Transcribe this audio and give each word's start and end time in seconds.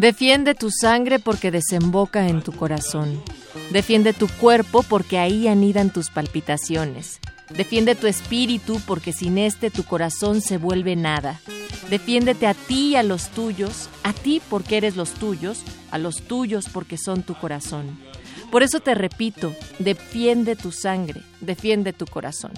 Defiende 0.00 0.54
tu 0.54 0.70
sangre 0.70 1.18
porque 1.18 1.50
desemboca 1.50 2.26
en 2.26 2.40
tu 2.40 2.52
corazón. 2.52 3.22
Defiende 3.70 4.14
tu 4.14 4.28
cuerpo 4.28 4.82
porque 4.82 5.18
ahí 5.18 5.46
anidan 5.46 5.92
tus 5.92 6.08
palpitaciones. 6.08 7.20
Defiende 7.50 7.94
tu 7.94 8.06
espíritu 8.06 8.80
porque 8.86 9.12
sin 9.12 9.36
este 9.36 9.70
tu 9.70 9.84
corazón 9.84 10.40
se 10.40 10.56
vuelve 10.56 10.96
nada. 10.96 11.42
Defiéndete 11.90 12.46
a 12.46 12.54
ti 12.54 12.92
y 12.92 12.96
a 12.96 13.02
los 13.02 13.28
tuyos, 13.28 13.90
a 14.02 14.14
ti 14.14 14.40
porque 14.48 14.78
eres 14.78 14.96
los 14.96 15.10
tuyos, 15.12 15.64
a 15.90 15.98
los 15.98 16.22
tuyos 16.22 16.70
porque 16.72 16.96
son 16.96 17.22
tu 17.22 17.34
corazón. 17.34 17.98
Por 18.50 18.62
eso 18.62 18.80
te 18.80 18.94
repito, 18.94 19.54
defiende 19.80 20.56
tu 20.56 20.72
sangre, 20.72 21.20
defiende 21.42 21.92
tu 21.92 22.06
corazón. 22.06 22.52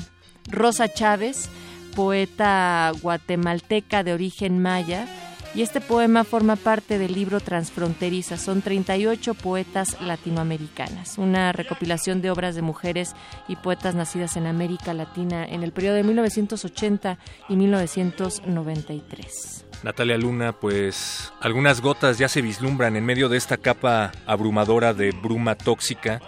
Rosa 0.49 0.87
Chávez, 0.89 1.49
poeta 1.97 2.93
guatemalteca 3.03 4.05
de 4.05 4.13
origen 4.13 4.63
maya, 4.63 5.09
y 5.55 5.63
este 5.63 5.81
poema 5.81 6.25
forma 6.25 6.57
parte 6.57 6.99
del 6.99 7.15
libro 7.15 7.41
Transfronteriza. 7.41 8.39
Son 8.39 8.63
38 8.63 9.35
poetas 9.35 10.01
latinoamericanas, 10.01 11.19
una 11.19 11.53
recopilación 11.53 12.23
de 12.23 12.31
obras 12.31 12.55
de 12.55 12.63
mujeres 12.63 13.15
y 13.49 13.57
poetas 13.57 13.95
nacidas 13.95 14.37
en 14.37 14.47
América 14.47 14.95
Latina 14.95 15.45
en 15.45 15.63
el 15.63 15.73
periodo 15.73 15.97
de 15.97 16.05
1980 16.05 17.19
y 17.49 17.57
1993. 17.57 19.67
Natalia 19.83 20.17
Luna, 20.17 20.53
pues 20.53 21.33
algunas 21.41 21.81
gotas 21.81 22.19
ya 22.19 22.29
se 22.29 22.41
vislumbran 22.41 22.97
en 22.97 23.05
medio 23.05 23.29
de 23.29 23.37
esta 23.37 23.57
capa 23.57 24.13
abrumadora 24.27 24.95
de 24.95 25.11
bruma 25.11 25.57
tóxica 25.57 26.21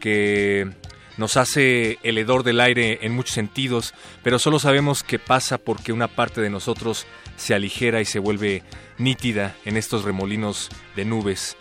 que 0.00 0.70
nos 1.18 1.36
hace 1.36 1.98
el 2.02 2.18
hedor 2.18 2.42
del 2.42 2.60
aire 2.60 3.00
en 3.02 3.14
muchos 3.14 3.34
sentidos, 3.34 3.94
pero 4.22 4.38
solo 4.38 4.58
sabemos 4.58 5.02
que 5.02 5.18
pasa 5.18 5.58
porque 5.58 5.92
una 5.92 6.08
parte 6.08 6.40
de 6.40 6.50
nosotros 6.50 7.06
se 7.42 7.54
aligera 7.54 8.00
y 8.00 8.04
se 8.04 8.20
vuelve 8.20 8.62
nítida 8.98 9.56
en 9.64 9.76
estos 9.76 10.04
remolinos 10.04 10.70
de 10.94 11.04
nubes. 11.04 11.56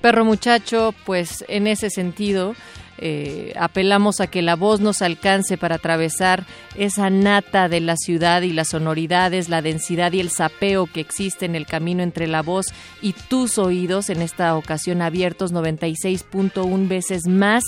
Perro 0.00 0.24
muchacho, 0.24 0.94
pues 1.04 1.44
en 1.48 1.66
ese 1.66 1.90
sentido, 1.90 2.54
eh, 2.98 3.52
apelamos 3.58 4.20
a 4.20 4.26
que 4.28 4.42
la 4.42 4.56
voz 4.56 4.80
nos 4.80 5.02
alcance 5.02 5.58
para 5.58 5.76
atravesar 5.76 6.44
esa 6.74 7.10
nata 7.10 7.68
de 7.68 7.80
la 7.80 7.96
ciudad 7.96 8.42
y 8.42 8.52
las 8.52 8.68
sonoridades, 8.68 9.48
la 9.48 9.62
densidad 9.62 10.12
y 10.12 10.20
el 10.20 10.30
sapeo 10.30 10.86
que 10.86 11.00
existe 11.00 11.44
en 11.44 11.54
el 11.54 11.66
camino 11.66 12.02
entre 12.02 12.26
la 12.26 12.42
voz 12.42 12.66
y 13.02 13.12
tus 13.12 13.58
oídos, 13.58 14.10
en 14.10 14.22
esta 14.22 14.54
ocasión 14.56 15.02
abiertos 15.02 15.52
96.1 15.52 16.88
veces 16.88 17.26
más 17.26 17.62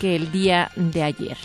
que 0.00 0.16
el 0.16 0.32
día 0.32 0.70
de 0.76 1.02
ayer. 1.02 1.36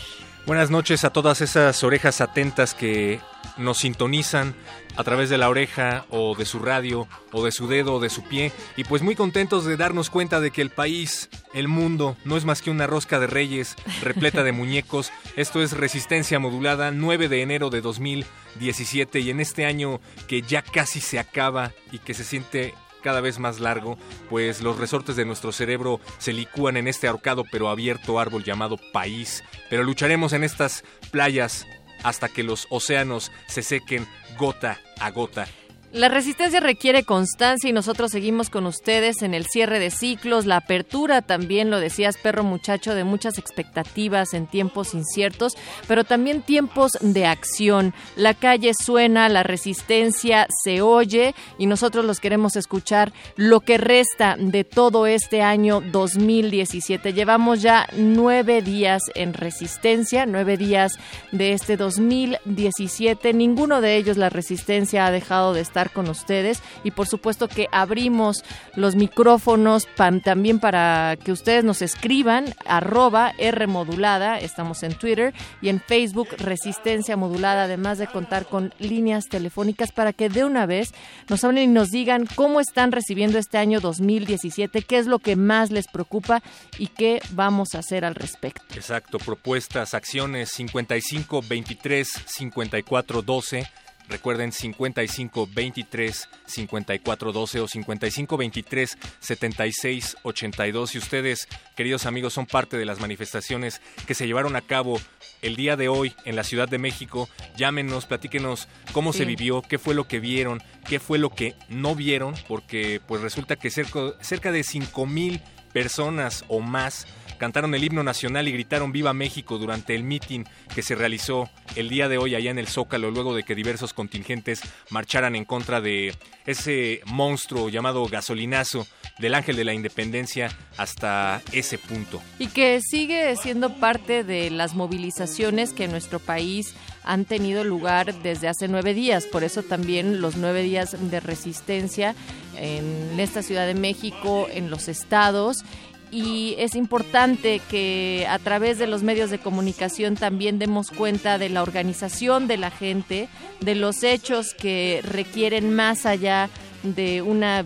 Buenas 0.45 0.69
noches 0.69 1.05
a 1.05 1.09
todas 1.09 1.39
esas 1.39 1.83
orejas 1.85 2.19
atentas 2.19 2.73
que 2.73 3.21
nos 3.57 3.77
sintonizan 3.77 4.55
a 4.95 5.03
través 5.03 5.29
de 5.29 5.37
la 5.37 5.49
oreja 5.49 6.05
o 6.09 6.35
de 6.35 6.45
su 6.45 6.59
radio 6.59 7.07
o 7.31 7.43
de 7.43 7.51
su 7.51 7.67
dedo 7.67 7.95
o 7.95 7.99
de 7.99 8.09
su 8.09 8.23
pie 8.23 8.51
y 8.75 8.83
pues 8.83 9.01
muy 9.01 9.15
contentos 9.15 9.65
de 9.65 9.77
darnos 9.77 10.09
cuenta 10.09 10.39
de 10.39 10.51
que 10.51 10.61
el 10.61 10.69
país, 10.69 11.29
el 11.53 11.67
mundo, 11.67 12.15
no 12.25 12.37
es 12.37 12.45
más 12.45 12.61
que 12.61 12.71
una 12.71 12.87
rosca 12.87 13.19
de 13.19 13.27
reyes 13.27 13.75
repleta 14.01 14.43
de 14.43 14.51
muñecos. 14.53 15.11
Esto 15.35 15.61
es 15.61 15.75
Resistencia 15.75 16.39
Modulada 16.39 16.91
9 16.91 17.27
de 17.27 17.41
enero 17.41 17.69
de 17.69 17.81
2017 17.81 19.19
y 19.19 19.29
en 19.29 19.39
este 19.39 19.65
año 19.65 19.99
que 20.27 20.41
ya 20.41 20.61
casi 20.61 20.99
se 20.99 21.19
acaba 21.19 21.71
y 21.91 21.99
que 21.99 22.13
se 22.13 22.23
siente 22.23 22.73
cada 23.03 23.21
vez 23.21 23.37
más 23.37 23.59
largo, 23.59 23.97
pues 24.29 24.61
los 24.61 24.79
resortes 24.79 25.15
de 25.15 25.25
nuestro 25.25 25.51
cerebro 25.51 25.99
se 26.17 26.33
licúan 26.33 26.77
en 26.77 26.87
este 26.87 27.07
ahorcado 27.07 27.43
pero 27.51 27.69
abierto 27.69 28.17
árbol 28.17 28.43
llamado 28.43 28.77
país. 28.93 29.43
Pero 29.69 29.83
lucharemos 29.83 30.33
en 30.33 30.43
estas 30.43 30.83
playas 31.11 31.67
hasta 32.03 32.29
que 32.29 32.43
los 32.43 32.67
océanos 32.69 33.31
se 33.47 33.61
sequen 33.61 34.07
gota 34.37 34.77
a 34.99 35.11
gota. 35.11 35.62
La 35.93 36.09
resistencia 36.09 36.59
requiere 36.59 37.03
constancia 37.03 37.69
y 37.69 37.71
nosotros 37.71 38.09
seguimos 38.09 38.49
con 38.49 38.65
ustedes 38.65 39.21
en 39.21 39.35
el 39.35 39.45
cierre 39.45 39.77
de 39.77 39.91
ciclos, 39.91 40.47
la 40.47 40.55
apertura 40.57 41.21
también, 41.21 41.69
lo 41.69 41.79
decías 41.79 42.17
perro 42.17 42.43
muchacho, 42.43 42.95
de 42.95 43.03
muchas 43.03 43.37
expectativas 43.37 44.33
en 44.33 44.47
tiempos 44.47 44.95
inciertos, 44.95 45.53
pero 45.87 46.03
también 46.03 46.41
tiempos 46.41 46.93
de 46.99 47.27
acción. 47.27 47.93
La 48.15 48.33
calle 48.33 48.71
suena, 48.73 49.29
la 49.29 49.43
resistencia 49.43 50.47
se 50.63 50.81
oye 50.81 51.35
y 51.59 51.67
nosotros 51.67 52.05
los 52.05 52.19
queremos 52.19 52.55
escuchar 52.55 53.13
lo 53.35 53.59
que 53.59 53.77
resta 53.77 54.35
de 54.39 54.63
todo 54.63 55.05
este 55.05 55.43
año 55.43 55.79
2017. 55.79 57.13
Llevamos 57.13 57.61
ya 57.61 57.85
nueve 57.95 58.63
días 58.63 59.03
en 59.13 59.35
resistencia, 59.35 60.25
nueve 60.25 60.57
días 60.57 60.93
de 61.31 61.53
este 61.53 61.77
2017. 61.77 63.31
Ninguno 63.33 63.79
de 63.79 63.97
ellos 63.97 64.17
la 64.17 64.29
resistencia 64.29 65.05
ha 65.05 65.11
dejado 65.11 65.53
de 65.53 65.61
estar 65.61 65.82
con 65.91 66.09
ustedes 66.09 66.61
y 66.83 66.91
por 66.91 67.07
supuesto 67.07 67.47
que 67.47 67.67
abrimos 67.71 68.43
los 68.75 68.95
micrófonos 68.95 69.87
también 70.23 70.59
para 70.59 71.17
que 71.23 71.31
ustedes 71.31 71.63
nos 71.63 71.81
escriban 71.81 72.53
arroba 72.65 73.33
R 73.37 73.67
modulada, 73.67 74.37
estamos 74.39 74.83
en 74.83 74.93
Twitter 74.93 75.33
y 75.61 75.69
en 75.69 75.79
Facebook 75.79 76.29
Resistencia 76.37 77.17
Modulada, 77.17 77.63
además 77.63 77.97
de 77.97 78.07
contar 78.07 78.45
con 78.45 78.73
líneas 78.79 79.25
telefónicas 79.29 79.91
para 79.91 80.13
que 80.13 80.29
de 80.29 80.43
una 80.43 80.65
vez 80.65 80.93
nos 81.29 81.43
hablen 81.43 81.71
y 81.71 81.73
nos 81.73 81.89
digan 81.89 82.27
cómo 82.35 82.59
están 82.59 82.91
recibiendo 82.91 83.37
este 83.37 83.57
año 83.57 83.79
2017, 83.79 84.81
qué 84.81 84.97
es 84.97 85.07
lo 85.07 85.19
que 85.19 85.35
más 85.35 85.71
les 85.71 85.87
preocupa 85.87 86.41
y 86.77 86.87
qué 86.87 87.21
vamos 87.31 87.75
a 87.75 87.79
hacer 87.79 88.05
al 88.05 88.15
respecto. 88.15 88.63
Exacto, 88.75 89.17
propuestas, 89.17 89.93
acciones 89.93 90.49
55 90.51 91.41
23 91.47 92.07
54 92.25 93.21
12 93.21 93.82
Recuerden 94.09 94.51
55 94.51 95.47
23 95.53 96.29
54 96.45 97.31
12 97.31 97.59
o 97.61 97.67
55 97.67 98.37
23 98.37 98.97
76 99.19 100.17
82. 100.23 100.89
Si 100.89 100.97
ustedes, 100.97 101.47
queridos 101.75 102.05
amigos, 102.05 102.33
son 102.33 102.45
parte 102.45 102.77
de 102.77 102.85
las 102.85 102.99
manifestaciones 102.99 103.81
que 104.05 104.13
se 104.13 104.27
llevaron 104.27 104.55
a 104.55 104.61
cabo 104.61 104.99
el 105.41 105.55
día 105.55 105.75
de 105.75 105.87
hoy 105.89 106.13
en 106.25 106.35
la 106.35 106.43
Ciudad 106.43 106.67
de 106.69 106.77
México, 106.77 107.29
llámenos, 107.57 108.05
platíquenos 108.05 108.67
cómo 108.91 109.11
Sí. 109.13 109.19
se 109.19 109.25
vivió, 109.25 109.61
qué 109.61 109.77
fue 109.79 109.93
lo 109.95 110.07
que 110.07 110.19
vieron, 110.19 110.61
qué 110.87 110.99
fue 110.99 111.17
lo 111.17 111.29
que 111.29 111.55
no 111.69 111.95
vieron, 111.95 112.33
porque 112.47 113.01
pues 113.07 113.21
resulta 113.21 113.55
que 113.55 113.69
cerca, 113.69 114.13
cerca 114.21 114.51
de 114.51 114.63
5 114.63 115.05
mil 115.05 115.41
personas 115.73 116.45
o 116.47 116.59
más 116.61 117.07
cantaron 117.43 117.75
el 117.75 117.83
himno 117.83 118.03
nacional 118.03 118.47
y 118.47 118.53
gritaron 118.53 118.93
Viva 118.93 119.13
México 119.13 119.57
durante 119.57 119.95
el 119.95 120.03
mitin 120.03 120.45
que 120.73 120.81
se 120.81 120.95
realizó 120.95 121.49
el 121.75 121.89
día 121.89 122.07
de 122.07 122.17
hoy 122.17 122.35
allá 122.35 122.51
en 122.51 122.57
el 122.57 122.67
Zócalo, 122.67 123.11
luego 123.11 123.35
de 123.35 123.43
que 123.43 123.53
diversos 123.53 123.93
contingentes 123.93 124.61
marcharan 124.91 125.35
en 125.35 125.43
contra 125.43 125.81
de 125.81 126.15
ese 126.45 127.01
monstruo 127.05 127.67
llamado 127.67 128.05
gasolinazo 128.05 128.87
del 129.19 129.35
Ángel 129.35 129.57
de 129.57 129.65
la 129.65 129.73
Independencia 129.73 130.55
hasta 130.77 131.41
ese 131.51 131.77
punto. 131.77 132.21
Y 132.39 132.47
que 132.47 132.79
sigue 132.81 133.35
siendo 133.35 133.73
parte 133.75 134.23
de 134.23 134.49
las 134.49 134.73
movilizaciones 134.73 135.73
que 135.73 135.89
nuestro 135.89 136.19
país 136.19 136.73
han 137.03 137.25
tenido 137.25 137.63
lugar 137.63 138.13
desde 138.21 138.47
hace 138.47 138.67
nueve 138.67 138.93
días. 138.93 139.25
Por 139.25 139.43
eso 139.43 139.63
también 139.63 140.21
los 140.21 140.37
nueve 140.37 140.63
días 140.63 140.95
de 140.99 141.19
resistencia 141.19 142.15
en 142.57 143.19
esta 143.19 143.41
Ciudad 143.43 143.67
de 143.67 143.75
México, 143.75 144.47
en 144.51 144.69
los 144.69 144.87
estados. 144.87 145.63
Y 146.11 146.53
es 146.59 146.75
importante 146.75 147.59
que 147.71 148.27
a 148.29 148.37
través 148.37 148.77
de 148.77 148.85
los 148.85 149.01
medios 149.01 149.31
de 149.31 149.39
comunicación 149.39 150.15
también 150.15 150.59
demos 150.59 150.91
cuenta 150.91 151.39
de 151.39 151.49
la 151.49 151.63
organización 151.63 152.47
de 152.47 152.57
la 152.57 152.69
gente, 152.69 153.29
de 153.61 153.73
los 153.73 154.03
hechos 154.03 154.53
que 154.53 155.01
requieren 155.03 155.73
más 155.73 156.05
allá 156.05 156.49
de 156.83 157.23
una 157.23 157.65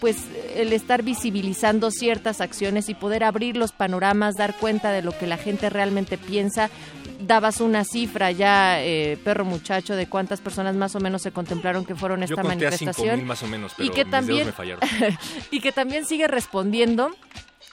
pues 0.00 0.16
el 0.54 0.72
estar 0.72 1.02
visibilizando 1.02 1.90
ciertas 1.90 2.40
acciones 2.40 2.88
y 2.88 2.94
poder 2.94 3.24
abrir 3.24 3.56
los 3.56 3.72
panoramas, 3.72 4.36
dar 4.36 4.56
cuenta 4.56 4.90
de 4.90 5.02
lo 5.02 5.16
que 5.16 5.26
la 5.26 5.36
gente 5.36 5.70
realmente 5.70 6.18
piensa. 6.18 6.70
Dabas 7.20 7.60
una 7.60 7.84
cifra 7.84 8.30
ya, 8.30 8.82
eh, 8.82 9.18
perro 9.24 9.44
muchacho, 9.44 9.96
de 9.96 10.08
cuántas 10.08 10.40
personas 10.40 10.74
más 10.76 10.94
o 10.94 11.00
menos 11.00 11.22
se 11.22 11.32
contemplaron 11.32 11.84
que 11.84 11.94
fueron 11.94 12.22
esta 12.22 12.36
Yo 12.36 12.42
conté 12.42 12.66
a 12.66 12.70
manifestación. 12.70 13.16
5,000 13.16 13.24
más 13.26 13.42
o 13.42 13.46
menos, 13.46 13.72
pero 13.76 13.86
y 13.86 13.90
que 13.90 14.04
mis 14.04 14.10
también 14.10 14.46
me 14.46 14.52
fallaron. 14.52 14.80
y 15.50 15.60
que 15.60 15.72
también 15.72 16.04
sigue 16.04 16.28
respondiendo 16.28 17.10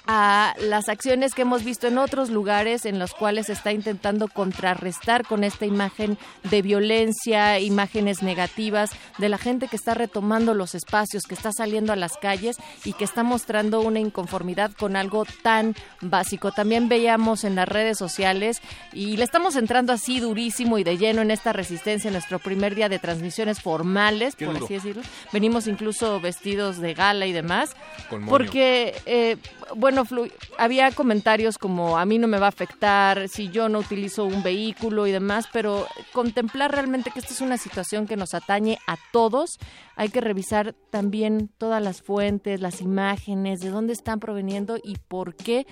a 0.08 0.54
las 0.60 0.90
acciones 0.90 1.34
que 1.34 1.42
hemos 1.44 1.64
visto 1.64 1.88
en 1.88 1.98
otros 1.98 2.30
lugares 2.30 2.86
en 2.86 3.00
los 3.00 3.14
cuales 3.14 3.48
se 3.48 3.54
está 3.54 3.72
intentando 3.72 4.28
contrarrestar 4.28 5.26
con 5.26 5.44
esta 5.44 5.66
imagen 5.66 6.18
de 6.44 6.62
violencia, 6.62 7.60
imágenes 7.60 8.22
negativas 8.22 8.92
de 9.18 9.30
la 9.30 9.38
gente 9.38 9.68
que 9.68 9.76
está 9.76 9.94
retomando 9.94 10.54
los 10.54 10.76
espacios, 10.76 11.24
que 11.24 11.36
está 11.36 11.52
saliendo 11.52 11.94
a 11.94 11.96
las 11.96 12.18
calles 12.18 12.58
y 12.84 12.94
que 12.94 13.04
está 13.04 13.24
mostrando 13.24 13.82
una 13.82 14.00
inconformidad 14.00 14.72
con 14.72 14.96
algo 14.96 15.26
tan 15.42 15.76
básico. 16.02 16.52
También 16.52 16.90
veíamos 16.90 17.44
en 17.44 17.56
las 17.56 17.68
redes 17.68 17.98
sociales 17.98 18.62
y 18.94 19.18
le 19.18 19.24
estamos 19.24 19.56
entrando 19.56 19.94
así 19.94 20.20
durísimo 20.20 20.78
y 20.78 20.84
de 20.84 20.98
lleno 20.98 21.22
en 21.22 21.32
esta 21.32 21.54
resistencia 21.54 22.10
en 22.10 22.14
nuestro 22.14 22.40
primer 22.40 22.76
día 22.76 22.90
de 22.90 23.00
transmisiones 23.00 23.62
formales, 23.62 24.36
por 24.36 24.56
así 24.56 24.76
decirlo. 24.76 25.02
Venimos 25.32 25.68
incluso 25.68 26.20
vestidos 26.20 26.80
de 26.80 26.94
gala 26.94 27.26
y 27.26 27.32
demás. 27.32 27.76
Con. 28.10 28.26
Porque, 28.26 28.96
eh, 29.06 29.38
bueno, 29.76 29.95
flu- 30.04 30.30
había 30.58 30.92
comentarios 30.92 31.58
como 31.58 31.98
a 31.98 32.06
mí 32.06 32.18
no 32.18 32.28
me 32.28 32.40
va 32.40 32.48
a 32.48 32.50
afectar 32.50 33.30
si 33.30 33.50
yo 33.50 33.70
no 33.70 33.80
utilizo 33.80 34.26
un 34.26 34.44
vehículo 34.44 35.08
y 35.08 35.12
demás, 35.12 35.46
pero 35.54 35.88
contemplar 36.12 36.72
realmente 36.72 37.12
que 37.12 37.20
esta 37.20 37.34
es 37.34 37.40
una 37.42 37.58
situación 37.58 38.08
que 38.08 38.18
nos 38.18 38.34
atañe 38.34 38.78
a 38.88 38.98
todos, 39.14 39.52
hay 39.96 40.10
que 40.10 40.20
revisar 40.20 40.74
también 40.90 41.50
todas 41.58 41.82
las 41.82 42.02
fuentes, 42.02 42.60
las 42.60 42.82
imágenes, 42.82 43.60
de 43.62 43.70
dónde 43.70 43.94
están 43.94 44.20
proveniendo 44.20 44.78
y 44.84 44.98
por 45.08 45.36
qué 45.36 45.66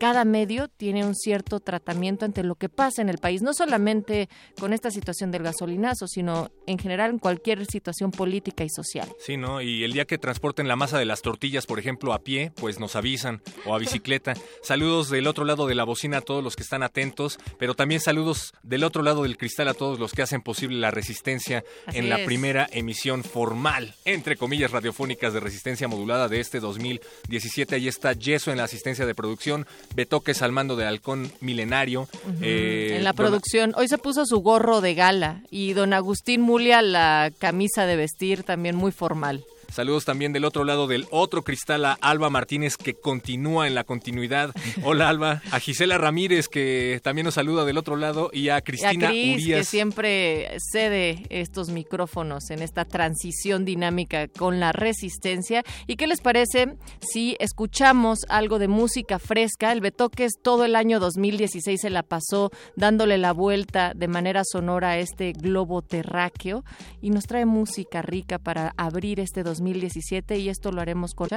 cada 0.00 0.24
medio 0.24 0.68
tiene 0.68 1.04
un 1.04 1.14
cierto 1.14 1.60
tratamiento 1.60 2.24
ante 2.24 2.42
lo 2.42 2.54
que 2.54 2.70
pasa 2.70 3.02
en 3.02 3.10
el 3.10 3.18
país, 3.18 3.42
no 3.42 3.52
solamente 3.52 4.30
con 4.58 4.72
esta 4.72 4.90
situación 4.90 5.30
del 5.30 5.42
gasolinazo, 5.42 6.08
sino 6.08 6.50
en 6.66 6.78
general 6.78 7.10
en 7.10 7.18
cualquier 7.18 7.66
situación 7.66 8.10
política 8.10 8.64
y 8.64 8.70
social. 8.70 9.06
Sí, 9.18 9.36
¿no? 9.36 9.60
Y 9.60 9.84
el 9.84 9.92
día 9.92 10.06
que 10.06 10.16
transporten 10.16 10.68
la 10.68 10.76
masa 10.76 10.98
de 10.98 11.04
las 11.04 11.20
tortillas, 11.20 11.66
por 11.66 11.78
ejemplo, 11.78 12.14
a 12.14 12.20
pie, 12.20 12.50
pues 12.56 12.80
nos 12.80 12.96
avisan, 12.96 13.42
o 13.66 13.74
a 13.74 13.78
bicicleta. 13.78 14.32
Saludos 14.62 15.10
del 15.10 15.26
otro 15.26 15.44
lado 15.44 15.66
de 15.66 15.74
la 15.74 15.84
bocina 15.84 16.16
a 16.16 16.22
todos 16.22 16.42
los 16.42 16.56
que 16.56 16.62
están 16.62 16.82
atentos, 16.82 17.38
pero 17.58 17.74
también 17.74 18.00
saludos 18.00 18.54
del 18.62 18.84
otro 18.84 19.02
lado 19.02 19.24
del 19.24 19.36
cristal 19.36 19.68
a 19.68 19.74
todos 19.74 20.00
los 20.00 20.14
que 20.14 20.22
hacen 20.22 20.40
posible 20.40 20.78
la 20.78 20.90
resistencia 20.90 21.62
Así 21.84 21.98
en 21.98 22.08
la 22.08 22.20
es. 22.20 22.24
primera 22.24 22.66
emisión 22.72 23.22
formal, 23.22 23.94
entre 24.06 24.38
comillas, 24.38 24.70
radiofónicas 24.70 25.34
de 25.34 25.40
resistencia 25.40 25.88
modulada 25.88 26.28
de 26.28 26.40
este 26.40 26.58
2017. 26.58 27.74
Ahí 27.74 27.86
está 27.86 28.14
Yeso 28.14 28.50
en 28.50 28.56
la 28.56 28.64
asistencia 28.64 29.04
de 29.04 29.14
producción, 29.14 29.66
Betoques 29.94 30.40
al 30.42 30.52
mando 30.52 30.76
de 30.76 30.86
Halcón 30.86 31.32
Milenario. 31.40 32.08
eh, 32.40 32.94
en 32.96 33.04
la 33.04 33.10
don- 33.12 33.16
producción. 33.16 33.72
Hoy 33.76 33.88
se 33.88 33.98
puso 33.98 34.24
su 34.26 34.38
gorro 34.40 34.80
de 34.80 34.94
gala 34.94 35.42
y 35.50 35.72
don 35.72 35.92
Agustín 35.92 36.40
Mulia 36.40 36.80
la 36.82 37.30
camisa 37.38 37.86
de 37.86 37.96
vestir 37.96 38.42
también 38.44 38.76
muy 38.76 38.92
formal. 38.92 39.44
Saludos 39.72 40.04
también 40.04 40.32
del 40.32 40.44
otro 40.44 40.64
lado 40.64 40.86
del 40.86 41.06
otro 41.10 41.42
cristal 41.42 41.84
a 41.86 41.92
Alba 41.94 42.30
Martínez 42.30 42.76
que 42.76 42.94
continúa 42.94 43.66
en 43.66 43.74
la 43.74 43.84
continuidad. 43.84 44.54
Hola 44.84 45.08
Alba. 45.08 45.42
A 45.50 45.58
Gisela 45.60 45.98
Ramírez 45.98 46.48
que 46.48 47.00
también 47.02 47.24
nos 47.24 47.34
saluda 47.34 47.64
del 47.64 47.78
otro 47.78 47.96
lado 47.96 48.30
y 48.32 48.48
a 48.48 48.60
a 48.60 48.62
Cristina 48.62 49.08
Cris, 49.08 49.46
que 49.46 49.64
siempre 49.64 50.56
cede 50.72 51.26
estos 51.30 51.70
micrófonos 51.70 52.50
en 52.50 52.62
esta 52.62 52.84
transición 52.84 53.64
dinámica 53.64 54.28
con 54.28 54.60
la 54.60 54.72
resistencia. 54.72 55.62
¿Y 55.86 55.96
qué 55.96 56.06
les 56.06 56.20
parece 56.20 56.76
si 57.00 57.36
escuchamos 57.40 58.20
algo 58.28 58.58
de 58.58 58.68
música 58.68 59.18
fresca? 59.18 59.72
El 59.72 59.80
Betoques 59.80 60.32
todo 60.42 60.64
el 60.64 60.76
año 60.76 61.00
2016 61.00 61.80
se 61.80 61.90
la 61.90 62.02
pasó 62.02 62.50
dándole 62.76 63.18
la 63.18 63.32
vuelta 63.32 63.92
de 63.94 64.08
manera 64.08 64.42
sonora 64.44 64.90
a 64.90 64.98
este 64.98 65.32
globo 65.32 65.82
terráqueo 65.82 66.64
y 67.00 67.10
nos 67.10 67.24
trae 67.24 67.46
música 67.46 68.02
rica 68.02 68.38
para 68.38 68.74
abrir 68.76 69.20
este 69.20 69.42
2017 69.60 70.38
y 70.38 70.48
esto 70.48 70.72
lo 70.72 70.80
haremos 70.80 71.14
con 71.14 71.28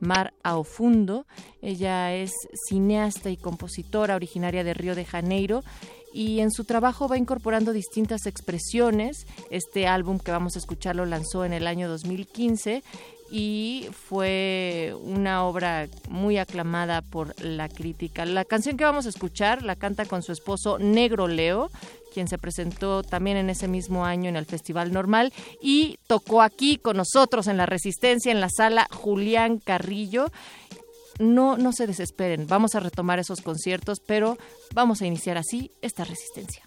Mar 0.00 0.34
Aofundo. 0.42 1.26
Ella 1.62 2.14
es 2.14 2.30
cineasta 2.68 3.30
y 3.30 3.36
compositora 3.36 4.14
originaria 4.14 4.62
de 4.64 4.74
Río 4.74 4.94
de 4.94 5.06
Janeiro 5.06 5.64
y 6.12 6.40
en 6.40 6.50
su 6.50 6.64
trabajo 6.64 7.08
va 7.08 7.16
incorporando 7.16 7.72
distintas 7.72 8.26
expresiones. 8.26 9.26
Este 9.50 9.86
álbum 9.86 10.18
que 10.18 10.30
vamos 10.30 10.56
a 10.56 10.58
escuchar 10.58 10.96
lo 10.96 11.06
lanzó 11.06 11.44
en 11.44 11.54
el 11.54 11.66
año 11.66 11.88
2015 11.88 12.82
y 13.30 13.88
fue 13.92 14.92
una 15.04 15.44
obra 15.44 15.88
muy 16.08 16.36
aclamada 16.36 17.00
por 17.00 17.40
la 17.42 17.68
crítica. 17.68 18.24
La 18.24 18.44
canción 18.44 18.76
que 18.76 18.84
vamos 18.84 19.06
a 19.06 19.10
escuchar 19.10 19.62
la 19.62 19.76
canta 19.76 20.04
con 20.04 20.22
su 20.22 20.32
esposo 20.32 20.78
Negro 20.78 21.28
Leo, 21.28 21.70
quien 22.12 22.28
se 22.28 22.38
presentó 22.38 23.02
también 23.02 23.36
en 23.36 23.50
ese 23.50 23.68
mismo 23.68 24.04
año 24.04 24.28
en 24.28 24.36
el 24.36 24.46
Festival 24.46 24.92
Normal 24.92 25.32
y 25.62 25.98
tocó 26.06 26.42
aquí 26.42 26.76
con 26.76 26.96
nosotros 26.96 27.46
en 27.46 27.56
la 27.56 27.66
Resistencia 27.66 28.32
en 28.32 28.40
la 28.40 28.50
sala 28.50 28.86
Julián 28.90 29.58
Carrillo 29.58 30.26
no, 31.20 31.56
no 31.58 31.72
se 31.72 31.86
desesperen, 31.86 32.46
vamos 32.48 32.74
a 32.74 32.80
retomar 32.80 33.18
esos 33.18 33.42
conciertos, 33.42 34.00
pero 34.00 34.38
vamos 34.74 35.02
a 35.02 35.06
iniciar 35.06 35.36
así 35.36 35.70
esta 35.82 36.04
resistencia. 36.04 36.62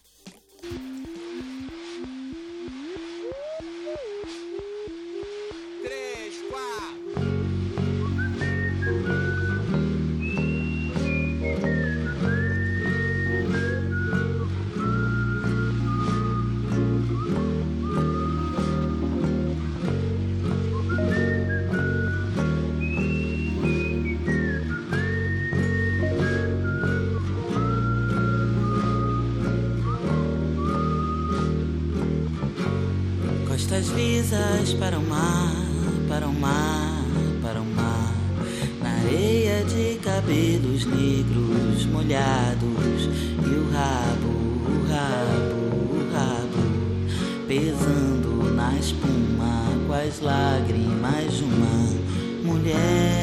Costas 33.73 33.89
lisas 33.97 34.73
para 34.75 34.99
o 34.99 35.01
mar, 35.01 35.51
para 36.07 36.27
o 36.27 36.31
mar, 36.31 37.03
para 37.41 37.59
o 37.59 37.65
mar. 37.65 38.13
Na 38.79 38.91
areia 38.99 39.63
de 39.65 39.95
cabelos 39.95 40.85
negros 40.85 41.83
molhados. 41.87 43.09
E 43.43 43.49
o 43.49 43.71
rabo, 43.71 44.29
o 44.69 44.85
rabo, 44.87 45.55
o 45.89 46.13
rabo. 46.13 47.47
Pesando 47.47 48.53
na 48.53 48.77
espuma 48.77 49.63
com 49.87 49.93
as 49.93 50.19
lágrimas 50.19 51.33
de 51.33 51.43
uma 51.43 52.53
mulher. 52.53 53.22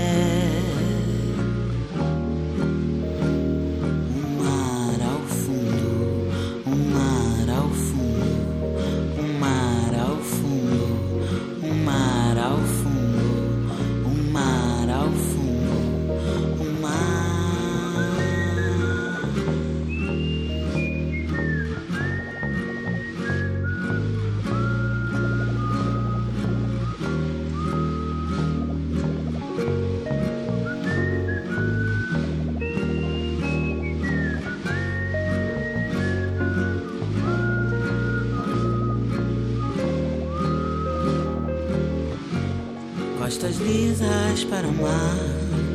Lisas 44.30 44.44
para 44.44 44.66
o 44.66 44.72
mar, 44.72 45.16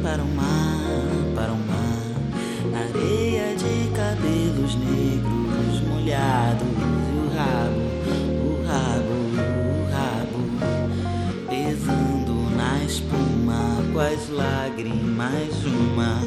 para 0.02 0.24
o 0.24 0.28
mar, 0.28 1.36
para 1.36 1.52
o 1.52 1.58
mar. 1.58 2.06
Areia 2.74 3.56
de 3.56 3.92
cabelos 3.92 4.76
negros 4.76 5.82
molhados. 5.88 6.68
E 6.68 7.18
o 7.18 7.28
rabo, 7.36 7.82
o 8.42 8.66
rabo, 8.66 9.16
o 9.68 9.92
rabo. 9.92 10.40
Pesando 11.50 12.56
na 12.56 12.84
espuma 12.84 13.84
com 13.94 14.00
as 14.00 14.30
lágrimas 14.30 15.66
uma 15.66 16.25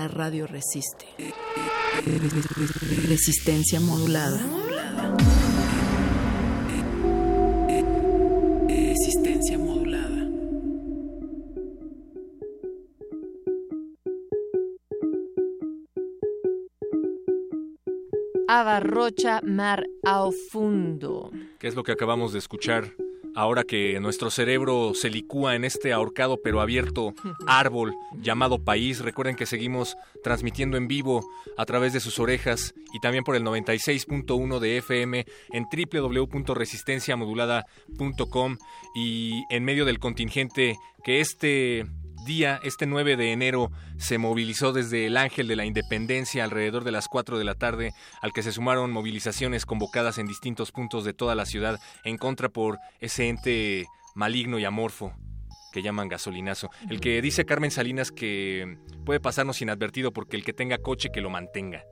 la 0.00 0.08
radio 0.08 0.46
resiste. 0.46 1.04
Resistencia 3.06 3.80
modulada. 3.80 4.40
Resistencia 8.66 9.58
modulada. 9.58 10.26
Abarrocha 18.48 19.42
mar 19.42 19.84
ao 20.02 20.32
fundo. 20.50 21.30
¿Qué 21.58 21.68
es 21.68 21.74
lo 21.74 21.82
que 21.84 21.92
acabamos 21.92 22.32
de 22.32 22.38
escuchar? 22.38 22.94
Ahora 23.34 23.64
que 23.64 23.98
nuestro 24.00 24.30
cerebro 24.30 24.92
se 24.94 25.10
licúa 25.10 25.54
en 25.54 25.64
este 25.64 25.92
ahorcado 25.92 26.38
pero 26.42 26.60
abierto 26.60 27.14
árbol 27.46 27.94
llamado 28.20 28.58
país, 28.62 28.98
recuerden 29.00 29.36
que 29.36 29.46
seguimos 29.46 29.96
transmitiendo 30.22 30.76
en 30.76 30.88
vivo 30.88 31.24
a 31.56 31.64
través 31.64 31.92
de 31.92 32.00
sus 32.00 32.18
orejas 32.18 32.74
y 32.92 32.98
también 33.00 33.22
por 33.24 33.36
el 33.36 33.44
96.1 33.44 34.58
de 34.58 34.78
FM 34.78 35.24
en 35.52 35.66
www.resistenciamodulada.com 35.70 38.56
y 38.94 39.44
en 39.50 39.64
medio 39.64 39.84
del 39.84 39.98
contingente 39.98 40.78
que 41.04 41.20
este 41.20 41.84
día, 42.24 42.60
este 42.62 42.86
9 42.86 43.16
de 43.16 43.32
enero, 43.32 43.70
se 43.98 44.18
movilizó 44.18 44.72
desde 44.72 45.06
el 45.06 45.16
Ángel 45.16 45.48
de 45.48 45.56
la 45.56 45.64
Independencia 45.64 46.44
alrededor 46.44 46.84
de 46.84 46.92
las 46.92 47.08
4 47.08 47.38
de 47.38 47.44
la 47.44 47.54
tarde, 47.54 47.92
al 48.20 48.32
que 48.32 48.42
se 48.42 48.52
sumaron 48.52 48.92
movilizaciones 48.92 49.66
convocadas 49.66 50.18
en 50.18 50.26
distintos 50.26 50.72
puntos 50.72 51.04
de 51.04 51.12
toda 51.12 51.34
la 51.34 51.46
ciudad 51.46 51.80
en 52.04 52.16
contra 52.18 52.48
por 52.48 52.78
ese 53.00 53.28
ente 53.28 53.86
maligno 54.14 54.58
y 54.58 54.64
amorfo 54.64 55.12
que 55.72 55.82
llaman 55.82 56.08
gasolinazo. 56.08 56.70
El 56.88 57.00
que 57.00 57.22
dice 57.22 57.44
Carmen 57.44 57.70
Salinas 57.70 58.10
que 58.10 58.78
puede 59.04 59.20
pasarnos 59.20 59.62
inadvertido 59.62 60.12
porque 60.12 60.36
el 60.36 60.44
que 60.44 60.52
tenga 60.52 60.78
coche 60.78 61.10
que 61.12 61.20
lo 61.20 61.30
mantenga 61.30 61.84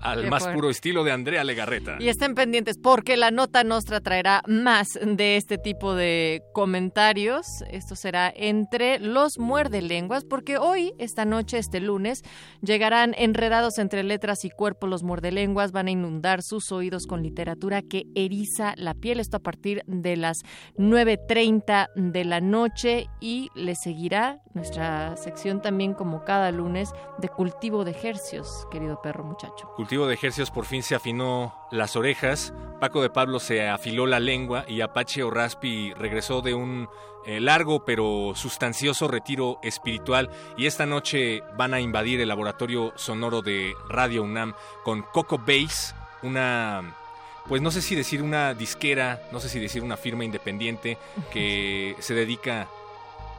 al 0.00 0.22
Qué 0.22 0.30
más 0.30 0.42
fuerte. 0.42 0.56
puro 0.56 0.70
estilo 0.70 1.04
de 1.04 1.12
Andrea 1.12 1.44
Legarreta. 1.44 1.96
Y 1.98 2.08
estén 2.08 2.34
pendientes 2.34 2.78
porque 2.78 3.16
la 3.16 3.30
nota 3.30 3.64
nostra 3.64 4.00
traerá 4.00 4.42
más 4.46 4.86
de 5.00 5.36
este 5.36 5.58
tipo 5.58 5.94
de 5.94 6.42
comentarios. 6.52 7.46
Esto 7.70 7.96
será 7.96 8.32
entre 8.34 8.98
los 9.00 9.38
muerdelenguas 9.38 10.24
porque 10.24 10.58
hoy, 10.58 10.92
esta 10.98 11.24
noche, 11.24 11.58
este 11.58 11.80
lunes, 11.80 12.22
llegarán 12.62 13.14
enredados 13.18 13.78
entre 13.78 14.02
letras 14.02 14.44
y 14.44 14.50
cuerpo 14.50 14.86
los 14.86 15.02
muerdelenguas. 15.02 15.72
Van 15.72 15.88
a 15.88 15.90
inundar 15.90 16.42
sus 16.42 16.70
oídos 16.72 17.06
con 17.06 17.22
literatura 17.22 17.82
que 17.82 18.04
eriza 18.14 18.74
la 18.76 18.94
piel. 18.94 19.20
Esto 19.20 19.38
a 19.38 19.40
partir 19.40 19.82
de 19.86 20.16
las 20.16 20.38
9.30 20.76 21.88
de 21.94 22.24
la 22.24 22.40
noche 22.40 23.06
y 23.20 23.48
le 23.54 23.74
seguirá 23.74 24.40
nuestra 24.54 25.16
sección 25.16 25.62
también 25.62 25.94
como 25.94 26.24
cada 26.24 26.50
lunes 26.50 26.92
de 27.18 27.28
cultivo 27.28 27.84
de 27.84 27.92
ejercios, 27.92 28.66
querido 28.70 29.00
perro 29.00 29.24
muchacho. 29.24 29.70
Cultivo 29.76 29.87
de 29.88 30.14
ejercicios 30.14 30.50
por 30.50 30.66
fin 30.66 30.82
se 30.82 30.94
afinó 30.94 31.54
las 31.70 31.96
orejas, 31.96 32.52
Paco 32.78 33.00
de 33.00 33.08
Pablo 33.08 33.40
se 33.40 33.68
afiló 33.68 34.06
la 34.06 34.20
lengua 34.20 34.64
y 34.68 34.82
Apache 34.82 35.22
O'Raspi 35.22 35.94
regresó 35.94 36.42
de 36.42 36.54
un 36.54 36.88
eh, 37.24 37.40
largo 37.40 37.84
pero 37.84 38.32
sustancioso 38.34 39.08
retiro 39.08 39.58
espiritual. 39.62 40.30
Y 40.56 40.66
esta 40.66 40.84
noche 40.84 41.42
van 41.56 41.72
a 41.72 41.80
invadir 41.80 42.20
el 42.20 42.28
laboratorio 42.28 42.92
sonoro 42.96 43.40
de 43.40 43.74
Radio 43.88 44.22
UNAM 44.22 44.54
con 44.84 45.02
Coco 45.02 45.38
Base, 45.38 45.94
una 46.22 46.94
pues 47.48 47.62
no 47.62 47.70
sé 47.70 47.80
si 47.80 47.94
decir 47.94 48.22
una 48.22 48.52
disquera, 48.52 49.22
no 49.32 49.40
sé 49.40 49.48
si 49.48 49.58
decir 49.58 49.82
una 49.82 49.96
firma 49.96 50.22
independiente 50.22 50.98
que 51.32 51.96
se 51.98 52.12
dedica 52.12 52.68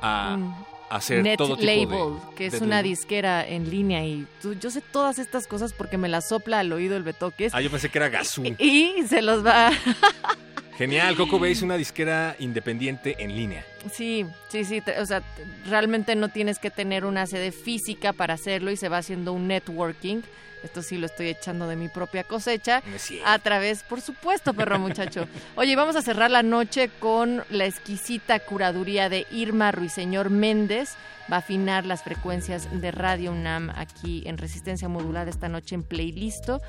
a 0.01 0.35
Un 0.35 0.68
hacer 0.89 1.23
Net 1.23 1.37
todo 1.37 1.55
tipo 1.57 1.65
Label, 1.67 2.19
de 2.29 2.35
que 2.35 2.45
es 2.47 2.53
de- 2.59 2.65
una 2.65 2.81
disquera 2.83 3.47
en 3.47 3.69
línea 3.69 4.03
y 4.05 4.25
tú- 4.41 4.53
yo 4.53 4.71
sé 4.71 4.81
todas 4.81 5.19
estas 5.19 5.47
cosas 5.47 5.73
porque 5.73 5.97
me 5.97 6.07
las 6.09 6.29
sopla 6.29 6.59
al 6.59 6.71
oído 6.73 6.95
el 6.97 7.03
Betoques 7.03 7.53
Ah, 7.53 7.61
yo 7.61 7.69
pensé 7.69 7.89
que 7.89 7.97
era 7.97 8.09
Gazú. 8.09 8.43
y 8.57 8.95
se 9.07 9.21
los 9.21 9.45
va. 9.45 9.71
Genial, 10.77 11.17
Coco 11.17 11.39
Base, 11.39 11.65
una 11.65 11.75
disquera 11.75 12.37
independiente 12.39 13.17
en 13.19 13.35
línea. 13.35 13.65
Sí, 13.91 14.25
sí, 14.47 14.63
sí, 14.63 14.81
o 14.97 15.05
sea, 15.05 15.19
te- 15.19 15.43
realmente 15.69 16.15
no 16.15 16.29
tienes 16.29 16.57
que 16.57 16.69
tener 16.71 17.03
una 17.03 17.25
sede 17.27 17.51
física 17.51 18.13
para 18.13 18.35
hacerlo 18.35 18.71
y 18.71 18.77
se 18.77 18.87
va 18.87 18.97
haciendo 18.99 19.33
un 19.33 19.47
networking. 19.47 20.21
Esto 20.63 20.81
sí 20.81 20.97
lo 20.97 21.05
estoy 21.05 21.27
echando 21.27 21.67
de 21.67 21.75
mi 21.75 21.87
propia 21.87 22.23
cosecha. 22.23 22.81
A 23.25 23.39
través, 23.39 23.83
por 23.83 24.01
supuesto, 24.01 24.53
perro 24.53 24.79
muchacho. 24.79 25.27
Oye, 25.55 25.75
vamos 25.75 25.95
a 25.95 26.01
cerrar 26.01 26.31
la 26.31 26.43
noche 26.43 26.89
con 26.99 27.43
la 27.49 27.65
exquisita 27.65 28.39
curaduría 28.39 29.09
de 29.09 29.25
Irma 29.31 29.71
Ruiseñor 29.71 30.29
Méndez. 30.29 30.95
Va 31.31 31.37
a 31.37 31.39
afinar 31.39 31.85
las 31.85 32.03
frecuencias 32.03 32.67
de 32.81 32.91
Radio 32.91 33.31
UNAM 33.31 33.69
aquí 33.75 34.23
en 34.25 34.37
Resistencia 34.37 34.89
Modulada 34.89 35.29
esta 35.29 35.47
noche 35.47 35.75
en 35.75 35.83
Playlisto 35.83 36.61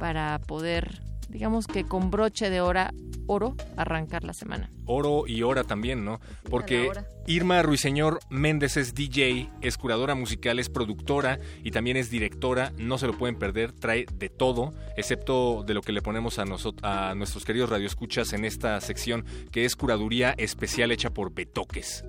para 0.00 0.38
poder, 0.40 1.00
digamos 1.28 1.66
que 1.66 1.84
con 1.84 2.10
broche 2.10 2.50
de 2.50 2.60
hora, 2.60 2.92
oro, 3.26 3.54
arrancar 3.76 4.24
la 4.24 4.32
semana. 4.32 4.70
Oro 4.86 5.24
y 5.26 5.42
hora 5.42 5.64
también, 5.64 6.04
¿no? 6.04 6.20
Porque. 6.48 6.90
Irma 7.26 7.60
Ruiseñor 7.60 8.20
Méndez 8.30 8.78
es 8.78 8.94
DJ, 8.94 9.50
es 9.60 9.76
curadora 9.76 10.14
musical, 10.14 10.58
es 10.58 10.70
productora 10.70 11.38
y 11.62 11.72
también 11.72 11.98
es 11.98 12.08
directora. 12.08 12.72
No 12.78 12.96
se 12.96 13.06
lo 13.06 13.18
pueden 13.18 13.36
perder, 13.36 13.72
trae 13.72 14.06
de 14.14 14.30
todo, 14.30 14.72
excepto 14.96 15.62
de 15.62 15.74
lo 15.74 15.82
que 15.82 15.92
le 15.92 16.00
ponemos 16.00 16.38
a, 16.38 16.44
a 16.82 17.14
nuestros 17.14 17.44
queridos 17.44 17.68
radioescuchas 17.68 18.32
en 18.32 18.46
esta 18.46 18.80
sección, 18.80 19.26
que 19.52 19.66
es 19.66 19.76
curaduría 19.76 20.34
especial 20.38 20.90
hecha 20.90 21.10
por 21.10 21.34
Betoques. 21.34 22.02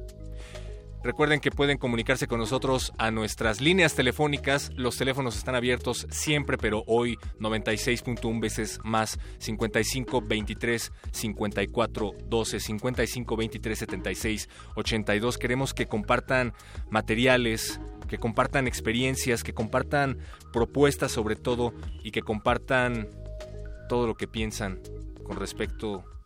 Recuerden 1.01 1.39
que 1.39 1.49
pueden 1.49 1.77
comunicarse 1.77 2.27
con 2.27 2.39
nosotros 2.39 2.91
a 2.97 3.09
nuestras 3.09 3.61
líneas 3.61 3.95
telefónicas. 3.95 4.71
Los 4.75 4.97
teléfonos 4.97 5.37
están 5.37 5.55
abiertos 5.55 6.05
siempre, 6.11 6.57
pero 6.57 6.83
hoy 6.87 7.17
96.1 7.39 8.41
veces 8.41 8.79
más 8.83 9.17
55 9.37 10.21
23 10.21 10.91
54 11.11 12.11
12 12.25 12.59
55 12.59 13.37
23 13.37 13.79
76 13.79 14.49
82. 14.75 15.37
Queremos 15.37 15.73
que 15.73 15.85
compartan 15.85 16.53
materiales, 16.89 17.79
que 18.09 18.17
compartan 18.17 18.67
experiencias, 18.67 19.41
que 19.41 19.53
compartan 19.53 20.17
propuestas 20.51 21.13
sobre 21.13 21.37
todo 21.37 21.73
y 22.03 22.11
que 22.11 22.23
compartan 22.23 23.07
todo 23.87 24.05
lo 24.05 24.15
que 24.15 24.27
piensan 24.27 24.81
con 25.23 25.37
respecto 25.37 26.03
a 26.03 26.18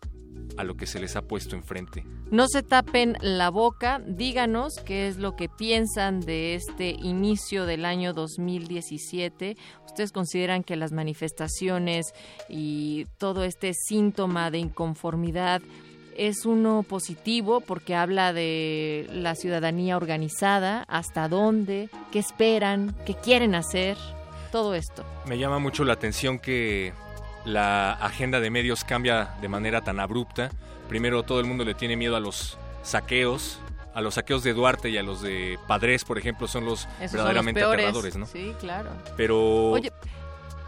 lo 0.64 0.76
que 0.76 0.86
se 0.86 0.98
les 0.98 1.14
ha 1.16 1.22
puesto 1.22 1.54
enfrente. 1.54 2.04
No 2.30 2.48
se 2.48 2.62
tapen 2.62 3.16
la 3.20 3.50
boca, 3.50 4.00
díganos 4.06 4.74
qué 4.84 5.08
es 5.08 5.18
lo 5.18 5.36
que 5.36 5.48
piensan 5.48 6.20
de 6.20 6.54
este 6.54 6.90
inicio 6.90 7.66
del 7.66 7.84
año 7.84 8.12
2017. 8.12 9.56
¿Ustedes 9.86 10.10
consideran 10.10 10.64
que 10.64 10.76
las 10.76 10.92
manifestaciones 10.92 12.06
y 12.48 13.06
todo 13.18 13.44
este 13.44 13.72
síntoma 13.74 14.50
de 14.50 14.58
inconformidad 14.58 15.62
es 16.16 16.46
uno 16.46 16.84
positivo 16.88 17.60
porque 17.60 17.94
habla 17.94 18.32
de 18.32 19.08
la 19.12 19.34
ciudadanía 19.34 19.96
organizada, 19.96 20.84
hasta 20.88 21.28
dónde, 21.28 21.90
qué 22.12 22.20
esperan, 22.20 22.94
qué 23.04 23.14
quieren 23.14 23.54
hacer, 23.54 23.96
todo 24.52 24.74
esto? 24.74 25.04
Me 25.26 25.38
llama 25.38 25.58
mucho 25.58 25.84
la 25.84 25.94
atención 25.94 26.38
que 26.38 26.92
la 27.44 27.92
agenda 27.92 28.40
de 28.40 28.50
medios 28.50 28.84
cambia 28.84 29.34
de 29.40 29.48
manera 29.48 29.80
tan 29.82 30.00
abrupta. 30.00 30.50
Primero 30.88 31.22
todo 31.22 31.40
el 31.40 31.46
mundo 31.46 31.64
le 31.64 31.74
tiene 31.74 31.96
miedo 31.96 32.16
a 32.16 32.20
los 32.20 32.58
saqueos, 32.82 33.58
a 33.94 34.00
los 34.00 34.14
saqueos 34.14 34.42
de 34.42 34.52
Duarte 34.54 34.90
y 34.90 34.98
a 34.98 35.02
los 35.02 35.22
de 35.22 35.58
Padres, 35.66 36.04
por 36.04 36.18
ejemplo, 36.18 36.48
son 36.48 36.64
los 36.64 36.80
Esos 36.80 36.88
son 36.88 37.00
los 37.00 37.12
verdaderamente 37.12 37.60
peores. 37.60 37.84
aterradores, 37.84 38.16
¿no? 38.16 38.26
Sí, 38.26 38.54
claro. 38.60 38.90
Pero 39.16 39.70
Oye, 39.70 39.92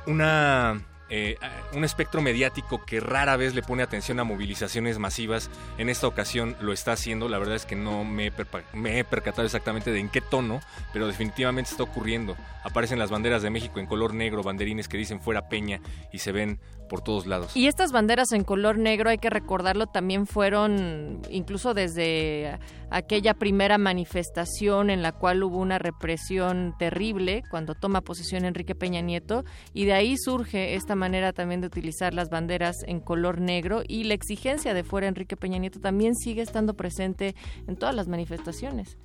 una 0.07 0.81
eh, 1.09 1.37
un 1.73 1.85
espectro 1.85 2.21
mediático 2.21 2.85
que 2.85 3.01
rara 3.01 3.37
vez 3.37 3.55
le 3.55 3.63
pone 3.63 3.83
atención 3.83 4.19
a 4.21 4.25
movilizaciones 4.25 4.99
masivas, 4.99 5.51
en 5.79 5.89
esta 5.89 6.07
ocasión 6.07 6.57
lo 6.61 6.73
está 6.73 6.93
haciendo. 6.93 7.29
La 7.29 7.39
verdad 7.39 7.55
es 7.57 7.67
que 7.67 7.77
no 7.77 8.05
me 8.05 8.33
me 8.73 8.99
he 8.99 9.05
percatado 9.05 9.45
exactamente 9.45 9.91
de 9.93 10.01
en 10.01 10.09
qué 10.09 10.21
tono, 10.21 10.61
pero 10.93 11.07
definitivamente 11.07 11.71
está 11.71 11.85
ocurriendo. 11.85 12.37
Aparecen 12.65 12.99
las 12.99 13.11
banderas 13.11 13.43
de 13.43 13.51
México 13.51 13.79
en 13.79 13.87
color 13.87 14.15
negro, 14.15 14.43
banderines 14.43 14.89
que 14.89 14.97
dicen 14.97 15.21
fuera 15.21 15.49
Peña 15.49 15.81
y 16.13 16.19
se 16.19 16.33
ven 16.33 16.59
por 16.89 17.03
todos 17.03 17.27
lados. 17.27 17.57
Y 17.57 17.67
estas 17.67 17.93
banderas 17.93 18.33
en 18.33 18.45
color 18.45 18.79
negro, 18.79 19.11
hay 19.11 19.19
que 19.19 19.31
recordarlo, 19.31 19.87
también 19.87 20.27
fueron 20.27 21.21
incluso 21.31 21.75
desde 21.75 22.59
aquella 22.91 23.35
primera 23.35 23.79
manifestación 23.79 24.91
en 24.91 25.03
la 25.03 25.13
cual 25.13 25.43
hubo 25.43 25.59
una 25.59 25.79
represión 25.79 26.75
terrible 26.79 27.43
cuando 27.51 27.75
toma 27.75 28.01
posesión 28.01 28.45
Enrique 28.45 28.75
Peña 28.75 29.01
Nieto 29.01 29.45
y 29.73 29.85
de 29.85 29.93
ahí 29.93 30.17
surge 30.17 30.75
esta 30.75 30.95
manera 30.95 31.33
también 31.33 31.61
de 31.61 31.67
utilizar 31.67 32.15
las 32.15 32.31
banderas 32.31 32.77
en 32.87 33.01
color 33.01 33.41
negro 33.41 33.83
y 33.87 34.05
la 34.05 34.15
exigencia 34.15 34.75
de 34.75 34.85
fuera 34.85 35.09
Enrique 35.09 35.37
Peña 35.37 35.59
Nieto 35.59 35.81
también 35.81 36.15
sigue 36.15 36.43
estando 36.43 36.75
presente 36.75 37.35
en 37.67 37.77
todas 37.77 37.95
las 37.95 38.09
manifestaciones. 38.09 38.99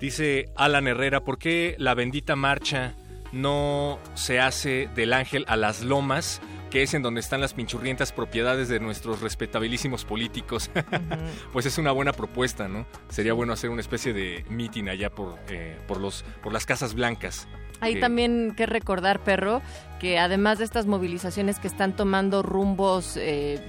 Dice 0.00 0.46
Alan 0.56 0.86
Herrera, 0.86 1.24
¿por 1.24 1.38
qué 1.38 1.74
la 1.78 1.94
bendita 1.94 2.36
marcha 2.36 2.94
no 3.32 3.98
se 4.14 4.40
hace 4.40 4.88
del 4.94 5.12
ángel 5.12 5.44
a 5.48 5.56
las 5.56 5.82
lomas, 5.82 6.40
que 6.70 6.82
es 6.82 6.94
en 6.94 7.02
donde 7.02 7.20
están 7.20 7.40
las 7.40 7.54
pinchurrientas 7.54 8.12
propiedades 8.12 8.68
de 8.68 8.80
nuestros 8.80 9.20
respetabilísimos 9.20 10.04
políticos? 10.04 10.70
pues 11.52 11.66
es 11.66 11.78
una 11.78 11.92
buena 11.92 12.12
propuesta, 12.12 12.68
¿no? 12.68 12.86
Sería 13.08 13.32
bueno 13.32 13.52
hacer 13.52 13.70
una 13.70 13.80
especie 13.80 14.12
de 14.12 14.44
meeting 14.50 14.88
allá 14.88 15.10
por, 15.10 15.36
eh, 15.48 15.78
por, 15.86 15.98
los, 16.00 16.24
por 16.42 16.52
las 16.52 16.66
Casas 16.66 16.94
Blancas. 16.94 17.48
Hay 17.80 17.94
que- 17.94 18.00
también 18.00 18.54
que 18.56 18.66
recordar, 18.66 19.20
perro, 19.20 19.62
que 20.00 20.18
además 20.18 20.58
de 20.58 20.64
estas 20.64 20.86
movilizaciones 20.86 21.58
que 21.58 21.68
están 21.68 21.94
tomando 21.94 22.42
rumbos 22.42 23.16
eh, 23.16 23.60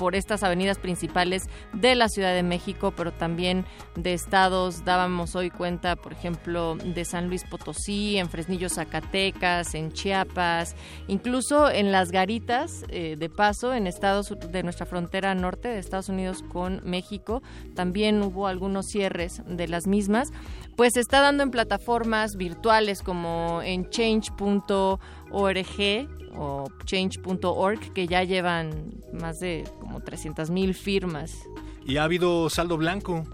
por 0.00 0.16
estas 0.16 0.42
avenidas 0.42 0.78
principales 0.78 1.42
de 1.74 1.94
la 1.94 2.08
Ciudad 2.08 2.32
de 2.32 2.42
México, 2.42 2.94
pero 2.96 3.12
también 3.12 3.66
de 3.96 4.14
estados, 4.14 4.82
dábamos 4.82 5.36
hoy 5.36 5.50
cuenta, 5.50 5.94
por 5.94 6.14
ejemplo, 6.14 6.76
de 6.76 7.04
San 7.04 7.28
Luis 7.28 7.44
Potosí, 7.44 8.16
en 8.16 8.30
Fresnillo, 8.30 8.70
Zacatecas, 8.70 9.74
en 9.74 9.92
Chiapas, 9.92 10.74
incluso 11.06 11.70
en 11.70 11.92
las 11.92 12.12
garitas 12.12 12.86
eh, 12.88 13.16
de 13.18 13.28
paso 13.28 13.74
en 13.74 13.86
estados 13.86 14.34
de 14.50 14.62
nuestra 14.62 14.86
frontera 14.86 15.34
norte 15.34 15.68
de 15.68 15.78
Estados 15.78 16.08
Unidos 16.08 16.42
con 16.50 16.80
México, 16.82 17.42
también 17.74 18.22
hubo 18.22 18.46
algunos 18.46 18.86
cierres 18.86 19.42
de 19.46 19.68
las 19.68 19.86
mismas. 19.86 20.32
Pues 20.76 20.94
se 20.94 21.00
está 21.00 21.20
dando 21.20 21.42
en 21.42 21.50
plataformas 21.50 22.36
virtuales 22.36 23.02
como 23.02 23.60
en 23.62 23.90
change.org 23.90 24.98
o 25.32 26.68
change.org 26.84 27.92
que 27.92 28.06
ya 28.06 28.24
llevan 28.24 28.94
más 29.12 29.40
de 29.40 29.64
como 29.80 30.00
300 30.00 30.50
mil 30.50 30.74
firmas. 30.74 31.34
Y 31.84 31.96
ha 31.96 32.04
habido 32.04 32.50
saldo 32.50 32.76
blanco. 32.76 33.24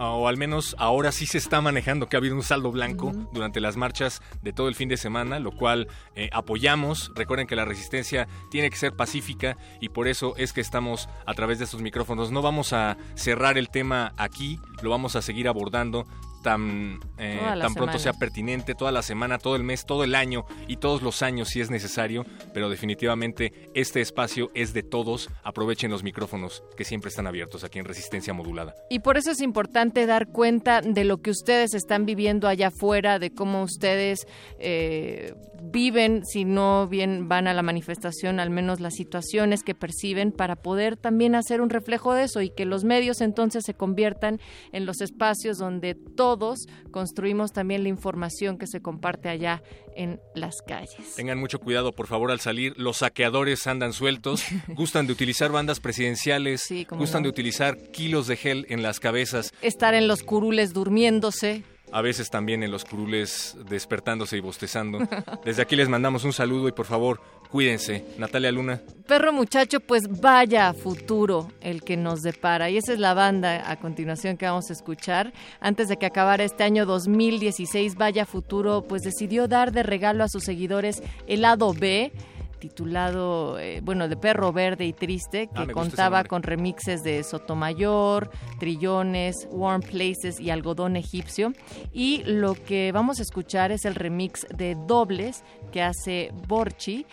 O 0.00 0.28
al 0.28 0.36
menos 0.36 0.76
ahora 0.78 1.10
sí 1.10 1.26
se 1.26 1.38
está 1.38 1.60
manejando 1.60 2.08
que 2.08 2.16
ha 2.16 2.18
habido 2.20 2.36
un 2.36 2.44
saldo 2.44 2.70
blanco 2.70 3.12
durante 3.32 3.60
las 3.60 3.76
marchas 3.76 4.22
de 4.42 4.52
todo 4.52 4.68
el 4.68 4.76
fin 4.76 4.88
de 4.88 4.96
semana, 4.96 5.40
lo 5.40 5.50
cual 5.50 5.88
eh, 6.14 6.30
apoyamos. 6.32 7.10
Recuerden 7.16 7.48
que 7.48 7.56
la 7.56 7.64
resistencia 7.64 8.28
tiene 8.48 8.70
que 8.70 8.76
ser 8.76 8.94
pacífica 8.94 9.56
y 9.80 9.88
por 9.88 10.06
eso 10.06 10.36
es 10.36 10.52
que 10.52 10.60
estamos 10.60 11.08
a 11.26 11.34
través 11.34 11.58
de 11.58 11.64
estos 11.64 11.82
micrófonos. 11.82 12.30
No 12.30 12.42
vamos 12.42 12.72
a 12.72 12.96
cerrar 13.16 13.58
el 13.58 13.70
tema 13.70 14.12
aquí, 14.16 14.60
lo 14.82 14.90
vamos 14.90 15.16
a 15.16 15.22
seguir 15.22 15.48
abordando 15.48 16.06
tan, 16.42 17.00
eh, 17.18 17.40
tan 17.60 17.74
pronto 17.74 17.98
sea 17.98 18.12
pertinente, 18.12 18.74
toda 18.74 18.92
la 18.92 19.02
semana, 19.02 19.38
todo 19.38 19.56
el 19.56 19.64
mes, 19.64 19.84
todo 19.86 20.04
el 20.04 20.14
año 20.14 20.44
y 20.66 20.76
todos 20.76 21.02
los 21.02 21.22
años 21.22 21.48
si 21.48 21.60
es 21.60 21.70
necesario, 21.70 22.24
pero 22.52 22.70
definitivamente 22.70 23.52
este 23.74 24.00
espacio 24.00 24.50
es 24.54 24.72
de 24.72 24.82
todos. 24.82 25.28
Aprovechen 25.42 25.90
los 25.90 26.02
micrófonos 26.02 26.62
que 26.76 26.84
siempre 26.84 27.08
están 27.08 27.26
abiertos 27.26 27.64
aquí 27.64 27.78
en 27.78 27.84
Resistencia 27.84 28.32
Modulada. 28.32 28.74
Y 28.90 29.00
por 29.00 29.16
eso 29.16 29.30
es 29.30 29.40
importante 29.40 30.06
dar 30.06 30.28
cuenta 30.28 30.80
de 30.80 31.04
lo 31.04 31.18
que 31.18 31.30
ustedes 31.30 31.74
están 31.74 32.06
viviendo 32.06 32.48
allá 32.48 32.68
afuera, 32.68 33.18
de 33.18 33.30
cómo 33.30 33.62
ustedes 33.62 34.26
eh, 34.58 35.34
viven, 35.62 36.24
si 36.24 36.44
no 36.44 36.86
bien 36.88 37.28
van 37.28 37.46
a 37.48 37.54
la 37.54 37.62
manifestación, 37.62 38.40
al 38.40 38.50
menos 38.50 38.80
las 38.80 38.94
situaciones 38.94 39.62
que 39.62 39.74
perciben, 39.74 40.32
para 40.32 40.56
poder 40.56 40.96
también 40.96 41.34
hacer 41.34 41.60
un 41.60 41.70
reflejo 41.70 42.14
de 42.14 42.24
eso 42.24 42.40
y 42.42 42.50
que 42.50 42.64
los 42.64 42.84
medios 42.84 43.20
entonces 43.20 43.64
se 43.64 43.74
conviertan 43.74 44.40
en 44.72 44.86
los 44.86 45.00
espacios 45.00 45.58
donde 45.58 45.94
todos 45.94 46.66
construimos 46.90 47.52
también 47.52 47.82
la 47.82 47.88
información 47.88 48.58
que 48.58 48.66
se 48.66 48.80
comparte 48.80 49.28
allá 49.28 49.62
en 49.94 50.20
las 50.34 50.62
calles. 50.66 51.14
Tengan 51.16 51.38
mucho 51.38 51.58
cuidado, 51.58 51.92
por 51.92 52.06
favor, 52.06 52.30
al 52.30 52.40
salir. 52.40 52.74
Los 52.78 52.98
saqueadores 52.98 53.66
andan 53.66 53.92
sueltos, 53.92 54.44
gustan 54.68 55.06
de 55.06 55.12
utilizar 55.12 55.50
bandas 55.50 55.80
presidenciales, 55.80 56.62
Sí, 56.62 56.86
gustan 56.90 57.22
no. 57.22 57.26
de 57.26 57.30
utilizar 57.30 57.76
kilos 57.90 58.26
de 58.26 58.36
gel 58.36 58.66
en 58.68 58.82
las 58.82 59.00
cabezas, 59.00 59.52
Estar 59.62 59.94
en 59.94 60.06
los 60.08 60.22
curules 60.22 60.72
durmiéndose. 60.72 61.64
A 61.92 62.02
veces 62.02 62.30
también 62.30 62.62
en 62.62 62.70
los 62.70 62.84
curules 62.84 63.56
despertándose 63.68 64.36
y 64.36 64.40
bostezando. 64.40 64.98
Desde 65.44 65.62
aquí 65.62 65.76
les 65.76 65.88
mandamos 65.88 66.24
un 66.24 66.32
saludo 66.32 66.68
y 66.68 66.72
por 66.72 66.86
favor, 66.86 67.20
cuídense. 67.50 68.04
Natalia 68.18 68.52
Luna. 68.52 68.80
Perro 69.06 69.32
muchacho, 69.32 69.80
pues 69.80 70.08
vaya 70.20 70.72
futuro 70.74 71.50
el 71.60 71.82
que 71.82 71.96
nos 71.96 72.22
depara. 72.22 72.70
Y 72.70 72.76
esa 72.76 72.92
es 72.92 72.98
la 72.98 73.14
banda 73.14 73.70
a 73.70 73.76
continuación 73.76 74.36
que 74.36 74.46
vamos 74.46 74.70
a 74.70 74.72
escuchar. 74.72 75.32
Antes 75.60 75.88
de 75.88 75.96
que 75.96 76.06
acabara 76.06 76.44
este 76.44 76.64
año 76.64 76.86
2016, 76.86 77.96
vaya 77.96 78.26
futuro, 78.26 78.82
pues 78.82 79.02
decidió 79.02 79.48
dar 79.48 79.72
de 79.72 79.82
regalo 79.82 80.24
a 80.24 80.28
sus 80.28 80.44
seguidores 80.44 81.02
el 81.26 81.42
lado 81.42 81.72
B 81.72 82.12
titulado, 82.58 83.58
eh, 83.58 83.80
bueno, 83.82 84.08
de 84.08 84.16
Perro 84.16 84.52
Verde 84.52 84.84
y 84.84 84.92
Triste, 84.92 85.48
Ah, 85.54 85.66
que 85.66 85.72
contaba 85.72 86.24
con 86.24 86.42
remixes 86.42 87.02
de 87.02 87.22
Sotomayor, 87.22 88.30
Trillones, 88.58 89.48
Warm 89.50 89.82
Places 89.82 90.40
y 90.40 90.50
Algodón 90.50 90.96
Egipcio. 90.96 91.52
Y 91.92 92.22
lo 92.24 92.54
que 92.54 92.92
vamos 92.92 93.18
a 93.18 93.22
escuchar 93.22 93.72
es 93.72 93.84
el 93.84 93.94
remix 93.94 94.46
de 94.54 94.76
Dobles 94.86 95.42
que 95.72 95.82
hace 95.82 96.30
Borchi 96.46 97.06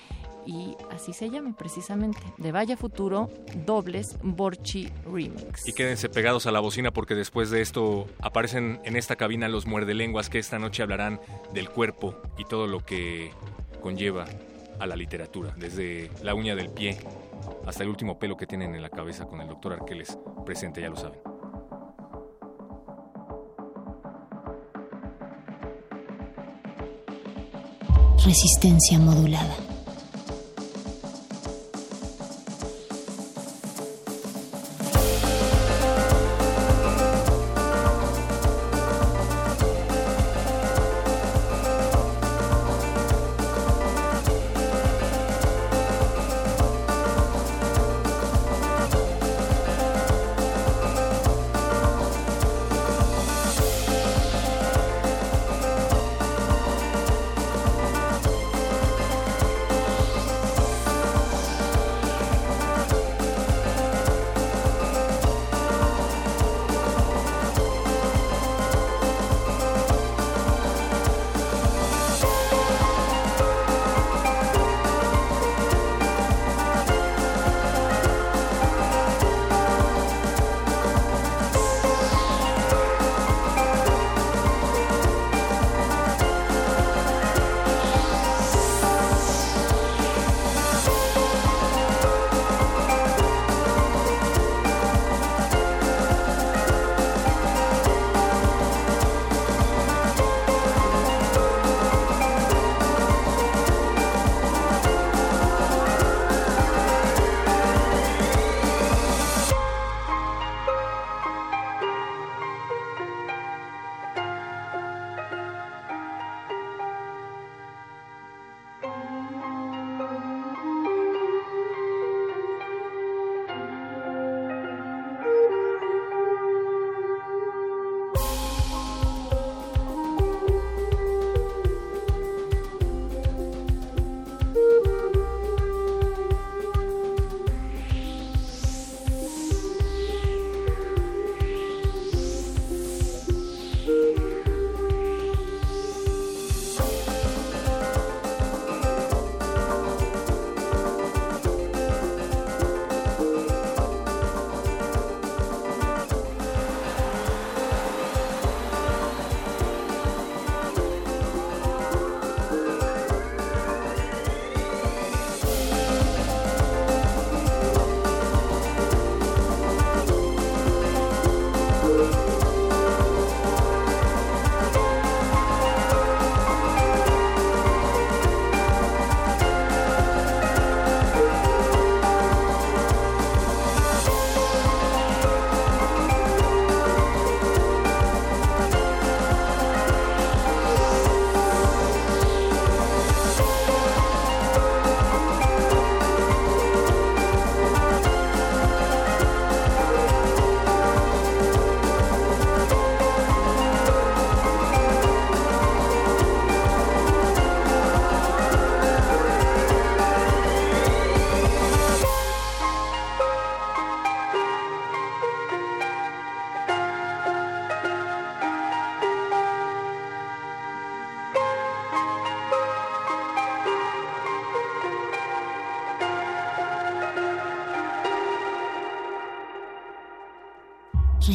y 0.46 0.76
así 0.92 1.14
se 1.14 1.30
llama 1.30 1.56
precisamente, 1.58 2.20
de 2.38 2.52
Vaya 2.52 2.78
Futuro, 2.78 3.30
Dobles 3.66 4.18
Borchi 4.22 4.90
Remix. 5.12 5.68
Y 5.68 5.74
quédense 5.74 6.08
pegados 6.10 6.46
a 6.46 6.52
la 6.52 6.60
bocina 6.60 6.92
porque 6.92 7.16
después 7.16 7.50
de 7.50 7.62
esto 7.62 8.08
aparecen 8.22 8.80
en 8.84 8.96
esta 8.96 9.16
cabina 9.16 9.50
los 9.50 9.66
muerdelenguas 9.66 10.30
que 10.30 10.40
esta 10.40 10.60
noche 10.60 10.84
hablarán 10.84 11.20
del 11.54 11.70
cuerpo 11.70 12.16
y 12.38 12.46
todo 12.46 12.68
lo 12.68 12.86
que 12.86 13.32
conlleva 13.82 14.26
a 14.86 14.88
la 14.88 14.96
literatura, 14.96 15.54
desde 15.58 16.10
la 16.24 16.34
uña 16.34 16.56
del 16.56 16.70
pie 16.70 16.98
hasta 17.66 17.84
el 17.84 17.90
último 17.90 18.18
pelo 18.18 18.38
que 18.38 18.48
tienen 18.48 18.74
en 18.76 18.82
la 18.82 18.90
cabeza 18.90 19.26
con 19.26 19.42
el 19.42 19.48
doctor 19.48 19.74
Arqueles 19.74 20.18
presente, 20.46 20.82
ya 20.82 20.90
lo 20.90 20.96
saben. 20.96 21.20
Resistencia 28.24 28.98
modulada. 29.00 29.75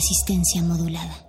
Resistencia 0.00 0.62
modulada. 0.62 1.19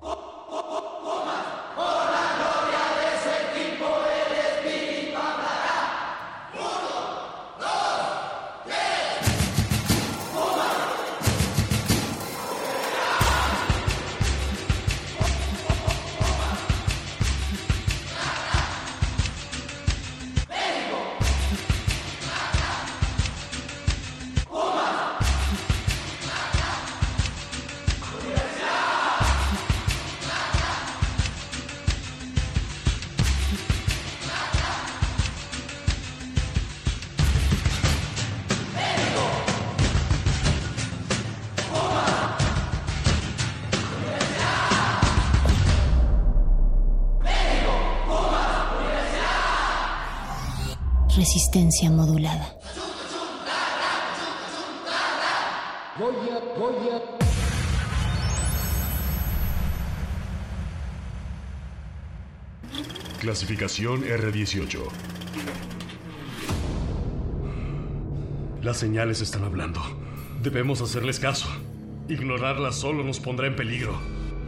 Resistencia 51.33 51.89
modulada. 51.89 52.57
Clasificación 63.21 64.03
R18. 64.03 64.79
Las 68.61 68.75
señales 68.75 69.21
están 69.21 69.45
hablando. 69.45 69.79
Debemos 70.41 70.81
hacerles 70.81 71.21
caso. 71.21 71.47
Ignorarlas 72.09 72.75
solo 72.75 73.05
nos 73.05 73.21
pondrá 73.21 73.47
en 73.47 73.55
peligro. 73.55 73.97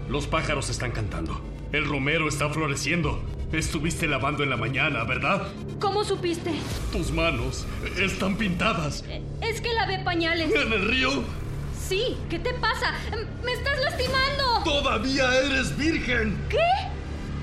Los 0.09 0.27
pájaros 0.27 0.69
están 0.69 0.91
cantando. 0.91 1.39
El 1.71 1.85
romero 1.85 2.27
está 2.27 2.49
floreciendo. 2.49 3.23
Estuviste 3.53 4.05
lavando 4.05 4.43
en 4.43 4.49
la 4.49 4.57
mañana, 4.57 5.05
¿verdad? 5.05 5.47
¿Cómo 5.83 6.05
supiste? 6.05 6.53
Tus 6.93 7.11
manos 7.11 7.65
están 7.97 8.37
pintadas. 8.37 9.03
Es 9.41 9.59
que 9.59 9.73
lavé 9.73 9.99
pañales. 9.99 10.49
¿En 10.55 10.71
el 10.71 10.87
río? 10.87 11.09
Sí, 11.77 12.15
¿qué 12.29 12.39
te 12.39 12.53
pasa? 12.53 12.93
¡Me 13.43 13.51
estás 13.51 13.77
lastimando! 13.81 14.63
¡Todavía 14.63 15.25
eres 15.41 15.75
virgen! 15.77 16.37
¿Qué? 16.47 16.57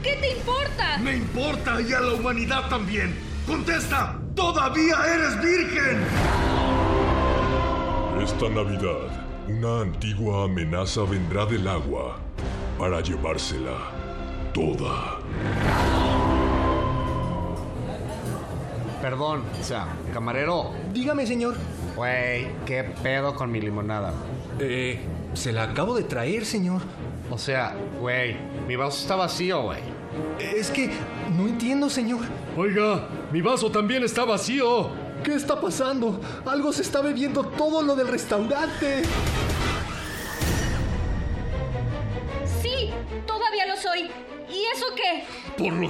¿Qué 0.03 0.15
te 0.23 0.39
importa? 0.39 0.97
Me 1.03 1.19
importa 1.19 1.83
y 1.83 1.93
a 1.93 2.01
la 2.01 2.15
humanidad 2.15 2.71
también. 2.71 3.15
¡Contesta! 3.47 4.19
¡Todavía 4.35 4.97
eres 5.05 5.43
virgen! 5.43 6.03
Esta 8.23 8.49
Navidad, 8.49 9.27
una 9.49 9.83
antigua 9.83 10.45
amenaza 10.45 11.03
vendrá 11.03 11.45
del 11.45 11.69
agua 11.69 12.19
para 12.79 13.03
llevársela 13.03 13.77
toda. 14.55 15.10
Perdón, 19.01 19.45
o 19.59 19.65
sea, 19.65 19.89
camarero. 20.13 20.73
Dígame, 20.93 21.27
señor. 21.27 21.55
Güey, 21.97 22.49
¿qué 22.67 22.85
pedo 23.03 23.35
con 23.35 23.51
mi 23.51 23.61
limonada? 23.61 24.13
Eh, 24.59 25.01
se 25.33 25.53
la 25.53 25.65
acabo 25.65 25.95
de 25.95 26.05
traer, 26.05 26.45
señor. 26.45 26.83
O 27.31 27.39
sea, 27.39 27.75
güey, 27.99 28.37
mi 28.69 28.77
vaso 28.77 29.01
está 29.01 29.17
vacío, 29.17 29.63
güey. 29.63 29.81
Es 30.39 30.71
que 30.71 30.91
no 31.37 31.49
entiendo, 31.49 31.89
señor. 31.89 32.21
Oiga, 32.57 33.09
mi 33.33 33.41
vaso 33.41 33.71
también 33.71 34.03
está 34.03 34.25
vacío. 34.25 34.91
¿Qué 35.25 35.35
está 35.35 35.61
pasando? 35.61 36.21
Algo 36.45 36.73
se 36.73 36.83
está 36.83 37.01
bebiendo 37.01 37.43
todo 37.43 37.83
lo 37.83 37.95
del 37.97 38.09
restaurante. 38.09 39.03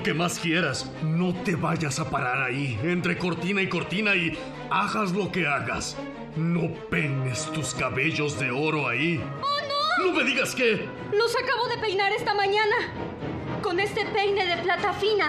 Lo 0.01 0.05
que 0.05 0.15
más 0.15 0.39
quieras, 0.39 0.91
no 1.03 1.35
te 1.35 1.57
vayas 1.57 2.01
a 2.01 2.09
parar 2.09 2.43
ahí, 2.43 2.81
entre 2.83 3.19
cortina 3.19 3.61
y 3.61 3.69
cortina 3.69 4.15
y 4.15 4.33
hagas 4.71 5.13
lo 5.13 5.31
que 5.31 5.47
hagas. 5.47 5.95
No 6.37 6.73
peines 6.89 7.45
tus 7.53 7.75
cabellos 7.75 8.41
de 8.41 8.51
oro 8.51 8.89
ahí. 8.89 9.23
¡Oh, 9.43 10.01
no! 10.01 10.07
¡No 10.07 10.17
me 10.17 10.25
digas 10.25 10.55
que! 10.55 10.89
Los 11.13 11.37
acabo 11.37 11.69
de 11.69 11.77
peinar 11.83 12.13
esta 12.13 12.33
mañana. 12.33 12.77
Con 13.61 13.79
este 13.79 14.07
peine 14.07 14.47
de 14.47 14.63
plata 14.63 14.95
fina. 14.95 15.29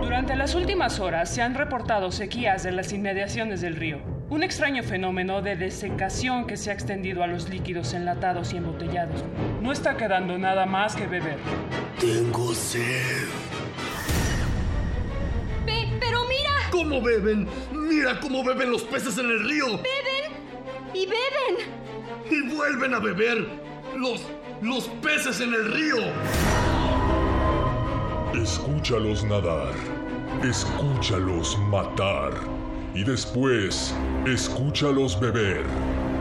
Durante 0.00 0.36
las 0.36 0.54
últimas 0.54 1.00
horas 1.00 1.34
se 1.34 1.42
han 1.42 1.56
reportado 1.56 2.12
sequías 2.12 2.64
en 2.66 2.76
las 2.76 2.92
inmediaciones 2.92 3.62
del 3.62 3.74
río. 3.74 4.19
Un 4.30 4.44
extraño 4.44 4.84
fenómeno 4.84 5.42
de 5.42 5.56
desecación 5.56 6.46
que 6.46 6.56
se 6.56 6.70
ha 6.70 6.72
extendido 6.72 7.24
a 7.24 7.26
los 7.26 7.48
líquidos 7.48 7.94
enlatados 7.94 8.52
y 8.52 8.58
embotellados. 8.58 9.24
No 9.60 9.72
está 9.72 9.96
quedando 9.96 10.38
nada 10.38 10.66
más 10.66 10.94
que 10.94 11.08
beber. 11.08 11.36
Tengo 11.98 12.54
sed. 12.54 13.26
Pe 15.66 15.88
pero 15.98 16.20
mira. 16.28 16.52
¿Cómo 16.70 17.02
beben? 17.02 17.48
Mira 17.72 18.20
cómo 18.20 18.44
beben 18.44 18.70
los 18.70 18.84
peces 18.84 19.18
en 19.18 19.26
el 19.26 19.48
río. 19.48 19.66
Beben 19.66 20.30
y 20.94 21.06
beben. 21.06 21.66
Y 22.30 22.54
vuelven 22.54 22.94
a 22.94 23.00
beber 23.00 23.48
los 23.96 24.24
los 24.62 24.86
peces 25.02 25.40
en 25.40 25.52
el 25.54 25.72
río. 25.72 25.96
Escúchalos 28.40 29.24
nadar. 29.24 29.74
Escúchalos 30.44 31.58
matar. 31.58 32.59
Y 32.92 33.04
después, 33.04 33.94
escúchalos 34.26 35.18
beber. 35.20 35.64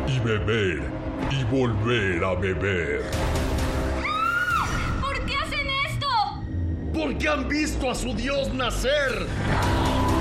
Y 0.08 0.19
beber. 0.19 0.84
Y 1.32 1.43
volver 1.45 2.23
a 2.23 2.36
beber. 2.36 3.01
¿Por 5.01 5.25
qué 5.25 5.36
hacen 5.36 5.67
esto? 5.88 6.08
Porque 6.93 7.27
han 7.27 7.47
visto 7.47 7.89
a 7.89 7.95
su 7.95 8.13
dios 8.13 8.53
nacer. 8.53 9.25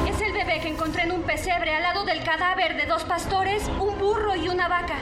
Es 0.08 0.20
el 0.22 0.32
bebé 0.32 0.60
que 0.62 0.68
encontré 0.68 1.02
en 1.02 1.12
un 1.12 1.22
pesebre 1.22 1.74
al 1.74 1.82
lado 1.82 2.04
del 2.04 2.22
cadáver 2.22 2.76
de 2.78 2.86
dos 2.86 3.04
pastores, 3.04 3.62
un 3.78 3.98
burro 3.98 4.34
y 4.34 4.48
una 4.48 4.68
vaca. 4.68 4.96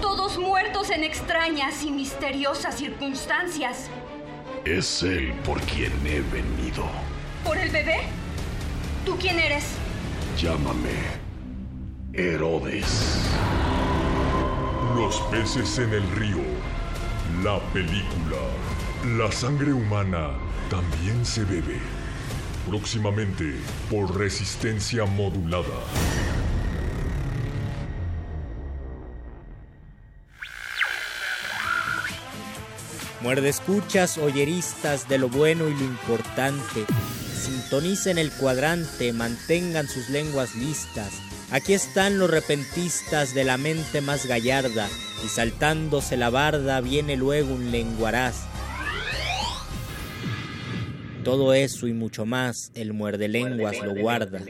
Todos 0.00 0.38
muertos 0.38 0.90
en 0.90 1.02
extrañas 1.02 1.82
y 1.82 1.90
misteriosas 1.90 2.76
circunstancias. 2.76 3.90
Es 4.64 5.02
él 5.02 5.32
por 5.44 5.60
quien 5.62 5.92
he 6.06 6.20
venido. 6.20 6.84
¿Por 7.44 7.58
el 7.58 7.70
bebé? 7.70 8.02
¿Tú 9.04 9.16
quién 9.18 9.40
eres? 9.40 9.81
Llámame 10.42 10.90
Herodes. 12.14 13.30
Los 14.96 15.20
peces 15.30 15.78
en 15.78 15.92
el 15.92 16.02
río. 16.16 16.42
La 17.44 17.60
película. 17.72 18.38
La 19.16 19.30
sangre 19.30 19.72
humana 19.72 20.30
también 20.68 21.24
se 21.24 21.44
bebe. 21.44 21.78
Próximamente 22.68 23.54
por 23.88 24.18
resistencia 24.18 25.04
modulada. 25.04 25.78
Muerde 33.20 33.48
escuchas, 33.48 34.18
oyeristas 34.18 35.08
de 35.08 35.18
lo 35.18 35.28
bueno 35.28 35.68
y 35.68 35.74
lo 35.74 35.84
importante. 35.84 36.84
Sintonicen 37.42 38.18
el 38.18 38.30
cuadrante, 38.30 39.12
mantengan 39.12 39.88
sus 39.88 40.08
lenguas 40.10 40.54
listas. 40.54 41.10
Aquí 41.50 41.72
están 41.72 42.18
los 42.18 42.30
repentistas 42.30 43.34
de 43.34 43.42
la 43.42 43.58
mente 43.58 44.00
más 44.00 44.26
gallarda, 44.26 44.88
y 45.24 45.28
saltándose 45.28 46.16
la 46.16 46.30
barda 46.30 46.80
viene 46.80 47.16
luego 47.16 47.52
un 47.52 47.72
lenguaraz. 47.72 48.36
Todo 51.24 51.52
eso 51.52 51.88
y 51.88 51.92
mucho 51.92 52.26
más, 52.26 52.70
el 52.74 52.92
muerde 52.92 53.26
lenguas 53.26 53.76
lo 53.82 53.94
guarda. 53.94 54.40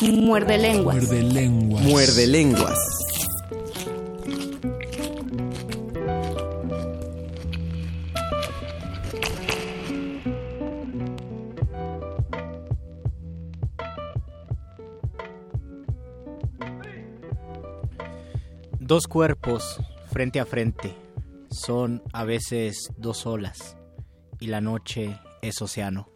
Muerde 0.00 0.58
lenguas. 0.58 0.96
Muerde 0.96 1.22
lenguas. 1.22 1.84
Muerde 1.84 2.26
lenguas. 2.26 2.78
Dos 18.88 19.06
cuerpos 19.06 19.78
frente 20.10 20.40
a 20.40 20.46
frente 20.46 20.96
son 21.50 22.02
a 22.14 22.24
veces 22.24 22.90
dos 22.96 23.26
olas 23.26 23.76
y 24.40 24.46
la 24.46 24.62
noche 24.62 25.20
es 25.42 25.60
océano. 25.60 26.08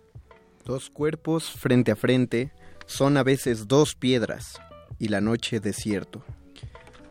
Dos 0.65 0.89
cuerpos 0.89 1.51
frente 1.51 1.93
a 1.93 1.97
frente 1.97 2.51
son 2.87 3.19
a 3.19 3.25
veces 3.25 3.69
dos 3.69 3.95
piedras 3.95 4.59
y 4.99 5.09
la 5.09 5.21
noche 5.21 5.61
desierto. 5.61 6.25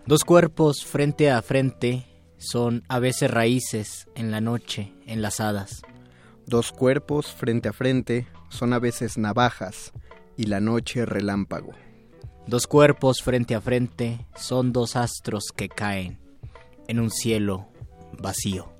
Dos 0.08 0.24
cuerpos 0.24 0.84
frente 0.84 1.30
a 1.30 1.43
frente 1.43 2.08
son 2.38 2.82
a 2.88 2.97
veces 2.97 3.30
raíces 3.30 4.08
en 4.15 4.32
la 4.32 4.41
noche 4.41 4.95
enlazadas. 5.06 5.84
Dos 6.47 6.71
cuerpos 6.71 7.32
frente 7.32 7.69
a 7.69 7.74
frente 7.74 8.28
son 8.50 8.74
a 8.74 8.80
veces 8.80 9.19
navajas 9.19 9.91
y 10.36 10.45
la 10.45 10.60
noche 10.60 11.06
relámpago. 11.06 11.74
Dos 12.48 12.68
cuerpos 12.68 13.22
frente 13.22 13.56
a 13.56 13.62
frente 13.62 14.26
son 14.36 14.74
dos 14.74 14.96
astros 14.96 15.46
que 15.56 15.70
caen 15.70 16.20
en 16.88 17.00
un 17.00 17.10
cielo 17.10 17.68
vacío. 18.20 18.74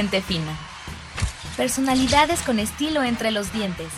Gente 0.00 0.22
fina. 0.22 0.56
Personalidades 1.58 2.40
con 2.40 2.58
estilo 2.58 3.02
entre 3.02 3.30
los 3.30 3.52
dientes. 3.52 3.88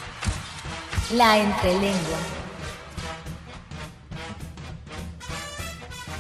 La 1.15 1.39
entrelengua. 1.39 2.19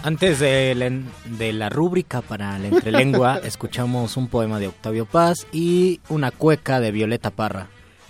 Antes 0.04 0.38
de 0.38 0.76
la, 0.76 0.88
de 1.36 1.52
la 1.52 1.68
rúbrica 1.68 2.22
para 2.22 2.56
la 2.60 2.68
entrelengua, 2.68 3.38
escuchamos 3.44 4.16
un 4.16 4.28
poema 4.28 4.60
de 4.60 4.68
Octavio 4.68 5.04
Paz 5.04 5.48
y 5.50 6.00
una 6.08 6.30
cueca 6.30 6.78
de 6.78 6.92
Violeta 6.92 7.30
Parra. 7.30 7.66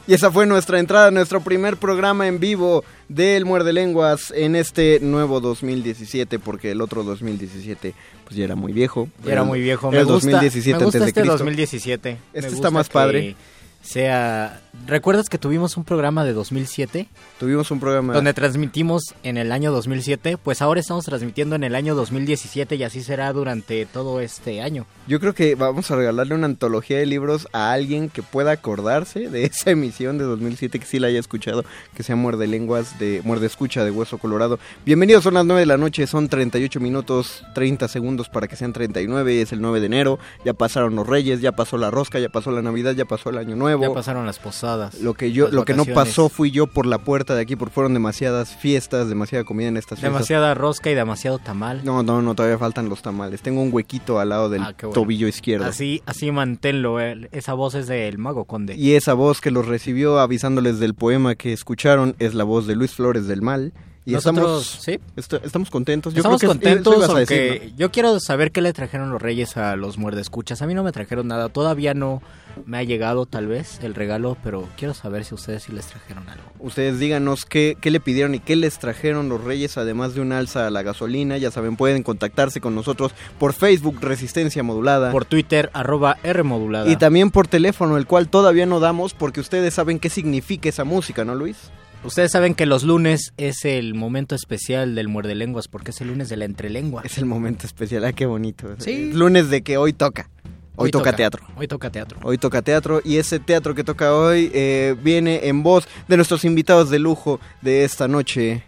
Y 0.07 0.15
esa 0.15 0.33
fue 0.33 0.47
nuestra 0.47 0.81
entrada, 0.81 1.11
nuestro 1.11 1.43
primer 1.43 1.77
programa 1.77 2.27
en 2.27 2.41
vivo 2.41 2.85
del 3.09 3.45
Muerde 3.45 3.73
Lenguas 3.73 4.33
en 4.35 4.57
este 4.57 4.99
nuevo 5.01 5.41
2017, 5.41 6.39
porque 6.39 6.73
el 6.73 6.81
otro 6.81 7.05
2017 7.05 7.95
pues 8.25 8.37
ya 8.37 8.45
era 8.45 8.57
muy 8.57 8.73
viejo. 8.73 9.09
Ya 9.25 9.33
era 9.33 9.45
muy 9.45 9.61
viejo. 9.61 9.91
Me 9.91 9.99
el 9.99 10.07
gusta, 10.07 10.31
2017 10.31 10.79
me 10.79 10.85
gusta 10.85 10.99
antes 10.99 11.01
de 11.01 11.09
este 11.09 11.21
Cristo. 11.21 11.39
2017. 11.39 12.11
Me 12.11 12.17
Este 12.33 12.41
gusta 12.41 12.55
está 12.57 12.71
más 12.71 12.89
que 12.89 12.93
padre. 12.95 13.37
Sea, 13.83 14.62
¿recuerdas 14.87 15.29
que 15.29 15.39
tuvimos 15.39 15.77
un 15.77 15.85
programa 15.85 16.25
de 16.25 16.33
2007? 16.33 17.09
Tuvimos 17.39 17.71
un 17.71 17.81
programa 17.81 18.15
donde 18.15 18.35
transmitimos 18.35 19.15
en 19.23 19.37
el 19.37 19.53
año 19.53 19.73
2007, 19.73 20.39
pues 20.39 20.63
ahora 20.63 20.81
estamos 20.81 21.05
transmitiendo 21.05 21.57
en 21.57 21.65
el 21.65 21.75
año 21.75 21.95
2017 21.95 22.77
y 22.77 22.83
así 22.83 23.03
será 23.03 23.33
durante 23.33 23.87
todo 23.87 24.21
este 24.21 24.63
año. 24.63 24.87
Yo 25.07 25.21
creo 25.21 25.35
que 25.35 25.55
vamos 25.55 25.91
a 25.91 25.97
regalarle 25.97 26.35
una 26.35 26.47
antología 26.47 26.99
de 26.99 27.07
libros 27.07 27.49
a 27.53 27.73
alguien 27.73 28.09
que 28.09 28.23
pueda 28.23 28.53
acordarse 28.53 29.29
de 29.29 29.45
esa 29.53 29.71
emisión 29.71 30.19
de 30.19 30.25
2007 30.25 30.79
que 30.79 30.87
sí 30.87 30.99
la 30.99 31.09
haya 31.09 31.21
escuchado, 31.21 31.65
que 31.95 32.03
sea 32.03 32.17
Muerde 32.17 32.47
Lenguas 32.47 32.99
de 32.99 33.21
Muerde 33.25 33.47
Escucha 33.47 33.85
de 33.85 33.91
Hueso 33.91 34.19
Colorado. 34.19 34.59
Bienvenidos, 34.85 35.25
son 35.25 35.35
las 35.35 35.45
9 35.45 35.61
de 35.61 35.67
la 35.67 35.77
noche, 35.77 36.07
son 36.07 36.29
38 36.29 36.81
minutos 36.81 37.45
30 37.55 37.89
segundos 37.89 38.29
para 38.29 38.49
que 38.49 38.57
sean 38.57 38.73
39, 38.73 39.43
es 39.43 39.53
el 39.53 39.61
9 39.61 39.81
de 39.81 39.87
enero, 39.87 40.19
ya 40.45 40.55
pasaron 40.55 40.95
los 40.95 41.07
Reyes, 41.07 41.41
ya 41.41 41.53
pasó 41.53 41.79
la 41.79 41.91
rosca, 41.91 42.19
ya 42.19 42.29
pasó 42.29 42.51
la 42.51 42.63
Navidad, 42.63 42.93
ya 42.93 43.05
pasó 43.05 43.31
el 43.31 43.39
Año 43.39 43.57
Nuevo. 43.57 43.83
Ya 43.83 43.93
pasaron 43.93 44.27
las 44.27 44.39
posadas. 44.63 45.01
Lo 45.01 45.15
que 45.15 45.33
yo 45.33 45.49
lo 45.49 45.65
que 45.65 45.75
no 45.75 45.85
pasó 45.85 46.29
fui 46.29 46.51
yo 46.51 46.67
por 46.67 46.87
la 46.87 46.99
puerta 46.99 47.35
de 47.35 47.43
aquí 47.43 47.57
porque 47.57 47.75
fueron 47.75 47.95
demasiadas 47.95 48.55
fiestas, 48.55 49.09
demasiada 49.09 49.45
comida 49.45 49.69
en 49.69 49.77
estas 49.77 49.99
fiestas. 49.99 50.13
Demasiada 50.13 50.55
rosca 50.55 50.91
y 50.91 50.95
demasiado 50.95 51.39
tamal. 51.39 51.81
No, 51.85 52.03
no, 52.03 52.23
no, 52.23 52.35
todavía 52.35 52.59
faltan 52.59 52.89
los 52.89 53.03
tamales. 53.03 53.43
Tengo 53.43 53.61
un 53.63 53.73
huequito 53.73 54.19
al 54.21 54.29
lado 54.29 54.49
del 54.49 54.63
Ah, 54.63 54.75
bueno. 54.81 54.93
tobillo 54.95 55.27
izquierdo. 55.29 55.67
Así, 55.67 56.03
así 56.07 56.31
manténlo. 56.31 57.01
eh. 57.01 57.29
Esa 57.33 57.55
voz 57.55 57.75
es 57.75 57.87
del 57.89 58.19
Mago 58.19 58.45
Conde. 58.45 58.77
Y 58.77 58.95
esa 58.95 59.15
voz 59.15 59.41
que 59.41 59.51
los 59.51 59.67
recibió 59.67 60.21
avisándoles 60.21 60.79
del 60.79 60.95
poema 60.95 61.35
que 61.35 61.53
escucharon 61.53 62.15
es 62.19 62.35
la 62.35 62.45
voz 62.45 62.67
de 62.67 62.77
Luis 62.77 62.93
Flores 62.93 63.27
del 63.27 63.43
Mal. 63.43 63.73
Y 64.05 64.13
Nosotros, 64.15 64.67
estamos, 64.75 64.83
sí. 64.85 64.99
est- 65.17 65.45
estamos 65.45 65.71
contentos. 65.71 66.13
Yo 66.13 66.19
Estamos 66.23 66.41
creo 66.41 66.51
que 66.55 66.59
contentos, 66.59 67.03
a 67.09 67.13
aunque 67.13 67.21
decir, 67.35 67.71
¿no? 67.73 67.77
yo 67.79 67.91
quiero 67.93 68.19
saber 68.19 68.51
qué 68.51 68.61
le 68.61 68.73
trajeron 68.73 69.11
los 69.11 69.23
reyes 69.23 69.57
a 69.57 69.77
los 69.77 69.97
muerdescuchas. 69.97 70.61
A 70.61 70.67
mí 70.67 70.75
no 70.75 70.83
me 70.83 70.91
trajeron 70.91 71.29
nada, 71.29 71.49
todavía 71.51 71.95
no 71.95 72.21
me 72.67 72.79
ha 72.79 72.83
llegado 72.83 73.27
tal 73.27 73.47
vez 73.47 73.79
el 73.81 73.95
regalo, 73.95 74.37
pero 74.43 74.69
quiero 74.77 74.93
saber 74.93 75.25
si 75.25 75.37
ustedes 75.37 75.63
sí 75.63 75.73
les 75.73 75.87
trajeron 75.87 76.29
algo. 76.29 76.43
Ustedes 76.59 76.99
díganos 76.99 77.45
qué, 77.45 77.77
qué 77.81 77.93
le 77.93 78.01
pidieron 78.01 78.35
y 78.35 78.41
qué 78.41 78.57
les 78.57 78.77
trajeron 78.81 79.29
los 79.29 79.45
Reyes, 79.45 79.79
además 79.79 80.15
de 80.15 80.21
un 80.21 80.33
alza 80.33 80.67
a 80.67 80.71
la 80.71 80.83
gasolina. 80.83 81.39
Ya 81.39 81.53
saben, 81.53 81.77
pueden 81.77 82.03
contactarse 82.03 82.61
con 82.61 82.75
nosotros 82.75 83.13
por 83.39 83.53
Facebook 83.53 83.99
Resistencia 84.01 84.65
Modulada. 84.65 85.13
Por 85.13 85.27
Twitter, 85.27 85.71
arroba 85.75 86.17
R 86.25 86.43
modulada. 86.43 86.91
y 86.91 86.97
también 86.97 87.31
por 87.31 87.47
teléfono, 87.47 87.97
el 87.97 88.09
cual 88.09 88.29
todavía 88.29 88.67
no 88.67 88.81
damos 88.81 89.15
porque 89.15 89.39
ustedes 89.39 89.75
saben 89.75 90.01
qué 90.01 90.11
significa 90.11 90.69
esa 90.69 90.83
música, 90.83 91.25
¿no, 91.25 91.37
Luis? 91.37 91.57
Ustedes 92.05 92.33
saben 92.33 92.57
que 92.57 92.67
los 92.67 92.83
lunes 92.83 93.33
es 93.37 93.65
el 93.65 93.95
momento 93.95 94.35
especial 94.35 94.97
del 94.97 95.07
muerde 95.07 95.37
lenguas 95.37 95.69
porque 95.69 95.93
es 95.93 96.01
el 96.01 96.09
lunes 96.09 96.29
de 96.29 96.37
la 96.37 96.47
entrelengua. 96.47 97.03
Es 97.05 97.17
el 97.17 97.27
momento 97.27 97.65
especial, 97.65 98.05
ah, 98.05 98.13
qué 98.13 98.27
bonito. 98.27 98.75
Sí. 98.79 99.11
Es 99.11 99.15
lunes 99.15 99.51
de 99.51 99.63
que 99.63 99.77
hoy 99.77 99.93
toca. 99.93 100.29
Hoy, 100.75 100.91
toca, 100.91 101.15
teatro. 101.15 101.45
Hoy 101.55 101.69
toca 101.69 101.91
teatro. 101.91 102.19
Hoy 102.25 102.39
toca 102.39 102.61
teatro 102.61 103.03
y 103.05 103.19
ese 103.19 103.39
teatro 103.39 103.75
que 103.77 103.85
toca 103.85 104.17
hoy 104.17 104.51
eh, 104.53 104.97
viene 105.01 105.47
en 105.47 105.63
voz 105.63 105.87
de 106.09 106.17
nuestros 106.17 106.45
invitados 106.45 106.91
de 106.91 106.99
lujo 106.99 107.39
de 107.61 107.85
esta 107.85 108.09
noche, 108.09 108.65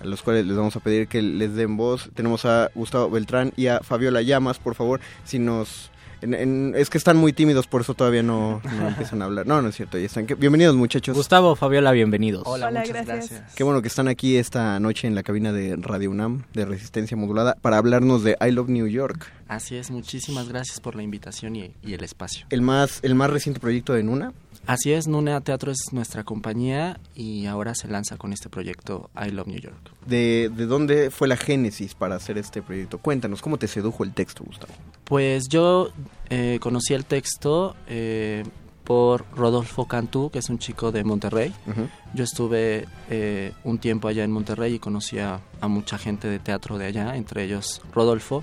a 0.00 0.04
los 0.04 0.22
cuales 0.22 0.46
les 0.46 0.56
vamos 0.56 0.74
a 0.74 0.80
pedir 0.80 1.06
que 1.06 1.22
les 1.22 1.54
den 1.54 1.76
voz. 1.76 2.10
Tenemos 2.14 2.44
a 2.46 2.70
Gustavo 2.74 3.10
Beltrán 3.10 3.52
y 3.54 3.68
a 3.68 3.78
Fabiola 3.80 4.22
Llamas, 4.22 4.58
por 4.58 4.74
favor, 4.74 5.00
si 5.24 5.38
nos... 5.38 5.91
en- 6.22 6.34
en- 6.34 6.74
es 6.76 6.88
que 6.90 6.98
están 6.98 7.16
muy 7.16 7.32
tímidos, 7.32 7.66
por 7.66 7.80
eso 7.82 7.94
todavía 7.94 8.22
no, 8.22 8.60
no 8.78 8.88
empiezan 8.88 9.22
a 9.22 9.26
hablar. 9.26 9.46
No, 9.46 9.60
no 9.62 9.68
es 9.68 9.76
cierto, 9.76 9.98
ya 9.98 10.06
están. 10.06 10.26
¿Qué- 10.26 10.34
Bienvenidos 10.34 10.74
muchachos. 10.76 11.16
Gustavo, 11.16 11.54
Fabiola, 11.56 11.92
bienvenidos. 11.92 12.42
Hola, 12.46 12.70
muchas 12.70 13.06
gracias. 13.06 13.42
Qué 13.54 13.64
bueno 13.64 13.82
que 13.82 13.88
están 13.88 14.08
aquí 14.08 14.36
esta 14.36 14.78
noche 14.80 15.06
en 15.06 15.14
la 15.14 15.22
cabina 15.22 15.52
de 15.52 15.76
Radio 15.76 16.10
UNAM 16.10 16.44
de 16.54 16.64
Resistencia 16.64 17.16
Modulada 17.16 17.56
para 17.60 17.76
hablarnos 17.78 18.22
de 18.24 18.36
I 18.40 18.50
Love 18.52 18.68
New 18.68 18.86
York, 18.86 19.30
Así 19.48 19.76
es, 19.76 19.90
muchísimas 19.90 20.48
gracias 20.48 20.80
por 20.80 20.94
la 20.96 21.02
invitación 21.02 21.56
y, 21.56 21.74
y 21.82 21.92
el 21.92 22.02
espacio. 22.04 22.46
el 22.48 22.62
más, 22.62 23.00
el 23.02 23.14
más 23.14 23.28
reciente 23.28 23.60
proyecto 23.60 23.92
de 23.92 24.02
Nuna. 24.02 24.32
Así 24.66 24.92
es, 24.92 25.08
Nunea 25.08 25.40
Teatro 25.40 25.72
es 25.72 25.92
nuestra 25.92 26.22
compañía 26.24 27.00
y 27.14 27.46
ahora 27.46 27.74
se 27.74 27.88
lanza 27.88 28.16
con 28.16 28.32
este 28.32 28.48
proyecto 28.48 29.10
I 29.16 29.30
Love 29.30 29.48
New 29.48 29.60
York. 29.60 29.90
¿De, 30.06 30.50
de 30.54 30.66
dónde 30.66 31.10
fue 31.10 31.26
la 31.28 31.36
génesis 31.36 31.94
para 31.94 32.14
hacer 32.14 32.38
este 32.38 32.62
proyecto? 32.62 32.98
Cuéntanos, 32.98 33.42
¿cómo 33.42 33.58
te 33.58 33.66
sedujo 33.66 34.04
el 34.04 34.12
texto, 34.12 34.44
Gustavo? 34.44 34.72
Pues 35.04 35.48
yo 35.48 35.90
eh, 36.30 36.58
conocí 36.60 36.94
el 36.94 37.04
texto 37.04 37.74
eh, 37.88 38.44
por 38.84 39.24
Rodolfo 39.34 39.86
Cantú, 39.86 40.30
que 40.30 40.38
es 40.38 40.48
un 40.48 40.58
chico 40.58 40.92
de 40.92 41.04
Monterrey. 41.04 41.52
Ujú. 41.66 41.88
Yo 42.14 42.24
estuve 42.24 42.86
eh, 43.10 43.52
un 43.64 43.78
tiempo 43.78 44.08
allá 44.08 44.22
en 44.24 44.30
Monterrey 44.30 44.74
y 44.74 44.78
conocí 44.78 45.18
a, 45.18 45.40
a 45.60 45.68
mucha 45.68 45.98
gente 45.98 46.28
de 46.28 46.38
teatro 46.38 46.78
de 46.78 46.86
allá, 46.86 47.16
entre 47.16 47.44
ellos 47.44 47.82
Rodolfo, 47.92 48.42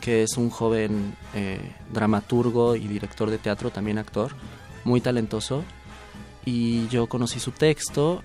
que 0.00 0.22
es 0.22 0.36
un 0.36 0.50
joven 0.50 1.16
eh, 1.34 1.72
dramaturgo 1.92 2.76
y 2.76 2.86
director 2.86 3.30
de 3.30 3.38
teatro, 3.38 3.70
también 3.70 3.98
actor, 3.98 4.32
muy 4.86 5.00
talentoso. 5.00 5.64
Y 6.44 6.86
yo 6.88 7.08
conocí 7.08 7.40
su 7.40 7.50
texto 7.50 8.22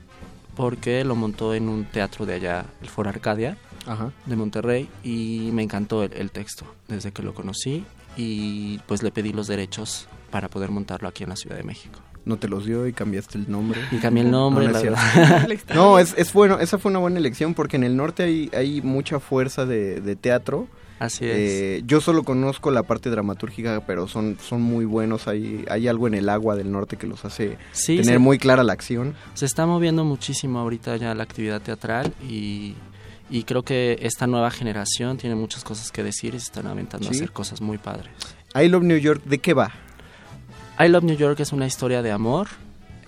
porque 0.56 1.04
lo 1.04 1.16
montó 1.16 1.54
en 1.56 1.68
un 1.68 1.86
teatro 1.86 2.26
de 2.26 2.36
allá, 2.36 2.66
el 2.82 2.90
Foro 2.90 3.10
Arcadia, 3.10 3.58
Ajá. 3.88 4.12
de 4.28 4.36
Monterrey, 4.36 4.90
y 5.04 5.50
me 5.54 5.64
encantó 5.64 6.04
el, 6.04 6.14
el 6.14 6.30
texto 6.30 6.66
desde 6.88 7.12
que 7.12 7.24
lo 7.24 7.34
conocí 7.34 7.84
y 8.16 8.80
pues 8.86 9.02
le 9.02 9.12
pedí 9.12 9.34
los 9.34 9.48
derechos 9.48 10.08
para 10.30 10.50
poder 10.50 10.70
montarlo 10.70 11.08
aquí 11.08 11.24
en 11.24 11.30
la 11.30 11.36
Ciudad 11.36 11.56
de 11.56 11.64
México. 11.64 12.00
No 12.24 12.38
te 12.38 12.48
los 12.48 12.66
dio 12.66 12.86
y 12.86 12.94
cambiaste 12.94 13.40
el 13.40 13.50
nombre. 13.50 13.82
Y 13.92 13.98
cambié 13.98 14.24
el 14.24 14.30
nombre, 14.30 14.68
no, 14.68 14.74
la 14.74 15.48
es. 15.50 15.66
No, 15.74 15.98
es, 15.98 16.14
es 16.16 16.32
bueno, 16.34 16.60
esa 16.60 16.78
fue 16.78 16.92
una 16.92 17.00
buena 17.00 17.18
elección 17.18 17.56
porque 17.56 17.78
en 17.78 17.84
el 17.84 17.98
norte 17.98 18.22
hay, 18.22 18.52
hay 18.54 18.82
mucha 18.82 19.20
fuerza 19.20 19.66
de, 19.66 20.00
de 20.00 20.16
teatro. 20.16 20.68
Así 21.02 21.26
es. 21.26 21.32
Eh, 21.36 21.82
yo 21.86 22.00
solo 22.00 22.24
conozco 22.24 22.70
la 22.70 22.84
parte 22.84 23.10
dramatúrgica, 23.10 23.84
pero 23.88 24.08
son, 24.08 24.38
son 24.40 24.62
muy 24.62 24.86
buenos. 24.86 25.28
Hay, 25.28 25.66
hay 25.70 25.88
algo 25.88 26.08
en 26.08 26.14
el 26.14 26.30
agua 26.30 26.56
del 26.56 26.72
norte 26.72 26.96
que 26.98 27.08
los 27.08 27.26
hace 27.26 27.58
Sí, 27.72 27.98
tener 27.98 28.14
se- 28.16 28.20
muy 28.20 28.38
clara 28.38 28.64
la 28.64 28.74
acción. 28.74 29.16
Se 29.34 29.46
está 29.46 29.66
moviendo 29.66 30.06
muchísimo 30.06 30.60
ahorita 30.60 30.98
ya 30.98 31.16
la 31.16 31.24
actividad 31.24 31.60
teatral 31.62 32.14
y, 32.30 32.76
y 33.32 33.44
creo 33.46 33.64
que 33.64 33.98
esta 34.02 34.28
nueva 34.28 34.52
generación 34.52 35.18
tiene 35.18 35.36
muchas 35.36 35.64
cosas 35.64 35.92
que 35.92 36.04
decir 36.04 36.36
y 36.36 36.40
se 36.40 36.46
están 36.46 36.68
aventando 36.68 37.08
a 37.08 37.12
hacer 37.12 37.32
cosas 37.32 37.62
muy 37.62 37.80
padres. 37.80 38.12
I 38.54 38.68
Love 38.68 38.84
New 38.84 38.98
York, 38.98 39.24
¿de 39.26 39.40
qué 39.40 39.54
va? 39.56 39.72
I 40.80 40.88
Love 40.88 41.04
New 41.04 41.16
York 41.18 41.40
es 41.40 41.52
una 41.52 41.66
historia 41.66 42.02
de 42.02 42.12
amor 42.12 42.48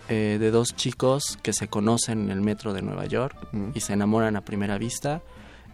eh, 0.10 0.38
de 0.40 0.52
dos 0.52 0.76
chicos 0.76 1.38
que 1.44 1.54
se 1.54 1.68
conocen 1.68 2.24
en 2.24 2.32
el 2.32 2.42
metro 2.42 2.74
de 2.74 2.82
Nueva 2.82 3.06
York 3.06 3.36
y 3.76 3.80
se 3.82 3.94
enamoran 3.94 4.36
a 4.36 4.42
primera 4.42 4.78
vista 4.78 5.22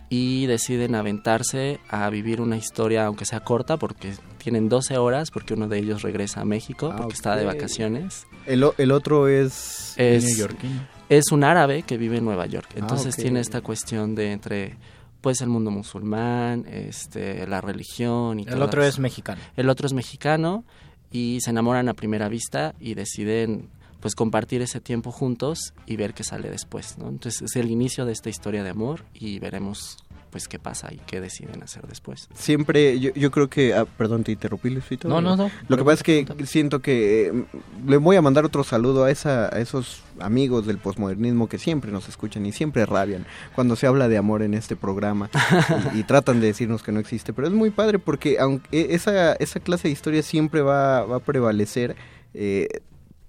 y 0.09 0.47
deciden 0.47 0.95
aventarse 0.95 1.79
a 1.87 2.09
vivir 2.09 2.41
una 2.41 2.57
historia, 2.57 3.05
aunque 3.05 3.25
sea 3.25 3.41
corta, 3.41 3.77
porque 3.77 4.13
tienen 4.39 4.67
12 4.67 4.97
horas, 4.97 5.29
porque 5.29 5.53
uno 5.53 5.67
de 5.67 5.77
ellos 5.77 6.01
regresa 6.01 6.41
a 6.41 6.45
México, 6.45 6.93
porque 6.97 7.13
está 7.13 7.35
de 7.35 7.45
vacaciones. 7.45 8.25
El, 8.47 8.63
otro 8.63 9.27
es... 9.27 9.93
Es, 9.97 10.23
neoyorquino. 10.23 10.87
es 11.09 11.31
un 11.31 11.43
árabe 11.43 11.83
que 11.83 11.97
vive 11.97 12.17
en 12.17 12.25
Nueva 12.25 12.47
York. 12.47 12.69
Ah, 12.71 12.79
Entonces 12.79 13.15
tiene 13.15 13.39
esta 13.39 13.61
cuestión 13.61 14.15
de 14.15 14.31
entre 14.31 14.77
pues 15.21 15.41
el 15.41 15.49
mundo 15.49 15.69
musulmán, 15.69 16.65
este, 16.71 17.45
la 17.45 17.61
religión 17.61 18.39
y 18.39 18.43
El 18.47 18.61
otro 18.61 18.83
es 18.83 18.99
mexicano. 18.99 19.41
El 19.57 19.69
otro 19.69 19.85
es 19.85 19.93
mexicano 19.93 20.63
y 21.11 21.39
se 21.41 21.49
enamoran 21.49 21.89
a 21.89 21.93
primera 21.93 22.29
vista 22.29 22.73
y 22.79 22.93
deciden 22.93 23.69
pues 23.99 24.15
compartir 24.15 24.61
ese 24.61 24.79
tiempo 24.79 25.11
juntos 25.11 25.73
y 25.85 25.95
ver 25.95 26.13
qué 26.13 26.23
sale 26.23 26.49
después, 26.49 26.97
¿no? 26.97 27.09
Entonces 27.09 27.41
es 27.41 27.55
el 27.55 27.69
inicio 27.69 28.05
de 28.05 28.13
esta 28.13 28.29
historia 28.29 28.63
de 28.63 28.69
amor 28.69 29.05
y 29.13 29.39
veremos 29.39 29.97
pues 30.29 30.47
qué 30.47 30.59
pasa 30.59 30.93
y 30.93 30.97
qué 31.07 31.19
deciden 31.19 31.63
hacer 31.63 31.87
después. 31.87 32.29
Siempre, 32.35 32.99
yo, 32.99 33.11
yo 33.15 33.31
creo 33.31 33.49
que... 33.49 33.73
ah, 33.73 33.85
perdón, 33.85 34.23
te 34.23 34.31
interrumpí, 34.31 34.69
Luisito. 34.69 35.07
No, 35.07 35.21
no, 35.21 35.35
no. 35.35 35.49
Lo 35.67 35.75
que 35.75 35.83
pasa 35.83 35.95
es 35.95 36.03
que 36.03 36.45
siento 36.45 36.81
que 36.81 37.27
eh, 37.27 37.45
le 37.87 37.97
voy 37.97 38.15
a 38.15 38.21
mandar 38.21 38.45
otro 38.45 38.63
saludo 38.63 39.05
a, 39.05 39.11
esa, 39.11 39.47
a 39.47 39.59
esos 39.59 40.03
amigos 40.19 40.67
del 40.67 40.77
posmodernismo 40.77 41.49
que 41.49 41.57
siempre 41.57 41.91
nos 41.91 42.07
escuchan 42.09 42.45
y 42.45 42.51
siempre 42.51 42.85
rabian 42.85 43.25
cuando 43.55 43.75
se 43.75 43.87
habla 43.87 44.07
de 44.07 44.17
amor 44.17 44.43
en 44.43 44.53
este 44.53 44.75
programa 44.75 45.31
y, 45.95 45.99
y 45.99 46.03
tratan 46.03 46.39
de 46.39 46.47
decirnos 46.47 46.83
que 46.83 46.91
no 46.91 46.99
existe. 46.99 47.33
Pero 47.33 47.47
es 47.47 47.53
muy 47.53 47.71
padre 47.71 47.97
porque 47.97 48.37
aunque 48.39 48.93
esa, 48.93 49.33
esa 49.33 49.59
clase 49.59 49.87
de 49.87 49.93
historia 49.93 50.21
siempre 50.21 50.61
va, 50.61 51.05
va 51.05 51.15
a 51.17 51.21
prevalecer... 51.21 51.95
eh, 52.33 52.67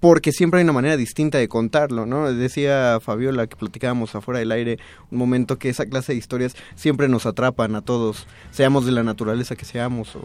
porque 0.01 0.33
siempre 0.33 0.59
hay 0.59 0.65
una 0.65 0.73
manera 0.73 0.97
distinta 0.97 1.39
de 1.39 1.49
contarlo, 1.49 2.07
¿no? 2.07 2.33
Decía 2.33 2.99
Fabiola 3.01 3.47
que 3.47 3.57
platicábamos 3.57 4.15
afuera 4.15 4.41
del 4.41 4.51
aire 4.51 4.79
un 5.11 5.19
momento 5.19 5.59
que 5.59 5.69
esa 5.69 5.87
clase 5.87 6.13
de 6.13 6.19
historias 6.19 6.57
siempre 6.75 7.09
nos 7.09 7.27
atrapan 7.27 7.75
a 7.75 7.83
todos, 7.83 8.27
seamos 8.51 8.87
de 8.87 8.93
la 8.93 9.03
naturaleza 9.03 9.57
que 9.57 9.65
seamos 9.65 10.17
o 10.17 10.23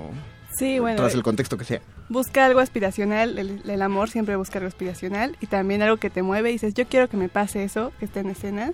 Sí, 0.58 0.80
bueno, 0.80 0.96
tras 0.96 1.14
el 1.14 1.22
contexto 1.22 1.58
que 1.58 1.66
sea. 1.66 1.82
Busca 2.08 2.46
algo 2.46 2.62
aspiracional, 2.62 3.38
el, 3.38 3.62
el 3.70 3.82
amor 3.82 4.10
siempre 4.10 4.38
busca 4.38 4.60
algo 4.60 4.70
aspiracional 4.70 5.36
y 5.42 5.48
también 5.48 5.82
algo 5.82 5.98
que 5.98 6.10
te 6.10 6.24
mueve 6.24 6.50
y 6.50 6.54
dices, 6.54 6.74
yo 6.74 6.88
quiero 6.88 7.10
que 7.10 7.18
me 7.18 7.28
pase 7.28 7.66
eso, 7.66 7.92
que 8.00 8.06
esté 8.06 8.22
en 8.22 8.30
escena. 8.30 8.72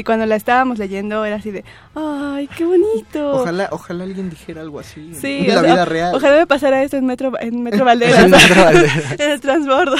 Y 0.00 0.02
cuando 0.02 0.24
la 0.24 0.34
estábamos 0.34 0.78
leyendo 0.78 1.26
era 1.26 1.36
así 1.36 1.50
de, 1.50 1.62
¡ay, 1.94 2.48
qué 2.56 2.64
bonito! 2.64 3.32
Ojalá, 3.32 3.68
ojalá 3.70 4.04
alguien 4.04 4.30
dijera 4.30 4.62
algo 4.62 4.80
así 4.80 5.12
Sí, 5.14 5.44
en 5.46 5.54
la 5.54 5.60
vida 5.60 5.84
real. 5.84 6.14
Ojalá 6.14 6.38
me 6.38 6.46
pasara 6.46 6.82
esto 6.82 6.96
en 6.96 7.04
Metro, 7.04 7.32
en 7.38 7.62
Metro 7.62 7.84
Valderas. 7.84 8.24
En 8.24 8.30
Metro 8.30 8.64
Valderas. 8.64 9.12
en 9.20 9.30
el 9.30 9.40
transbordo. 9.42 9.96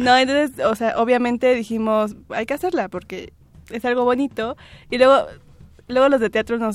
no, 0.00 0.18
entonces, 0.18 0.66
o 0.66 0.74
sea, 0.74 0.94
obviamente 0.96 1.54
dijimos, 1.54 2.16
hay 2.30 2.44
que 2.44 2.54
hacerla 2.54 2.88
porque 2.88 3.32
es 3.70 3.84
algo 3.84 4.02
bonito. 4.02 4.56
Y 4.90 4.98
luego, 4.98 5.28
luego 5.86 6.08
los 6.08 6.20
de 6.20 6.30
teatro 6.30 6.58
nos, 6.58 6.74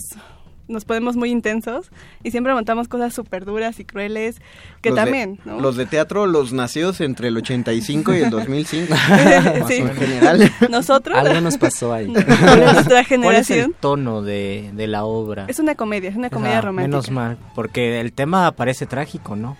nos 0.70 0.86
ponemos 0.86 1.16
muy 1.18 1.30
intensos 1.32 1.90
y 2.24 2.32
siempre 2.32 2.54
montamos 2.54 2.88
cosas 2.88 3.14
súper 3.14 3.44
duras 3.44 3.80
y 3.80 3.86
crueles 3.86 4.40
que 4.82 4.90
Los 4.92 4.96
de- 4.98 5.04
también, 5.04 5.40
¿no? 5.44 5.60
Los 5.60 5.76
de 5.76 5.86
teatro, 5.86 6.26
los 6.28 6.54
nacidos 6.54 7.02
entre 7.02 7.28
el 7.28 7.38
85 7.38 8.14
y 8.14 8.18
el 8.20 8.30
2005. 8.30 8.96
Sí. 8.96 9.02
Más 9.10 9.22
o 9.22 9.26
menos, 9.26 9.72
en 9.72 9.96
general. 9.96 10.52
Nosotros. 10.70 11.18
Algo 11.18 11.42
nos 11.42 11.58
pasó 11.58 11.92
ahí. 11.94 12.08
Nuestra 12.08 12.38
¿Cuál 12.88 13.00
es 13.02 13.08
generación. 13.08 13.60
el 13.72 13.74
tono 13.76 14.22
de, 14.22 14.70
de 14.74 14.88
la 14.88 15.04
obra? 15.04 15.46
Es 15.48 15.60
una 15.60 15.76
comedia, 15.76 16.10
es 16.10 16.16
una 16.16 16.30
comedia 16.30 16.60
Ah, 16.60 16.62
romántica. 16.62 16.88
Menos 16.98 17.12
mal, 17.12 17.38
porque 17.56 18.00
el 18.00 18.14
tema 18.14 18.52
parece 18.54 18.86
trágico, 18.86 19.36
¿no? 19.36 19.58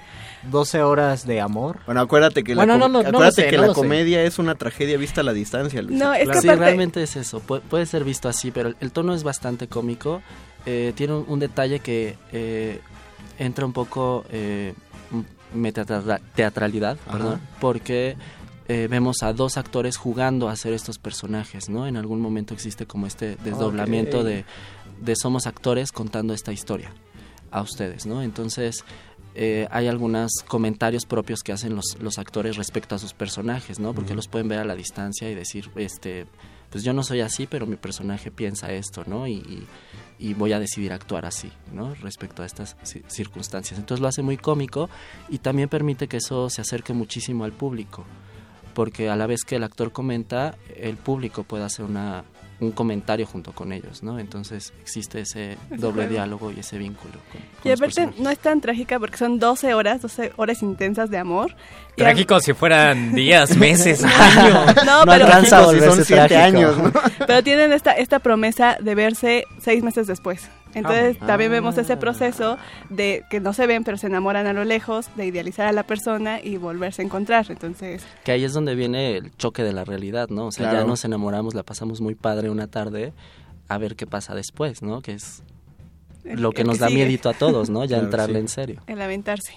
12 0.52 0.82
horas 0.84 1.28
de 1.28 1.42
amor. 1.42 1.80
Bueno, 1.86 2.00
acuérdate 2.00 2.44
que 2.46 2.56
Bueno, 2.56 2.74
la, 2.74 2.80
no, 2.80 2.88
no, 2.88 3.02
no 3.04 3.10
acuérdate 3.10 3.42
sé, 3.44 3.48
que 3.50 3.58
no 3.58 3.64
la 3.64 3.68
lo 3.70 3.74
sé. 3.74 3.82
comedia 3.82 4.24
es 4.24 4.40
una 4.40 4.56
tragedia 4.56 4.98
vista 4.98 5.20
a 5.20 5.24
la 5.26 5.34
distancia, 5.34 5.82
Luis. 5.82 6.00
No, 6.00 6.14
es 6.14 6.30
que 6.30 6.40
sí, 6.42 6.48
aparte- 6.48 6.64
realmente 6.64 7.04
es 7.04 7.16
eso. 7.18 7.42
Pu- 7.46 7.60
puede 7.62 7.86
ser 7.86 8.06
visto 8.06 8.30
así, 8.30 8.50
pero 8.52 8.74
el 8.80 8.92
tono 8.92 9.14
es 9.14 9.24
bastante 9.24 9.68
cómico. 9.68 10.22
Eh, 10.66 10.94
tiene 10.96 11.14
un, 11.14 11.26
un 11.28 11.40
detalle 11.40 11.80
que 11.80 12.16
eh, 12.32 12.80
entra 13.38 13.66
un 13.66 13.74
poco 13.74 14.26
eh, 14.32 14.74
metateatra- 15.56 16.22
teatralidad, 16.36 16.98
perdón, 17.12 17.42
porque 17.60 18.16
eh, 18.68 18.88
vemos 18.90 19.24
a 19.24 19.34
dos 19.34 19.58
actores 19.58 19.98
jugando 19.98 20.48
a 20.50 20.56
ser 20.56 20.74
estos 20.74 21.00
personajes, 21.00 21.70
¿no? 21.70 21.88
En 21.88 21.98
algún 21.98 22.22
momento 22.22 22.54
existe 22.54 22.86
como 22.86 23.08
este 23.08 23.36
desdoblamiento 23.44 24.24
de, 24.24 24.46
de 25.02 25.16
somos 25.16 25.48
actores 25.48 25.92
contando 25.92 26.34
esta 26.34 26.52
historia 26.52 26.92
a 27.52 27.62
ustedes, 27.62 28.06
¿no? 28.06 28.22
Entonces 28.22 28.84
eh, 29.34 29.68
hay 29.72 29.88
algunos 29.88 30.32
comentarios 30.48 31.06
propios 31.06 31.42
que 31.42 31.52
hacen 31.52 31.76
los, 31.76 31.98
los 32.00 32.20
actores 32.20 32.58
respecto 32.58 32.94
a 32.96 33.00
sus 33.00 33.14
personajes, 33.14 33.80
¿no? 33.80 33.94
Porque 33.94 34.14
los 34.14 34.28
pueden 34.28 34.48
ver 34.50 34.60
a 34.60 34.66
la 34.66 34.76
distancia 34.76 35.32
y 35.32 35.36
decir, 35.36 35.72
este, 35.76 36.28
pues 36.70 36.84
yo 36.84 36.94
no 36.94 37.04
soy 37.04 37.22
así, 37.22 37.48
pero 37.48 37.66
mi 37.66 37.76
personaje 37.76 38.32
piensa 38.32 38.72
esto, 38.72 39.04
¿no? 39.08 39.28
Y, 39.28 39.68
y- 40.20 40.34
voy 40.34 40.52
a 40.54 40.60
decidir 40.60 40.92
actuar 40.92 41.26
así, 41.26 41.50
¿no? 41.74 41.96
Respecto 41.96 42.44
a 42.44 42.46
estas 42.46 42.78
ci- 42.84 43.04
circunstancias. 43.08 43.80
Entonces 43.80 44.02
lo 44.02 44.08
hace 44.10 44.22
muy 44.22 44.36
cómico 44.38 44.90
y 45.30 45.38
también 45.38 45.70
permite 45.70 46.08
que 46.10 46.18
eso 46.18 46.50
se 46.50 46.60
acerque 46.62 46.92
muchísimo 46.94 47.46
al 47.46 47.54
público, 47.54 48.04
porque 48.74 49.10
a 49.10 49.16
la 49.16 49.28
vez 49.28 49.44
que 49.46 49.56
el 49.56 49.64
actor 49.64 49.92
comenta, 49.94 50.58
el 50.76 50.98
público 50.98 51.44
puede 51.44 51.64
hacer 51.64 51.86
una 51.86 52.24
un 52.62 52.72
comentario 52.72 53.26
junto 53.26 53.54
con 53.54 53.72
ellos, 53.72 54.04
¿no? 54.04 54.20
Entonces 54.20 54.74
existe 54.82 55.22
ese 55.22 55.58
doble 55.78 56.08
diálogo 56.08 56.52
y 56.52 56.60
ese 56.60 56.78
vínculo. 56.78 57.14
con- 57.32 57.42
con 57.42 57.70
Y 57.70 57.72
aparte 57.74 58.10
no 58.18 58.30
es 58.30 58.40
tan 58.40 58.60
trágica 58.60 59.00
porque 59.00 59.16
son 59.18 59.40
12 59.40 59.74
horas, 59.74 60.02
12 60.02 60.34
horas 60.36 60.62
intensas 60.62 61.10
de 61.10 61.18
amor. 61.18 61.56
Y 61.96 62.02
Trágico 62.02 62.40
si 62.42 62.54
fueran 62.54 63.14
días, 63.14 63.56
meses, 63.58 64.04
años. 64.04 64.76
No, 64.86 65.06
No 65.06 65.12
pero, 65.12 65.26
alcanza 65.26 65.60
a 65.60 65.66
volverse 65.66 66.04
siete 66.04 66.28
trágico. 66.28 66.58
años, 66.58 66.78
¿no? 66.78 66.92
pero 67.28 67.44
tienen 67.44 67.72
esta, 67.72 67.92
esta 67.94 68.20
promesa 68.20 68.78
de 68.80 68.96
verse 68.96 69.44
seis 69.62 69.82
meses 69.84 70.08
después. 70.08 70.50
Entonces 70.76 71.18
Ah. 71.22 71.28
también 71.28 71.52
vemos 71.52 71.78
ese 71.78 71.98
proceso 71.98 72.58
de 72.90 73.24
que 73.30 73.40
no 73.40 73.54
se 73.54 73.66
ven 73.68 73.84
pero 73.84 73.98
se 73.98 74.08
enamoran 74.08 74.46
a 74.48 74.54
lo 74.54 74.64
lejos, 74.66 75.08
de 75.16 75.26
idealizar 75.26 75.68
a 75.68 75.72
la 75.72 75.84
persona 75.84 76.40
y 76.44 76.58
volverse 76.58 77.02
a 77.02 77.06
encontrar. 77.06 77.46
Entonces, 77.50 78.04
Que 78.24 78.32
ahí 78.34 78.44
es 78.44 78.54
donde 78.54 78.76
viene 78.76 79.18
el 79.18 79.36
choque 79.38 79.64
de 79.64 79.74
la 79.74 79.84
realidad, 79.86 80.30
¿no? 80.30 80.48
O 80.48 80.52
sea, 80.52 80.70
Claro. 80.70 80.84
ya 80.86 80.88
nos 80.88 81.04
enamoramos, 81.06 81.56
la 81.56 81.64
pasamos 81.64 82.02
muy 82.02 82.16
padre 82.16 82.50
una 82.50 82.68
tarde, 82.68 83.14
a 83.68 83.78
ver 83.78 83.96
qué 83.96 84.06
pasa 84.08 84.36
después, 84.36 84.82
¿no? 84.82 85.02
Que 85.02 85.14
es 85.14 85.44
El- 86.24 86.42
lo 86.42 86.52
que 86.52 86.64
nos 86.64 86.76
que 86.76 86.82
da 86.82 86.88
sigue. 86.88 87.00
miedito 87.00 87.30
a 87.30 87.34
todos, 87.34 87.70
¿no? 87.70 87.82
Ya 87.86 87.96
Claro, 87.98 88.04
entrarle 88.06 88.36
sí. 88.36 88.40
en 88.42 88.48
serio. 88.48 88.82
el 88.88 89.02
aventarse. 89.02 89.54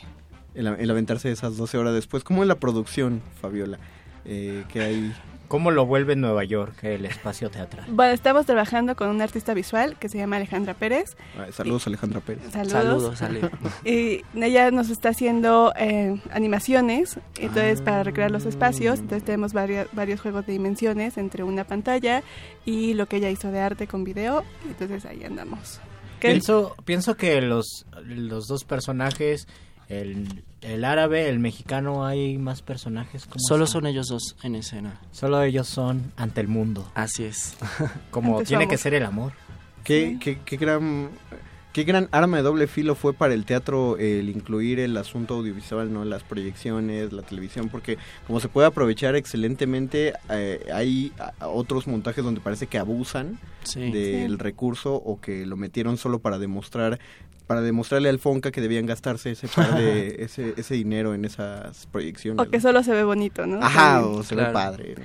El, 0.54 0.66
el 0.66 0.90
aventarse 0.90 1.30
esas 1.30 1.56
12 1.56 1.78
horas 1.78 1.94
después. 1.94 2.24
¿Cómo 2.24 2.42
es 2.42 2.48
la 2.48 2.56
producción, 2.56 3.22
Fabiola? 3.40 3.78
eh, 4.24 4.64
que 4.68 4.80
hay... 4.80 5.12
¿Cómo 5.52 5.70
lo 5.70 5.84
vuelve 5.84 6.16
Nueva 6.16 6.44
York 6.44 6.82
el 6.82 7.04
espacio 7.04 7.50
teatral? 7.50 7.84
Bueno, 7.90 8.14
estamos 8.14 8.46
trabajando 8.46 8.96
con 8.96 9.10
una 9.10 9.24
artista 9.24 9.52
visual 9.52 9.98
que 9.98 10.08
se 10.08 10.16
llama 10.16 10.36
Alejandra 10.36 10.72
Pérez. 10.72 11.14
Ah, 11.36 11.48
saludos, 11.52 11.86
Alejandra 11.86 12.20
Pérez. 12.20 12.50
Saludos. 12.50 13.18
Saludos, 13.18 13.20
Ale. 13.20 13.50
Y 13.84 14.24
ella 14.34 14.70
nos 14.70 14.88
está 14.88 15.10
haciendo 15.10 15.74
eh, 15.76 16.18
animaciones, 16.30 17.18
entonces 17.38 17.82
para 17.82 18.02
recrear 18.02 18.30
los 18.30 18.46
espacios, 18.46 19.00
entonces 19.00 19.26
tenemos 19.26 19.52
varios, 19.52 19.88
varios 19.92 20.22
juegos 20.22 20.46
de 20.46 20.54
dimensiones 20.54 21.18
entre 21.18 21.42
una 21.42 21.64
pantalla 21.64 22.22
y 22.64 22.94
lo 22.94 23.04
que 23.04 23.16
ella 23.16 23.28
hizo 23.28 23.52
de 23.52 23.60
arte 23.60 23.86
con 23.86 24.04
video, 24.04 24.44
entonces 24.66 25.04
ahí 25.04 25.22
andamos. 25.22 25.82
¿Qué? 26.18 26.28
Pienso, 26.28 26.74
pienso 26.86 27.14
que 27.18 27.42
los, 27.42 27.84
los 28.06 28.46
dos 28.46 28.64
personajes, 28.64 29.46
el, 30.00 30.44
el 30.62 30.84
árabe, 30.84 31.28
el 31.28 31.38
mexicano, 31.38 32.04
hay 32.06 32.38
más 32.38 32.62
personajes. 32.62 33.26
¿Cómo 33.26 33.36
Solo 33.38 33.64
están? 33.64 33.82
son 33.82 33.86
ellos 33.86 34.08
dos 34.08 34.36
en 34.42 34.54
escena. 34.56 35.00
Solo 35.10 35.42
ellos 35.42 35.68
son 35.68 36.12
ante 36.16 36.40
el 36.40 36.48
mundo. 36.48 36.90
Así 36.94 37.24
es. 37.24 37.56
Como 38.10 38.42
tiene 38.42 38.68
que 38.68 38.78
ser 38.78 38.94
el 38.94 39.04
amor. 39.04 39.32
¿Qué, 39.84 40.18
qué, 40.20 40.38
qué 40.44 40.56
gran... 40.56 41.10
Qué 41.72 41.84
gran 41.84 42.06
arma 42.12 42.36
de 42.36 42.42
doble 42.42 42.66
filo 42.66 42.94
fue 42.94 43.14
para 43.14 43.32
el 43.32 43.46
teatro 43.46 43.96
el 43.96 44.28
incluir 44.28 44.78
el 44.78 44.94
asunto 44.98 45.36
audiovisual, 45.36 45.90
¿no? 45.90 46.04
Las 46.04 46.22
proyecciones, 46.22 47.14
la 47.14 47.22
televisión, 47.22 47.70
porque 47.70 47.96
como 48.26 48.40
se 48.40 48.48
puede 48.50 48.66
aprovechar 48.68 49.16
excelentemente, 49.16 50.12
eh, 50.28 50.66
hay 50.70 51.12
otros 51.40 51.86
montajes 51.86 52.22
donde 52.22 52.42
parece 52.42 52.66
que 52.66 52.76
abusan 52.76 53.38
Sí. 53.62 53.90
del 53.90 54.32
Sí. 54.32 54.36
recurso 54.36 54.94
o 54.96 55.18
que 55.18 55.46
lo 55.46 55.56
metieron 55.56 55.96
solo 55.96 56.18
para 56.18 56.38
demostrar 56.38 56.98
para 57.46 57.60
demostrarle 57.60 58.08
al 58.08 58.18
Fonca 58.18 58.50
que 58.50 58.60
debían 58.60 58.86
gastarse 58.86 59.32
ese 59.32 59.48
par 59.48 59.76
de 59.76 60.16
ese, 60.24 60.54
ese 60.56 60.74
dinero 60.74 61.14
en 61.14 61.24
esas 61.24 61.86
proyecciones. 61.86 62.46
O 62.46 62.50
que 62.50 62.58
¿no? 62.58 62.62
solo 62.62 62.82
se 62.82 62.92
ve 62.92 63.04
bonito, 63.04 63.46
¿no? 63.46 63.62
Ajá, 63.62 64.04
o 64.06 64.22
se 64.22 64.34
Claro. 64.34 64.48
ve 64.48 64.54
padre. 64.54 64.94
¿no? 64.98 65.04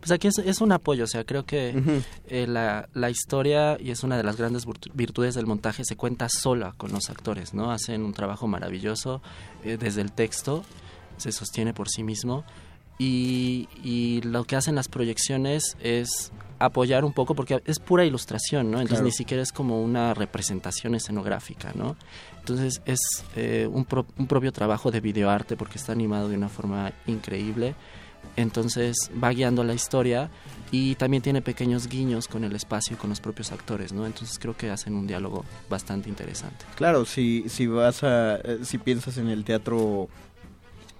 Pues 0.00 0.12
aquí 0.12 0.28
es, 0.28 0.38
es 0.38 0.60
un 0.60 0.70
apoyo, 0.70 1.02
o 1.04 1.06
sea, 1.08 1.24
creo 1.24 1.44
que 1.44 1.74
eh, 2.28 2.46
la, 2.46 2.88
la 2.94 3.10
historia, 3.10 3.76
y 3.80 3.90
es 3.90 4.04
una 4.04 4.16
de 4.16 4.22
las 4.22 4.36
grandes 4.36 4.64
virtu- 4.64 4.92
virtudes 4.94 5.34
del 5.34 5.46
montaje, 5.46 5.82
se 5.84 5.96
cuenta 5.96 6.28
sola 6.28 6.72
con 6.76 6.92
los 6.92 7.10
actores, 7.10 7.52
¿no? 7.52 7.72
Hacen 7.72 8.04
un 8.04 8.12
trabajo 8.12 8.46
maravilloso 8.46 9.20
eh, 9.64 9.76
desde 9.76 10.02
el 10.02 10.12
texto, 10.12 10.64
se 11.16 11.32
sostiene 11.32 11.74
por 11.74 11.88
sí 11.88 12.04
mismo, 12.04 12.44
y, 12.96 13.68
y 13.82 14.20
lo 14.22 14.44
que 14.44 14.54
hacen 14.56 14.76
las 14.76 14.86
proyecciones 14.88 15.76
es 15.80 16.30
apoyar 16.58 17.04
un 17.04 17.12
poco, 17.12 17.34
porque 17.34 17.60
es 17.64 17.78
pura 17.78 18.04
ilustración, 18.04 18.70
¿no? 18.70 18.78
Entonces 18.78 18.98
Claro. 18.98 19.04
ni 19.06 19.12
siquiera 19.12 19.42
es 19.42 19.52
como 19.52 19.82
una 19.82 20.14
representación 20.14 20.94
escenográfica, 20.94 21.72
¿no? 21.74 21.96
Entonces 22.40 22.80
es 22.84 22.98
eh, 23.36 23.68
un, 23.70 23.84
pro- 23.84 24.06
un 24.18 24.26
propio 24.26 24.52
trabajo 24.52 24.90
de 24.90 25.00
videoarte, 25.00 25.56
porque 25.56 25.78
está 25.78 25.92
animado 25.92 26.28
de 26.28 26.36
una 26.36 26.48
forma 26.48 26.92
increíble 27.06 27.74
entonces 28.36 29.10
va 29.22 29.30
guiando 29.30 29.64
la 29.64 29.74
historia 29.74 30.28
y 30.70 30.94
también 30.96 31.22
tiene 31.22 31.40
pequeños 31.42 31.88
guiños 31.88 32.28
con 32.28 32.44
el 32.44 32.54
espacio 32.54 32.94
y 32.94 32.98
con 32.98 33.10
los 33.10 33.20
propios 33.20 33.52
actores, 33.52 33.92
¿no? 33.92 34.06
Entonces 34.06 34.38
creo 34.38 34.56
que 34.56 34.70
hacen 34.70 34.94
un 34.94 35.06
diálogo 35.06 35.44
bastante 35.70 36.08
interesante. 36.08 36.64
Claro, 36.76 37.04
si, 37.04 37.48
si 37.48 37.66
vas 37.66 38.02
a, 38.04 38.36
eh, 38.36 38.58
si 38.62 38.78
piensas 38.78 39.18
en 39.18 39.28
el 39.28 39.44
teatro, 39.44 40.08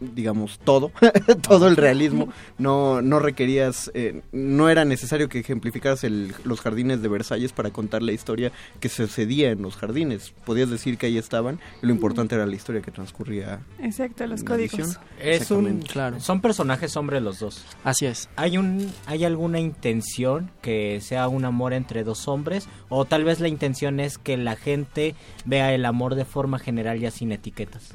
digamos, 0.01 0.59
todo, 0.65 0.93
todo 1.49 1.69
el 1.69 1.77
realismo, 1.77 2.29
no, 2.59 3.03
no 3.03 3.19
requerías, 3.19 3.91
eh, 3.95 4.23
no 4.33 4.69
era 4.69 4.85
necesario 4.85 5.29
que 5.29 5.41
ejemplificaras 5.41 6.05
el- 6.05 6.35
los 6.45 6.61
jardines 6.61 7.03
de 7.03 7.09
Versalles 7.09 7.53
para 7.53 7.71
contar 7.71 8.03
la 8.03 8.13
historia 8.13 8.53
que 8.81 8.89
sucedía 8.89 9.51
en 9.51 9.63
los 9.63 9.77
jardines. 9.77 10.33
Podías 10.45 10.71
decir 10.71 10.99
que 10.99 11.07
ahí 11.07 11.19
estaban, 11.19 11.59
y 11.83 11.87
lo 11.87 11.93
importante 11.93 12.35
era 12.35 12.47
la 12.47 12.55
historia 12.55 12.81
que 12.83 12.91
transcurría. 12.91 13.61
Exacto, 13.81 14.27
los 14.27 14.45
códigos. 14.45 14.99
Es 15.21 15.51
un. 15.51 15.81
Claro. 15.83 16.21
Son 16.21 16.41
personajes 16.41 16.97
hombres 16.97 17.23
los 17.23 17.39
dos. 17.41 17.65
Así 17.85 18.07
es. 18.07 18.29
¿Hay, 18.37 18.59
un, 18.59 18.91
¿Hay 19.07 19.25
alguna 19.25 19.59
intención 19.61 20.51
que 20.63 21.01
sea 21.01 21.29
un 21.29 21.45
amor 21.45 21.73
entre 21.73 22.05
dos 22.05 22.29
hombres? 22.29 22.69
¿O 22.89 23.05
tal 23.05 23.25
vez 23.25 23.41
la 23.41 23.49
intención 23.49 24.01
es 24.01 24.19
que 24.19 24.37
la 24.37 24.57
gente 24.57 25.15
vea 25.45 25.73
el 25.75 25.85
amor 25.85 26.15
de 26.15 26.25
forma 26.25 26.59
general 26.59 26.99
ya 27.01 27.11
sin 27.11 27.33
etiquetas? 27.33 27.91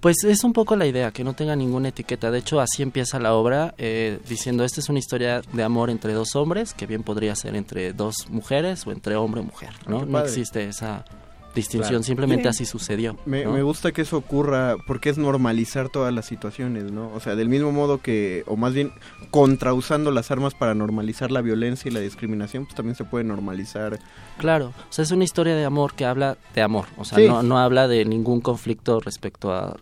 Pues 0.00 0.16
es 0.24 0.44
un 0.44 0.52
poco 0.52 0.76
la 0.76 0.86
idea, 0.86 1.10
que 1.10 1.24
no 1.24 1.34
tenga 1.34 1.56
ninguna 1.56 1.88
etiqueta. 1.88 2.30
De 2.30 2.38
hecho, 2.38 2.60
así 2.60 2.82
empieza 2.82 3.18
la 3.18 3.34
obra, 3.34 3.74
eh, 3.78 4.18
diciendo, 4.28 4.62
esta 4.64 4.80
es 4.80 4.88
una 4.88 4.98
historia 4.98 5.42
de 5.52 5.62
amor 5.62 5.90
entre 5.90 6.12
dos 6.12 6.36
hombres, 6.36 6.74
que 6.74 6.86
bien 6.86 7.02
podría 7.02 7.34
ser 7.34 7.56
entre 7.56 7.92
dos 7.92 8.28
mujeres 8.28 8.86
o 8.86 8.92
entre 8.92 9.16
hombre 9.16 9.40
y 9.40 9.44
mujer, 9.44 9.70
¿no? 9.86 10.00
Ah, 10.00 10.04
no 10.04 10.12
padre. 10.12 10.28
existe 10.28 10.68
esa 10.68 11.04
distinción, 11.56 11.88
Claro. 11.90 12.02
simplemente 12.04 12.44
Sí. 12.44 12.48
así 12.50 12.64
sucedió. 12.66 13.16
Me, 13.26 13.44
¿no? 13.44 13.50
me 13.52 13.62
gusta 13.62 13.90
que 13.90 14.02
eso 14.02 14.16
ocurra 14.16 14.76
porque 14.86 15.08
es 15.10 15.18
normalizar 15.18 15.88
todas 15.88 16.14
las 16.14 16.26
situaciones, 16.26 16.92
¿no? 16.92 17.10
O 17.14 17.18
sea, 17.18 17.34
del 17.34 17.48
mismo 17.48 17.72
modo 17.72 17.98
que, 17.98 18.44
o 18.46 18.56
más 18.56 18.72
bien, 18.74 18.92
contrausando 19.32 20.10
las 20.12 20.30
armas 20.30 20.54
para 20.54 20.74
normalizar 20.74 21.32
la 21.32 21.40
violencia 21.40 21.88
y 21.90 21.92
la 21.92 22.00
discriminación, 22.00 22.64
pues 22.66 22.76
también 22.76 22.94
se 22.94 23.02
puede 23.04 23.24
normalizar. 23.24 23.98
Claro, 24.38 24.66
o 24.88 24.92
sea, 24.92 25.02
es 25.02 25.10
una 25.10 25.24
historia 25.24 25.56
de 25.56 25.64
amor 25.64 25.94
que 25.94 26.04
habla 26.04 26.36
de 26.54 26.62
amor, 26.62 26.84
o 26.96 27.04
sea, 27.04 27.18
Sí. 27.18 27.26
no, 27.26 27.42
no 27.42 27.58
habla 27.58 27.88
de 27.88 28.04
ningún 28.04 28.40
conflicto 28.40 29.00
respecto 29.00 29.52
a, 29.52 29.76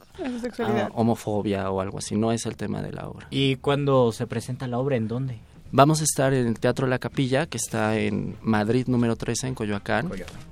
homofobia 0.95 1.71
o 1.71 1.81
algo 1.81 1.99
así, 1.99 2.17
no 2.17 2.33
es 2.33 2.47
el 2.47 2.57
tema 2.57 2.83
de 2.83 2.93
la 2.93 3.09
obra. 3.09 3.27
¿Y 3.31 3.57
cuándo 3.57 4.13
se 4.13 4.27
presenta 4.27 4.67
la 4.69 4.79
obra? 4.79 4.97
¿En 4.97 5.09
dónde? 5.09 5.39
Vamos 5.77 6.01
a 6.03 6.05
estar 6.05 6.33
en 6.33 6.47
el 6.47 6.61
Teatro 6.61 6.87
La 6.87 7.01
Capilla, 7.01 7.47
que 7.47 7.57
está 7.57 7.99
en 7.99 8.37
Madrid 8.43 8.87
número 8.87 9.17
13, 9.17 9.49
en 9.49 9.55
Coyoacán. 9.57 10.09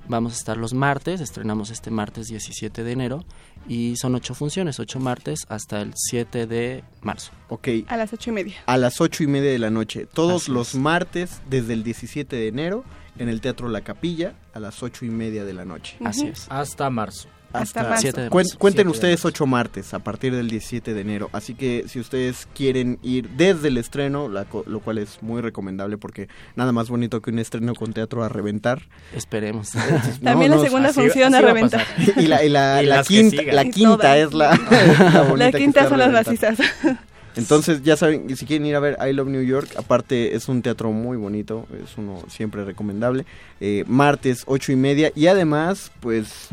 Vamos 0.08 0.32
a 0.32 0.36
estar 0.36 0.56
los 0.56 0.74
martes, 0.74 1.20
estrenamos 1.20 1.70
este 1.70 1.92
martes 1.92 2.26
17 2.26 2.82
de 2.82 2.90
enero, 2.90 3.24
y 3.68 3.94
son 3.94 4.16
ocho 4.16 4.34
funciones, 4.34 4.80
ocho 4.80 4.98
martes 4.98 5.46
hasta 5.48 5.80
el 5.80 5.92
7 5.94 6.48
de 6.48 6.82
marzo. 7.02 7.30
Ok, 7.50 7.68
A 7.86 7.96
las 7.96 8.12
ocho 8.12 8.30
y 8.30 8.32
media. 8.32 8.56
a 8.66 8.76
las 8.76 9.00
ocho 9.00 9.22
y 9.22 9.28
media 9.28 9.52
de 9.52 9.60
la 9.60 9.70
noche, 9.70 10.06
todos 10.12 10.42
Así 10.42 10.50
los 10.50 10.74
es. 10.74 10.80
martes 10.80 11.40
desde 11.48 11.74
el 11.74 11.84
17 11.84 12.34
de 12.34 12.48
enero 12.48 12.84
en 13.16 13.28
el 13.28 13.40
Teatro 13.40 13.68
La 13.68 13.82
Capilla 13.82 14.34
a 14.54 14.58
las 14.58 14.82
ocho 14.82 15.04
y 15.04 15.10
media 15.10 15.44
de 15.44 15.52
la 15.54 15.64
noche. 15.64 15.98
Así 16.04 16.26
es. 16.26 16.46
Hasta 16.48 16.90
marzo. 16.90 17.28
Hasta 17.52 17.82
marzo. 17.82 18.02
7 18.02 18.20
de 18.22 18.30
Cuen- 18.30 18.44
marzo. 18.44 18.58
cuenten 18.58 18.88
ustedes 18.88 19.16
marzo. 19.20 19.28
ocho 19.28 19.46
martes 19.46 19.94
a 19.94 19.98
partir 19.98 20.34
del 20.34 20.48
17 20.48 20.94
de 20.94 21.00
enero. 21.00 21.28
Así 21.32 21.54
que 21.54 21.84
si 21.88 22.00
ustedes 22.00 22.46
quieren 22.54 22.98
ir 23.02 23.28
desde 23.30 23.68
el 23.68 23.76
estreno, 23.78 24.28
la 24.28 24.44
co- 24.44 24.64
lo 24.66 24.80
cual 24.80 24.98
es 24.98 25.22
muy 25.22 25.40
recomendable 25.40 25.98
porque 25.98 26.28
nada 26.56 26.72
más 26.72 26.88
bonito 26.88 27.20
que 27.22 27.30
un 27.30 27.38
estreno 27.38 27.74
con 27.74 27.92
teatro 27.92 28.22
a 28.24 28.28
reventar. 28.28 28.82
Esperemos. 29.14 29.70
También 30.22 30.50
No, 30.50 30.56
la 30.56 30.56
no, 30.56 30.62
segunda 30.62 30.88
así- 30.90 31.00
función 31.00 31.34
a 31.34 31.38
así 31.38 31.44
va 31.44 31.50
a 31.50 31.54
reventar. 31.54 31.86
Y 32.16 32.26
la, 32.26 32.44
y 32.44 32.48
la, 32.48 32.82
Y 33.02 33.04
quinta, 33.06 33.42
la 33.52 33.64
quinta 33.66 34.16
es 34.18 34.32
la, 34.32 34.50
la 35.14 35.22
bonita 35.22 35.50
La 35.50 35.52
quinta 35.58 35.88
son 35.88 35.98
las 35.98 36.12
macizas. 36.12 36.58
Entonces 37.34 37.82
ya 37.82 37.96
saben, 37.96 38.36
si 38.36 38.44
quieren 38.44 38.66
ir 38.66 38.76
a 38.76 38.80
ver 38.80 38.98
I 39.08 39.14
Love 39.14 39.28
New 39.28 39.42
York, 39.42 39.70
aparte 39.78 40.34
es 40.34 40.48
un 40.48 40.60
teatro 40.60 40.92
muy 40.92 41.16
bonito, 41.16 41.66
es 41.82 41.96
uno 41.96 42.22
siempre 42.28 42.62
recomendable. 42.64 43.24
Eh, 43.58 43.84
martes 43.86 44.42
ocho 44.46 44.70
y 44.70 44.76
media 44.76 45.12
y 45.14 45.28
además 45.28 45.90
pues 46.00 46.48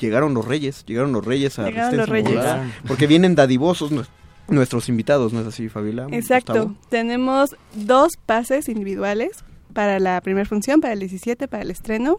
llegaron 0.00 0.34
los 0.34 0.44
reyes, 0.46 0.84
llegaron 0.86 1.12
los 1.12 1.24
reyes 1.24 1.58
a 1.58 1.66
Llegaron 1.66 1.96
los 1.96 2.08
reyes. 2.08 2.44
Porque 2.88 3.06
vienen 3.06 3.34
dadivosos 3.36 3.92
nue- 3.92 4.06
nuestros 4.48 4.88
invitados, 4.88 5.32
¿no 5.32 5.40
es 5.40 5.46
así, 5.46 5.68
Fabiola? 5.68 6.08
Exacto. 6.10 6.52
Gustavo? 6.54 6.74
Tenemos 6.88 7.54
dos 7.74 8.14
pases 8.26 8.68
individuales 8.68 9.44
para 9.72 10.00
la 10.00 10.20
primera 10.20 10.46
función, 10.48 10.80
para 10.80 10.94
el 10.94 10.98
17, 11.00 11.46
para 11.46 11.62
el 11.62 11.70
estreno, 11.70 12.16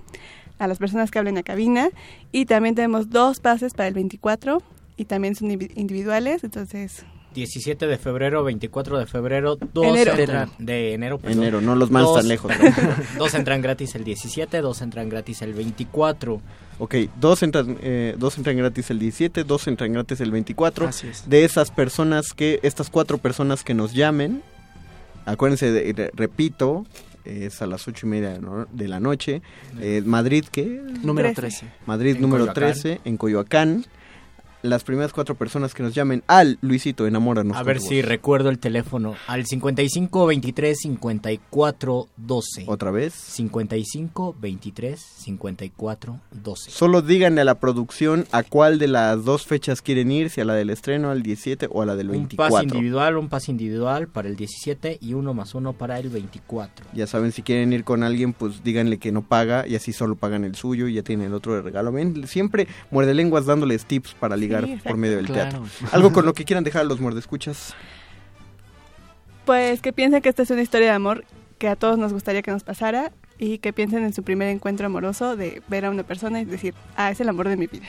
a 0.59 0.67
las 0.67 0.77
personas 0.77 1.11
que 1.11 1.19
hablen 1.19 1.37
a 1.37 1.43
cabina. 1.43 1.89
Y 2.31 2.45
también 2.45 2.75
tenemos 2.75 3.09
dos 3.09 3.39
pases 3.41 3.73
para 3.73 3.87
el 3.89 3.93
24 3.95 4.61
y 4.95 5.05
también 5.05 5.35
son 5.35 5.49
indivi- 5.49 5.71
individuales. 5.75 6.43
Entonces, 6.45 7.03
17 7.33 7.87
de 7.87 7.97
febrero, 7.97 8.43
24 8.43 8.99
de 8.99 9.05
febrero, 9.05 9.57
dos 9.73 9.85
Enero. 9.85 10.13
entran 10.15 10.49
de 10.59 10.93
enero. 10.93 11.17
perdón. 11.17 11.39
Enero, 11.39 11.61
no 11.61 11.75
los 11.75 11.89
más 11.91 12.03
Dos- 12.03 12.17
tan 12.17 12.27
lejos. 12.27 12.51
dos 13.17 13.33
entran 13.33 13.61
gratis 13.61 13.95
el 13.95 14.03
17, 14.03 14.59
dos 14.61 14.81
entran 14.81 15.07
gratis 15.09 15.41
el 15.41 15.53
24. 15.53 16.41
Ok, 16.79 16.95
dos 17.19 17.43
entran, 17.43 17.77
eh, 17.81 18.15
dos 18.17 18.37
entran 18.37 18.57
gratis 18.57 18.89
el 18.89 18.99
17, 18.99 19.43
dos 19.43 19.67
entran 19.67 19.93
gratis 19.93 20.19
el 20.19 20.31
24. 20.31 20.87
Así 20.87 21.07
es. 21.07 21.29
De 21.29 21.43
esas 21.45 21.71
personas 21.71 22.33
que, 22.33 22.59
estas 22.63 22.89
cuatro 22.89 23.17
personas 23.17 23.63
que 23.63 23.73
nos 23.73 23.93
llamen, 23.93 24.41
acuérdense, 25.25 25.71
de- 25.71 25.93
de- 25.93 26.11
repito, 26.13 26.85
es 27.23 27.61
a 27.61 27.67
las 27.67 27.87
ocho 27.87 28.07
y 28.07 28.09
media 28.09 28.39
¿no? 28.39 28.65
de 28.71 28.87
la 28.87 28.99
noche. 28.99 29.41
Eh, 29.79 30.01
Madrid, 30.05 30.43
¿qué? 30.51 30.81
Número 31.03 31.31
Trece. 31.33 31.59
13. 31.67 31.73
Madrid 31.85 32.15
En 32.15 32.21
número 32.23 32.45
Coyoacán. 32.47 32.73
13, 32.73 33.01
en 33.05 33.17
Coyoacán. 33.17 33.85
Las 34.63 34.83
primeras 34.83 35.11
cuatro 35.11 35.33
personas 35.33 35.73
que 35.73 35.81
nos 35.81 35.95
llamen 35.95 36.21
al 36.27 36.59
Luisito, 36.61 37.07
enamóranos. 37.07 37.57
A 37.57 37.63
ver 37.63 37.79
si 37.79 37.95
voz. 38.01 38.05
recuerdo 38.05 38.49
el 38.49 38.59
teléfono. 38.59 39.15
Al 39.25 39.47
55 39.47 40.27
23 40.27 40.77
54 40.77 42.07
12. 42.15 42.65
Otra 42.67 42.91
vez. 42.91 43.15
55 43.15 44.35
23 44.39 44.99
54 44.99 46.19
12. 46.43 46.69
Solo 46.69 47.01
díganle 47.01 47.41
a 47.41 47.43
la 47.43 47.59
producción 47.59 48.27
a 48.31 48.43
cuál 48.43 48.77
de 48.77 48.87
las 48.87 49.25
dos 49.25 49.47
fechas 49.47 49.81
quieren 49.81 50.11
ir, 50.11 50.29
si 50.29 50.41
a 50.41 50.45
la 50.45 50.53
del 50.53 50.69
estreno, 50.69 51.09
al 51.09 51.23
17 51.23 51.67
o 51.71 51.81
a 51.81 51.87
la 51.87 51.95
del 51.95 52.07
Un 52.11 52.27
24. 52.27 52.53
pase 52.55 52.63
individual, 52.63 53.17
un 53.17 53.29
pase 53.29 53.49
individual 53.49 54.09
para 54.09 54.27
el 54.27 54.35
17 54.35 54.99
y 55.01 55.15
uno 55.15 55.33
más 55.33 55.55
uno 55.55 55.73
para 55.73 55.97
el 55.97 56.09
24. 56.09 56.85
Ya 56.93 57.07
saben, 57.07 57.31
si 57.31 57.41
quieren 57.41 57.73
ir 57.73 57.83
con 57.83 58.03
alguien, 58.03 58.33
pues 58.33 58.63
díganle 58.63 58.99
que 58.99 59.11
no 59.11 59.23
paga 59.23 59.67
y 59.67 59.73
así 59.75 59.91
solo 59.91 60.15
pagan 60.15 60.43
el 60.43 60.53
suyo 60.53 60.87
y 60.87 60.93
ya 60.93 61.01
tienen 61.01 61.25
el 61.27 61.33
otro 61.33 61.55
de 61.55 61.63
regalo. 61.63 61.91
Ven, 61.91 62.27
siempre 62.27 62.67
muerde 62.91 63.15
lenguas 63.15 63.47
dándoles 63.47 63.85
tips 63.85 64.13
para 64.13 64.37
ligar 64.37 64.50
por 64.83 64.97
medio 64.97 65.17
del 65.17 65.25
Claro. 65.27 65.61
teatro. 65.63 65.65
Algo 65.91 66.11
con 66.13 66.25
lo 66.25 66.33
que 66.35 66.45
quieran 66.45 66.63
dejar 66.63 66.81
a 66.81 66.85
los 66.85 66.99
muerdescuchas. 66.99 67.73
Pues 69.45 69.81
que 69.81 69.91
piensen 69.93 70.21
que 70.21 70.29
esta 70.29 70.43
es 70.43 70.49
una 70.51 70.61
historia 70.61 70.87
de 70.89 70.93
amor 70.93 71.25
que 71.57 71.67
a 71.67 71.75
todos 71.75 71.97
nos 71.97 72.13
gustaría 72.13 72.41
que 72.41 72.51
nos 72.51 72.63
pasara 72.63 73.11
y 73.37 73.57
que 73.57 73.73
piensen 73.73 74.03
en 74.03 74.13
su 74.13 74.23
primer 74.23 74.49
encuentro 74.49 74.85
amoroso 74.85 75.35
de 75.35 75.61
ver 75.67 75.85
a 75.85 75.89
una 75.89 76.03
persona 76.03 76.41
y 76.41 76.45
decir, 76.45 76.73
ah, 76.95 77.11
es 77.11 77.19
el 77.21 77.29
amor 77.29 77.47
de 77.49 77.57
mi 77.57 77.67
vida. 77.67 77.87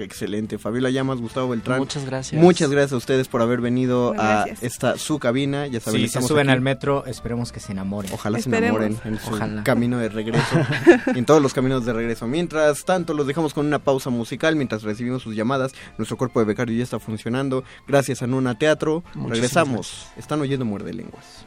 Qué 0.00 0.04
excelente. 0.04 0.56
Fabiola 0.56 0.88
Llamas, 0.88 1.20
Gustavo 1.20 1.50
Beltrán. 1.50 1.78
Muchas 1.78 2.06
gracias. 2.06 2.40
Muchas 2.40 2.70
gracias 2.70 2.92
a 2.94 2.96
ustedes 2.96 3.28
por 3.28 3.42
haber 3.42 3.60
venido 3.60 4.14
a 4.18 4.46
esta 4.62 4.96
su 4.96 5.18
cabina. 5.18 5.66
Ya 5.66 5.78
saben, 5.78 6.00
Si 6.00 6.08
se 6.08 6.22
suben 6.22 6.48
aquí. 6.48 6.54
al 6.56 6.62
metro, 6.62 7.04
esperemos 7.04 7.52
que 7.52 7.60
se 7.60 7.72
enamoren. 7.72 8.10
Ojalá 8.14 8.38
Esperemos. 8.38 8.78
se 8.80 8.86
enamoren 8.86 9.12
en 9.12 9.20
su 9.20 9.34
Ojalá. 9.34 9.62
camino 9.62 9.98
de 9.98 10.08
regreso. 10.08 10.56
en 11.14 11.26
todos 11.26 11.42
los 11.42 11.52
caminos 11.52 11.84
de 11.84 11.92
regreso. 11.92 12.26
Mientras 12.26 12.86
tanto, 12.86 13.12
los 13.12 13.26
dejamos 13.26 13.52
con 13.52 13.66
una 13.66 13.78
pausa 13.78 14.08
musical 14.08 14.56
mientras 14.56 14.84
recibimos 14.84 15.20
sus 15.22 15.36
llamadas. 15.36 15.72
Nuestro 15.98 16.16
cuerpo 16.16 16.40
de 16.40 16.46
becario 16.46 16.74
ya 16.74 16.84
está 16.84 16.98
funcionando. 16.98 17.62
Gracias 17.86 18.22
a 18.22 18.26
Nuna 18.26 18.56
Teatro. 18.56 19.02
Muchísimas 19.08 19.30
Regresamos. 19.32 20.06
Están 20.16 20.40
oyendo 20.40 20.64
Muerde 20.64 20.94
Lenguas. 20.94 21.44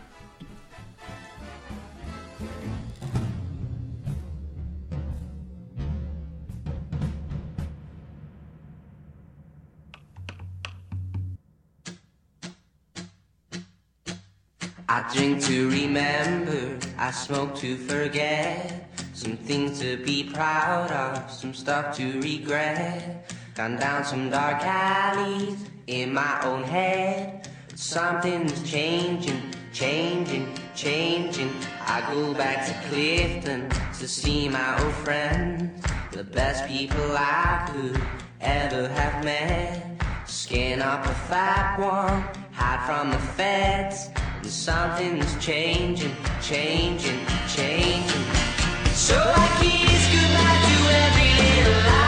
I 14.95 15.01
drink 15.11 15.41
to 15.45 15.71
remember, 15.71 16.77
I 16.99 17.09
smoke 17.09 17.55
to 17.55 17.77
forget. 17.77 18.91
Some 19.15 19.37
things 19.37 19.79
to 19.79 19.97
be 19.97 20.25
proud 20.25 20.91
of, 20.91 21.31
some 21.31 21.51
stuff 21.55 21.97
to 21.97 22.21
regret. 22.21 23.27
Gone 23.55 23.77
down 23.77 24.05
some 24.05 24.29
dark 24.29 24.61
alleys 24.61 25.57
in 25.87 26.13
my 26.13 26.39
own 26.43 26.61
head. 26.61 27.49
Something's 27.73 28.61
changing, 28.69 29.41
changing, 29.73 30.53
changing. 30.75 31.51
I 31.87 32.07
go 32.13 32.35
back 32.35 32.63
to 32.67 32.87
Clifton 32.87 33.69
to 33.97 34.07
see 34.07 34.47
my 34.47 34.79
old 34.79 34.93
friends. 34.93 35.83
The 36.11 36.23
best 36.23 36.67
people 36.67 37.17
I 37.17 37.67
could 37.67 37.99
ever 38.41 38.89
have 38.89 39.25
met. 39.25 39.99
Skin 40.27 40.83
up 40.83 41.03
a 41.03 41.15
fat 41.15 41.79
one, 41.79 42.21
hide 42.51 42.85
from 42.85 43.09
the 43.09 43.17
feds. 43.17 44.09
Something's 44.53 45.35
changing, 45.43 46.15
changing, 46.39 47.19
changing. 47.47 48.23
So 48.93 49.15
I 49.17 49.47
kiss 49.59 50.05
goodbye 50.13 50.59
to 50.67 50.75
every 51.01 51.31
little 51.41 51.89
ounce 51.89 52.02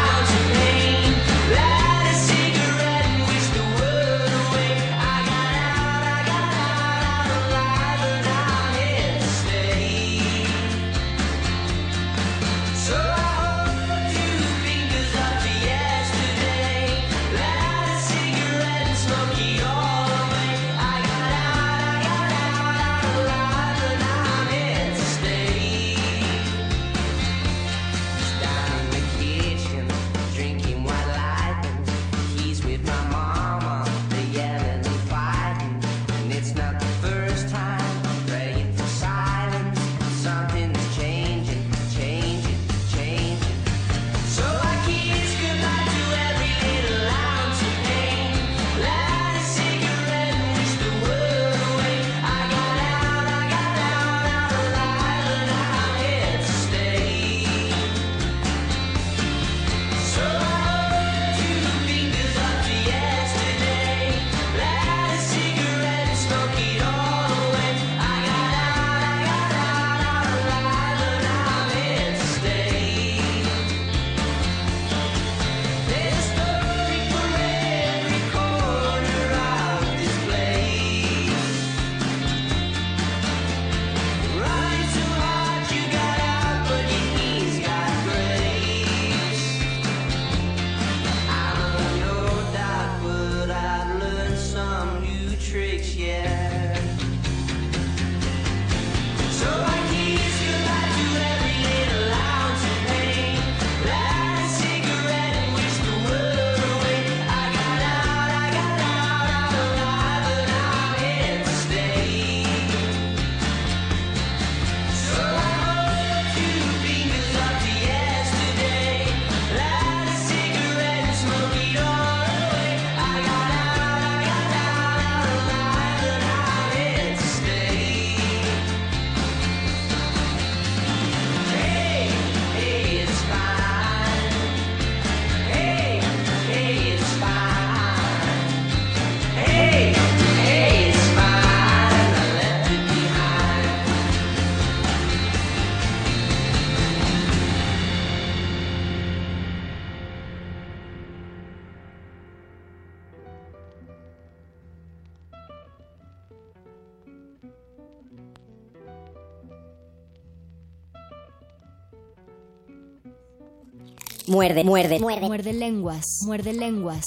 Muerde, 164.27 164.63
muerde, 164.63 164.99
muerde. 164.99 165.27
Muerde 165.27 165.53
lenguas. 165.53 166.05
Muerde 166.25 166.53
lenguas. 166.53 167.05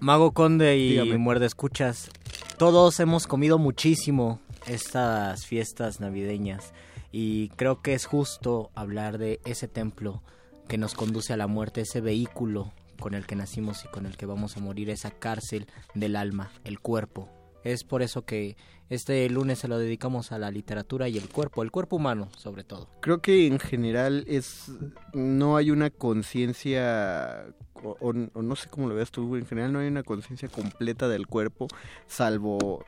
Mago 0.00 0.32
Conde 0.32 0.76
y 0.76 0.90
Dígame. 0.90 1.16
Muerde 1.16 1.46
Escuchas, 1.46 2.10
todos 2.58 3.00
hemos 3.00 3.26
comido 3.26 3.56
muchísimo 3.58 4.40
estas 4.66 5.46
fiestas 5.46 5.98
navideñas 5.98 6.74
y 7.10 7.48
creo 7.50 7.80
que 7.80 7.94
es 7.94 8.04
justo 8.04 8.70
hablar 8.74 9.16
de 9.16 9.40
ese 9.46 9.66
templo 9.66 10.22
que 10.68 10.76
nos 10.76 10.94
conduce 10.94 11.32
a 11.32 11.38
la 11.38 11.46
muerte, 11.46 11.80
ese 11.80 12.02
vehículo 12.02 12.72
con 13.00 13.14
el 13.14 13.26
que 13.26 13.34
nacimos 13.34 13.84
y 13.84 13.88
con 13.88 14.04
el 14.04 14.16
que 14.18 14.26
vamos 14.26 14.56
a 14.56 14.60
morir, 14.60 14.90
esa 14.90 15.10
cárcel 15.10 15.68
del 15.94 16.16
alma, 16.16 16.50
el 16.64 16.80
cuerpo. 16.80 17.30
Es 17.64 17.82
por 17.82 18.02
eso 18.02 18.24
que 18.24 18.56
este 18.90 19.28
lunes 19.30 19.58
se 19.58 19.68
lo 19.68 19.78
dedicamos 19.78 20.30
a 20.30 20.38
la 20.38 20.50
literatura 20.50 21.08
y 21.08 21.16
el 21.18 21.28
cuerpo, 21.28 21.62
el 21.62 21.70
cuerpo 21.70 21.96
humano 21.96 22.28
sobre 22.36 22.62
todo. 22.64 22.88
Creo 23.00 23.20
que 23.22 23.46
en 23.46 23.58
general 23.58 24.24
es 24.28 24.70
no 25.14 25.56
hay 25.56 25.70
una 25.70 25.90
conciencia 25.90 27.46
o, 27.82 27.96
o- 28.00 28.12
no 28.42 28.56
sé 28.56 28.68
cómo 28.68 28.88
lo 28.88 28.94
veas 28.94 29.10
tú, 29.10 29.36
en 29.36 29.46
general 29.46 29.72
no 29.72 29.78
hay 29.80 29.88
una 29.88 30.02
conciencia 30.02 30.48
completa 30.48 31.08
del 31.08 31.26
cuerpo 31.26 31.66
salvo 32.06 32.84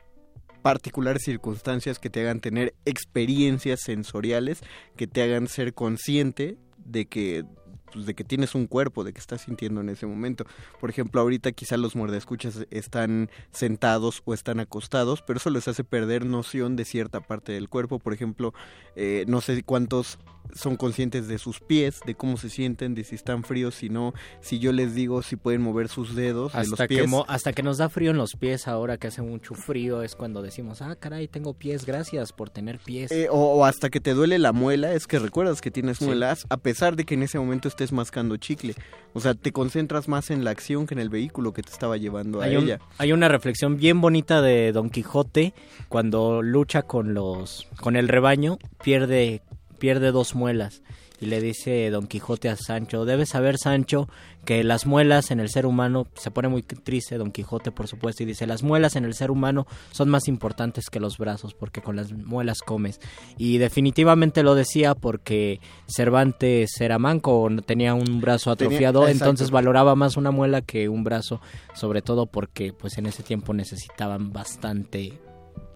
particulares 0.61 1.23
circunstancias 1.23 1.97
que 1.99 2.09
te 2.09 2.21
hagan 2.21 2.39
tener 2.39 2.73
experiencias 2.85 3.79
sensoriales 3.81 4.61
que 4.95 5.07
te 5.07 5.21
hagan 5.23 5.47
ser 5.47 5.73
consciente 5.73 6.57
de 6.77 7.05
que 7.05 7.45
pues, 7.93 8.05
de 8.05 8.13
que 8.13 8.23
tienes 8.23 8.55
un 8.55 8.67
cuerpo, 8.67 9.03
de 9.03 9.13
que 9.13 9.19
estás 9.19 9.41
sintiendo 9.41 9.81
en 9.81 9.89
ese 9.89 10.05
momento. 10.05 10.45
Por 10.79 10.89
ejemplo, 10.89 11.21
ahorita 11.21 11.51
quizá 11.51 11.77
los 11.77 11.95
muerdescuchas 11.95 12.65
están 12.71 13.29
sentados 13.51 14.21
o 14.25 14.33
están 14.33 14.59
acostados, 14.59 15.21
pero 15.21 15.37
eso 15.37 15.49
les 15.49 15.67
hace 15.67 15.83
perder 15.83 16.25
noción 16.25 16.75
de 16.75 16.85
cierta 16.85 17.19
parte 17.21 17.51
del 17.51 17.69
cuerpo. 17.69 17.99
Por 17.99 18.13
ejemplo, 18.13 18.53
eh, 18.95 19.25
no 19.27 19.41
sé 19.41 19.63
cuántos 19.63 20.19
son 20.55 20.77
conscientes 20.77 21.27
de 21.27 21.39
sus 21.39 21.59
pies, 21.59 21.99
de 22.05 22.15
cómo 22.15 22.37
se 22.37 22.49
sienten, 22.49 22.95
de 22.95 23.03
si 23.03 23.15
están 23.15 23.43
fríos, 23.43 23.75
si 23.75 23.89
no, 23.89 24.13
si 24.39 24.59
yo 24.59 24.71
les 24.71 24.95
digo 24.95 25.21
si 25.21 25.35
pueden 25.35 25.61
mover 25.61 25.89
sus 25.89 26.15
dedos 26.15 26.53
de 26.53 26.59
los 26.59 26.71
Hasta 26.71 26.87
que, 26.87 27.05
mo- 27.05 27.25
hasta 27.27 27.51
que 27.51 27.63
nos 27.63 27.77
da 27.79 27.89
frío 27.89 28.11
en 28.11 28.17
los 28.17 28.37
pies 28.37 28.65
ahora 28.69 28.97
que 28.97 29.07
hace 29.07 29.21
mucho 29.21 29.55
frío 29.55 30.03
es 30.03 30.15
cuando 30.15 30.41
decimos, 30.41 30.81
ah, 30.81 30.95
caray, 30.95 31.27
tengo 31.27 31.53
pies, 31.53 31.85
gracias 31.85 32.31
por 32.31 32.49
tener 32.49 32.79
pies. 32.79 33.11
Eh, 33.11 33.27
o, 33.29 33.35
o 33.57 33.65
hasta 33.65 33.89
que 33.89 33.99
te 33.99 34.13
duele 34.13 34.39
la 34.39 34.53
muela, 34.53 34.93
es 34.93 35.05
que 35.05 35.19
recuerdas 35.19 35.59
que 35.59 35.69
tienes 35.69 35.97
Sí. 35.97 36.05
muelas, 36.05 36.45
a 36.49 36.55
pesar 36.55 36.95
de 36.95 37.03
que 37.03 37.15
en 37.15 37.23
ese 37.23 37.37
momento 37.39 37.67
estés 37.77 37.91
mascando 37.91 38.37
chicle. 38.37 38.73
O 39.13 39.19
sea, 39.19 39.35
te 39.35 39.51
concentras 39.51 40.07
más 40.07 40.31
en 40.31 40.43
la 40.43 40.49
acción 40.51 40.87
que 40.87 40.95
en 40.95 40.99
el 40.99 41.09
vehículo 41.09 41.53
que 41.53 41.61
te 41.61 41.71
estaba 41.71 41.95
llevando 41.97 42.41
a 42.41 42.45
Hay, 42.45 42.55
un- 42.55 42.63
ella. 42.63 42.79
hay 42.97 43.11
una 43.11 43.27
reflexión 43.29 43.77
bien 43.77 44.01
bonita 44.01 44.41
de 44.41 44.71
Don 44.71 44.89
Quijote 44.89 45.53
cuando 45.87 46.41
lucha 46.41 46.81
con 46.81 47.13
los 47.13 47.67
con 47.79 47.95
el 47.95 48.07
rebaño, 48.07 48.57
pierde 48.83 49.41
pierde 49.79 50.11
dos 50.11 50.33
muelas 50.33 50.81
y 51.19 51.25
le 51.27 51.41
dice 51.41 51.89
Don 51.89 52.07
Quijote 52.07 52.49
a 52.49 52.55
Sancho, 52.55 53.05
debes 53.05 53.29
saber 53.29 53.57
Sancho 53.57 54.07
que 54.45 54.63
las 54.63 54.85
muelas 54.85 55.31
en 55.31 55.39
el 55.39 55.49
ser 55.49 55.65
humano, 55.65 56.07
se 56.15 56.31
pone 56.31 56.47
muy 56.47 56.61
triste 56.61 57.17
Don 57.17 57.31
Quijote 57.31 57.71
por 57.71 57.87
supuesto 57.87 58.23
y 58.23 58.25
dice, 58.25 58.47
las 58.47 58.63
muelas 58.63 58.95
en 58.95 59.05
el 59.05 59.13
ser 59.13 59.31
humano 59.31 59.67
son 59.91 60.09
más 60.09 60.27
importantes 60.27 60.89
que 60.89 60.99
los 60.99 61.17
brazos 61.17 61.53
porque 61.53 61.81
con 61.81 61.95
las 61.95 62.11
muelas 62.11 62.59
comes. 62.59 62.99
Y 63.37 63.57
definitivamente 63.57 64.43
lo 64.43 64.55
decía 64.55 64.95
porque 64.95 65.59
Cervantes 65.87 66.79
era 66.79 66.99
manco 66.99 67.47
tenía 67.65 67.93
un 67.93 68.21
brazo 68.21 68.51
atrofiado, 68.51 69.07
entonces 69.07 69.51
valoraba 69.51 69.95
más 69.95 70.17
una 70.17 70.31
muela 70.31 70.61
que 70.61 70.89
un 70.89 71.03
brazo, 71.03 71.41
sobre 71.73 72.01
todo 72.01 72.25
porque 72.25 72.73
pues 72.73 72.97
en 72.97 73.05
ese 73.05 73.23
tiempo 73.23 73.53
necesitaban 73.53 74.31
bastante 74.31 75.13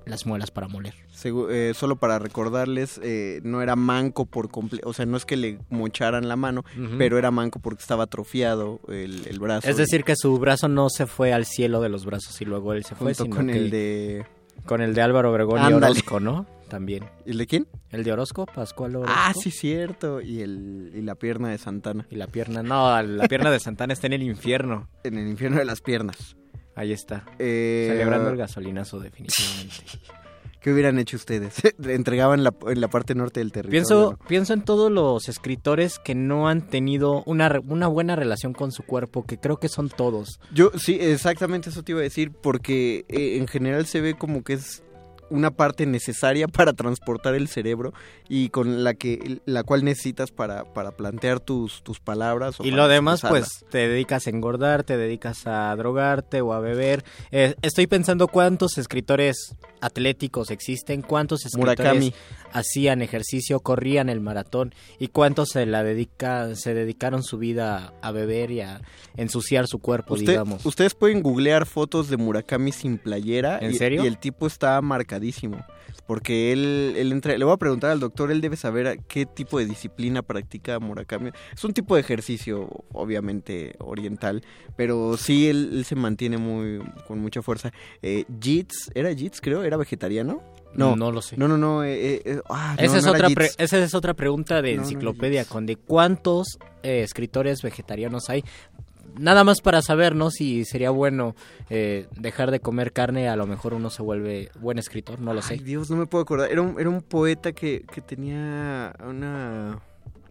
las 0.06 0.26
muelas 0.26 0.52
para 0.52 0.68
moler. 0.68 0.94
Segu- 1.14 1.48
eh, 1.50 1.74
solo 1.76 1.96
para 1.98 2.20
recordarles, 2.20 3.00
eh, 3.04 3.40
no 3.44 3.62
era 3.62 3.76
manco 3.76 4.26
por 4.26 4.50
completo, 4.50 4.90
o 4.90 4.94
sea, 4.94 5.06
no 5.06 5.18
es 5.18 5.26
que 5.26 5.38
le 5.38 5.60
mocharan 5.70 6.28
la 6.28 6.36
mano, 6.36 6.64
pero 6.98 7.18
era 7.18 7.32
manco 7.32 7.60
porque 7.60 7.82
estaba 7.82 8.04
atrofiado 8.06 8.80
el, 8.88 9.28
el 9.28 9.40
brazo. 9.40 9.68
Es 9.70 9.78
decir, 9.78 10.04
que 10.04 10.16
su 10.16 10.38
brazo 10.40 10.68
no 10.68 10.90
se 10.90 11.06
fue 11.08 11.34
al 11.34 11.46
cielo 11.46 11.82
de 11.82 11.90
los 11.90 12.06
brazos 12.06 12.42
y 12.42 12.46
luego 12.46 12.74
él 12.74 12.84
se 12.84 12.96
fue, 12.96 13.14
Junto 13.14 13.24
sino 13.24 13.36
con 13.36 13.48
que- 13.48 13.58
el 13.58 13.70
de... 13.70 14.26
con 14.66 14.82
el 14.82 14.94
de 14.94 15.02
Álvaro 15.02 15.32
Obregón 15.32 15.62
y. 15.70 15.74
Orozco, 15.74 16.20
¿no? 16.20 16.46
También. 16.70 17.04
¿El 17.26 17.38
de 17.38 17.48
quién? 17.48 17.68
El 17.90 18.06
de 18.06 18.14
Orozco, 18.14 18.46
Pascual 18.46 18.96
Orozco. 18.96 19.14
Ah, 19.14 19.34
sí, 19.38 19.52
cierto. 19.52 20.22
Y, 20.22 20.40
el, 20.42 20.94
y 20.96 21.02
la 21.02 21.16
pierna 21.16 21.50
de 21.50 21.58
Santana. 21.58 22.08
Y 22.10 22.16
la 22.16 22.28
pierna, 22.28 22.64
no, 22.64 23.02
la 23.04 23.28
pierna 23.28 23.52
de 23.52 23.60
Santana 23.60 23.92
está 23.92 24.08
en 24.08 24.14
el 24.14 24.24
infierno. 24.24 24.88
En 25.04 25.18
el 25.18 25.28
infierno 25.28 25.58
de 25.58 25.66
las 25.66 25.82
piernas. 25.82 26.38
Ahí 26.76 26.94
está. 26.94 27.26
Eh, 27.40 27.88
Celebrando 27.90 28.30
el 28.30 28.38
gasolinazo, 28.38 29.00
definitivamente. 29.00 29.76
¿Qué 30.62 30.72
hubieran 30.72 31.00
hecho 31.00 31.18
ustedes? 31.18 31.56
Entregaban 31.84 32.44
la, 32.44 32.54
en 32.68 32.82
la 32.82 32.88
parte 32.88 33.16
norte 33.16 33.40
del 33.40 33.52
territorio. 33.52 33.72
Pienso, 33.72 34.20
pienso 34.28 34.54
en 34.54 34.62
todos 34.62 34.92
los 34.92 35.28
escritores 35.28 35.98
que 35.98 36.14
no 36.14 36.48
han 36.48 36.68
tenido 36.68 37.24
una, 37.26 37.60
una 37.68 37.88
buena 37.88 38.16
relación 38.16 38.54
con 38.54 38.72
su 38.72 38.84
cuerpo, 38.84 39.26
que 39.26 39.40
creo 39.40 39.58
que 39.58 39.70
son 39.70 39.90
todos. 39.90 40.40
Yo, 40.54 40.72
sí, 40.78 40.98
exactamente 41.02 41.72
eso 41.72 41.82
te 41.82 41.94
iba 41.94 42.02
a 42.02 42.04
decir, 42.04 42.32
porque 42.32 43.06
eh, 43.10 43.38
en 43.38 43.48
general 43.48 43.88
se 43.88 44.02
ve 44.02 44.14
como 44.14 44.44
que 44.44 44.54
es 44.54 44.84
una 45.32 45.50
parte 45.52 45.86
necesaria 45.86 46.48
para 46.48 46.74
transportar 46.74 47.34
el 47.36 47.48
cerebro 47.48 47.94
y 48.30 48.50
con 48.50 48.84
la 48.84 48.94
que 48.94 49.40
la 49.46 49.64
cual 49.64 49.84
necesitas 49.84 50.32
para, 50.32 50.66
para 50.74 50.92
plantear 50.92 51.40
tus, 51.40 51.82
tus 51.84 52.00
palabras. 52.00 52.60
o 52.60 52.64
Y 52.64 52.72
lo 52.72 52.88
demás, 52.88 53.22
pues 53.28 53.66
te 53.70 53.88
dedicas 53.88 54.28
a 54.28 54.30
engordar, 54.30 54.84
te 54.84 54.98
dedicas 54.98 55.48
a 55.48 55.76
drogarte 55.76 56.42
o 56.42 56.54
a 56.54 56.60
beber. 56.60 57.04
Eh, 57.32 57.56
estoy 57.62 57.88
pensando 57.88 58.28
cuántos 58.28 58.78
escritores 58.78 59.56
atléticos 59.82 60.52
existen, 60.52 61.02
cuántos 61.02 61.46
escritores 61.46 61.80
Murakami. 61.80 62.14
hacían 62.54 63.02
ejercicio, 63.02 63.60
corrían 63.62 64.10
el 64.10 64.22
maratón 64.22 64.74
y 65.00 65.08
cuántos 65.08 65.50
se 65.50 65.66
la 65.66 65.84
dedica, 65.84 66.56
se 66.56 66.74
dedicaron 66.74 67.24
su 67.24 67.38
vida 67.38 67.94
a 68.02 68.12
beber 68.12 68.52
y 68.52 68.62
a 68.62 68.82
ensuciar 69.18 69.68
su 69.68 69.80
cuerpo, 69.80 70.14
Usted- 70.14 70.28
digamos. 70.34 70.66
Ustedes 70.66 70.94
pueden 70.94 71.22
googlear 71.24 71.66
fotos 71.66 72.10
de 72.10 72.18
Murakami 72.18 72.72
sin 72.72 72.98
playera. 72.98 73.58
¿En 73.60 73.72
y, 73.72 73.76
serio? 73.76 74.04
Y 74.04 74.08
el 74.08 74.18
tipo 74.18 74.46
está 74.48 74.80
Porque 76.08 76.52
él, 76.52 76.94
él 76.98 77.12
entra, 77.12 77.38
le 77.38 77.46
voy 77.46 77.54
a 77.54 77.58
preguntar 77.58 77.92
al 77.92 78.00
doctor, 78.00 78.32
él 78.32 78.42
debe 78.42 78.58
saber 78.58 78.88
a 78.88 78.98
qué 78.98 79.26
tipo 79.26 79.60
de 79.60 79.66
disciplina 79.66 80.22
practica 80.22 80.80
Murakami. 80.80 81.30
Es 81.54 81.64
un 81.64 81.74
tipo 81.74 81.96
de 81.96 82.02
ejercicio, 82.02 82.68
obviamente, 82.92 83.76
oriental, 83.80 84.44
pero 84.76 85.16
sí 85.18 85.48
él, 85.48 85.70
él 85.74 85.86
se 85.86 85.96
mantiene 85.96 86.38
muy 86.38 86.80
con 87.08 87.20
mucha 87.20 87.42
fuerza. 87.42 87.72
Eh, 88.02 88.26
Jits, 88.42 88.92
¿era 88.96 89.14
Jits 89.14 89.40
creo? 89.42 89.64
¿Era 89.64 89.78
vegetariano? 89.78 90.42
No, 90.74 90.96
No 90.96 91.12
lo 91.12 91.22
sé. 91.22 91.36
No, 91.38 91.48
no, 91.50 91.58
no. 91.58 91.84
eh, 91.84 92.16
eh, 92.16 92.22
eh, 92.26 92.42
ah, 92.50 92.76
no, 92.78 92.84
esa, 92.84 92.98
es 92.98 93.06
no 93.06 93.12
otra 93.12 93.30
pre- 93.30 93.52
esa 93.58 93.78
es 93.78 93.94
otra 93.94 94.14
pregunta 94.14 94.62
de 94.62 94.74
enciclopedia, 94.74 95.44
con 95.46 95.66
de 95.66 95.76
cuántos 95.76 96.58
eh, 96.84 97.02
escritores 97.04 97.62
vegetarianos 97.62 98.30
hay. 98.30 98.44
Nada 99.20 99.44
más 99.44 99.62
para 99.62 99.82
saber, 99.82 100.16
¿no? 100.16 100.32
Si 100.32 100.66
sería 100.66 100.90
bueno 100.90 101.36
eh, 101.70 102.08
dejar 102.18 102.52
de 102.52 102.60
comer 102.60 102.92
carne, 102.94 103.28
a 103.30 103.36
lo 103.36 103.46
mejor 103.48 103.74
uno 103.74 103.90
se 103.90 104.02
vuelve 104.02 104.50
buen 104.60 104.78
escritor, 104.78 105.20
no 105.20 105.34
lo 105.34 105.42
sé. 105.42 105.54
Ay, 105.56 105.60
Dios, 105.60 105.90
no 105.90 105.98
me 105.98 106.06
puedo 106.08 106.24
acordar. 106.24 106.52
Era 106.52 106.62
un, 106.62 106.80
era 106.80 106.90
un 106.90 107.02
poeta 107.02 107.52
que, 107.52 107.86
que 107.92 108.02
tenía 108.02 108.94
una... 109.06 109.80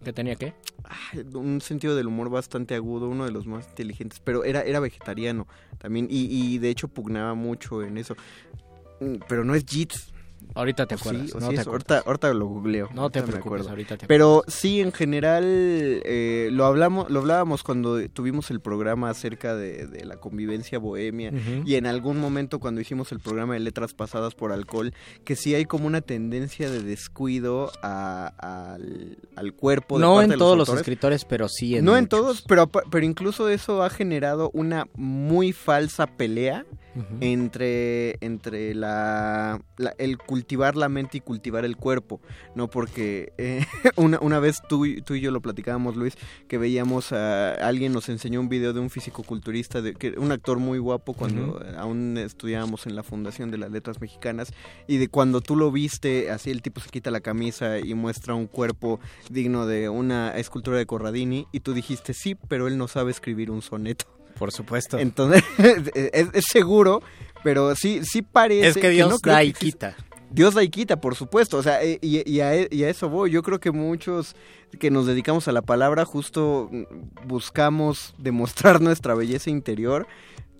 ¿Qué 0.02 0.14
tenía 0.14 0.34
qué? 0.34 0.54
Ay, 0.84 1.26
un 1.34 1.60
sentido 1.60 1.94
del 1.94 2.06
humor 2.06 2.30
bastante 2.30 2.74
agudo, 2.74 3.08
uno 3.08 3.26
de 3.26 3.32
los 3.32 3.46
más 3.46 3.66
inteligentes, 3.68 4.18
pero 4.24 4.44
era, 4.44 4.62
era 4.62 4.80
vegetariano 4.80 5.46
también 5.76 6.06
y, 6.08 6.24
y 6.30 6.58
de 6.58 6.70
hecho 6.70 6.88
pugnaba 6.88 7.34
mucho 7.34 7.82
en 7.82 7.98
eso. 7.98 8.16
Mm, 9.00 9.16
Pero 9.28 9.44
no 9.44 9.54
es 9.54 9.64
Jits. 9.66 10.12
Ahorita 10.54 10.86
te 10.86 10.94
¿O 10.94 10.98
sí? 10.98 11.02
acuerdas, 11.08 11.34
¿O 11.34 11.40
no 11.40 11.48
sí 11.48 11.54
te 11.54 11.60
es? 11.60 11.66
acuerdas. 11.66 11.90
ahorita, 11.90 12.08
ahorita 12.08 12.34
lo 12.34 12.46
googleo. 12.46 12.88
No 12.94 13.10
te 13.10 13.20
ahorita 13.20 13.38
preocupes, 13.40 13.68
ahorita 13.68 13.96
te 13.98 14.06
Pero 14.06 14.42
sí, 14.48 14.80
en 14.80 14.92
general, 14.92 15.44
eh, 15.46 16.48
lo 16.52 16.64
hablamos, 16.66 17.10
lo 17.10 17.20
hablábamos 17.20 17.62
cuando 17.62 18.08
tuvimos 18.08 18.50
el 18.50 18.60
programa 18.60 19.10
acerca 19.10 19.54
de, 19.54 19.86
de 19.86 20.04
la 20.04 20.16
convivencia 20.16 20.78
bohemia 20.78 21.32
y 21.64 21.74
en 21.76 21.86
algún 21.86 22.18
momento 22.18 22.58
cuando 22.58 22.80
hicimos 22.80 23.12
el 23.12 23.20
programa 23.20 23.54
de 23.54 23.60
letras 23.60 23.94
pasadas 23.94 24.34
por 24.34 24.52
alcohol, 24.52 24.92
que 25.24 25.36
sí 25.36 25.54
hay 25.54 25.64
como 25.66 25.86
una 25.86 26.00
tendencia 26.00 26.70
de 26.70 26.82
descuido 26.82 27.70
a- 27.82 28.26
al, 28.74 29.18
al 29.36 29.52
cuerpo. 29.54 29.98
de 29.98 30.02
No 30.04 30.14
parte 30.14 30.24
en 30.24 30.30
de 30.30 30.36
todos 30.36 30.56
los 30.58 30.68
escritores, 30.70 31.24
pero 31.24 31.48
sí 31.48 31.76
en 31.76 31.84
No 31.84 31.96
en 31.96 32.06
todos, 32.08 32.42
pero, 32.42 32.66
pero 32.68 33.04
incluso 33.04 33.48
eso 33.48 33.82
ha 33.82 33.90
generado 33.90 34.50
una 34.52 34.86
muy 34.94 35.52
falsa 35.52 36.06
pelea 36.06 36.64
Entre, 37.20 38.16
entre 38.20 38.74
la, 38.74 39.60
la- 39.76 39.94
el 39.98 40.18
cultivar 40.18 40.76
la 40.76 40.88
mente 40.88 41.18
y 41.18 41.20
cultivar 41.20 41.64
el 41.64 41.76
cuerpo, 41.76 42.20
¿no? 42.54 42.68
Porque 42.68 43.32
eh, 43.38 43.64
una, 43.96 44.18
una 44.20 44.40
vez 44.40 44.60
tú, 44.68 44.86
y- 44.86 45.00
tú 45.02 45.14
y 45.14 45.20
yo 45.20 45.30
lo 45.30 45.40
platicábamos, 45.40 45.96
Luis, 45.96 46.14
que 46.48 46.58
veíamos 46.58 47.12
a 47.12 47.52
alguien 47.54 47.92
nos 47.92 48.08
enseñó 48.08 48.40
un 48.40 48.48
video 48.48 48.72
de 48.72 48.80
un 48.80 48.90
físico-culturista, 48.90 49.82
de, 49.82 49.94
que, 49.94 50.10
un 50.18 50.32
actor 50.32 50.58
muy 50.58 50.78
guapo 50.78 51.14
cuando 51.14 51.62
aún 51.78 52.16
estudiábamos 52.18 52.86
en 52.86 52.96
la 52.96 53.02
Fundación 53.02 53.50
de 53.50 53.58
las 53.58 53.70
Letras 53.70 54.00
Mexicanas, 54.00 54.52
y 54.88 54.96
de 54.96 55.08
cuando 55.08 55.40
tú 55.40 55.56
lo 55.56 55.70
viste, 55.70 56.30
así 56.30 56.50
el 56.50 56.62
tipo 56.62 56.80
se 56.80 56.90
quita 56.90 57.10
la 57.10 57.20
camisa 57.20 57.78
y 57.78 57.94
muestra 57.94 58.34
un 58.34 58.46
cuerpo 58.46 58.98
digno 59.30 59.66
de 59.66 59.88
una 59.88 60.36
escultura 60.36 60.76
de 60.78 60.86
Corradini, 60.86 61.46
y 61.52 61.60
tú 61.60 61.72
dijiste, 61.72 62.14
sí, 62.14 62.34
pero 62.48 62.66
él 62.66 62.76
no 62.78 62.88
sabe 62.88 63.10
escribir 63.10 63.50
un 63.50 63.62
soneto. 63.62 64.06
Por 64.40 64.52
supuesto. 64.52 64.98
Entonces, 64.98 65.44
es, 65.58 66.28
es 66.32 66.44
seguro, 66.50 67.02
pero 67.44 67.76
sí, 67.76 68.00
sí 68.04 68.22
parece. 68.22 68.68
Es 68.68 68.76
que 68.78 68.88
Dios 68.88 69.10
no 69.10 69.18
creo 69.18 69.34
da 69.34 69.40
que 69.42 69.48
y 69.48 69.52
quita. 69.52 69.96
Dios 70.30 70.54
y 70.60 70.68
quita, 70.70 70.98
por 70.98 71.14
supuesto. 71.14 71.58
O 71.58 71.62
sea, 71.62 71.84
y, 71.84 71.98
y 72.00 72.40
a, 72.40 72.56
y 72.72 72.84
a 72.84 72.88
eso 72.88 73.10
voy. 73.10 73.30
Yo 73.30 73.42
creo 73.42 73.60
que 73.60 73.70
muchos 73.70 74.34
que 74.78 74.90
nos 74.90 75.06
dedicamos 75.06 75.46
a 75.46 75.52
la 75.52 75.60
palabra 75.60 76.06
justo 76.06 76.70
mm, 76.72 77.28
buscamos 77.28 78.14
demostrar 78.16 78.80
nuestra 78.80 79.14
belleza 79.14 79.50
interior 79.50 80.06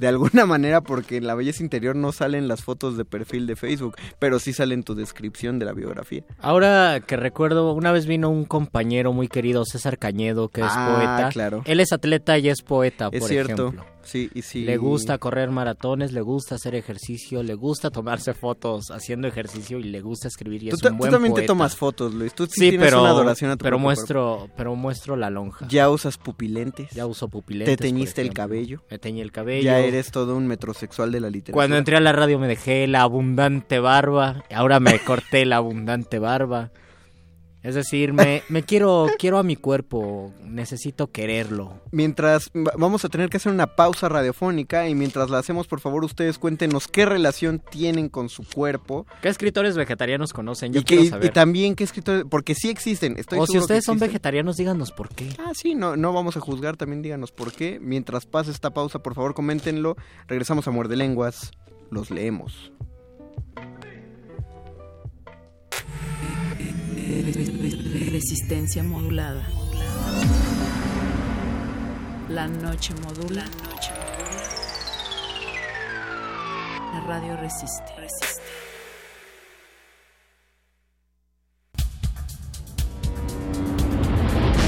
de 0.00 0.08
alguna 0.08 0.46
manera 0.46 0.80
porque 0.80 1.18
en 1.18 1.26
la 1.26 1.34
belleza 1.34 1.62
interior 1.62 1.94
no 1.94 2.10
salen 2.10 2.48
las 2.48 2.62
fotos 2.64 2.96
de 2.96 3.04
perfil 3.04 3.46
de 3.46 3.54
Facebook, 3.54 3.96
pero 4.18 4.38
sí 4.38 4.52
sale 4.52 4.74
en 4.74 4.82
tu 4.82 4.94
descripción 4.94 5.58
de 5.58 5.66
la 5.66 5.72
biografía. 5.72 6.24
Ahora 6.40 7.00
que 7.06 7.16
recuerdo, 7.16 7.72
una 7.74 7.92
vez 7.92 8.06
vino 8.06 8.30
un 8.30 8.44
compañero 8.46 9.12
muy 9.12 9.28
querido, 9.28 9.64
César 9.66 9.98
Cañedo, 9.98 10.48
que 10.48 10.62
es 10.62 10.66
Ah, 10.70 10.94
poeta. 10.96 11.28
claro. 11.30 11.62
Él 11.66 11.80
es 11.80 11.92
atleta 11.92 12.38
y 12.38 12.48
es 12.48 12.62
poeta, 12.62 13.10
Es 13.12 13.20
por 13.20 13.28
cierto. 13.28 13.68
ejemplo. 13.68 13.84
Sí, 14.02 14.30
y 14.34 14.42
sí. 14.42 14.64
Le 14.64 14.76
gusta 14.78 15.18
correr 15.18 15.50
maratones, 15.50 16.12
le 16.12 16.20
gusta 16.22 16.54
hacer 16.54 16.74
ejercicio, 16.74 17.42
le 17.42 17.54
gusta 17.54 17.90
tomarse 17.90 18.34
fotos 18.34 18.90
haciendo 18.90 19.28
ejercicio 19.28 19.78
y 19.78 19.84
le 19.84 20.00
gusta 20.00 20.28
escribir 20.28 20.62
y 20.64 20.68
Tú, 20.70 20.76
es 20.76 20.82
ta- 20.82 20.88
un 20.88 20.94
tú 20.94 20.98
buen 20.98 21.10
también 21.10 21.32
te 21.34 21.40
poeta. 21.40 21.46
tomas 21.48 21.76
fotos, 21.76 22.14
Luis. 22.14 22.34
Tú 22.34 22.46
sí, 22.46 22.52
Sí, 22.54 22.60
tienes 22.70 22.88
pero, 22.88 23.02
una 23.02 23.10
adoración 23.10 23.50
a 23.50 23.56
tu 23.56 23.62
pero 23.62 23.78
muestro, 23.78 24.48
pero 24.56 24.74
muestro 24.74 25.16
la 25.16 25.30
lonja. 25.30 25.66
Ya 25.68 25.90
usas 25.90 26.16
pupilentes. 26.18 26.90
Ya 26.92 27.06
uso 27.06 27.28
pupilentes. 27.28 27.76
Te 27.76 27.82
teñiste 27.82 28.22
el 28.22 28.32
cabello. 28.32 28.82
Me 28.90 28.98
teñí 28.98 29.20
el 29.20 29.32
cabello. 29.32 29.64
Ya 29.64 29.78
eres 29.80 30.10
todo 30.10 30.36
un 30.36 30.46
metrosexual 30.46 31.12
de 31.12 31.20
la 31.20 31.28
literatura. 31.30 31.54
Cuando 31.54 31.76
entré 31.76 31.96
a 31.96 32.00
la 32.00 32.12
radio 32.12 32.38
me 32.38 32.48
dejé 32.48 32.86
la 32.86 33.02
abundante 33.02 33.78
barba, 33.80 34.44
ahora 34.54 34.80
me 34.80 34.98
corté 35.00 35.44
la 35.44 35.56
abundante 35.56 36.18
barba. 36.18 36.70
Es 37.62 37.74
decir, 37.74 38.14
me, 38.14 38.42
me 38.48 38.62
quiero, 38.62 39.06
quiero 39.18 39.36
a 39.38 39.42
mi 39.42 39.54
cuerpo, 39.54 40.32
necesito 40.44 41.10
quererlo. 41.10 41.78
Mientras 41.92 42.50
va- 42.56 42.72
vamos 42.78 43.04
a 43.04 43.10
tener 43.10 43.28
que 43.28 43.36
hacer 43.36 43.52
una 43.52 43.76
pausa 43.76 44.08
radiofónica 44.08 44.88
y 44.88 44.94
mientras 44.94 45.28
la 45.28 45.38
hacemos, 45.38 45.66
por 45.66 45.80
favor, 45.80 46.02
ustedes 46.04 46.38
cuéntenos 46.38 46.88
qué 46.88 47.04
relación 47.04 47.58
tienen 47.70 48.08
con 48.08 48.30
su 48.30 48.44
cuerpo. 48.44 49.06
¿Qué 49.20 49.28
escritores 49.28 49.76
vegetarianos 49.76 50.32
conocen? 50.32 50.72
Yo 50.72 50.80
y, 50.80 50.84
quiero 50.84 51.02
y- 51.02 51.08
saber. 51.08 51.26
y 51.26 51.32
también 51.32 51.74
qué 51.76 51.84
escritores, 51.84 52.24
porque 52.30 52.54
sí 52.54 52.70
existen. 52.70 53.18
Estoy 53.18 53.38
o 53.38 53.46
si 53.46 53.58
ustedes 53.58 53.84
son 53.84 53.98
vegetarianos, 53.98 54.56
díganos 54.56 54.90
por 54.90 55.10
qué. 55.10 55.28
Ah, 55.38 55.52
sí, 55.54 55.74
no, 55.74 55.96
no 55.96 56.14
vamos 56.14 56.38
a 56.38 56.40
juzgar, 56.40 56.78
también 56.78 57.02
díganos 57.02 57.30
por 57.30 57.52
qué. 57.52 57.78
Mientras 57.78 58.24
pase 58.24 58.50
esta 58.52 58.70
pausa, 58.70 59.00
por 59.00 59.14
favor, 59.14 59.34
coméntenlo. 59.34 59.96
Regresamos 60.28 60.66
a 60.66 60.70
Muerde 60.70 60.96
Lenguas, 60.96 61.50
los 61.90 62.10
leemos. 62.10 62.72
Resistencia 67.10 68.84
modulada. 68.84 69.42
La 72.28 72.46
noche 72.46 72.94
modula. 73.02 73.44
La 76.92 77.00
radio 77.00 77.36
resiste. 77.36 77.92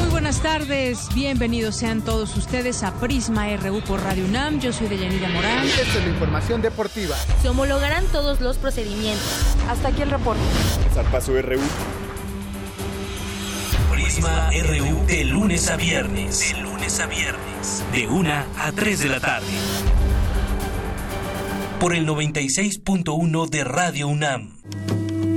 Muy 0.00 0.10
buenas 0.10 0.42
tardes, 0.42 1.08
bienvenidos 1.14 1.76
sean 1.76 2.02
todos 2.02 2.36
ustedes 2.36 2.82
a 2.82 2.92
Prisma 2.94 3.56
RU 3.56 3.82
por 3.82 4.02
Radio 4.02 4.24
UNAM. 4.24 4.58
Yo 4.58 4.72
soy 4.72 4.88
Deyanira 4.88 5.28
Morán. 5.28 5.64
Esta 5.64 5.82
es 5.82 5.94
la 5.94 6.10
información 6.10 6.60
deportiva. 6.60 7.14
Se 7.40 7.48
homologarán 7.48 8.04
todos 8.06 8.40
los 8.40 8.58
procedimientos. 8.58 9.56
Hasta 9.68 9.88
aquí 9.88 10.02
el 10.02 10.10
reporte. 10.10 10.42
Zarpazo 10.92 11.40
RU. 11.40 12.01
RU 14.20 15.06
de 15.06 15.24
lunes 15.24 15.70
a 15.70 15.76
viernes. 15.76 16.52
De 16.52 16.60
lunes 16.60 17.00
a 17.00 17.06
viernes. 17.06 17.82
De 17.92 18.06
1 18.06 18.30
a 18.58 18.72
3 18.72 18.98
de 18.98 19.08
la 19.08 19.20
tarde. 19.20 19.46
Por 21.80 21.94
el 21.94 22.06
96.1 22.06 23.48
de 23.48 23.64
Radio 23.64 24.08
UNAM. 24.08 24.52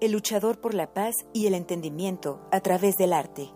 El 0.00 0.12
luchador 0.12 0.60
por 0.60 0.74
la 0.74 0.94
paz 0.94 1.16
y 1.32 1.48
el 1.48 1.54
entendimiento 1.54 2.40
a 2.52 2.60
través 2.60 2.94
del 2.94 3.12
arte. 3.12 3.50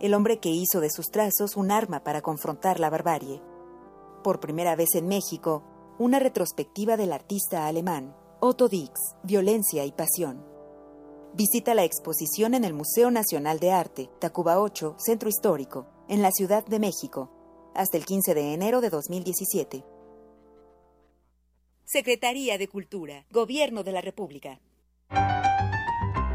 El 0.00 0.14
hombre 0.14 0.38
que 0.38 0.48
hizo 0.48 0.80
de 0.80 0.88
sus 0.88 1.10
trazos 1.10 1.58
un 1.58 1.70
arma 1.70 2.02
para 2.02 2.22
confrontar 2.22 2.80
la 2.80 2.88
barbarie. 2.88 3.42
Por 4.22 4.40
primera 4.40 4.76
vez 4.76 4.94
en 4.94 5.06
México, 5.08 5.62
una 5.98 6.20
retrospectiva 6.20 6.96
del 6.96 7.12
artista 7.12 7.66
alemán, 7.66 8.16
Otto 8.40 8.68
Dix, 8.68 8.92
Violencia 9.24 9.84
y 9.84 9.92
Pasión. 9.92 10.42
Visita 11.34 11.74
la 11.74 11.84
exposición 11.84 12.54
en 12.54 12.64
el 12.64 12.72
Museo 12.72 13.10
Nacional 13.10 13.60
de 13.60 13.72
Arte, 13.72 14.10
Tacuba 14.20 14.60
8, 14.60 14.96
Centro 14.98 15.28
Histórico, 15.28 15.86
en 16.08 16.22
la 16.22 16.30
Ciudad 16.30 16.64
de 16.64 16.78
México, 16.78 17.30
hasta 17.74 17.98
el 17.98 18.06
15 18.06 18.32
de 18.32 18.54
enero 18.54 18.80
de 18.80 18.88
2017. 18.88 19.84
Secretaría 21.84 22.56
de 22.56 22.68
Cultura, 22.68 23.26
Gobierno 23.30 23.84
de 23.84 23.92
la 23.92 24.00
República. 24.00 24.62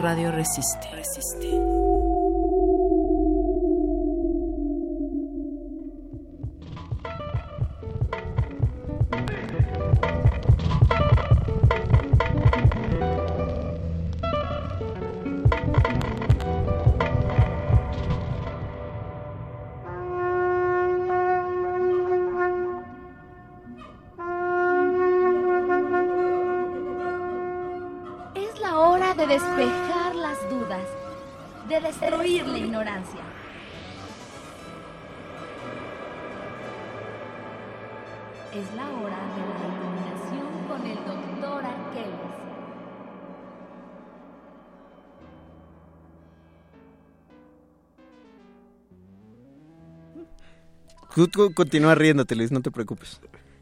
radio 0.00 0.30
resiste. 0.30 0.88
Es 0.98 1.83
Tú, 51.14 51.28
tú 51.28 51.52
continúa 51.54 51.94
riéndote, 51.94 52.34
Luis, 52.34 52.50
no 52.52 52.60
te 52.60 52.70
preocupes. 52.70 53.20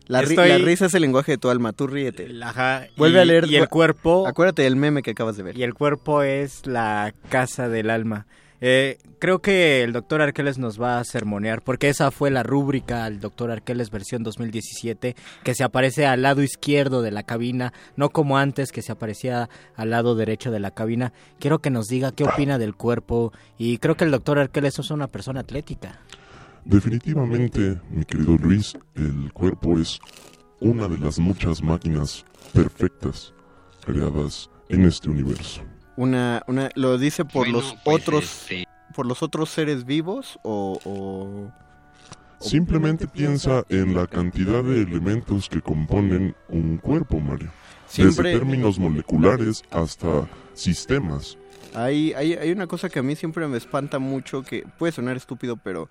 La, 0.08 0.20
ri- 0.22 0.30
Estoy- 0.30 0.48
la 0.48 0.58
risa 0.58 0.86
es 0.86 0.94
el 0.94 1.02
lenguaje 1.02 1.32
de 1.32 1.38
tu 1.38 1.48
alma, 1.48 1.72
tú 1.72 1.86
ríete. 1.86 2.28
Ajá, 2.42 2.86
Vuelve 2.96 3.18
y- 3.18 3.22
a 3.22 3.24
leer. 3.24 3.46
y 3.48 3.56
el 3.56 3.68
cuerpo- 3.68 4.26
Acuérdate 4.26 4.62
del 4.62 4.76
meme 4.76 5.02
que 5.02 5.12
acabas 5.12 5.36
de 5.36 5.42
ver. 5.44 5.56
Y 5.56 5.62
el 5.62 5.74
cuerpo 5.74 6.22
es 6.22 6.66
la 6.66 7.14
casa 7.28 7.68
del 7.68 7.88
alma. 7.90 8.26
Eh, 8.64 8.98
creo 9.18 9.40
que 9.40 9.82
el 9.82 9.92
doctor 9.92 10.22
Arqueles 10.22 10.56
nos 10.56 10.80
va 10.80 11.00
a 11.00 11.04
sermonear, 11.04 11.62
porque 11.62 11.88
esa 11.88 12.12
fue 12.12 12.30
la 12.30 12.44
rúbrica 12.44 13.04
al 13.04 13.18
doctor 13.18 13.50
Arqueles 13.50 13.90
versión 13.90 14.22
2017, 14.22 15.16
que 15.42 15.54
se 15.56 15.64
aparece 15.64 16.06
al 16.06 16.22
lado 16.22 16.42
izquierdo 16.42 17.02
de 17.02 17.10
la 17.10 17.24
cabina, 17.24 17.72
no 17.96 18.10
como 18.10 18.38
antes 18.38 18.70
que 18.70 18.82
se 18.82 18.92
aparecía 18.92 19.48
al 19.74 19.90
lado 19.90 20.14
derecho 20.14 20.52
de 20.52 20.60
la 20.60 20.70
cabina. 20.70 21.12
Quiero 21.40 21.58
que 21.58 21.70
nos 21.70 21.88
diga 21.88 22.12
qué 22.12 22.22
opina 22.24 22.56
del 22.58 22.74
cuerpo, 22.76 23.32
y 23.58 23.78
creo 23.78 23.96
que 23.96 24.04
el 24.04 24.12
doctor 24.12 24.38
Arqueles 24.38 24.78
es 24.78 24.90
una 24.92 25.08
persona 25.08 25.40
atlética. 25.40 25.98
Definitivamente, 26.64 27.80
mi 27.90 28.04
querido 28.04 28.36
Luis, 28.38 28.74
el 28.94 29.32
cuerpo 29.32 29.78
es 29.78 29.98
una 30.60 30.86
de 30.88 30.98
las 30.98 31.18
muchas 31.18 31.62
máquinas 31.62 32.24
perfectas 32.52 33.34
creadas 33.84 34.48
en 34.68 34.84
este 34.84 35.10
universo. 35.10 35.62
Una, 35.96 36.42
una, 36.46 36.70
¿Lo 36.76 36.96
dice 36.98 37.24
por 37.24 37.44
Bueno, 37.46 37.58
los 37.58 37.74
pues, 37.84 38.00
otros 38.02 38.24
este- 38.24 38.66
por 38.94 39.06
los 39.06 39.22
otros 39.22 39.50
seres 39.50 39.84
vivos 39.84 40.38
o...? 40.42 40.78
o- 40.84 41.52
Simplemente 42.40 43.06
piensa 43.06 43.62
en 43.68 43.94
la 43.94 44.08
cantidad 44.08 44.64
de 44.64 44.82
elementos 44.82 45.48
que 45.48 45.60
componen 45.60 46.34
un 46.48 46.76
cuerpo, 46.78 47.20
Mario. 47.20 47.50
Siempre- 47.86 48.30
Desde 48.30 48.38
términos 48.40 48.80
moleculares 48.80 49.62
hasta 49.70 50.26
sistemas. 50.52 51.38
Hay, 51.72 52.12
hay, 52.14 52.32
hay 52.34 52.50
una 52.50 52.66
cosa 52.66 52.88
que 52.90 52.98
a 52.98 53.02
mí 53.04 53.14
siempre 53.14 53.46
me 53.46 53.56
espanta 53.58 54.00
mucho, 54.00 54.42
que 54.42 54.64
puede 54.76 54.92
sonar 54.92 55.16
estúpido, 55.16 55.56
pero 55.56 55.88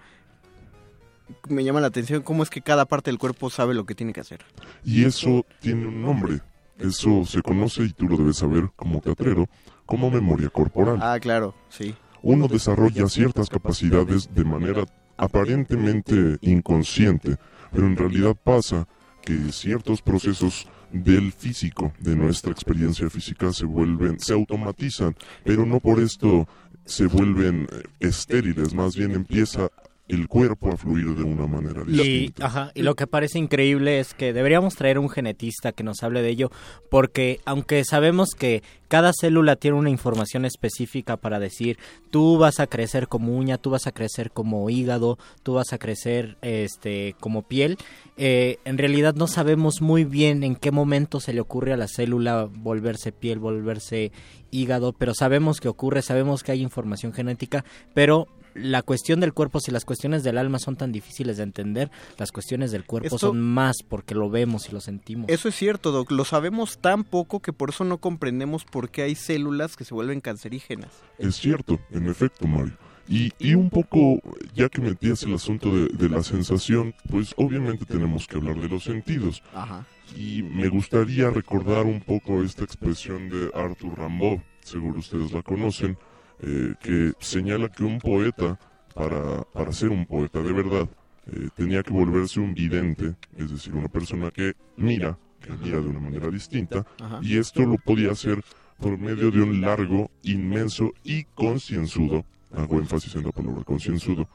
me 1.49 1.63
llama 1.63 1.82
la 1.82 1.88
atención, 1.88 2.21
cómo 2.21 2.43
es 2.43 2.49
que 2.49 2.61
cada 2.61 2.86
parte 2.86 3.11
del 3.11 3.17
cuerpo 3.17 3.49
sabe 3.49 3.73
lo 3.73 3.86
que 3.86 3.95
tiene 3.95 4.13
que 4.13 4.21
hacer. 4.21 4.41
Y 4.84 5.05
eso 5.05 5.45
tiene 5.59 5.88
un 5.88 6.01
nombre. 6.01 6.41
Eso 6.79 7.25
se 7.25 7.41
conoce, 7.41 7.84
y 7.84 7.93
tú 7.93 8.07
lo 8.07 8.17
debes 8.17 8.38
saber 8.38 8.69
como 8.75 9.01
teatrero, 9.01 9.47
como 9.86 10.09
memoria 10.09 10.49
corporal. 10.49 10.97
Ah, 11.01 11.19
claro, 11.19 11.53
sí. 11.69 11.95
Uno 12.23 12.47
desarrolla 12.47 13.07
ciertas 13.07 13.49
capacidades 13.49 14.34
de 14.34 14.43
manera 14.43 14.86
aparentemente 15.17 16.38
inconsciente, 16.41 17.38
pero 17.71 17.86
en 17.86 17.95
realidad 17.95 18.36
pasa 18.43 18.88
que 19.21 19.51
ciertos 19.51 20.01
procesos 20.01 20.67
del 20.91 21.32
físico, 21.32 21.93
de 21.99 22.15
nuestra 22.15 22.51
experiencia 22.51 23.09
física, 23.09 23.53
se 23.53 23.65
vuelven, 23.65 24.19
se 24.19 24.34
automatizan, 24.34 25.15
pero 25.43 25.65
no 25.65 25.79
por 25.79 25.99
esto 25.99 26.47
se 26.86 27.05
vuelven 27.05 27.67
eh, 27.71 27.84
estériles, 27.99 28.73
más 28.73 28.95
bien 28.95 29.11
empieza 29.11 29.69
el 30.08 30.28
cuerpo 30.28 30.70
a 30.72 30.78
fluir 30.78 31.16
de 31.16 31.24
una 31.24 31.47
manera 31.47 31.84
Y, 31.88 31.91
distinta. 31.91 32.45
ajá, 32.45 32.72
y 32.76 32.82
lo 32.82 32.95
que 32.95 33.08
parece 33.08 33.39
increíble 33.39 33.99
es 33.99 34.14
que 34.14 34.34
deberíamos 34.34 34.76
traer 34.76 34.99
un 34.99 35.10
genetista 35.10 35.72
que 35.72 35.84
nos 35.84 36.04
hable 36.04 36.22
de 36.22 36.30
ello, 36.30 36.52
porque 36.89 37.39
aunque 37.45 37.84
sabemos 37.86 38.32
que 38.38 38.62
cada 38.89 39.14
célula 39.14 39.56
tiene 39.56 39.78
una 39.78 39.89
información 39.89 40.43
específica 40.43 41.16
para 41.16 41.39
decir, 41.39 41.78
tú 42.10 42.38
vas 42.38 42.60
a 42.60 42.68
crecer 42.68 43.08
como 43.08 43.38
uña, 43.38 43.58
tú 43.58 43.70
vas 43.70 43.88
a 43.88 43.93
crecer 43.93 44.32
como 44.32 44.70
hígado, 44.70 45.18
tú 45.43 45.54
vas 45.54 45.72
a 45.72 45.78
crecer 45.78 46.38
este 46.41 47.16
como 47.22 47.43
piel, 47.43 47.78
eh, 48.18 48.58
en 48.66 48.78
realidad 48.78 49.16
no 49.16 49.28
sabemos 49.28 49.82
muy 49.82 50.04
bien 50.04 50.43
en 50.43 50.58
qué 50.58 50.72
momento 50.72 51.22
se 51.22 51.32
le 51.32 51.39
ocurre 51.39 51.72
a 51.72 51.78
la 51.78 51.88
célula 51.88 52.49
volverse 52.52 53.14
piel, 53.14 53.39
volverse 53.39 54.12
hígado, 54.52 54.91
pero 54.91 55.14
sabemos 55.14 55.62
que 55.62 55.70
ocurre, 55.70 56.02
sabemos 56.02 56.43
que 56.43 56.52
hay 56.52 56.62
información 56.62 57.14
genética, 57.14 57.64
pero 57.93 58.28
la 58.54 58.82
cuestión 58.82 59.20
del 59.20 59.34
cuerpo, 59.34 59.60
si 59.60 59.72
las 59.72 59.86
cuestiones 59.86 60.24
del 60.24 60.38
alma 60.38 60.60
son 60.60 60.76
tan 60.76 60.91
difíciles 60.91 61.38
de 61.38 61.43
entender, 61.43 61.89
las 62.18 62.32
cuestiones 62.32 62.72
del 62.72 62.86
cuerpo 62.86 63.08
Esto- 63.08 63.18
son 63.30 63.41
más 63.41 63.78
porque 63.88 64.16
lo 64.16 64.30
vemos 64.30 64.68
y 64.70 64.72
lo 64.74 64.82
sentimos. 64.82 65.30
Eso 65.30 65.47
es 65.49 65.56
cierto, 65.56 65.91
Doc. 65.91 66.12
Lo 66.12 66.26
sabemos 66.26 66.78
tan 66.80 67.04
poco 67.04 67.39
que 67.39 67.54
por 67.54 67.70
eso 67.70 67.84
no 67.84 67.97
comprendemos 67.99 68.66
por 68.66 68.89
qué 68.89 69.04
hay 69.04 69.16
células 69.16 69.76
que 69.76 69.86
se 69.86 69.93
vuelven 69.93 70.22
cancerígenas. 70.22 70.91
Es 71.18 71.36
cierto, 71.36 71.80
en 71.91 72.08
efecto, 72.10 72.47
Mario. 72.47 72.78
Y, 73.08 73.34
y 73.39 73.56
un 73.56 73.70
poco, 73.70 74.22
ya 74.54 74.70
que 74.70 74.80
metías 74.80 75.24
el 75.24 75.34
asunto 75.34 75.76
de, 75.76 75.88
de 75.88 76.08
la 76.08 76.24
sensación, 76.24 76.93
pues 77.10 77.34
obviamente 77.36 77.84
tenemos 77.86 78.26
que 78.28 78.38
hablar 78.38 78.56
de 78.62 78.70
los 78.70 78.84
sentidos. 78.84 79.43
Ajá. 79.54 79.86
Y 80.16 80.43
me 80.43 80.70
gustaría 80.70 81.30
recordar 81.30 81.86
un 81.86 81.99
poco 82.02 82.43
esta 82.43 82.64
expresión 82.64 83.30
de 83.30 83.49
Arthur 83.54 83.97
Rimbaud, 83.97 84.39
seguro 84.62 84.99
ustedes 84.99 85.32
la 85.32 85.41
conocen, 85.41 85.97
eh, 86.42 86.74
que 86.82 87.14
señala 87.20 87.70
que 87.70 87.84
un 87.84 88.00
poeta, 88.00 88.60
para, 88.94 89.44
para 89.54 89.72
ser 89.72 89.89
un 89.89 90.06
poeta 90.06 90.42
de 90.42 90.52
verdad, 90.52 90.88
eh, 91.28 91.50
tenía 91.56 91.84
que 91.84 91.92
volverse 91.94 92.39
un 92.39 92.54
vidente, 92.54 93.16
es 93.38 93.52
decir, 93.52 93.74
una 93.74 93.88
persona 93.88 94.32
que 94.32 94.54
mira, 94.76 95.18
que 95.39 95.52
mira 95.54 95.80
de 95.80 95.88
una 95.88 96.00
manera 96.00 96.30
distinta, 96.30 96.86
Ajá. 97.00 97.20
y 97.22 97.38
esto 97.38 97.62
lo 97.66 97.78
podía 97.78 98.12
hacer 98.12 98.44
por 98.78 98.98
medio 98.98 99.30
de 99.32 99.42
un 99.42 99.62
largo, 99.62 100.10
inmenso 100.24 100.92
y 101.04 101.24
concienzudo, 101.36 102.26
hago 102.54 102.80
énfasis 102.80 103.16
en 103.16 103.24
la 103.26 103.32
palabra 103.32 103.64
concienzudo, 103.64 104.28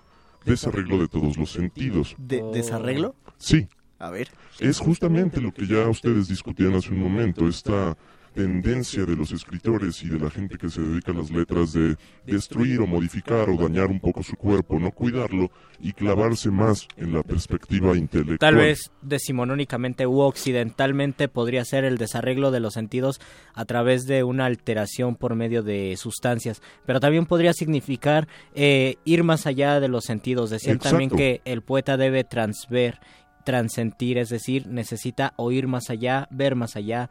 desarreglo 0.45 0.99
de 0.99 1.09
todos 1.09 1.37
los 1.37 1.51
sentidos. 1.51 2.15
¿De 2.19 2.41
¿Desarreglo? 2.53 3.17
Sí, 3.37 3.67
A 3.99 4.11
ver. 4.11 4.29
es 4.61 4.79
justamente 4.79 5.41
lo 5.41 5.53
que 5.53 5.67
ya 5.67 5.89
ustedes 5.89 6.29
discutían 6.29 6.75
hace 6.75 6.91
un 6.91 7.01
momento, 7.01 7.49
esta 7.49 7.97
tendencia 8.37 9.07
de 9.07 9.16
los 9.16 9.32
escritores 9.32 10.03
y 10.03 10.11
de 10.11 10.18
la 10.18 10.30
gente 10.30 10.59
que 10.59 10.68
se 10.68 10.82
dedica 10.82 11.11
a 11.11 11.14
las 11.14 11.30
letras 11.30 11.72
de 11.72 11.97
destruir 12.26 12.80
o 12.80 12.87
modificar 12.87 13.49
o 13.49 13.57
dañar 13.57 13.87
un 13.87 13.99
poco 13.99 14.22
su 14.22 14.37
cuerpo, 14.37 14.78
no 14.78 14.91
cuidarlo 14.91 15.51
y 15.80 15.95
clavarse 15.95 16.51
más 16.51 16.87
en 16.99 17.14
la 17.14 17.22
perspectiva 17.22 17.97
intelectual. 17.97 18.39
Tal 18.39 18.57
vez 18.57 18.91
decimonónicamente 19.01 20.07
u 20.07 20.20
occidentalmente 20.20 21.28
podría 21.28 21.64
ser 21.64 21.84
el 21.84 21.97
desarreglo 21.97 22.51
de 22.51 22.61
los 22.61 22.74
sentidos 22.74 23.22
a 23.55 23.64
través 23.64 24.05
de 24.05 24.22
una 24.22 24.45
alteración 24.45 25.16
por 25.16 25.34
medio 25.34 25.62
de 25.62 25.97
sustancias, 25.97 26.61
pero 26.84 27.01
también 27.01 27.24
podría 27.24 27.55
significar 27.55 28.28
eh, 28.55 28.97
ir 29.07 29.24
más 29.24 29.47
allá 29.47 29.80
de 29.80 29.89
los 29.89 30.05
sentidos, 30.05 30.51
decir 30.51 30.78
también 30.78 31.11
Exacto. 31.11 31.16
que 31.16 31.41
el 31.51 31.62
poeta 31.62 31.97
debe 31.97 32.22
transver, 32.22 33.01
transentir, 33.45 34.18
es 34.18 34.28
decir, 34.28 34.66
necesita 34.66 35.32
oír 35.37 35.68
más 35.68 35.89
allá, 35.89 36.28
ver 36.30 36.55
más 36.55 36.76
allá, 36.76 37.09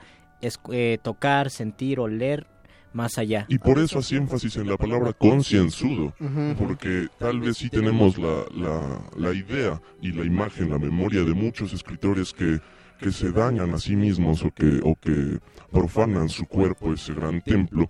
es- 0.47 0.59
eh, 0.71 0.97
tocar, 1.01 1.49
sentir, 1.49 1.99
oler 1.99 2.47
más 2.93 3.17
allá. 3.17 3.45
Y 3.49 3.57
por 3.57 3.77
eso 3.79 3.99
hacía 3.99 4.19
énfasis 4.19 4.55
en 4.55 4.69
la 4.69 4.77
palabra 4.77 5.11
concienzudo, 5.11 6.13
porque 6.57 7.07
tal 7.19 7.41
vez 7.41 7.57
sí 7.57 7.69
tenemos 7.69 8.17
la, 8.17 8.45
la, 8.55 9.01
la 9.17 9.33
idea 9.33 9.81
y 10.01 10.11
la 10.13 10.23
imagen, 10.23 10.69
la 10.69 10.79
memoria 10.79 11.23
de 11.23 11.33
muchos 11.33 11.73
escritores 11.73 12.31
que, 12.31 12.59
que 12.99 13.11
se 13.11 13.31
dañan 13.33 13.73
a 13.73 13.79
sí 13.79 13.97
mismos 13.97 14.43
o 14.43 14.51
que, 14.51 14.79
o 14.83 14.95
que 14.95 15.39
profanan 15.71 16.29
su 16.29 16.45
cuerpo, 16.45 16.93
ese 16.93 17.13
gran 17.13 17.41
templo, 17.41 17.89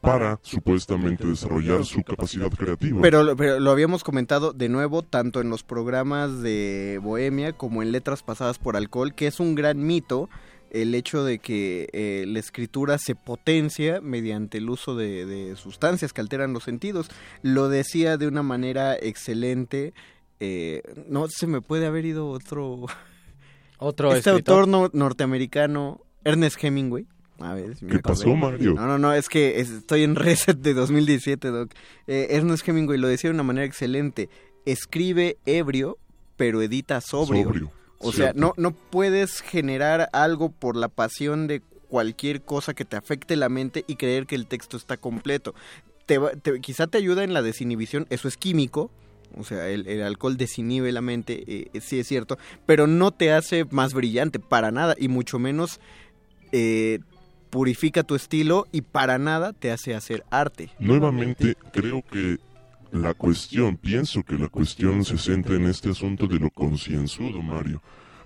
para 0.00 0.40
supuestamente 0.42 1.24
desarrollar 1.24 1.84
su 1.84 2.02
capacidad 2.02 2.50
creativa. 2.50 3.00
Pero, 3.00 3.36
pero 3.36 3.60
lo 3.60 3.70
habíamos 3.70 4.02
comentado 4.02 4.52
de 4.52 4.68
nuevo, 4.68 5.02
tanto 5.02 5.40
en 5.40 5.48
los 5.48 5.62
programas 5.62 6.42
de 6.42 6.98
Bohemia 7.00 7.52
como 7.52 7.84
en 7.84 7.92
Letras 7.92 8.24
Pasadas 8.24 8.58
por 8.58 8.76
Alcohol, 8.76 9.14
que 9.14 9.28
es 9.28 9.38
un 9.38 9.54
gran 9.54 9.86
mito 9.86 10.28
el 10.72 10.94
hecho 10.96 11.22
de 11.22 11.38
que 11.38 11.88
eh, 11.92 12.24
la 12.26 12.38
escritura 12.40 12.98
se 12.98 13.14
potencia 13.14 14.00
mediante 14.00 14.58
el 14.58 14.68
uso 14.70 14.96
de, 14.96 15.24
de 15.26 15.54
sustancias 15.56 16.12
que 16.12 16.20
alteran 16.20 16.52
los 16.52 16.64
sentidos. 16.64 17.08
Lo 17.42 17.68
decía 17.68 18.16
de 18.16 18.26
una 18.26 18.42
manera 18.42 18.96
excelente. 18.96 19.92
eh, 20.40 20.82
no 21.08 21.28
se 21.28 21.46
me 21.46 21.60
puede 21.60 21.86
haber 21.86 22.04
ido 22.06 22.28
otro. 22.28 22.86
Otro 23.78 24.14
este 24.14 24.30
escritor. 24.30 24.60
autor 24.60 24.68
no- 24.68 24.90
norteamericano, 24.92 26.00
Ernest 26.24 26.62
Hemingway. 26.62 27.06
A 27.40 27.54
ver, 27.54 27.74
si 27.76 27.86
¿Qué 27.86 27.98
pasó, 27.98 28.32
Mario? 28.36 28.74
No, 28.74 28.86
no, 28.86 28.96
no, 28.98 29.12
es 29.12 29.28
que 29.28 29.58
es- 29.60 29.70
estoy 29.70 30.04
en 30.04 30.14
Reset 30.16 30.56
de 30.56 30.72
2017, 30.74 31.48
Doc. 31.48 31.72
Eh, 32.06 32.28
Ernest 32.30 32.68
Hemingway 32.68 32.96
lo 32.98 33.08
decía 33.08 33.30
de 33.30 33.34
una 33.34 33.42
manera 33.42 33.66
excelente. 33.66 34.28
Escribe 34.66 35.36
ebrio, 35.46 35.98
pero 36.36 36.62
edita 36.62 37.00
sobrio. 37.00 37.42
Sobrio, 37.44 37.70
O 38.02 38.12
sea, 38.12 38.32
no, 38.34 38.52
no 38.56 38.72
puedes 38.72 39.40
generar 39.40 40.08
algo 40.12 40.50
por 40.50 40.76
la 40.76 40.88
pasión 40.88 41.46
de 41.46 41.62
cualquier 41.88 42.42
cosa 42.42 42.74
que 42.74 42.84
te 42.84 42.96
afecte 42.96 43.36
la 43.36 43.48
mente 43.48 43.84
y 43.86 43.96
creer 43.96 44.26
que 44.26 44.34
el 44.34 44.46
texto 44.46 44.76
está 44.76 44.96
completo. 44.96 45.54
Te, 46.06 46.18
te- 46.42 46.60
quizá 46.60 46.86
te 46.86 46.98
ayuda 46.98 47.22
en 47.24 47.32
la 47.34 47.42
desinhibición, 47.42 48.06
eso 48.10 48.28
es 48.28 48.36
químico, 48.36 48.90
o 49.38 49.44
sea, 49.44 49.68
el, 49.68 49.86
el 49.86 50.02
alcohol 50.02 50.36
desinhibe 50.36 50.90
la 50.92 51.00
mente, 51.00 51.44
eh, 51.46 51.80
sí 51.80 51.98
es 52.00 52.08
cierto, 52.08 52.38
pero 52.66 52.86
no 52.86 53.12
te 53.12 53.32
hace 53.32 53.64
más 53.66 53.94
brillante, 53.94 54.38
para 54.40 54.70
nada, 54.72 54.94
y 54.98 55.08
mucho 55.08 55.38
menos 55.38 55.80
eh, 56.50 56.98
purifica 57.50 58.02
tu 58.02 58.14
estilo 58.14 58.66
y 58.72 58.80
para 58.82 59.18
nada 59.18 59.52
te 59.52 59.70
hace 59.70 59.94
hacer 59.94 60.24
arte. 60.30 60.70
Nuevamente, 60.78 61.54
creo 61.72 62.02
que 62.10 62.38
la 62.92 63.14
cuestión, 63.14 63.78
pienso 63.78 64.22
que 64.22 64.36
la 64.36 64.48
cuestión 64.48 65.04
se 65.04 65.16
centra 65.16 65.56
en 65.56 65.64
este 65.64 65.90
asunto 65.90 66.26
de 66.26 66.38
lo 66.38 66.50
concienzudo, 66.50 67.42
Mario. 67.42 67.82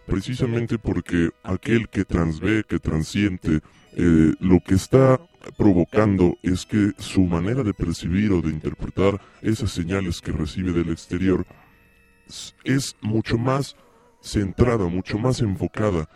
Precisamente 0.06 0.76
porque 0.76 1.30
aquel 1.44 1.88
que 1.88 2.04
transvé, 2.04 2.64
que 2.64 2.80
transiente, 2.80 3.60
eh, 3.92 4.32
lo 4.40 4.60
que 4.60 4.74
está 4.74 5.20
provocando 5.56 6.36
es 6.42 6.66
que 6.66 6.92
su 6.98 7.22
manera 7.22 7.62
de 7.62 7.74
percibir 7.74 8.32
o 8.32 8.42
de 8.42 8.50
interpretar 8.50 9.20
esas 9.40 9.70
señales 9.70 10.20
que 10.20 10.32
recibe 10.32 10.72
del 10.72 10.90
exterior 10.90 11.46
es 12.64 12.96
mucho 13.00 13.38
más 13.38 13.76
centrada, 14.20 14.86
mucho 14.86 15.16
más 15.18 15.40
enfocada 15.40 16.08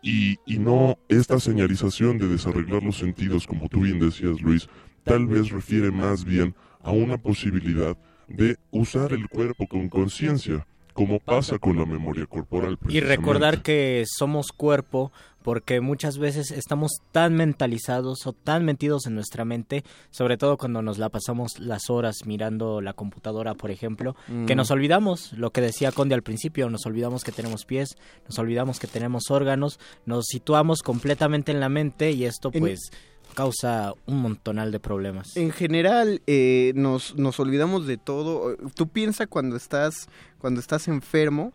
y, 0.00 0.38
y 0.46 0.58
no 0.58 0.96
esta 1.08 1.40
señalización 1.40 2.18
de 2.18 2.28
desarreglar 2.28 2.84
los 2.84 2.98
sentidos, 2.98 3.48
como 3.48 3.68
tú 3.68 3.80
bien 3.80 3.98
decías, 3.98 4.40
Luis, 4.40 4.68
tal 5.02 5.26
vez 5.26 5.50
refiere 5.50 5.90
más 5.90 6.24
bien 6.24 6.54
a 6.86 6.92
una 6.92 7.18
posibilidad 7.18 7.96
de 8.28 8.56
usar 8.70 9.12
el 9.12 9.28
cuerpo 9.28 9.66
con 9.66 9.88
conciencia, 9.88 10.66
como 10.92 11.18
pasa 11.20 11.58
con 11.58 11.76
la 11.76 11.84
memoria 11.84 12.24
corporal. 12.26 12.78
Y 12.88 13.00
recordar 13.00 13.62
que 13.62 14.04
somos 14.06 14.52
cuerpo 14.52 15.12
porque 15.42 15.80
muchas 15.80 16.18
veces 16.18 16.50
estamos 16.50 16.90
tan 17.12 17.34
mentalizados 17.34 18.26
o 18.26 18.32
tan 18.32 18.64
metidos 18.64 19.06
en 19.06 19.14
nuestra 19.14 19.44
mente, 19.44 19.84
sobre 20.10 20.36
todo 20.38 20.56
cuando 20.56 20.82
nos 20.82 20.98
la 20.98 21.08
pasamos 21.08 21.60
las 21.60 21.88
horas 21.90 22.24
mirando 22.26 22.80
la 22.80 22.94
computadora, 22.94 23.54
por 23.54 23.70
ejemplo, 23.70 24.16
que 24.46 24.54
Mm. 24.54 24.56
nos 24.56 24.70
olvidamos, 24.72 25.32
lo 25.34 25.50
que 25.52 25.60
decía 25.60 25.92
Conde 25.92 26.14
al 26.16 26.22
principio, 26.22 26.68
nos 26.70 26.84
olvidamos 26.86 27.22
que 27.22 27.30
tenemos 27.30 27.64
pies, 27.64 27.96
nos 28.26 28.38
olvidamos 28.40 28.80
que 28.80 28.88
tenemos 28.88 29.30
órganos, 29.30 29.78
nos 30.04 30.24
situamos 30.26 30.80
completamente 30.82 31.52
en 31.52 31.60
la 31.60 31.68
mente 31.68 32.10
y 32.10 32.24
esto 32.24 32.50
En- 32.52 32.60
pues 32.60 32.90
causa 33.36 33.92
un 34.06 34.20
montonal 34.22 34.72
de 34.72 34.80
problemas. 34.80 35.36
En 35.36 35.52
general, 35.52 36.22
eh, 36.26 36.72
nos, 36.74 37.14
nos 37.16 37.38
olvidamos 37.38 37.86
de 37.86 37.96
todo. 37.98 38.56
Tú 38.74 38.88
piensas 38.88 39.28
cuando 39.28 39.54
estás, 39.56 40.08
cuando 40.38 40.58
estás 40.58 40.88
enfermo, 40.88 41.52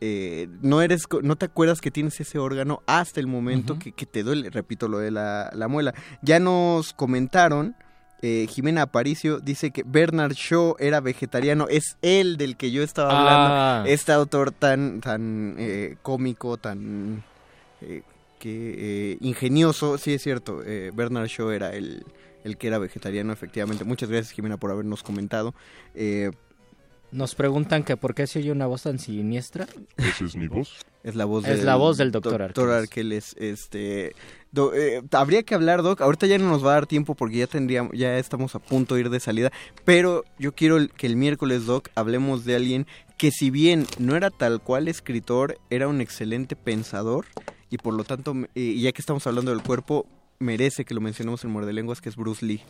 eh, 0.00 0.48
no 0.62 0.80
eres, 0.82 1.02
no 1.22 1.36
te 1.36 1.46
acuerdas 1.46 1.80
que 1.80 1.90
tienes 1.90 2.18
ese 2.20 2.38
órgano 2.38 2.82
hasta 2.86 3.18
el 3.20 3.26
momento 3.26 3.78
que, 3.78 3.92
que 3.92 4.06
te 4.06 4.22
duele. 4.22 4.50
Repito 4.50 4.88
lo 4.88 4.98
de 4.98 5.10
la, 5.10 5.50
la 5.54 5.68
muela. 5.68 5.92
Ya 6.22 6.38
nos 6.38 6.92
comentaron. 6.92 7.74
eh, 8.22 8.46
Jimena 8.48 8.82
Aparicio 8.82 9.40
dice 9.40 9.70
que 9.72 9.82
Bernard 9.84 10.32
Shaw 10.34 10.76
era 10.78 11.00
vegetariano, 11.00 11.66
es 11.68 11.96
él 12.02 12.36
del 12.38 12.56
que 12.56 12.70
yo 12.70 12.82
estaba 12.82 13.10
hablando, 13.18 13.54
Ah. 13.54 13.84
este 13.86 14.12
autor 14.12 14.52
tan, 14.52 15.00
tan 15.02 15.54
eh, 15.58 15.96
cómico, 16.02 16.56
tan 16.56 17.22
que 18.38 19.12
eh, 19.12 19.18
ingenioso, 19.20 19.98
sí 19.98 20.14
es 20.14 20.22
cierto, 20.22 20.62
eh, 20.64 20.90
Bernard 20.94 21.26
Shaw 21.28 21.50
era 21.50 21.70
el, 21.74 22.04
el 22.44 22.56
que 22.56 22.66
era 22.68 22.78
vegetariano, 22.78 23.32
efectivamente. 23.32 23.84
Muchas 23.84 24.08
gracias, 24.10 24.32
Jimena, 24.32 24.56
por 24.56 24.70
habernos 24.70 25.02
comentado. 25.02 25.54
Eh, 25.94 26.30
Nos 27.12 27.34
preguntan 27.34 27.82
que 27.84 27.96
por 27.96 28.14
qué 28.14 28.26
se 28.26 28.40
oye 28.40 28.52
una 28.52 28.66
voz 28.66 28.82
tan 28.82 28.98
siniestra. 28.98 29.66
Esa 29.96 30.24
es 30.24 30.36
mi 30.36 30.48
voz. 30.48 30.76
Es 31.02 31.14
la 31.14 31.24
voz 31.24 31.44
Es 31.46 31.58
del, 31.58 31.66
la 31.66 31.76
voz 31.76 31.96
del 31.98 32.10
doctor 32.10 32.36
doctor 32.38 32.70
Arqueles. 32.70 33.36
Este, 33.38 34.14
do- 34.50 34.74
eh, 34.74 35.02
habría 35.12 35.44
que 35.44 35.54
hablar, 35.54 35.82
Doc. 35.84 36.00
Ahorita 36.00 36.26
ya 36.26 36.36
no 36.36 36.48
nos 36.50 36.64
va 36.64 36.70
a 36.72 36.74
dar 36.74 36.86
tiempo 36.86 37.14
porque 37.14 37.36
ya 37.36 37.46
tendríamos, 37.46 37.92
ya 37.96 38.18
estamos 38.18 38.56
a 38.56 38.58
punto 38.58 38.96
de 38.96 39.02
ir 39.02 39.10
de 39.10 39.20
salida. 39.20 39.52
Pero 39.84 40.24
yo 40.38 40.52
quiero 40.52 40.76
el- 40.78 40.90
que 40.90 41.06
el 41.06 41.14
miércoles, 41.14 41.64
Doc, 41.64 41.90
hablemos 41.94 42.44
de 42.44 42.56
alguien 42.56 42.86
que 43.18 43.30
si 43.30 43.50
bien 43.50 43.86
no 44.00 44.16
era 44.16 44.30
tal 44.30 44.60
cual 44.60 44.88
escritor, 44.88 45.58
era 45.70 45.86
un 45.86 46.00
excelente 46.00 46.56
pensador 46.56 47.24
y 47.70 47.78
por 47.78 47.94
lo 47.94 48.04
tanto, 48.04 48.34
eh, 48.54 48.74
ya 48.78 48.92
que 48.92 49.00
estamos 49.02 49.26
hablando 49.26 49.50
del 49.50 49.62
cuerpo, 49.62 50.06
merece 50.38 50.84
que 50.84 50.94
lo 50.94 51.00
mencionemos 51.00 51.44
en 51.44 51.50
Muerde 51.50 51.72
Lenguas, 51.72 52.00
que 52.00 52.08
es 52.08 52.16
Bruce 52.16 52.44
Lee. 52.44 52.60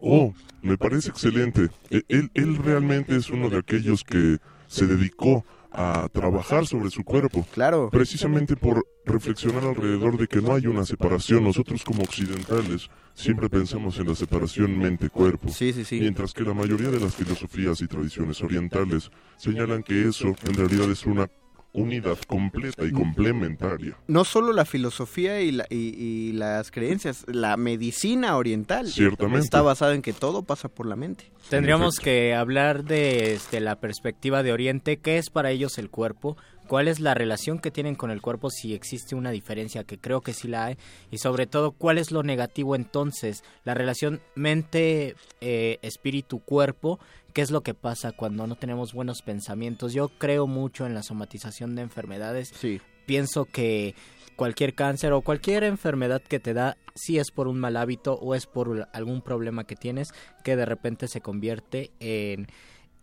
Oh, 0.00 0.32
me 0.62 0.76
parece 0.78 1.10
excelente. 1.10 1.68
E- 1.90 2.02
Él, 2.08 2.30
él 2.34 2.56
realmente 2.56 3.16
es 3.16 3.30
uno 3.30 3.48
de 3.50 3.58
aquellos 3.58 4.04
que 4.04 4.38
se 4.68 4.86
dedicó 4.86 5.44
a 5.72 6.08
trabajar 6.12 6.66
sobre 6.66 6.90
su 6.90 7.04
cuerpo. 7.04 7.46
Claro. 7.52 7.90
Precisamente 7.90 8.56
por 8.56 8.86
reflexionar 9.04 9.64
alrededor 9.64 10.16
de 10.16 10.26
que 10.26 10.40
no 10.40 10.54
hay 10.54 10.66
una 10.66 10.84
separación. 10.84 11.44
Nosotros 11.44 11.84
como 11.84 12.02
occidentales 12.02 12.88
siempre 13.14 13.48
pensamos 13.50 13.98
en 13.98 14.08
la 14.08 14.14
separación 14.14 14.78
mente-cuerpo. 14.78 15.48
Sí, 15.50 15.72
sí, 15.72 15.84
sí. 15.84 15.98
Mientras 16.00 16.32
que 16.32 16.42
la 16.44 16.54
mayoría 16.54 16.90
de 16.90 17.00
las 17.00 17.14
filosofías 17.14 17.80
y 17.82 17.86
tradiciones 17.88 18.40
orientales 18.42 19.10
señalan 19.36 19.82
que 19.82 20.08
eso 20.08 20.28
en 20.44 20.54
realidad 20.54 20.90
es 20.90 21.04
una 21.04 21.28
unidad 21.72 22.18
completa 22.26 22.84
y 22.84 22.90
complementaria. 22.92 23.96
No 24.06 24.24
solo 24.24 24.52
la 24.52 24.64
filosofía 24.64 25.40
y, 25.40 25.52
la- 25.52 25.66
y- 25.70 25.94
y 25.96 26.32
las 26.32 26.70
creencias, 26.70 27.24
la 27.28 27.56
medicina 27.56 28.36
oriental 28.36 28.88
Ciertamente. 28.88 29.40
está 29.44 29.62
basada 29.62 29.94
en 29.94 30.02
que 30.02 30.12
todo 30.12 30.42
pasa 30.42 30.68
por 30.68 30.86
la 30.86 30.96
mente. 30.96 31.30
Tendríamos 31.50 31.96
que 31.96 32.34
hablar 32.34 32.84
de 32.84 33.34
este, 33.34 33.60
la 33.60 33.76
perspectiva 33.80 34.42
de 34.42 34.52
Oriente, 34.52 34.98
qué 34.98 35.18
es 35.18 35.30
para 35.30 35.50
ellos 35.50 35.78
el 35.78 35.88
cuerpo, 35.90 36.36
cuál 36.66 36.88
es 36.88 37.00
la 37.00 37.14
relación 37.14 37.58
que 37.58 37.70
tienen 37.70 37.94
con 37.94 38.10
el 38.10 38.20
cuerpo, 38.20 38.50
si 38.50 38.74
existe 38.74 39.14
una 39.14 39.30
diferencia, 39.30 39.84
que 39.84 39.98
creo 39.98 40.20
que 40.20 40.34
sí 40.34 40.48
la 40.48 40.66
hay, 40.66 40.76
y 41.10 41.18
sobre 41.18 41.46
todo 41.46 41.72
cuál 41.72 41.96
es 41.96 42.10
lo 42.10 42.22
negativo 42.22 42.76
entonces, 42.76 43.42
la 43.64 43.72
relación 43.74 44.20
mente, 44.34 45.14
eh, 45.40 45.78
espíritu, 45.82 46.40
cuerpo, 46.40 46.98
qué 47.32 47.42
es 47.42 47.50
lo 47.50 47.62
que 47.62 47.74
pasa 47.74 48.12
cuando 48.12 48.46
no 48.46 48.56
tenemos 48.56 48.92
buenos 48.92 49.22
pensamientos. 49.22 49.92
Yo 49.92 50.08
creo 50.08 50.46
mucho 50.46 50.86
en 50.86 50.94
la 50.94 51.02
somatización 51.02 51.74
de 51.74 51.82
enfermedades. 51.82 52.52
Sí. 52.54 52.80
Pienso 53.06 53.46
que 53.46 53.94
cualquier 54.38 54.74
cáncer 54.74 55.12
o 55.12 55.20
cualquier 55.22 55.64
enfermedad 55.64 56.22
que 56.22 56.38
te 56.38 56.54
da, 56.54 56.76
si 56.94 57.18
es 57.18 57.32
por 57.32 57.48
un 57.48 57.58
mal 57.58 57.76
hábito 57.76 58.14
o 58.14 58.36
es 58.36 58.46
por 58.46 58.88
algún 58.92 59.20
problema 59.20 59.64
que 59.64 59.74
tienes, 59.74 60.10
que 60.44 60.54
de 60.54 60.64
repente 60.64 61.08
se 61.08 61.20
convierte 61.20 61.90
en... 61.98 62.46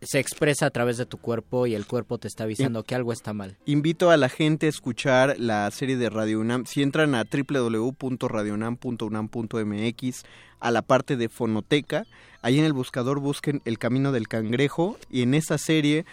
se 0.01 0.19
expresa 0.19 0.67
a 0.67 0.69
través 0.69 0.95
de 0.97 1.05
tu 1.05 1.17
cuerpo 1.17 1.67
y 1.67 1.75
el 1.75 1.87
cuerpo 1.87 2.19
te 2.19 2.29
está 2.29 2.45
avisando 2.45 2.83
que 2.83 2.95
algo 2.95 3.11
está 3.11 3.33
mal. 3.33 3.57
Invito 3.65 4.11
a 4.11 4.17
la 4.17 4.29
gente 4.29 4.67
a 4.67 4.69
escuchar 4.69 5.35
la 5.37 5.69
serie 5.71 5.97
de 5.97 6.09
Radio 6.09 6.39
UNAM. 6.39 6.67
Si 6.67 6.81
entran 6.81 7.15
a 7.15 7.25
www.radionam.unam.mx 7.25 10.23
a 10.65 10.71
la 10.71 10.81
parte 10.81 11.15
de 11.15 11.29
fonoteca, 11.29 12.07
ahí 12.41 12.57
en 12.57 12.65
el 12.65 12.73
buscador 12.73 13.19
busquen 13.19 13.61
El 13.65 13.77
Camino 13.77 14.11
del 14.11 14.27
Cangrejo 14.27 14.97
y 15.11 15.21
en 15.21 15.35
esa 15.35 15.59
serie 15.59 16.05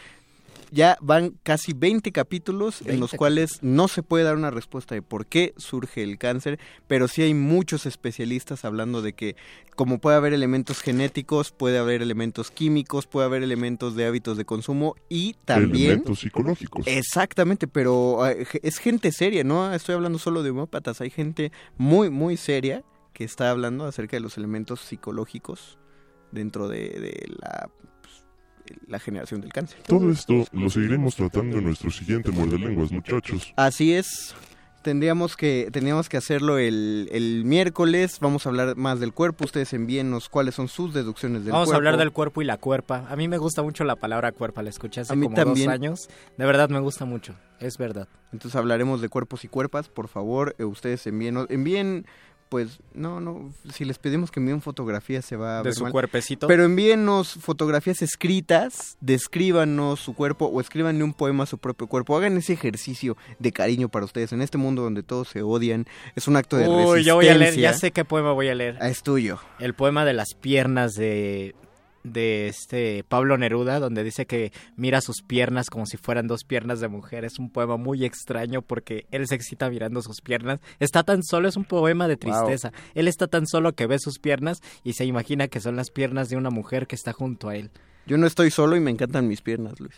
ya 0.71 0.99
van 1.01 1.35
casi 1.43 1.73
20 1.73 2.13
capítulos 2.13 2.81
en 2.83 3.01
los 3.01 3.13
20. 3.13 3.17
cuales 3.17 3.59
no 3.63 3.89
se 3.89 4.03
puede 4.03 4.25
dar 4.25 4.37
una 4.37 4.51
respuesta 4.51 4.95
de 4.95 5.01
por 5.01 5.25
qué 5.25 5.55
surge 5.57 6.03
el 6.03 6.19
cáncer, 6.19 6.59
pero 6.87 7.09
sí 7.09 7.23
hay 7.23 7.33
muchos 7.33 7.87
especialistas 7.87 8.67
hablando 8.67 9.01
de 9.01 9.15
que 9.15 9.37
como 9.75 9.99
puede 9.99 10.19
haber 10.19 10.35
elementos 10.35 10.83
genéticos, 10.83 11.51
puede 11.51 11.79
haber 11.79 12.03
elementos 12.03 12.51
químicos, 12.51 13.07
puede 13.07 13.27
haber 13.27 13.43
elementos 13.43 13.97
de 13.97 14.07
hábitos 14.07 14.37
de 14.37 14.45
consumo 14.45 14.97
y 15.09 15.35
también 15.47 15.93
Elementos 15.93 16.21
psicológicos. 16.21 16.87
Exactamente, 16.87 17.69
pero 17.69 18.27
eh, 18.29 18.47
es 18.63 18.77
gente 18.79 19.13
seria, 19.13 19.45
no 19.45 19.73
estoy 19.73 19.95
hablando 19.95 20.19
solo 20.19 20.43
de 20.43 20.51
homópatas, 20.51 21.01
hay 21.01 21.09
gente 21.11 21.53
muy, 21.79 22.11
muy 22.11 22.37
seria 22.37 22.83
que 23.23 23.27
está 23.27 23.51
hablando 23.51 23.85
acerca 23.87 24.17
de 24.17 24.21
los 24.21 24.37
elementos 24.37 24.81
psicológicos 24.81 25.79
dentro 26.33 26.67
de, 26.69 26.89
de 26.89 27.27
la, 27.41 27.71
pues, 28.01 28.25
la 28.89 28.99
generación 28.99 29.41
del 29.41 29.53
cáncer. 29.53 29.81
Todo 29.87 30.11
esto 30.11 30.45
lo 30.53 30.69
seguiremos 30.71 31.15
tratando 31.15 31.59
en 31.59 31.65
nuestro 31.65 31.91
siguiente 31.91 32.31
Muerde 32.33 32.59
Lenguas, 32.59 32.91
muchachos. 32.91 33.53
Así 33.57 33.95
es. 33.95 34.35
Tendríamos 34.83 35.37
que, 35.37 35.69
tendríamos 35.71 36.09
que 36.09 36.17
hacerlo 36.17 36.59
el, 36.59 37.09
el 37.13 37.45
miércoles. 37.45 38.19
Vamos 38.21 38.45
a 38.45 38.49
hablar 38.49 38.75
más 38.77 38.99
del 38.99 39.13
cuerpo. 39.13 39.45
Ustedes 39.45 39.73
envíennos 39.75 40.29
cuáles 40.29 40.57
son 40.57 40.67
sus 40.67 40.93
deducciones 40.93 41.45
del 41.45 41.53
Vamos 41.53 41.67
cuerpo. 41.69 41.75
a 41.75 41.79
hablar 41.79 41.97
del 41.99 42.11
cuerpo 42.11 42.43
y 42.43 42.47
la 42.47 42.57
cuerpa. 42.57 43.07
A 43.09 43.15
mí 43.15 43.29
me 43.29 43.39
gusta 43.39 43.63
mucho 43.63 43.85
la 43.85 43.95
palabra 43.95 44.33
cuerpa, 44.33 44.61
la 44.61 44.71
escuché 44.71 45.03
hace 45.03 45.13
A 45.13 45.17
mí 45.17 45.27
como 45.27 45.37
también. 45.37 45.67
dos 45.67 45.75
años. 45.75 46.09
De 46.37 46.45
verdad 46.47 46.69
me 46.69 46.81
gusta 46.81 47.05
mucho, 47.05 47.37
es 47.61 47.79
verdad. 47.79 48.09
Entonces 48.33 48.57
hablaremos 48.57 49.01
de 49.01 49.09
cuerpos 49.09 49.45
y 49.45 49.49
cuerpas. 49.49 49.89
Por 49.89 50.09
favor, 50.09 50.57
eh, 50.59 50.65
ustedes 50.65 51.07
envíen, 51.07 51.47
envíen, 51.49 52.05
pues, 52.53 52.81
no, 52.93 53.19
no, 53.19 53.51
si 53.73 53.87
les 53.87 53.99
pedimos 53.99 54.31
que 54.31 54.39
envíen 54.39 54.61
fotografías 54.61 55.25
se 55.25 55.37
va 55.37 55.55
a 55.55 55.57
¿De 55.63 55.71
ver 55.71 55.75
su 55.75 55.85
mal. 55.85 55.93
cuerpecito? 55.93 56.47
Pero 56.47 56.65
envíennos 56.65 57.33
fotografías 57.33 58.03
escritas, 58.03 58.99
descríbanos 59.01 60.01
su 60.01 60.13
cuerpo 60.13 60.45
o 60.45 60.61
escríbanle 60.61 61.03
un 61.03 61.15
poema 61.15 61.45
a 61.45 61.47
su 61.47 61.57
propio 61.57 61.87
cuerpo. 61.87 62.15
Hagan 62.15 62.37
ese 62.37 62.53
ejercicio 62.53 63.17
de 63.39 63.53
cariño 63.53 63.89
para 63.89 64.05
ustedes. 64.05 64.35
En 64.35 64.43
este 64.43 64.59
mundo 64.59 64.83
donde 64.83 65.03
todos 65.03 65.29
se 65.29 65.41
odian, 65.41 65.87
es 66.15 66.29
un 66.29 66.37
acto 66.37 66.59
de 66.59 66.69
Uy, 66.69 66.75
resistencia. 66.75 67.03
yo 67.07 67.15
voy 67.15 67.29
a 67.29 67.35
leer, 67.37 67.57
ya 67.57 67.73
sé 67.73 67.91
qué 67.91 68.05
poema 68.05 68.33
voy 68.33 68.49
a 68.49 68.55
leer. 68.55 68.77
Ah, 68.83 68.91
es 68.91 69.03
tuyo. 69.03 69.39
El 69.59 69.73
poema 69.73 70.05
de 70.05 70.13
las 70.13 70.35
piernas 70.39 70.93
de 70.93 71.55
de 72.05 72.49
este 72.49 73.05
Pablo 73.05 73.37
Neruda, 73.39 73.79
donde 73.79 74.05
dice 74.05 74.27
que 74.27 74.53
mira 74.77 75.01
sus 75.01 75.23
piernas 75.23 75.71
como 75.71 75.87
si 75.87 75.97
fueran 75.97 76.27
dos 76.27 76.45
piernas 76.45 76.81
de 76.81 76.89
mujer. 76.89 77.25
Es 77.25 77.39
un 77.39 77.51
poema 77.51 77.77
muy 77.77 78.05
extraño 78.05 78.63
porque 78.63 79.07
él 79.11 79.27
se 79.27 79.35
excita 79.35 79.71
mirando 79.71 80.03
sus 80.03 80.21
piernas. 80.21 80.61
Está 80.81 81.03
tan 81.03 81.23
solo, 81.23 81.49
es 81.49 81.57
un 81.57 81.65
poema 81.65 82.09
de 82.09 82.17
tristeza. 82.17 82.73
Él 82.95 83.09
está 83.09 83.27
tan 83.27 83.47
solo 83.47 83.75
que 83.75 83.87
ve 83.87 83.99
sus 83.99 84.19
piernas 84.19 84.61
y 84.85 84.95
se 84.95 85.05
imagina 85.05 85.49
que 85.49 85.61
son 85.61 85.77
las 85.77 85.91
piernas 85.91 86.29
de 86.29 86.37
una 86.37 86.51
mujer 86.51 86.87
que 86.87 86.97
está 86.97 87.13
junto 87.13 87.49
a 87.49 87.57
él. 87.57 87.71
Yo 88.07 88.19
no 88.19 88.27
estoy 88.27 88.51
solo 88.51 88.77
y 88.77 88.81
me 88.81 88.91
encantan 88.91 89.29
mis 89.29 89.43
piernas, 89.43 89.79
Luis. 89.79 89.95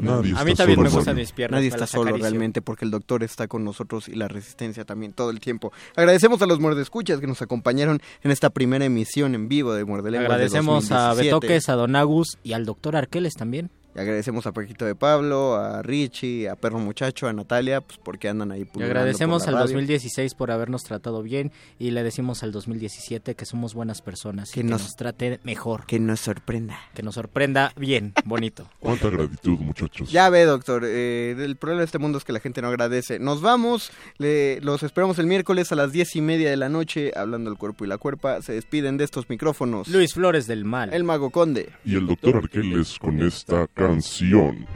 Nadie 0.00 0.34
A 0.36 0.44
mí 0.44 0.50
está 0.50 0.64
también 0.64 0.78
solo, 0.78 0.90
me 0.90 0.96
gustan 0.96 1.16
mis 1.16 1.32
piernas. 1.32 1.58
Nadie 1.58 1.68
está 1.68 1.86
solo 1.86 2.10
acaricio. 2.10 2.30
realmente 2.30 2.62
porque 2.62 2.84
el 2.84 2.90
doctor 2.90 3.22
está 3.22 3.48
con 3.48 3.64
nosotros 3.64 4.08
y 4.08 4.14
la 4.14 4.28
resistencia 4.28 4.84
también 4.84 5.12
todo 5.12 5.30
el 5.30 5.40
tiempo. 5.40 5.72
Agradecemos 5.94 6.40
a 6.42 6.46
los 6.46 6.60
muerdescuchas 6.60 7.20
que 7.20 7.26
nos 7.26 7.42
acompañaron 7.42 8.00
en 8.22 8.30
esta 8.30 8.50
primera 8.50 8.84
emisión 8.84 9.34
en 9.34 9.48
vivo 9.48 9.74
de 9.74 9.84
Muerde 9.84 10.10
Lenguas 10.10 10.28
de 10.28 10.34
Agradecemos 10.34 10.90
a 10.90 11.08
2017. 11.08 11.24
Betoques, 11.24 11.68
a 11.68 11.74
Don 11.74 11.96
Agus 11.96 12.38
y 12.42 12.52
al 12.52 12.64
doctor 12.64 12.96
Arqueles 12.96 13.34
también. 13.34 13.70
Y 13.96 14.00
agradecemos 14.00 14.46
a 14.46 14.52
Paquito 14.52 14.84
de 14.84 14.94
Pablo, 14.94 15.54
a 15.56 15.80
Richie, 15.82 16.48
a 16.50 16.56
Perro 16.56 16.78
Muchacho, 16.78 17.28
a 17.28 17.32
Natalia, 17.32 17.80
pues 17.80 17.98
porque 18.02 18.28
andan 18.28 18.52
ahí 18.52 18.66
Y 18.74 18.82
agradecemos 18.82 19.44
por 19.44 19.52
la 19.52 19.58
al 19.60 19.64
radio. 19.64 19.74
2016 19.76 20.34
por 20.34 20.50
habernos 20.50 20.84
tratado 20.84 21.22
bien 21.22 21.50
y 21.78 21.92
le 21.92 22.02
decimos 22.02 22.42
al 22.42 22.52
2017 22.52 23.34
que 23.34 23.46
somos 23.46 23.72
buenas 23.72 24.02
personas 24.02 24.50
Que 24.50 24.60
y 24.60 24.62
que 24.64 24.68
nos- 24.68 24.82
nos, 24.82 24.96
trate 24.96 25.40
mejor, 25.44 25.86
Que 25.86 25.98
nos 25.98 26.20
sorprenda. 26.20 26.78
que 26.94 27.02
nos 27.02 27.14
sorprenda 27.14 27.72
bien, 27.76 28.12
bonito. 28.26 28.68
Cuánta 28.80 29.08
gratitud, 29.08 29.58
muchachos. 29.60 30.10
Ya 30.12 30.28
ve, 30.28 30.44
doctor, 30.44 30.82
eh, 30.84 31.34
el 31.38 31.56
problema 31.56 31.80
de 31.80 31.86
este 31.86 31.98
mundo 31.98 32.18
es 32.18 32.24
que 32.24 32.32
la 32.34 32.40
gente 32.40 32.60
no 32.60 32.68
agradece. 32.68 33.18
Nos 33.18 33.40
vamos, 33.40 33.90
le- 34.18 34.60
los 34.60 34.82
esperamos 34.82 35.18
el 35.18 35.26
miércoles 35.26 35.72
a 35.72 35.74
las 35.74 35.92
diez 35.92 36.14
y 36.16 36.20
media 36.20 36.50
de 36.50 36.56
la 36.58 36.68
noche, 36.68 37.12
hablando 37.16 37.48
del 37.50 37.58
cuerpo 37.58 37.86
y 37.86 37.88
la 37.88 37.96
cuerpa. 37.96 38.42
Se 38.42 38.52
despiden 38.52 38.98
de 38.98 39.04
estos 39.04 39.30
micrófonos. 39.30 39.88
Luis 39.88 40.12
Flores 40.12 40.46
del 40.46 40.66
Mal. 40.66 40.92
El 40.92 41.04
Mago 41.04 41.30
Conde. 41.30 41.70
Y 41.84 41.94
el 41.96 42.06
doctor 42.06 42.36
Arqueles 42.36 42.98
con 42.98 43.22
esta 43.22 43.66
canción. 43.86 44.66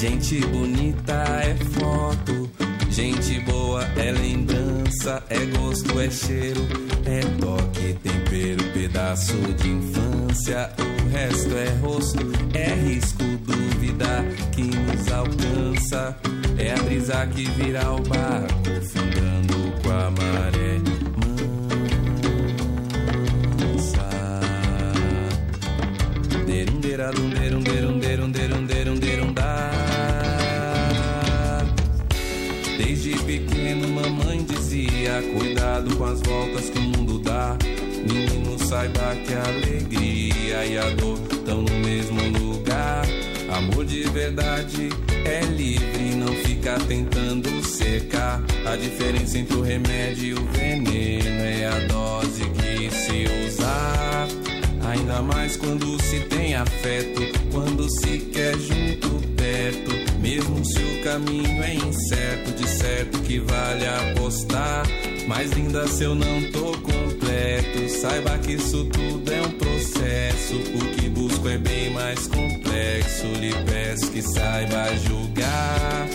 Gente 0.00 0.38
bonita 0.46 1.24
é 1.42 1.56
foto, 1.76 2.48
gente 2.88 3.40
boa 3.40 3.82
é 3.96 4.12
lembrança, 4.12 5.24
é 5.28 5.44
gosto, 5.58 5.98
é 5.98 6.08
cheiro, 6.08 6.68
é 7.04 7.18
toque, 7.40 7.94
tempero, 7.94 8.62
pedaço 8.72 9.36
de 9.54 9.68
infância. 9.70 10.70
O 10.78 11.08
resto 11.08 11.52
é 11.56 11.70
rosto, 11.80 12.32
é 12.54 12.74
risco, 12.74 13.24
dúvida 13.44 14.24
que 14.52 14.62
nos 14.62 15.10
alcança. 15.10 16.16
É 16.56 16.74
a 16.74 16.82
brisa 16.84 17.26
que 17.26 17.50
vira 17.50 17.90
o 17.92 18.00
barco, 18.02 18.70
fundando 18.92 19.82
com 19.82 19.90
a 19.90 20.10
maré. 20.12 20.78
Mansa. 21.16 21.68
as 36.08 36.20
voltas 36.22 36.70
que 36.70 36.78
o 36.78 36.82
mundo 36.82 37.18
dá. 37.18 37.56
Menino, 38.10 38.58
saiba 38.58 39.14
que 39.26 39.34
a 39.34 39.44
alegria 39.44 40.64
e 40.64 40.78
a 40.78 40.90
dor 40.90 41.18
estão 41.30 41.62
no 41.62 41.74
mesmo 41.80 42.20
lugar. 42.38 43.06
Amor 43.50 43.84
de 43.84 44.02
verdade 44.04 44.88
é 45.24 45.40
livre, 45.44 46.14
não 46.16 46.32
fica 46.32 46.78
tentando 46.86 47.62
secar. 47.64 48.42
A 48.64 48.76
diferença 48.76 49.38
entre 49.38 49.56
o 49.56 49.62
remédio 49.62 50.24
e 50.24 50.34
o 50.34 50.44
veneno 50.46 51.42
é 51.42 51.66
a 51.66 51.78
dose 51.88 52.44
que 52.50 52.90
se 52.90 53.26
usar. 53.46 54.28
Ainda 54.88 55.20
mais 55.20 55.56
quando 55.56 56.00
se 56.02 56.20
tem 56.20 56.54
afeto, 56.54 57.20
quando 57.52 57.88
se 58.00 58.18
quer 58.32 58.56
junto 58.58 59.10
perto 59.36 59.97
mesmo 60.28 60.62
se 60.62 60.78
o 60.78 61.02
caminho 61.02 61.62
é 61.64 61.74
incerto, 61.74 62.52
de 62.52 62.68
certo 62.68 63.18
que 63.20 63.38
vale 63.38 63.86
apostar. 63.86 64.86
Mais 65.26 65.50
linda 65.52 65.88
se 65.88 66.04
eu 66.04 66.14
não 66.14 66.42
tô 66.52 66.72
completo. 66.82 67.88
Saiba 67.98 68.36
que 68.36 68.52
isso 68.52 68.84
tudo 68.84 69.32
é 69.32 69.40
um 69.40 69.50
processo. 69.52 70.54
O 70.54 70.84
que 70.96 71.08
busco 71.08 71.48
é 71.48 71.56
bem 71.56 71.90
mais 71.94 72.26
complexo. 72.26 73.26
Lhe 73.40 73.54
peço 73.64 74.10
que 74.10 74.20
saiba 74.20 74.94
julgar. 74.98 76.06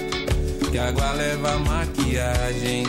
Que 0.71 0.77
água 0.77 1.11
leva 1.13 1.57
maquiagem, 1.57 2.83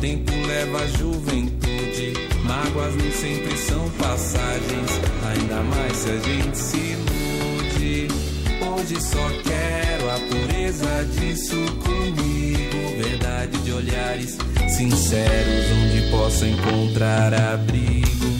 tempo 0.00 0.32
leva 0.46 0.86
juventude. 0.96 2.12
Mágoas 2.44 2.94
nem 2.94 3.10
sempre 3.10 3.56
são 3.56 3.90
passagens, 3.98 5.00
ainda 5.26 5.62
mais 5.62 5.96
se 5.96 6.10
a 6.10 6.18
gente 6.18 6.56
se 6.56 6.76
ilude. 6.76 8.08
Hoje 8.62 9.00
só 9.00 9.28
quero 9.42 9.99
a 10.30 10.34
pureza 10.34 11.04
disso 11.18 11.56
comigo. 11.82 13.02
Verdade 13.02 13.58
de 13.58 13.72
olhares 13.72 14.38
sinceros, 14.68 15.66
onde 15.72 16.10
possa 16.10 16.46
encontrar 16.46 17.34
abrigo. 17.34 18.39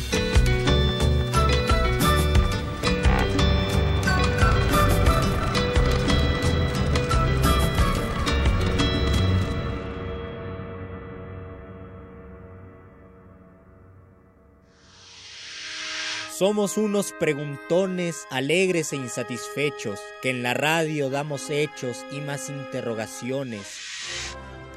Somos 16.40 16.78
unos 16.78 17.12
preguntones 17.12 18.26
alegres 18.30 18.94
e 18.94 18.96
insatisfechos, 18.96 20.00
que 20.22 20.30
en 20.30 20.42
la 20.42 20.54
radio 20.54 21.10
damos 21.10 21.50
hechos 21.50 22.06
y 22.10 22.22
más 22.22 22.48
interrogaciones. 22.48 23.60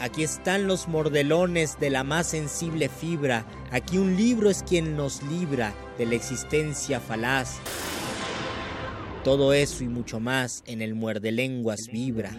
Aquí 0.02 0.24
están 0.24 0.68
los 0.68 0.90
mordelones 0.90 1.80
de 1.80 1.90
la 1.90 2.04
más 2.04 2.28
sensible 2.28 2.90
fibra, 2.90 3.46
aquí 3.72 3.98
un 3.98 4.18
libro 4.18 4.50
es 4.50 4.62
quien 4.62 4.98
nos 4.98 5.24
libra 5.24 5.74
de 5.98 6.06
la 6.06 6.16
existencia 6.16 7.00
falaz. 7.00 7.60
Todo 9.24 9.54
eso 9.54 9.86
y 9.86 9.88
mucho 9.88 10.20
más 10.20 10.64
en 10.68 10.82
el 10.82 10.96
muerde 10.96 11.32
lenguas 11.32 11.88
vibra. 11.88 12.32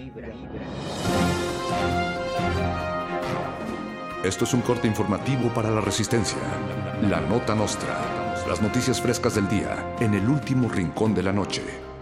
Esto 4.22 4.44
es 4.44 4.52
un 4.52 4.60
corte 4.60 4.86
informativo 4.86 5.48
para 5.54 5.70
la 5.70 5.80
resistencia. 5.80 6.36
La 7.08 7.22
nota 7.22 7.54
nostra. 7.54 8.23
Las 8.48 8.60
noticias 8.60 9.00
frescas 9.00 9.36
del 9.36 9.48
día 9.48 9.96
en 10.00 10.12
el 10.12 10.28
último 10.28 10.68
rincón 10.68 11.14
de 11.14 11.22
la 11.22 11.32
noche. 11.32 11.93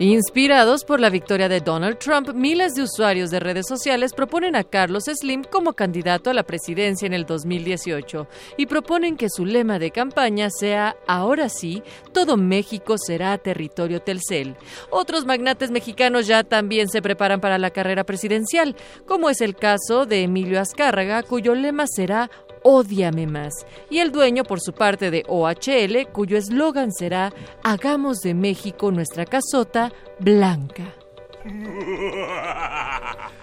Inspirados 0.00 0.84
por 0.84 1.00
la 1.00 1.10
victoria 1.10 1.48
de 1.48 1.60
Donald 1.60 1.98
Trump, 1.98 2.32
miles 2.32 2.74
de 2.74 2.82
usuarios 2.82 3.30
de 3.30 3.40
redes 3.40 3.66
sociales 3.66 4.12
proponen 4.12 4.54
a 4.54 4.62
Carlos 4.62 5.06
Slim 5.06 5.42
como 5.42 5.72
candidato 5.72 6.30
a 6.30 6.34
la 6.34 6.44
presidencia 6.44 7.04
en 7.04 7.14
el 7.14 7.26
2018 7.26 8.28
y 8.56 8.66
proponen 8.66 9.16
que 9.16 9.28
su 9.28 9.44
lema 9.44 9.80
de 9.80 9.90
campaña 9.90 10.50
sea 10.50 10.94
Ahora 11.08 11.48
sí, 11.48 11.82
todo 12.12 12.36
México 12.36 12.94
será 12.96 13.38
territorio 13.38 14.00
Telcel. 14.00 14.54
Otros 14.90 15.26
magnates 15.26 15.72
mexicanos 15.72 16.28
ya 16.28 16.44
también 16.44 16.88
se 16.88 17.02
preparan 17.02 17.40
para 17.40 17.58
la 17.58 17.70
carrera 17.70 18.04
presidencial, 18.04 18.76
como 19.04 19.30
es 19.30 19.40
el 19.40 19.56
caso 19.56 20.06
de 20.06 20.22
Emilio 20.22 20.60
Azcárraga, 20.60 21.24
cuyo 21.24 21.56
lema 21.56 21.88
será 21.88 22.30
Ódiame 22.62 23.26
más. 23.26 23.66
Y 23.90 23.98
el 23.98 24.12
dueño, 24.12 24.44
por 24.44 24.60
su 24.60 24.72
parte, 24.72 25.10
de 25.10 25.24
OHL, 25.28 26.10
cuyo 26.12 26.36
eslogan 26.36 26.92
será 26.92 27.32
Hagamos 27.62 28.18
de 28.18 28.34
México 28.34 28.90
nuestra 28.90 29.24
casota 29.24 29.92
blanca. 30.18 30.94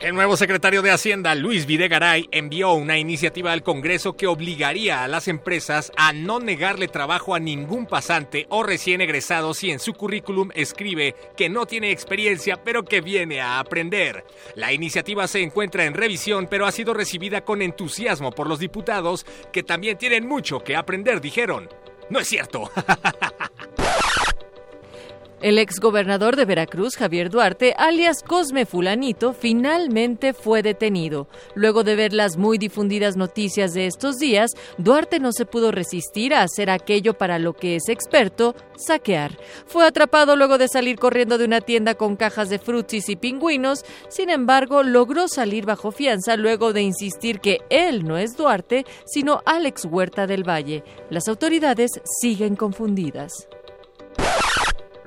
El 0.00 0.14
nuevo 0.14 0.34
secretario 0.34 0.80
de 0.80 0.90
Hacienda, 0.90 1.34
Luis 1.34 1.66
Videgaray, 1.66 2.26
envió 2.32 2.72
una 2.72 2.96
iniciativa 2.96 3.52
al 3.52 3.62
Congreso 3.62 4.16
que 4.16 4.26
obligaría 4.26 5.04
a 5.04 5.08
las 5.08 5.28
empresas 5.28 5.92
a 5.94 6.14
no 6.14 6.40
negarle 6.40 6.88
trabajo 6.88 7.34
a 7.34 7.38
ningún 7.38 7.84
pasante 7.84 8.46
o 8.48 8.62
recién 8.62 9.02
egresado 9.02 9.52
si 9.52 9.70
en 9.70 9.78
su 9.78 9.92
currículum 9.92 10.48
escribe 10.54 11.14
que 11.36 11.50
no 11.50 11.66
tiene 11.66 11.90
experiencia 11.90 12.64
pero 12.64 12.82
que 12.82 13.02
viene 13.02 13.42
a 13.42 13.58
aprender. 13.58 14.24
La 14.54 14.72
iniciativa 14.72 15.28
se 15.28 15.42
encuentra 15.42 15.84
en 15.84 15.92
revisión 15.92 16.46
pero 16.50 16.64
ha 16.64 16.72
sido 16.72 16.94
recibida 16.94 17.44
con 17.44 17.60
entusiasmo 17.60 18.32
por 18.32 18.48
los 18.48 18.58
diputados 18.58 19.26
que 19.52 19.62
también 19.62 19.98
tienen 19.98 20.26
mucho 20.26 20.60
que 20.60 20.76
aprender, 20.76 21.20
dijeron. 21.20 21.68
No 22.08 22.20
es 22.20 22.26
cierto. 22.26 22.70
El 25.42 25.58
exgobernador 25.58 26.36
de 26.36 26.44
Veracruz, 26.44 26.96
Javier 26.96 27.30
Duarte, 27.30 27.74
alias 27.78 28.22
Cosme 28.22 28.66
Fulanito, 28.66 29.32
finalmente 29.32 30.34
fue 30.34 30.62
detenido. 30.62 31.28
Luego 31.54 31.82
de 31.82 31.96
ver 31.96 32.12
las 32.12 32.36
muy 32.36 32.58
difundidas 32.58 33.16
noticias 33.16 33.72
de 33.72 33.86
estos 33.86 34.18
días, 34.18 34.50
Duarte 34.76 35.18
no 35.18 35.32
se 35.32 35.46
pudo 35.46 35.72
resistir 35.72 36.34
a 36.34 36.42
hacer 36.42 36.68
aquello 36.68 37.14
para 37.14 37.38
lo 37.38 37.54
que 37.54 37.76
es 37.76 37.88
experto, 37.88 38.54
saquear. 38.76 39.38
Fue 39.64 39.86
atrapado 39.86 40.36
luego 40.36 40.58
de 40.58 40.68
salir 40.68 40.98
corriendo 40.98 41.38
de 41.38 41.46
una 41.46 41.62
tienda 41.62 41.94
con 41.94 42.16
cajas 42.16 42.50
de 42.50 42.58
frutis 42.58 43.08
y 43.08 43.16
pingüinos, 43.16 43.86
sin 44.10 44.28
embargo, 44.28 44.82
logró 44.82 45.26
salir 45.26 45.64
bajo 45.64 45.90
fianza 45.90 46.36
luego 46.36 46.74
de 46.74 46.82
insistir 46.82 47.40
que 47.40 47.60
él 47.70 48.04
no 48.04 48.18
es 48.18 48.36
Duarte, 48.36 48.84
sino 49.06 49.40
Alex 49.46 49.86
Huerta 49.86 50.26
del 50.26 50.46
Valle. 50.46 50.84
Las 51.08 51.28
autoridades 51.28 51.92
siguen 52.20 52.56
confundidas. 52.56 53.48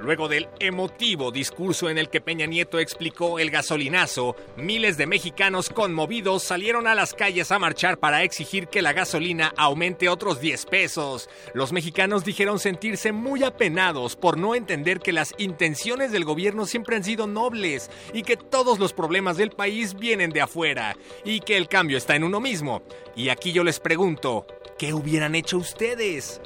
Luego 0.03 0.27
del 0.27 0.49
emotivo 0.59 1.31
discurso 1.31 1.89
en 1.89 1.97
el 1.97 2.09
que 2.09 2.19
Peña 2.19 2.45
Nieto 2.45 2.77
explicó 2.77 3.39
el 3.39 3.49
gasolinazo, 3.49 4.35
miles 4.57 4.97
de 4.97 5.07
mexicanos 5.07 5.69
conmovidos 5.69 6.43
salieron 6.43 6.87
a 6.87 6.93
las 6.93 7.13
calles 7.13 7.53
a 7.53 7.57
marchar 7.57 7.97
para 7.99 8.23
exigir 8.23 8.67
que 8.67 8.81
la 8.81 8.91
gasolina 8.91 9.53
aumente 9.55 10.09
otros 10.09 10.41
10 10.41 10.65
pesos. 10.65 11.29
Los 11.53 11.71
mexicanos 11.71 12.25
dijeron 12.25 12.59
sentirse 12.59 13.13
muy 13.13 13.45
apenados 13.45 14.17
por 14.17 14.37
no 14.37 14.55
entender 14.55 14.99
que 14.99 15.13
las 15.13 15.33
intenciones 15.37 16.11
del 16.11 16.25
gobierno 16.25 16.65
siempre 16.65 16.97
han 16.97 17.05
sido 17.05 17.25
nobles 17.25 17.89
y 18.13 18.23
que 18.23 18.35
todos 18.35 18.79
los 18.79 18.91
problemas 18.91 19.37
del 19.37 19.51
país 19.51 19.93
vienen 19.93 20.31
de 20.31 20.41
afuera 20.41 20.97
y 21.23 21.39
que 21.39 21.55
el 21.55 21.69
cambio 21.69 21.97
está 21.97 22.17
en 22.17 22.25
uno 22.25 22.41
mismo. 22.41 22.83
Y 23.15 23.29
aquí 23.29 23.53
yo 23.53 23.63
les 23.63 23.79
pregunto, 23.79 24.47
¿qué 24.77 24.93
hubieran 24.93 25.33
hecho 25.33 25.59
ustedes? 25.59 26.41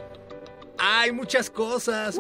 Hay 0.80 1.12
muchas 1.12 1.50
cosas. 1.50 2.18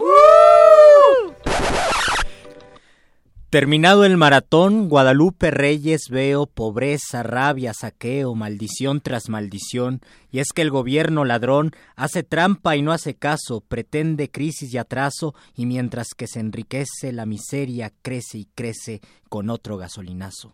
Terminado 3.49 4.03
el 4.03 4.17
maratón, 4.17 4.89
Guadalupe 4.89 5.51
Reyes 5.51 6.09
veo 6.09 6.47
pobreza, 6.47 7.23
rabia, 7.23 7.73
saqueo, 7.73 8.35
maldición 8.35 8.99
tras 8.99 9.29
maldición, 9.29 10.01
y 10.29 10.39
es 10.39 10.49
que 10.53 10.61
el 10.61 10.69
gobierno 10.69 11.23
ladrón 11.23 11.71
hace 11.95 12.23
trampa 12.23 12.75
y 12.75 12.81
no 12.81 12.91
hace 12.91 13.15
caso, 13.15 13.61
pretende 13.61 14.29
crisis 14.29 14.73
y 14.73 14.77
atraso, 14.77 15.33
y 15.55 15.65
mientras 15.65 16.09
que 16.15 16.27
se 16.27 16.41
enriquece 16.41 17.13
la 17.13 17.25
miseria 17.25 17.93
crece 18.01 18.39
y 18.39 18.49
crece 18.53 18.99
con 19.29 19.49
otro 19.49 19.77
gasolinazo. 19.77 20.53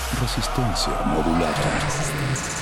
Resistencia 0.21 0.93
modulada. 1.03 2.60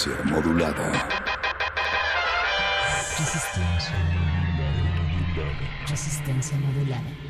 Resistencia 0.00 0.32
modulada. 0.32 0.92
Resistencia. 3.18 3.94
Resistencia 5.86 6.56
modulada. 6.56 7.29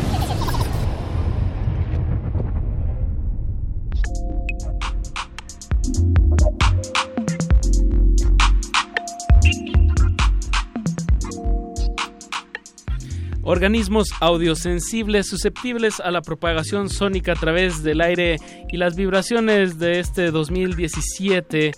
Organismos 13.61 14.07
audiosensibles 14.19 15.27
susceptibles 15.27 15.99
a 15.99 16.09
la 16.09 16.23
propagación 16.23 16.89
sónica 16.89 17.33
a 17.33 17.35
través 17.35 17.83
del 17.83 18.01
aire 18.01 18.37
y 18.67 18.77
las 18.77 18.95
vibraciones 18.95 19.77
de 19.77 19.99
este 19.99 20.31
2017. 20.31 21.71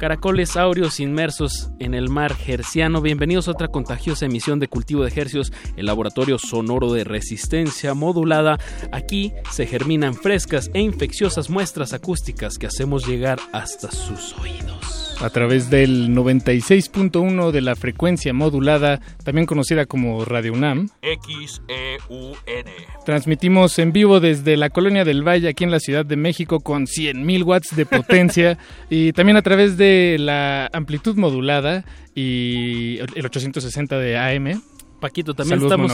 Caracoles 0.00 0.56
áureos 0.56 0.98
inmersos 0.98 1.70
en 1.78 1.94
el 1.94 2.08
mar 2.08 2.34
gerciano. 2.34 3.00
Bienvenidos 3.00 3.46
a 3.46 3.52
otra 3.52 3.68
contagiosa 3.68 4.26
emisión 4.26 4.58
de 4.58 4.66
Cultivo 4.66 5.04
de 5.04 5.12
Hercios, 5.14 5.52
el 5.76 5.86
laboratorio 5.86 6.40
sonoro 6.40 6.92
de 6.92 7.04
resistencia 7.04 7.94
modulada. 7.94 8.58
Aquí 8.90 9.32
se 9.52 9.64
germinan 9.68 10.14
frescas 10.14 10.72
e 10.74 10.80
infecciosas 10.80 11.50
muestras 11.50 11.92
acústicas 11.92 12.58
que 12.58 12.66
hacemos 12.66 13.06
llegar 13.06 13.38
hasta 13.52 13.92
sus 13.92 14.36
oídos 14.38 14.97
a 15.20 15.30
través 15.30 15.68
del 15.70 16.10
96.1 16.10 17.50
de 17.50 17.60
la 17.60 17.74
frecuencia 17.76 18.32
modulada, 18.32 19.00
también 19.24 19.46
conocida 19.46 19.86
como 19.86 20.24
Radio 20.24 20.52
UNAM. 20.52 20.88
X-E-U-N. 21.02 22.70
Transmitimos 23.04 23.78
en 23.78 23.92
vivo 23.92 24.20
desde 24.20 24.56
la 24.56 24.70
Colonia 24.70 25.04
del 25.04 25.26
Valle, 25.26 25.48
aquí 25.48 25.64
en 25.64 25.70
la 25.70 25.80
Ciudad 25.80 26.04
de 26.06 26.16
México, 26.16 26.60
con 26.60 26.86
100.000 26.86 27.42
watts 27.44 27.74
de 27.74 27.86
potencia 27.86 28.58
y 28.90 29.12
también 29.12 29.36
a 29.36 29.42
través 29.42 29.76
de 29.76 30.16
la 30.18 30.68
amplitud 30.72 31.16
modulada 31.16 31.84
y 32.14 32.98
el 33.14 33.24
860 33.26 33.98
de 33.98 34.18
AM. 34.18 34.62
Paquito, 35.00 35.32
también 35.34 35.62
estamos 35.62 35.92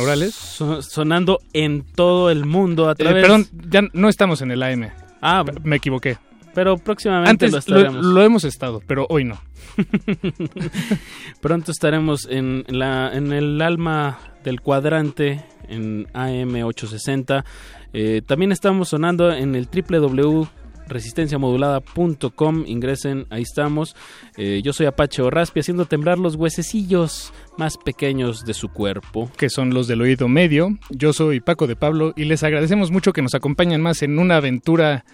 sonando 0.81 1.39
en 1.53 1.83
todo 1.95 2.31
el 2.31 2.47
mundo 2.47 2.89
a 2.89 2.93
Eh, 2.93 2.97
través... 2.97 3.23
perdón, 3.23 3.47
ya 3.69 3.83
no 3.93 4.09
estamos 4.09 4.41
en 4.41 4.51
el 4.51 4.63
AM. 4.63 4.89
Ah, 5.21 5.45
me 5.63 5.77
equivoqué. 5.77 6.17
Pero 6.55 6.79
próximamente 6.79 7.31
Antes 7.31 7.53
lo 7.53 7.59
estaremos. 7.59 8.05
lo 8.05 8.23
hemos 8.23 8.45
estado, 8.45 8.81
pero 8.87 9.07
hoy 9.09 9.25
no. 9.25 9.41
Pronto 11.41 11.73
estaremos 11.73 12.29
en, 12.31 12.65
la, 12.69 13.11
en 13.13 13.33
el 13.33 13.61
alma 13.61 14.19
del 14.45 14.61
cuadrante 14.61 15.45
en 15.69 16.07
AM860. 16.13 17.45
Eh, 17.93 18.23
también 18.27 18.53
estamos 18.53 18.89
sonando 18.91 19.33
en 19.33 19.55
el 19.55 19.67
www.resistenciamodulada.com. 19.67 22.65
Ingresen, 22.67 23.27
ahí 23.31 23.43
estamos. 23.43 23.97
Eh, 24.37 24.61
yo 24.63 24.73
soy 24.73 24.87
Apache 24.87 25.23
Orraspi 25.23 25.61
haciendo 25.61 25.87
temblar 25.87 26.19
los 26.19 26.35
huesecillos 26.37 27.33
más 27.57 27.77
pequeños 27.79 28.45
de 28.45 28.55
su 28.55 28.69
cuerpo. 28.69 29.31
Que 29.37 29.51
son 29.51 29.73
los 29.75 29.87
del 29.87 30.03
oído 30.03 30.29
medio. 30.29 30.77
Yo 30.91 31.13
soy 31.13 31.41
Paco 31.41 31.67
de 31.67 31.77
Pablo 31.77 32.13
y 32.17 32.25
les 32.25 32.43
agradecemos 32.43 32.91
mucho 32.91 33.13
que 33.13 33.23
nos 33.23 33.35
acompañen 33.35 33.81
más 33.81 34.03
en 34.03 34.19
una 34.19 34.37
aventura 34.37 35.05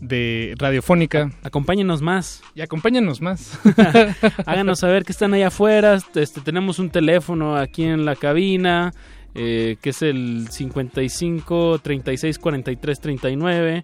de 0.00 0.54
radiofónica. 0.58 1.30
Acompáñenos 1.42 2.02
más. 2.02 2.42
Y 2.54 2.60
acompáñenos 2.60 3.20
más. 3.20 3.58
Háganos 4.46 4.80
saber 4.80 5.04
que 5.04 5.12
están 5.12 5.34
allá 5.34 5.48
afuera. 5.48 5.98
Este, 6.14 6.40
tenemos 6.40 6.78
un 6.78 6.90
teléfono 6.90 7.56
aquí 7.56 7.84
en 7.84 8.04
la 8.04 8.16
cabina, 8.16 8.92
eh, 9.34 9.76
que 9.80 9.90
es 9.90 10.02
el 10.02 10.48
55 10.50 11.78
36 11.80 12.38
43 12.38 13.00
39. 13.00 13.82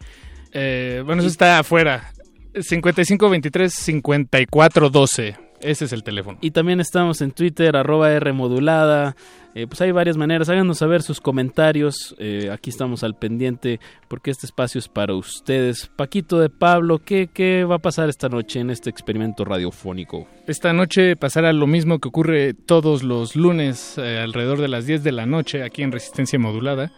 Eh, 0.53 1.03
bueno, 1.05 1.23
eso 1.23 1.31
está 1.31 1.59
afuera. 1.59 2.13
55 2.61 3.31
23 3.31 3.73
54 3.73 4.91
12. 4.91 5.37
Ese 5.65 5.87
es 5.87 5.93
el 5.93 6.03
teléfono. 6.03 6.39
Y 6.43 6.51
también 6.51 6.79
estamos 6.79 7.23
en 7.23 7.33
Twitter, 7.33 7.75
arroba 7.75 8.13
R 8.13 8.33
modulada. 8.33 9.17
Eh, 9.55 9.67
pues 9.67 9.81
hay 9.81 9.93
varias 9.93 10.17
maneras. 10.17 10.49
Háganos 10.49 10.79
saber 10.79 11.03
sus 11.03 11.21
comentarios. 11.21 12.15
Eh, 12.19 12.51
aquí 12.53 12.71
estamos 12.71 13.03
al 13.03 13.15
pendiente 13.15 13.81
porque 14.09 14.31
este 14.31 14.47
espacio 14.47 14.79
es 14.79 14.89
para 14.89 15.15
ustedes. 15.15 15.91
Paquito 15.97 16.39
de 16.39 16.51
Pablo, 16.51 16.99
¿qué, 16.99 17.31
¿qué 17.33 17.65
va 17.65 17.77
a 17.77 17.79
pasar 17.79 18.09
esta 18.09 18.29
noche 18.29 18.61
en 18.61 18.71
este 18.71 18.91
experimento 18.91 19.45
radiofónico? 19.45 20.27
Esta 20.47 20.73
noche 20.73 21.17
pasará 21.17 21.53
lo 21.53 21.67
mismo 21.67 21.99
que 21.99 22.09
ocurre 22.09 22.53
todos 22.53 23.03
los 23.03 23.35
lunes 23.35 23.97
eh, 23.97 24.19
alrededor 24.19 24.61
de 24.61 24.69
las 24.69 24.87
10 24.87 25.03
de 25.03 25.13
la 25.13 25.25
noche 25.25 25.63
aquí 25.63 25.83
en 25.83 25.93
Resistencia 25.93 26.39
Modulada. 26.39 26.93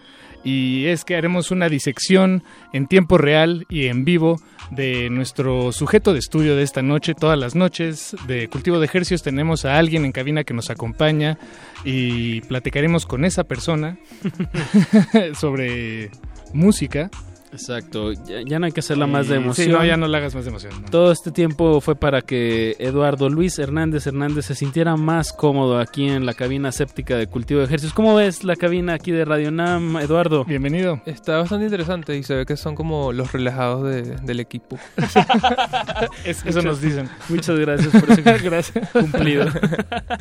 Y 0.45 0.87
es 0.87 1.05
que 1.05 1.17
haremos 1.17 1.51
una 1.51 1.69
disección 1.69 2.43
en 2.73 2.87
tiempo 2.87 3.19
real 3.19 3.67
y 3.69 3.87
en 3.87 4.05
vivo 4.05 4.41
de 4.71 5.11
nuestro 5.11 5.73
sujeto 5.73 6.13
de 6.13 6.19
estudio 6.19 6.57
de 6.57 6.63
esta 6.63 6.83
noche. 6.83 7.15
Todas 7.15 7.39
las 7.39 7.55
noches 7.55 8.17
de 8.27 8.49
Cultivo 8.49 8.79
de 8.79 8.87
Ejercios 8.87 9.23
tenemos 9.23 9.65
a 9.65 9.79
alguien 9.79 10.05
en 10.05 10.13
cabina 10.13 10.45
que 10.45 10.55
nos 10.55 10.71
acompaña 10.71 11.39
y 11.85 12.41
platicaremos 12.43 13.07
con 13.07 13.25
esa 13.25 13.45
persona 13.45 13.99
sobre 15.35 16.11
música. 16.53 17.11
Exacto, 17.57 18.13
ya, 18.13 18.43
ya, 18.47 18.59
no 18.59 18.67
hay 18.67 18.73
que 18.73 18.81
hacerla 18.81 19.07
más 19.07 19.29
de 19.29 19.37
emoción. 19.37 19.67
Sí, 19.67 19.73
no, 19.73 19.85
ya 19.85 19.97
no 19.97 20.07
la 20.09 20.19
hagas 20.19 20.35
más 20.35 20.45
de 20.45 20.51
emoción. 20.51 20.73
no. 20.83 20.89
Todo 20.91 21.11
este 21.13 21.31
tiempo 21.31 21.81
fue 21.81 21.97
para 21.97 22.21
que 22.23 22.77
Eduardo 22.79 23.29
Luis 23.29 23.59
Hernández 23.59 24.07
Hernández 24.07 24.45
se 24.47 24.55
sintiera 24.55 24.97
más 24.97 25.33
cómodo 25.33 25.79
aquí 25.79 26.09
en 26.09 26.27
la 26.27 26.35
cabina 26.35 26.71
séptica 26.73 27.17
de 27.17 27.27
cultivo 27.27 27.61
de 27.61 27.67
ejercicios. 27.67 27.95
¿Cómo 27.95 28.15
ves 28.15 28.45
la 28.45 28.57
cabina 28.57 28.95
aquí 28.95 29.11
de 29.11 29.25
Radio 29.25 29.51
Nam, 29.51 29.97
Eduardo? 29.97 30.45
Bienvenido. 30.45 31.01
Está 31.07 31.39
bastante 31.39 31.65
interesante 31.65 32.17
y 32.17 32.23
se 32.23 32.35
ve 32.35 32.47
que 32.47 32.57
son 32.57 32.75
como 32.75 33.13
los 33.13 33.33
relajados 33.33 33.85
de- 33.85 34.03
del 34.17 34.41
equipo. 34.41 34.79
Es- 36.25 36.45
eso 36.45 36.63
nos 36.63 36.81
dicen. 36.81 37.09
Muchas 37.29 37.59
gracias 37.59 37.89
por 37.89 38.11
ese 38.11 38.23
Gracias. 38.43 38.91
cumplido. 38.91 39.47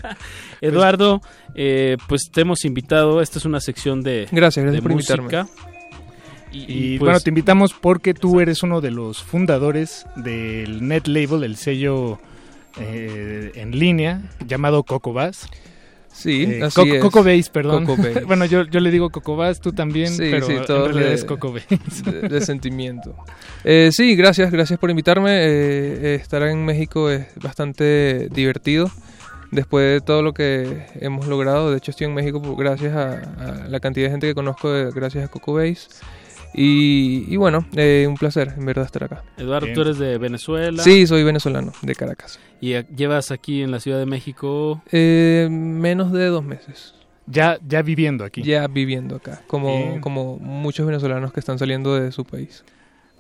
Eduardo, 0.61 1.21
eh, 1.53 1.97
pues 2.07 2.29
te 2.31 2.41
hemos 2.41 2.65
invitado. 2.65 3.21
Esta 3.21 3.39
es 3.39 3.45
una 3.45 3.59
sección 3.59 4.01
de, 4.01 4.27
Gracias, 4.31 4.63
gracias 4.63 4.73
de 4.73 4.81
por 4.81 4.91
invitarme. 4.91 5.27
Y, 6.51 6.97
pues- 6.97 7.07
bueno, 7.07 7.19
te 7.19 7.29
invitamos 7.29 7.73
porque 7.73 8.13
tú 8.13 8.39
eres 8.39 8.63
uno 8.63 8.79
de 8.81 8.91
los 8.91 9.21
fundadores 9.23 10.05
del 10.15 10.87
Net 10.87 11.07
Label, 11.07 11.43
el 11.43 11.57
sello 11.57 12.17
eh, 12.79 13.51
en 13.55 13.77
línea 13.77 14.21
llamado 14.45 14.83
Cocobas. 14.83 15.47
Sí, 16.13 16.43
Eh, 16.43 16.63
así 16.63 16.75
Coco, 16.75 16.93
es. 16.95 17.01
Coco 17.01 17.23
Base, 17.25 17.49
perdón. 17.51 17.85
Coco 17.85 18.01
Base. 18.01 18.21
bueno, 18.25 18.45
yo, 18.45 18.63
yo 18.63 18.79
le 18.79 18.89
digo 18.89 19.09
Cocobas, 19.09 19.59
tú 19.59 19.73
también, 19.73 20.07
Sí, 20.13 20.27
pero 20.31 20.45
sí, 20.45 20.53
en 20.53 20.65
todo 20.65 20.87
realidad 20.87 21.09
de- 21.09 21.13
es 21.15 21.25
Coco 21.25 21.51
Base. 21.51 21.67
De, 22.09 22.29
de 22.29 22.41
sentimiento. 22.41 23.13
Eh, 23.65 23.89
sí, 23.91 24.15
gracias, 24.15 24.49
gracias 24.49 24.79
por 24.79 24.89
invitarme. 24.89 25.29
Eh, 25.31 26.15
estar 26.15 26.41
en 26.43 26.63
México 26.63 27.09
es 27.09 27.25
bastante 27.41 28.29
divertido. 28.31 28.89
Después 29.51 29.85
de 29.85 30.01
todo 30.01 30.21
lo 30.21 30.33
que 30.33 30.85
hemos 30.99 31.27
logrado, 31.27 31.69
de 31.71 31.77
hecho 31.77 31.91
estoy 31.91 32.07
en 32.07 32.13
México 32.13 32.41
gracias 32.55 32.93
a, 32.95 33.11
a 33.65 33.67
la 33.69 33.79
cantidad 33.79 34.07
de 34.07 34.11
gente 34.11 34.27
que 34.27 34.35
conozco, 34.35 34.69
gracias 34.93 35.25
a 35.25 35.27
Coco 35.27 35.53
Base. 35.53 35.87
Y, 36.57 37.25
y 37.27 37.35
bueno, 37.35 37.65
eh, 37.75 38.05
un 38.07 38.15
placer 38.15 38.53
en 38.57 38.65
verdad 38.65 38.85
estar 38.85 39.03
acá. 39.03 39.23
Eduardo, 39.37 39.67
tú 39.73 39.81
eres 39.81 39.97
de 39.97 40.17
Venezuela. 40.17 40.81
Sí, 40.81 41.05
soy 41.05 41.23
venezolano, 41.23 41.73
de 41.81 41.95
Caracas. 41.95 42.39
Y 42.61 42.73
llevas 42.95 43.31
aquí 43.31 43.61
en 43.61 43.71
la 43.71 43.81
Ciudad 43.81 43.99
de 43.99 44.05
México. 44.05 44.81
Eh, 44.91 45.49
menos 45.51 46.13
de 46.13 46.27
dos 46.27 46.45
meses. 46.45 46.95
Ya, 47.27 47.59
ya 47.67 47.81
viviendo 47.81 48.23
aquí. 48.23 48.41
Ya 48.43 48.67
viviendo 48.67 49.17
acá, 49.17 49.41
como, 49.47 49.77
Bien. 49.77 49.99
como 50.01 50.37
muchos 50.37 50.85
venezolanos 50.85 51.33
que 51.33 51.39
están 51.39 51.59
saliendo 51.59 51.95
de 51.95 52.11
su 52.11 52.23
país. 52.23 52.63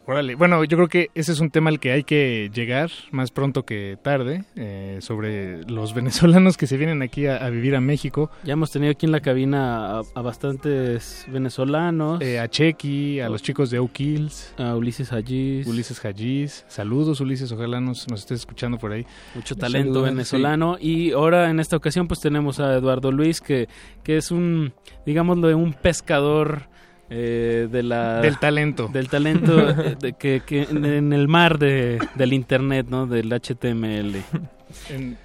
Órale. 0.07 0.35
Bueno, 0.35 0.63
yo 0.63 0.77
creo 0.77 0.87
que 0.87 1.09
ese 1.15 1.31
es 1.31 1.39
un 1.39 1.49
tema 1.49 1.71
al 1.71 1.79
que 1.79 1.91
hay 1.91 2.03
que 2.03 2.51
llegar 2.53 2.91
más 3.11 3.31
pronto 3.31 3.63
que 3.63 3.97
tarde, 4.01 4.43
eh, 4.55 4.99
sobre 5.01 5.63
los 5.63 5.93
venezolanos 5.95 6.57
que 6.57 6.67
se 6.67 6.77
vienen 6.77 7.01
aquí 7.01 7.25
a, 7.25 7.37
a 7.37 7.49
vivir 7.49 7.75
a 7.75 7.81
México. 7.81 8.29
Ya 8.43 8.53
hemos 8.53 8.71
tenido 8.71 8.91
aquí 8.91 9.07
en 9.07 9.11
la 9.11 9.21
cabina 9.21 9.97
a, 9.97 10.01
a 10.13 10.21
bastantes 10.21 11.25
venezolanos. 11.27 12.21
Eh, 12.21 12.39
a 12.39 12.47
Chequi, 12.47 13.19
a 13.19 13.29
los 13.29 13.41
chicos 13.41 13.71
de 13.71 13.79
O'Kills. 13.79 14.53
A 14.57 14.75
Ulises 14.75 15.11
Hajiz. 15.11 15.65
Ulises 15.65 16.03
Hajiz. 16.05 16.65
Saludos, 16.67 17.19
Ulises. 17.19 17.51
Ojalá 17.51 17.81
nos, 17.81 18.07
nos 18.07 18.19
estés 18.19 18.41
escuchando 18.41 18.77
por 18.77 18.91
ahí. 18.91 19.05
Mucho 19.33 19.55
talento 19.55 20.03
venezolano. 20.03 20.77
Y 20.79 21.13
ahora, 21.13 21.49
en 21.49 21.59
esta 21.59 21.77
ocasión, 21.77 22.07
pues 22.07 22.19
tenemos 22.19 22.59
a 22.59 22.75
Eduardo 22.75 23.11
Luis, 23.11 23.41
que, 23.41 23.67
que 24.03 24.17
es 24.17 24.29
un, 24.29 24.73
digámoslo, 25.05 25.55
un 25.57 25.73
pescador 25.73 26.74
eh, 27.09 27.67
de 27.71 27.83
la 27.83 28.21
del 28.21 28.39
talento. 28.39 28.87
del 28.87 29.09
talento 29.09 29.69
eh, 29.81 29.95
de, 29.99 30.13
que, 30.13 30.41
que 30.45 30.63
en, 30.63 30.85
en, 30.85 31.13
el 31.13 31.27
mar 31.27 31.59
de, 31.59 31.99
del 32.15 32.33
internet 32.33 32.87
no 32.89 33.05
del 33.07 33.29
HTML 33.29 34.15
en, 34.89 35.17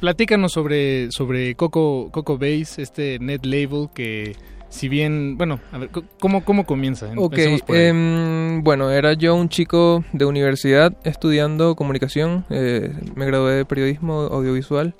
platícanos 0.00 0.52
sobre 0.52 1.10
sobre 1.10 1.54
Coco 1.54 2.10
Coco 2.10 2.36
Base 2.38 2.82
este 2.82 3.18
net 3.20 3.44
label 3.44 3.88
que 3.94 4.36
si 4.68 4.88
bien 4.88 5.38
bueno 5.38 5.60
a 5.72 5.78
ver 5.78 5.90
cómo 6.20 6.44
cómo 6.44 6.66
comienza 6.66 7.10
okay, 7.16 7.58
eh, 7.68 8.60
bueno 8.62 8.90
era 8.90 9.14
yo 9.14 9.34
un 9.34 9.48
chico 9.48 10.04
de 10.12 10.24
universidad 10.26 10.94
estudiando 11.04 11.74
comunicación 11.74 12.44
eh, 12.50 12.92
me 13.14 13.24
gradué 13.24 13.54
de 13.54 13.64
periodismo 13.64 14.22
audiovisual 14.30 14.94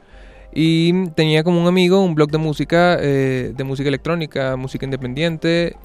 y 0.54 1.08
tenía 1.10 1.44
como 1.44 1.60
un 1.60 1.68
amigo 1.68 2.02
un 2.02 2.14
blog 2.14 2.30
de 2.30 2.38
música, 2.38 2.96
eh, 3.00 3.52
de 3.54 3.64
música 3.64 3.88
electrónica, 3.88 4.56
música 4.56 4.84
independiente, 4.86 5.76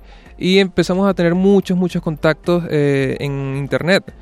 y 0.44 0.60
empezamos 0.60 1.08
a 1.08 1.14
tener 1.14 1.36
muchos, 1.36 1.78
muchos 1.78 2.02
contactos 2.02 2.66
eh, 2.70 3.16
en 3.22 3.56
internet. 3.56 4.14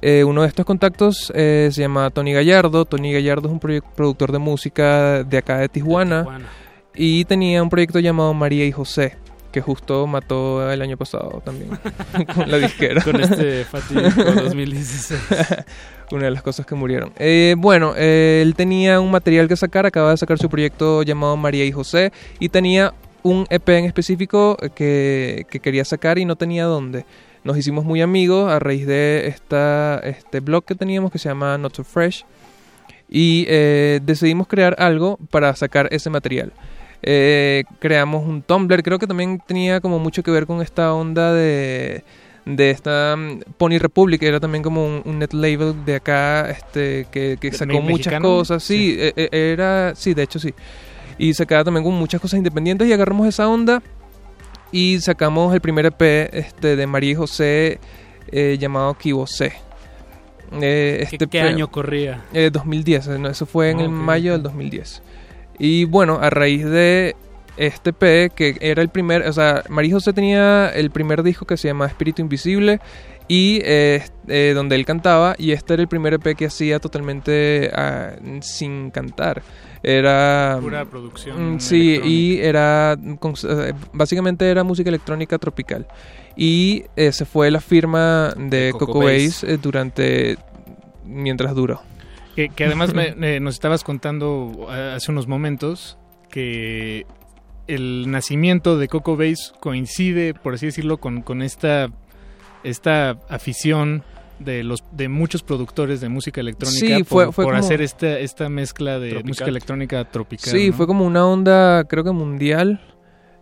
Eh, 0.00 0.22
uno 0.22 0.42
de 0.42 0.48
estos 0.48 0.64
contactos 0.64 1.32
se 1.34 1.72
llama 1.72 2.08
Tony 2.10 2.32
Gallardo. 2.32 2.84
Tony 2.84 3.12
Gallardo 3.12 3.48
es 3.48 3.52
un 3.52 3.82
productor 3.96 4.30
de 4.30 4.38
música 4.38 5.24
de 5.24 5.38
acá 5.38 5.58
de 5.58 5.68
Tijuana, 5.68 6.20
Tijuana, 6.20 6.46
y 6.94 7.24
tenía 7.24 7.64
un 7.64 7.68
proyecto 7.68 7.98
llamado 7.98 8.32
María 8.32 8.64
y 8.64 8.70
José 8.70 9.16
que 9.56 9.62
justo 9.62 10.06
mató 10.06 10.70
el 10.70 10.82
año 10.82 10.98
pasado 10.98 11.40
también 11.42 11.70
con 12.34 12.50
la 12.50 12.58
disquera. 12.58 13.02
con 13.02 13.18
este 13.18 13.64
fatídico 13.70 14.22
2016. 14.22 15.18
Una 16.12 16.26
de 16.26 16.30
las 16.30 16.42
cosas 16.42 16.66
que 16.66 16.74
murieron. 16.74 17.10
Eh, 17.16 17.54
bueno, 17.56 17.94
eh, 17.96 18.42
él 18.42 18.54
tenía 18.54 19.00
un 19.00 19.10
material 19.10 19.48
que 19.48 19.56
sacar, 19.56 19.86
acaba 19.86 20.10
de 20.10 20.18
sacar 20.18 20.38
su 20.38 20.50
proyecto 20.50 21.02
llamado 21.02 21.38
María 21.38 21.64
y 21.64 21.72
José 21.72 22.12
y 22.38 22.50
tenía 22.50 22.92
un 23.26 23.46
EP 23.50 23.68
en 23.70 23.84
específico 23.84 24.56
que, 24.74 25.46
que 25.50 25.60
quería 25.60 25.84
sacar 25.84 26.18
y 26.18 26.24
no 26.24 26.36
tenía 26.36 26.64
dónde. 26.64 27.04
Nos 27.44 27.56
hicimos 27.56 27.84
muy 27.84 28.00
amigos 28.00 28.50
a 28.50 28.58
raíz 28.58 28.86
de 28.86 29.26
esta, 29.28 30.00
este 30.04 30.40
blog 30.40 30.64
que 30.64 30.74
teníamos 30.74 31.10
que 31.10 31.18
se 31.18 31.28
llama 31.28 31.58
Not 31.58 31.74
So 31.74 31.84
Fresh 31.84 32.24
y 33.08 33.46
eh, 33.48 34.00
decidimos 34.02 34.46
crear 34.46 34.76
algo 34.78 35.18
para 35.30 35.54
sacar 35.54 35.88
ese 35.90 36.10
material. 36.10 36.52
Eh, 37.02 37.64
creamos 37.78 38.26
un 38.26 38.42
Tumblr, 38.42 38.82
creo 38.82 38.98
que 38.98 39.06
también 39.06 39.40
tenía 39.46 39.80
como 39.80 39.98
mucho 39.98 40.22
que 40.22 40.30
ver 40.30 40.46
con 40.46 40.62
esta 40.62 40.92
onda 40.92 41.32
de, 41.32 42.04
de 42.44 42.70
esta 42.70 43.14
um, 43.14 43.40
Pony 43.58 43.78
Republic, 43.78 44.22
era 44.22 44.40
también 44.40 44.62
como 44.62 44.84
un, 44.84 45.02
un, 45.04 45.18
net 45.18 45.32
label 45.32 45.84
de 45.84 45.96
acá 45.96 46.50
este 46.50 47.06
que, 47.10 47.38
que 47.40 47.52
sacó 47.52 47.80
muchas 47.80 48.20
cosas, 48.20 48.62
sí, 48.62 48.94
sí. 48.94 49.12
Eh, 49.16 49.28
era, 49.30 49.94
sí, 49.94 50.14
de 50.14 50.22
hecho 50.22 50.38
sí, 50.38 50.54
y 51.18 51.34
sacaba 51.34 51.64
también 51.64 51.84
con 51.84 51.94
muchas 51.94 52.20
cosas 52.20 52.38
independientes 52.38 52.88
y 52.88 52.92
agarramos 52.92 53.26
esa 53.26 53.48
onda 53.48 53.82
y 54.72 55.00
sacamos 55.00 55.54
el 55.54 55.60
primer 55.60 55.86
EP 55.86 56.02
este, 56.32 56.76
de 56.76 56.86
María 56.86 57.12
y 57.12 57.14
José 57.14 57.80
eh, 58.30 58.56
llamado 58.58 58.94
Kibo 58.94 59.26
C. 59.26 59.52
Eh, 60.60 61.00
este 61.02 61.18
¿Qué, 61.18 61.26
¿Qué, 61.26 61.40
año 61.40 61.70
corría? 61.70 62.24
2010, 62.32 63.08
no, 63.18 63.28
eso 63.28 63.46
fue 63.46 63.70
en 63.70 63.76
okay. 63.76 63.86
el 63.86 63.92
mayo 63.92 64.32
del 64.32 64.42
2010. 64.42 65.02
Y 65.58 65.84
bueno, 65.84 66.18
a 66.20 66.30
raíz 66.30 66.64
de 66.64 67.16
este 67.56 67.92
P, 67.92 68.30
que 68.34 68.56
era 68.60 68.82
el 68.82 68.88
primer, 68.88 69.22
o 69.22 69.32
sea, 69.32 69.64
María 69.68 69.94
José 69.94 70.12
tenía 70.12 70.68
el 70.68 70.90
primer 70.90 71.22
disco 71.22 71.46
que 71.46 71.56
se 71.56 71.68
llama 71.68 71.86
Espíritu 71.86 72.22
Invisible 72.22 72.80
y 73.28 73.60
eh, 73.64 74.04
eh, 74.28 74.52
donde 74.54 74.76
él 74.76 74.84
cantaba 74.84 75.34
y 75.38 75.52
este 75.52 75.74
era 75.74 75.82
el 75.82 75.88
primer 75.88 76.14
EP 76.14 76.36
que 76.36 76.46
hacía 76.46 76.78
totalmente 76.78 77.70
uh, 77.74 78.38
sin 78.40 78.90
cantar. 78.90 79.42
Era 79.82 80.58
pura 80.60 80.84
producción. 80.84 81.60
Sí, 81.60 82.00
y 82.02 82.38
era 82.38 82.96
básicamente 83.92 84.48
era 84.50 84.64
música 84.64 84.88
electrónica 84.88 85.38
tropical. 85.38 85.86
Y 86.36 86.84
ese 86.96 87.24
fue 87.24 87.50
la 87.50 87.60
firma 87.60 88.34
de 88.36 88.70
Coco, 88.72 88.86
Coco 88.86 88.98
Base 89.06 89.54
eh, 89.54 89.58
durante 89.60 90.36
mientras 91.04 91.54
duró. 91.54 91.80
Que, 92.34 92.50
que 92.50 92.64
además 92.64 92.92
me, 92.94 93.08
eh, 93.36 93.40
nos 93.40 93.54
estabas 93.54 93.84
contando 93.84 94.68
hace 94.68 95.10
unos 95.10 95.26
momentos 95.26 95.98
que 96.30 97.06
el 97.66 98.10
nacimiento 98.10 98.78
de 98.78 98.88
Coco 98.88 99.16
Base 99.16 99.52
coincide, 99.60 100.34
por 100.34 100.54
así 100.54 100.66
decirlo, 100.66 100.98
con, 100.98 101.22
con 101.22 101.42
esta, 101.42 101.88
esta 102.62 103.18
afición 103.28 104.04
de 104.38 104.62
los 104.62 104.84
de 104.92 105.08
muchos 105.08 105.42
productores 105.42 106.00
de 106.00 106.08
música 106.08 106.40
electrónica 106.40 106.98
sí, 106.98 107.04
fue, 107.04 107.26
por, 107.26 107.34
fue 107.34 107.44
por 107.44 107.54
como... 107.54 107.64
hacer 107.64 107.80
esta, 107.80 108.18
esta 108.18 108.48
mezcla 108.48 108.98
de 108.98 109.10
Tropical. 109.10 109.28
música 109.28 109.48
electrónica 109.48 110.04
tropical. 110.10 110.52
Sí, 110.52 110.70
¿no? 110.70 110.76
fue 110.76 110.86
como 110.86 111.06
una 111.06 111.26
onda, 111.26 111.84
creo 111.84 112.04
que 112.04 112.12
mundial. 112.12 112.80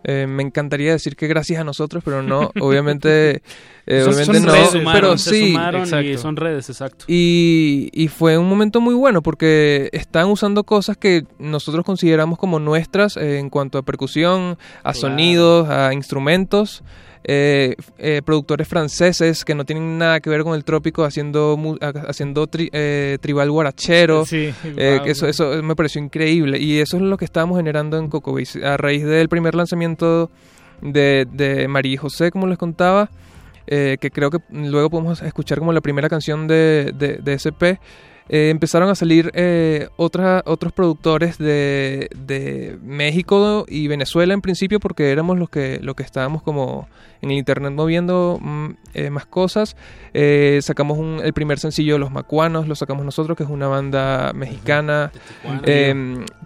Eh, 0.07 0.27
me 0.27 0.43
encantaría 0.43 0.91
decir 0.91 1.15
que 1.15 1.27
gracias 1.27 1.59
a 1.59 1.63
nosotros, 1.63 2.03
pero 2.03 2.21
no, 2.21 2.51
obviamente, 2.61 3.41
eh, 3.87 4.01
son, 4.01 4.13
obviamente 4.13 4.39
son 4.39 4.45
no. 4.45 4.53
redes, 4.53 4.69
sumaron, 4.71 4.93
pero 4.93 5.17
se 5.17 5.29
sí, 5.29 5.47
sumaron 5.51 5.81
exacto. 5.81 6.09
y 6.09 6.17
son 6.17 6.35
redes, 6.35 6.69
exacto. 6.69 7.05
Y, 7.07 7.89
y, 7.93 8.07
fue 8.07 8.37
un 8.37 8.49
momento 8.49 8.81
muy 8.81 8.95
bueno 8.95 9.21
porque 9.21 9.89
están 9.93 10.27
usando 10.27 10.63
cosas 10.63 10.97
que 10.97 11.25
nosotros 11.37 11.85
consideramos 11.85 12.39
como 12.39 12.59
nuestras 12.59 13.15
eh, 13.17 13.39
en 13.39 13.49
cuanto 13.49 13.77
a 13.77 13.83
percusión, 13.83 14.57
a 14.79 14.91
claro. 14.91 14.99
sonidos, 14.99 15.69
a 15.69 15.93
instrumentos. 15.93 16.83
Eh, 17.27 17.75
eh, 17.97 18.21
productores 18.23 18.67
franceses 18.67 19.43
que 19.43 19.55
no 19.55 19.65
tienen 19.65 19.97
nada 19.97 20.19
que 20.19 20.29
ver 20.29 20.43
con 20.43 20.53
el 20.53 20.63
trópico 20.63 21.05
haciendo 21.05 21.57
haciendo 22.07 22.45
tri, 22.45 22.69
eh, 22.71 23.17
tribal 23.19 23.49
guarachero 23.49 24.27
sí, 24.27 24.53
wow. 24.63 25.05
eso 25.07 25.27
eso 25.27 25.63
me 25.63 25.75
pareció 25.75 25.99
increíble 25.99 26.59
y 26.59 26.77
eso 26.77 26.97
es 26.97 27.01
lo 27.01 27.17
que 27.17 27.25
estábamos 27.25 27.57
generando 27.57 27.97
en 27.97 28.09
Coco 28.09 28.37
a 28.63 28.77
raíz 28.77 29.03
del 29.03 29.27
primer 29.27 29.55
lanzamiento 29.55 30.29
de, 30.83 31.25
de 31.31 31.67
María 31.67 31.99
José 31.99 32.29
como 32.29 32.45
les 32.45 32.59
contaba 32.59 33.09
eh, 33.67 33.97
que 33.99 34.11
creo 34.11 34.29
que 34.29 34.39
luego 34.49 34.89
podemos 34.89 35.21
escuchar 35.21 35.59
como 35.59 35.73
la 35.73 35.81
primera 35.81 36.09
canción 36.09 36.47
de, 36.47 36.93
de, 36.95 37.17
de 37.17 37.33
SP 37.33 37.79
eh, 38.27 38.49
empezaron 38.49 38.89
a 38.89 38.95
salir 38.95 39.31
eh, 39.35 39.89
otra, 39.97 40.41
otros 40.45 40.73
productores 40.73 41.37
de, 41.37 42.09
de, 42.15 42.77
México 42.81 43.65
y 43.67 43.87
Venezuela 43.87 44.33
en 44.33 44.41
principio 44.41 44.79
porque 44.79 45.11
éramos 45.11 45.37
los 45.37 45.49
que, 45.49 45.79
los 45.81 45.95
que 45.95 46.03
estábamos 46.03 46.41
como 46.41 46.87
en 47.21 47.31
el 47.31 47.37
internet 47.37 47.73
moviendo 47.73 48.39
mm, 48.41 48.69
eh, 48.93 49.09
más 49.09 49.25
cosas. 49.25 49.75
Eh, 50.13 50.59
sacamos 50.61 50.97
un, 50.97 51.21
el 51.23 51.33
primer 51.33 51.59
sencillo 51.59 51.97
Los 51.97 52.11
Macuanos, 52.11 52.67
lo 52.67 52.75
sacamos 52.75 53.05
nosotros, 53.05 53.37
que 53.37 53.43
es 53.43 53.49
una 53.49 53.67
banda 53.67 54.31
mexicana. 54.33 55.11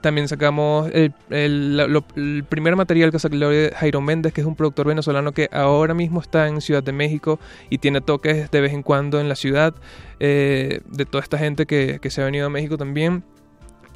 También 0.01 0.27
sacamos 0.27 0.89
el, 0.93 1.13
el, 1.29 1.77
lo, 1.77 2.03
el, 2.15 2.43
primer 2.47 2.75
material 2.75 3.11
que 3.11 3.19
sacó 3.19 3.35
Jairo 3.75 4.01
Méndez, 4.01 4.33
que 4.33 4.41
es 4.41 4.47
un 4.47 4.55
productor 4.55 4.87
venezolano 4.87 5.33
que 5.33 5.49
ahora 5.51 5.93
mismo 5.93 6.21
está 6.21 6.47
en 6.47 6.61
Ciudad 6.61 6.83
de 6.83 6.91
México 6.91 7.39
y 7.69 7.77
tiene 7.77 8.01
toques 8.01 8.49
de 8.49 8.61
vez 8.61 8.73
en 8.73 8.83
cuando 8.83 9.19
en 9.19 9.29
la 9.29 9.35
ciudad. 9.35 9.75
Eh, 10.19 10.81
de 10.85 11.05
toda 11.05 11.23
esta 11.23 11.37
gente 11.37 11.65
que, 11.65 11.99
que, 12.01 12.09
se 12.09 12.21
ha 12.21 12.25
venido 12.25 12.47
a 12.47 12.49
México 12.49 12.77
también. 12.77 13.23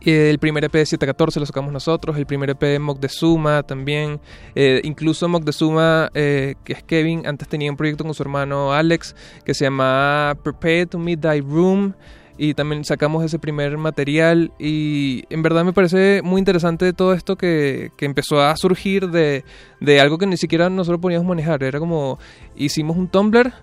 Eh, 0.06 0.30
el 0.30 0.38
primer 0.38 0.66
EP 0.66 0.74
de 0.74 0.86
714 0.86 1.40
lo 1.40 1.46
sacamos 1.46 1.72
nosotros, 1.72 2.18
el 2.18 2.26
primer 2.26 2.50
EP 2.50 2.60
de 2.60 2.80
Moctezuma 2.80 3.64
también, 3.64 4.20
eh, 4.54 4.82
incluso 4.84 5.30
Moctezuma, 5.30 6.10
eh, 6.14 6.56
que 6.66 6.74
es 6.74 6.84
Kevin, 6.84 7.26
antes 7.26 7.48
tenía 7.48 7.72
un 7.72 7.78
proyecto 7.78 8.04
con 8.04 8.14
su 8.14 8.22
hermano 8.22 8.74
Alex 8.74 9.16
que 9.46 9.54
se 9.54 9.64
llama 9.64 10.38
Prepare 10.44 10.88
to 10.88 11.00
Meet 11.00 11.22
Thy 11.22 11.40
Room 11.40 11.94
y 12.38 12.54
también 12.54 12.84
sacamos 12.84 13.24
ese 13.24 13.40
primer 13.40 13.78
material 13.78 14.52
y 14.60 15.24
en 15.30 15.42
verdad 15.42 15.64
me 15.64 15.72
parece 15.72 16.22
muy 16.22 16.40
interesante 16.40 16.92
todo 16.92 17.14
esto 17.14 17.38
que, 17.38 17.92
que 17.96 18.06
empezó 18.06 18.42
a 18.42 18.58
surgir 18.58 19.10
de, 19.10 19.46
de 19.80 20.02
algo 20.02 20.18
que 20.18 20.26
ni 20.26 20.36
siquiera 20.36 20.70
nosotros 20.70 21.00
podíamos 21.00 21.28
manejar, 21.28 21.64
era 21.64 21.80
como 21.80 22.20
hicimos 22.58 22.98
un 22.98 23.08
Tumblr 23.08 23.54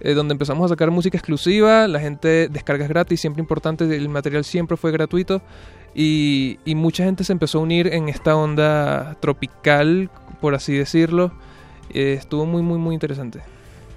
eh, 0.00 0.14
donde 0.14 0.32
empezamos 0.32 0.64
a 0.66 0.68
sacar 0.74 0.90
música 0.90 1.16
exclusiva, 1.18 1.86
la 1.88 2.00
gente 2.00 2.48
descargas 2.48 2.88
gratis, 2.88 3.20
siempre 3.20 3.40
importante, 3.40 3.84
el 3.84 4.08
material 4.08 4.44
siempre 4.44 4.76
fue 4.76 4.92
gratuito 4.92 5.42
y, 5.94 6.58
y, 6.64 6.74
mucha 6.74 7.04
gente 7.04 7.24
se 7.24 7.32
empezó 7.32 7.58
a 7.58 7.62
unir 7.62 7.88
en 7.88 8.08
esta 8.08 8.36
onda 8.36 9.16
tropical, 9.20 10.08
por 10.40 10.54
así 10.54 10.72
decirlo. 10.74 11.32
Eh, 11.92 12.14
estuvo 12.18 12.46
muy, 12.46 12.62
muy, 12.62 12.78
muy 12.78 12.94
interesante. 12.94 13.40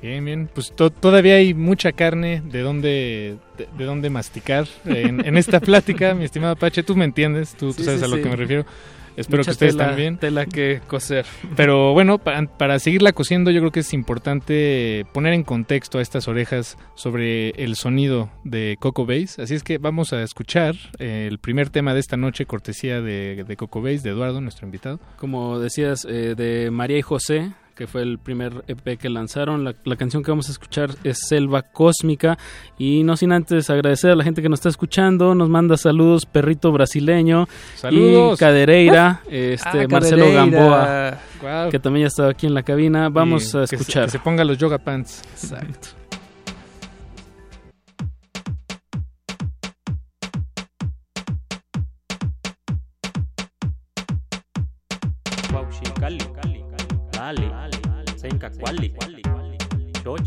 Bien, 0.02 0.26
bien. 0.26 0.50
Pues 0.54 0.72
to- 0.74 0.90
todavía 0.90 1.36
hay 1.36 1.54
mucha 1.54 1.92
carne 1.92 2.42
de 2.50 2.62
dónde, 2.62 3.38
de, 3.58 3.68
de 3.78 3.86
dónde 3.86 4.10
masticar 4.10 4.68
en, 4.86 5.26
en 5.26 5.38
esta 5.38 5.60
plática, 5.62 6.14
mi 6.16 6.26
estimado 6.26 6.56
Pache. 6.56 6.82
Tú 6.84 6.96
me 6.96 7.06
entiendes, 7.06 7.54
tú, 7.56 7.68
tú 7.74 7.84
Sí, 7.84 7.86
sabes 7.86 8.00
sí, 8.00 8.06
a 8.06 8.10
lo 8.10 8.16
sí. 8.18 8.24
que 8.24 8.30
me 8.30 8.36
refiero. 8.36 8.66
Espero 9.16 9.40
Mucha 9.40 9.52
que 9.52 9.54
ustedes 9.54 9.76
tela- 9.76 9.88
también. 9.88 10.18
Tela 10.18 10.46
que 10.46 10.82
coser. 10.88 11.26
Pero 11.56 11.94
bueno, 11.94 12.18
para, 12.18 12.46
para 12.46 12.80
seguirla 12.80 13.12
cosiendo, 13.14 13.52
yo 13.52 13.60
creo 13.60 13.72
que 13.72 13.82
es 13.82 13.94
importante 13.94 15.06
poner 15.14 15.34
en 15.34 15.44
contexto 15.44 16.00
a 16.00 16.02
estas 16.02 16.28
orejas 16.28 16.78
sobre 16.96 17.50
el 17.52 17.76
sonido 17.76 18.30
de 18.44 18.78
Coco 18.80 19.06
Base. 19.06 19.42
Así 19.42 19.54
es 19.56 19.64
que 19.64 19.78
vamos 19.78 20.14
a 20.14 20.24
escuchar 20.24 20.76
eh, 21.00 21.28
el 21.30 21.38
primer 21.40 21.70
tema 21.70 21.94
de 21.94 22.00
esta 22.00 22.18
noche, 22.18 22.46
cortesía 22.46 23.02
de, 23.02 23.44
de 23.48 23.56
Coco 23.58 23.82
Base, 23.82 24.00
de 24.00 24.10
Eduardo, 24.10 24.42
nuestro 24.42 24.66
invitado. 24.66 25.00
Como 25.18 25.60
decías, 25.60 26.06
eh, 26.10 26.34
de 26.36 26.72
María 26.72 26.98
y 26.98 27.02
José, 27.02 27.52
que 27.76 27.88
fue 27.88 28.04
el 28.04 28.20
primer 28.20 28.64
EP 28.68 28.98
que 29.00 29.10
lanzaron. 29.10 29.64
La, 29.64 29.74
la 29.84 29.96
canción 29.96 30.22
que 30.24 30.30
vamos 30.32 30.48
a 30.50 30.52
escuchar 30.52 30.92
es 31.04 31.20
Selva 31.28 31.64
Cósmica. 31.64 32.38
Y 32.78 33.04
no 33.04 33.18
sin 33.18 33.32
antes 33.32 33.70
agradecer 33.70 34.12
a 34.12 34.16
la 34.16 34.24
gente 34.24 34.42
que 34.42 34.50
nos 34.50 34.60
está 34.60 34.70
escuchando. 34.70 35.34
Nos 35.36 35.50
manda 35.50 35.76
saludos, 35.78 36.26
Perrito 36.26 36.72
Brasileño. 36.72 37.48
Saludos. 37.76 38.36
Y 38.36 38.40
Cadereira, 38.40 39.22
este, 39.30 39.82
Ah, 39.84 39.88
Marcelo 39.90 40.26
Cadereira. 40.26 40.60
Gamboa, 40.60 41.18
Guau. 41.42 41.70
que 41.72 41.80
también 41.80 42.04
ya 42.04 42.08
estaba 42.10 42.30
aquí 42.30 42.46
en 42.46 42.54
la 42.54 42.64
cabina. 42.64 43.10
Vamos 43.10 43.54
Y 43.54 43.58
a 43.58 43.62
que 43.62 43.68
se- 43.68 43.76
escuchar. 43.76 44.06
que 44.06 44.12
se 44.12 44.20
ponga 44.20 44.44
los 44.44 44.58
yoga 44.58 44.78
pants. 44.78 45.22
Exacto. 45.34 45.90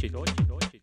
Chochi, 0.08 0.80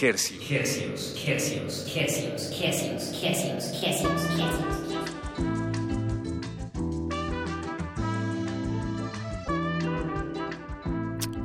Hercios. 0.00 1.14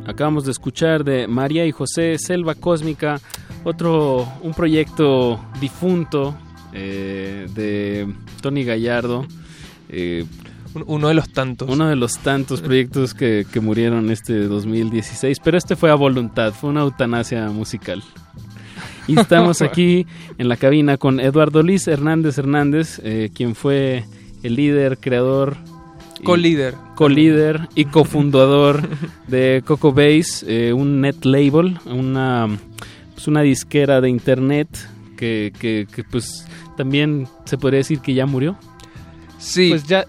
Acabamos 0.05 0.45
de 0.45 0.51
escuchar 0.51 1.03
de 1.03 1.27
María 1.27 1.65
y 1.65 1.71
José 1.71 2.17
Selva 2.19 2.55
Cósmica, 2.55 3.19
otro 3.63 4.27
un 4.41 4.53
proyecto 4.53 5.43
difunto 5.59 6.35
eh, 6.73 7.47
de 7.55 8.13
Tony 8.41 8.63
Gallardo. 8.63 9.25
Eh, 9.89 10.25
uno 10.85 11.07
de 11.07 11.13
los 11.13 11.31
tantos. 11.31 11.69
Uno 11.69 11.87
de 11.87 11.95
los 11.95 12.17
tantos 12.19 12.61
proyectos 12.61 13.13
que, 13.13 13.45
que, 13.51 13.59
murieron 13.59 14.09
este 14.09 14.47
2016, 14.47 15.39
pero 15.43 15.57
este 15.57 15.75
fue 15.75 15.91
a 15.91 15.95
voluntad, 15.95 16.51
fue 16.51 16.71
una 16.71 16.81
eutanasia 16.81 17.47
musical. 17.49 18.03
Y 19.07 19.19
estamos 19.19 19.61
aquí 19.61 20.05
en 20.37 20.47
la 20.47 20.57
cabina 20.57 20.97
con 20.97 21.19
Eduardo 21.19 21.63
Luis 21.63 21.87
Hernández 21.87 22.37
Hernández, 22.37 22.99
eh, 23.03 23.29
quien 23.33 23.55
fue 23.55 24.05
el 24.43 24.55
líder, 24.55 24.97
creador. 24.97 25.57
Co-líder. 26.23 26.75
Co-líder 26.95 27.67
y 27.75 27.85
cofundador 27.91 28.87
de 29.27 29.63
Coco 29.65 29.91
Base, 29.91 30.45
eh, 30.47 30.73
un 30.73 31.01
net 31.01 31.25
label, 31.25 31.79
una, 31.85 32.47
pues 33.13 33.27
una 33.27 33.41
disquera 33.41 33.99
de 33.99 34.09
internet 34.09 34.67
que, 35.17 35.51
que, 35.59 35.87
que, 35.93 36.03
pues 36.03 36.45
también 36.77 37.27
se 37.45 37.57
podría 37.57 37.79
decir 37.79 37.99
que 37.99 38.13
ya 38.13 38.25
murió. 38.25 38.57
Sí. 39.37 39.69
Pues 39.69 39.85
ya, 39.85 40.05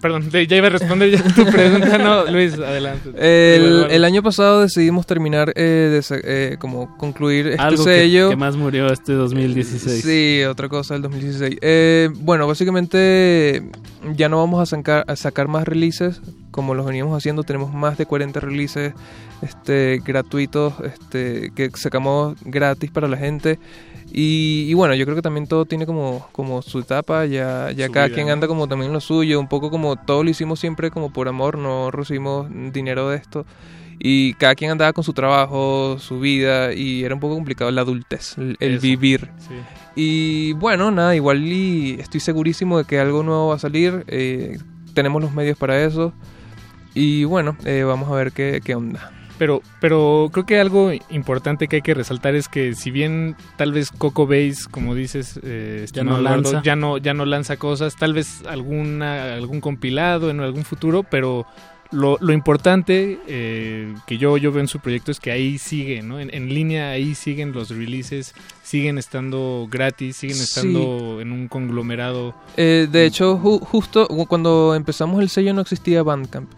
perdón, 0.00 0.30
ya 0.30 0.56
iba 0.56 0.66
a 0.66 0.70
responder 0.70 1.10
ya 1.10 1.22
tu 1.34 1.44
pregunta, 1.46 1.98
no, 1.98 2.24
Luis, 2.30 2.54
adelante. 2.54 3.10
El, 3.16 3.86
el 3.90 4.04
año 4.04 4.22
pasado 4.22 4.62
decidimos 4.62 5.06
terminar, 5.06 5.52
eh, 5.56 6.00
de, 6.08 6.20
eh, 6.24 6.56
como 6.58 6.96
concluir 6.96 7.48
este 7.48 7.62
Algo 7.62 7.84
sello. 7.84 8.28
Que, 8.28 8.34
que, 8.34 8.36
más 8.36 8.56
murió 8.56 8.92
este 8.92 9.12
2016. 9.12 10.02
Sí, 10.02 10.44
otra 10.44 10.68
cosa 10.68 10.94
del 10.94 11.02
2016. 11.02 11.58
Eh, 11.60 12.08
bueno, 12.14 12.46
básicamente 12.46 13.62
ya 14.14 14.28
no 14.28 14.38
vamos 14.38 14.60
a 14.60 14.66
sacar, 14.66 15.04
a 15.08 15.16
sacar 15.16 15.48
más 15.48 15.66
releases 15.66 16.20
como 16.50 16.74
los 16.74 16.86
veníamos 16.86 17.16
haciendo. 17.16 17.42
Tenemos 17.42 17.72
más 17.72 17.98
de 17.98 18.06
40 18.06 18.40
releases 18.40 18.92
este, 19.42 20.00
gratuitos 20.04 20.74
este, 20.84 21.50
que 21.54 21.70
sacamos 21.74 22.36
gratis 22.44 22.90
para 22.90 23.08
la 23.08 23.16
gente. 23.16 23.58
Y, 24.16 24.66
y, 24.68 24.74
bueno, 24.74 24.94
yo 24.94 25.04
creo 25.06 25.16
que 25.16 25.22
también 25.22 25.48
todo 25.48 25.64
tiene 25.64 25.86
como, 25.86 26.28
como 26.30 26.62
su 26.62 26.78
etapa, 26.78 27.26
ya, 27.26 27.72
ya 27.72 27.88
cada 27.88 28.06
vida, 28.06 28.14
quien 28.14 28.30
anda 28.30 28.46
como 28.46 28.68
también 28.68 28.92
lo 28.92 29.00
suyo, 29.00 29.40
un 29.40 29.48
poco 29.48 29.72
como 29.72 29.96
todo 29.96 30.22
lo 30.22 30.30
hicimos 30.30 30.60
siempre 30.60 30.92
como 30.92 31.12
por 31.12 31.26
amor, 31.26 31.58
no 31.58 31.90
recibimos 31.90 32.46
dinero 32.72 33.08
de 33.08 33.16
esto. 33.16 33.44
Y 33.98 34.34
cada 34.34 34.54
quien 34.54 34.70
andaba 34.70 34.92
con 34.92 35.02
su 35.02 35.14
trabajo, 35.14 35.98
su 35.98 36.20
vida, 36.20 36.72
y 36.72 37.02
era 37.02 37.14
un 37.14 37.20
poco 37.20 37.34
complicado 37.34 37.72
la 37.72 37.80
adultez, 37.80 38.38
el, 38.38 38.56
el 38.60 38.78
vivir. 38.78 39.30
Sí. 39.38 39.54
Y 39.96 40.52
bueno, 40.54 40.92
nada, 40.92 41.16
igual 41.16 41.42
y 41.44 41.96
estoy 41.98 42.20
segurísimo 42.20 42.78
de 42.78 42.84
que 42.84 43.00
algo 43.00 43.24
nuevo 43.24 43.48
va 43.48 43.56
a 43.56 43.58
salir, 43.58 44.04
eh, 44.06 44.58
tenemos 44.94 45.22
los 45.22 45.32
medios 45.32 45.58
para 45.58 45.82
eso. 45.82 46.12
Y 46.94 47.24
bueno, 47.24 47.56
eh, 47.64 47.82
vamos 47.82 48.08
a 48.10 48.14
ver 48.14 48.30
qué, 48.30 48.60
qué 48.64 48.74
onda. 48.76 49.10
Pero, 49.38 49.62
pero 49.80 50.30
creo 50.32 50.46
que 50.46 50.60
algo 50.60 50.92
importante 51.10 51.66
que 51.66 51.76
hay 51.76 51.82
que 51.82 51.94
resaltar 51.94 52.34
es 52.36 52.48
que 52.48 52.74
si 52.74 52.90
bien 52.92 53.34
tal 53.56 53.72
vez 53.72 53.90
Coco 53.90 54.26
Base, 54.26 54.66
como 54.70 54.94
dices, 54.94 55.40
eh, 55.42 55.84
ya 55.92 56.04
no 56.04 56.18
Eduardo, 56.18 56.36
lanza, 56.52 56.62
ya 56.62 56.76
no, 56.76 56.98
ya 56.98 57.14
no 57.14 57.24
lanza 57.26 57.56
cosas, 57.56 57.96
tal 57.96 58.12
vez 58.14 58.42
alguna, 58.48 59.34
algún 59.34 59.60
compilado 59.60 60.30
en 60.30 60.38
algún 60.40 60.64
futuro, 60.64 61.02
pero 61.02 61.46
lo, 61.90 62.16
lo 62.20 62.32
importante 62.32 63.18
eh, 63.26 63.92
que 64.06 64.18
yo, 64.18 64.36
yo 64.36 64.50
veo 64.52 64.60
en 64.60 64.68
su 64.68 64.78
proyecto 64.80 65.10
es 65.10 65.18
que 65.20 65.30
ahí 65.32 65.58
sigue, 65.58 66.02
¿no? 66.02 66.18
En, 66.20 66.32
en 66.32 66.48
línea 66.54 66.90
ahí 66.90 67.14
siguen 67.16 67.52
los 67.52 67.70
releases, 67.70 68.34
siguen 68.62 68.98
estando 68.98 69.66
gratis, 69.70 70.16
siguen 70.16 70.38
estando 70.38 71.16
Sí. 71.16 71.22
en 71.22 71.32
un 71.32 71.48
conglomerado. 71.48 72.34
Eh, 72.56 72.88
de 72.90 73.04
hecho, 73.04 73.38
ju- 73.38 73.60
justo 73.60 74.06
cuando 74.28 74.74
empezamos 74.76 75.20
el 75.20 75.28
sello 75.28 75.52
no 75.54 75.60
existía 75.60 76.02
Bandcamp. 76.04 76.48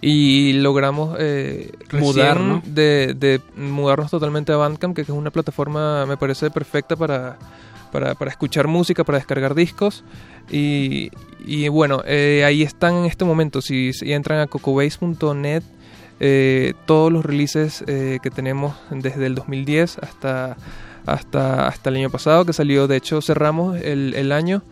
Y 0.00 0.54
logramos 0.54 1.16
eh, 1.18 1.72
Mudar, 1.92 2.62
de, 2.64 3.14
de 3.14 3.40
mudarnos 3.56 4.10
totalmente 4.10 4.52
a 4.52 4.56
Bandcamp, 4.56 4.94
que 4.94 5.02
es 5.02 5.08
una 5.08 5.30
plataforma, 5.30 6.04
me 6.06 6.16
parece 6.16 6.50
perfecta 6.50 6.96
para, 6.96 7.38
para, 7.92 8.14
para 8.14 8.30
escuchar 8.30 8.66
música, 8.66 9.04
para 9.04 9.18
descargar 9.18 9.54
discos. 9.54 10.04
Y, 10.50 11.10
y 11.46 11.68
bueno, 11.68 12.02
eh, 12.06 12.42
ahí 12.44 12.62
están 12.62 12.96
en 12.96 13.04
este 13.06 13.24
momento. 13.24 13.62
Si, 13.62 13.92
si 13.92 14.12
entran 14.12 14.40
a 14.40 14.46
cocobase.net, 14.46 15.62
eh, 16.20 16.74
todos 16.86 17.12
los 17.12 17.24
releases 17.24 17.84
eh, 17.86 18.18
que 18.22 18.30
tenemos 18.30 18.76
desde 18.90 19.26
el 19.26 19.34
2010 19.34 19.98
hasta, 19.98 20.56
hasta, 21.06 21.66
hasta 21.66 21.90
el 21.90 21.96
año 21.96 22.10
pasado, 22.10 22.44
que 22.44 22.52
salió, 22.52 22.86
de 22.86 22.96
hecho, 22.96 23.20
cerramos 23.20 23.76
el, 23.80 24.14
el 24.14 24.32
año 24.32 24.62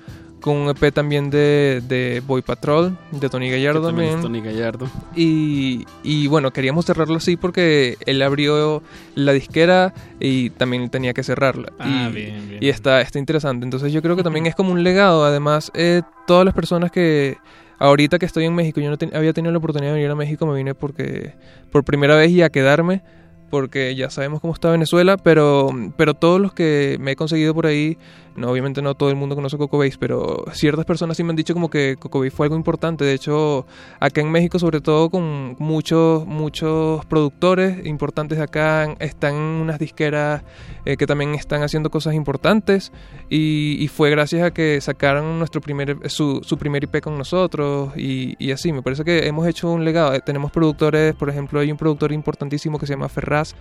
con 0.42 0.56
un 0.58 0.68
EP 0.68 0.92
también 0.92 1.30
de, 1.30 1.80
de 1.88 2.20
Boy 2.26 2.42
Patrol, 2.42 2.98
de 3.12 3.30
Tony 3.30 3.50
Gallardo 3.50 3.86
también 3.86 4.08
es 4.16 4.20
también. 4.20 4.42
Tony 4.44 4.52
Gallardo. 4.54 4.90
Y, 5.16 5.86
y 6.02 6.26
bueno, 6.26 6.50
queríamos 6.50 6.84
cerrarlo 6.84 7.16
así 7.16 7.36
porque 7.38 7.96
él 8.04 8.20
abrió 8.20 8.82
la 9.14 9.32
disquera 9.32 9.94
y 10.20 10.50
también 10.50 10.90
tenía 10.90 11.14
que 11.14 11.22
cerrarla. 11.22 11.72
Ah, 11.78 12.08
y, 12.10 12.12
bien, 12.14 12.48
bien. 12.48 12.58
y 12.62 12.68
está, 12.68 13.00
está 13.00 13.18
interesante. 13.18 13.64
Entonces 13.64 13.92
yo 13.92 14.02
creo 14.02 14.16
que 14.16 14.22
también 14.22 14.44
es 14.46 14.54
como 14.54 14.72
un 14.72 14.82
legado. 14.84 15.24
Además, 15.24 15.70
eh, 15.74 16.02
todas 16.26 16.44
las 16.44 16.52
personas 16.54 16.90
que 16.90 17.36
ahorita 17.78 18.18
que 18.18 18.26
estoy 18.26 18.44
en 18.44 18.54
México, 18.54 18.80
yo 18.80 18.90
no 18.90 18.98
ten- 18.98 19.14
había 19.16 19.32
tenido 19.32 19.52
la 19.52 19.58
oportunidad 19.58 19.92
de 19.92 19.96
venir 19.96 20.10
a 20.10 20.14
México, 20.14 20.46
me 20.46 20.54
vine 20.56 20.74
porque 20.74 21.34
por 21.70 21.84
primera 21.84 22.16
vez 22.16 22.30
y 22.30 22.42
a 22.42 22.50
quedarme 22.50 23.02
porque 23.50 23.94
ya 23.94 24.08
sabemos 24.08 24.40
cómo 24.40 24.54
está 24.54 24.70
Venezuela, 24.70 25.18
pero, 25.18 25.68
pero 25.98 26.14
todos 26.14 26.40
los 26.40 26.54
que 26.54 26.96
me 27.00 27.10
he 27.12 27.16
conseguido 27.16 27.54
por 27.54 27.66
ahí, 27.66 27.98
no, 28.36 28.50
obviamente 28.50 28.82
no 28.82 28.94
todo 28.94 29.10
el 29.10 29.16
mundo 29.16 29.34
conoce 29.34 29.58
Coco 29.58 29.78
Base, 29.78 29.96
pero 29.98 30.44
ciertas 30.52 30.84
personas 30.84 31.16
sí 31.16 31.24
me 31.24 31.30
han 31.30 31.36
dicho 31.36 31.54
como 31.54 31.70
que 31.70 31.96
Coco 31.98 32.20
Base 32.20 32.30
fue 32.30 32.46
algo 32.46 32.56
importante. 32.56 33.04
De 33.04 33.14
hecho, 33.14 33.66
acá 34.00 34.20
en 34.20 34.30
México, 34.30 34.58
sobre 34.58 34.80
todo 34.80 35.10
con 35.10 35.56
muchos, 35.58 36.26
muchos 36.26 37.04
productores 37.06 37.84
importantes 37.86 38.38
de 38.38 38.44
acá, 38.44 38.94
están 38.98 39.34
unas 39.34 39.78
disqueras 39.78 40.42
eh, 40.84 40.96
que 40.96 41.06
también 41.06 41.34
están 41.34 41.62
haciendo 41.62 41.90
cosas 41.90 42.14
importantes 42.14 42.92
y, 43.28 43.76
y 43.78 43.88
fue 43.88 44.10
gracias 44.10 44.42
a 44.42 44.50
que 44.52 44.80
sacaron 44.80 45.38
nuestro 45.38 45.60
primer, 45.60 46.10
su, 46.10 46.40
su 46.44 46.56
primer 46.58 46.84
IP 46.84 47.00
con 47.00 47.18
nosotros 47.18 47.92
y, 47.96 48.34
y 48.38 48.52
así. 48.52 48.72
Me 48.72 48.82
parece 48.82 49.04
que 49.04 49.26
hemos 49.26 49.46
hecho 49.46 49.70
un 49.70 49.84
legado. 49.84 50.14
Eh, 50.14 50.20
Tenemos 50.24 50.50
productores, 50.50 51.14
por 51.14 51.28
ejemplo, 51.28 51.60
hay 51.60 51.70
un 51.70 51.76
productor 51.76 52.12
importantísimo 52.12 52.78
que 52.78 52.86
se 52.86 52.94
llama 52.94 53.08
Ferraz, 53.08 53.54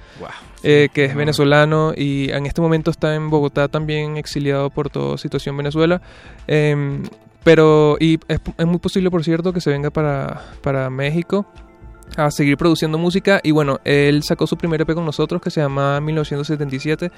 eh, 0.64 0.89
que 0.93 1.06
es 1.06 1.15
venezolano 1.15 1.93
y 1.95 2.30
en 2.31 2.45
este 2.45 2.61
momento 2.61 2.91
está 2.91 3.15
en 3.15 3.30
Bogotá 3.30 3.68
también 3.68 4.18
exiliado 4.18 4.60
por 4.69 4.89
toda 4.89 5.17
situación 5.17 5.57
Venezuela. 5.57 6.01
Em, 6.47 7.03
pero 7.43 7.97
y 7.99 8.19
es, 8.27 8.39
es 8.57 8.65
muy 8.65 8.77
posible, 8.79 9.09
por 9.09 9.23
cierto, 9.23 9.51
que 9.51 9.61
se 9.61 9.69
venga 9.69 9.89
para, 9.89 10.41
para 10.61 10.89
México 10.89 11.45
a 12.17 12.29
seguir 12.31 12.57
produciendo 12.57 12.97
música 12.97 13.39
y 13.43 13.51
bueno, 13.51 13.79
él 13.83 14.23
sacó 14.23 14.47
su 14.47 14.57
primer 14.57 14.81
EP 14.81 14.93
con 14.93 15.05
nosotros 15.05 15.41
que 15.41 15.49
se 15.49 15.61
llama 15.61 15.99
1977 16.01 17.11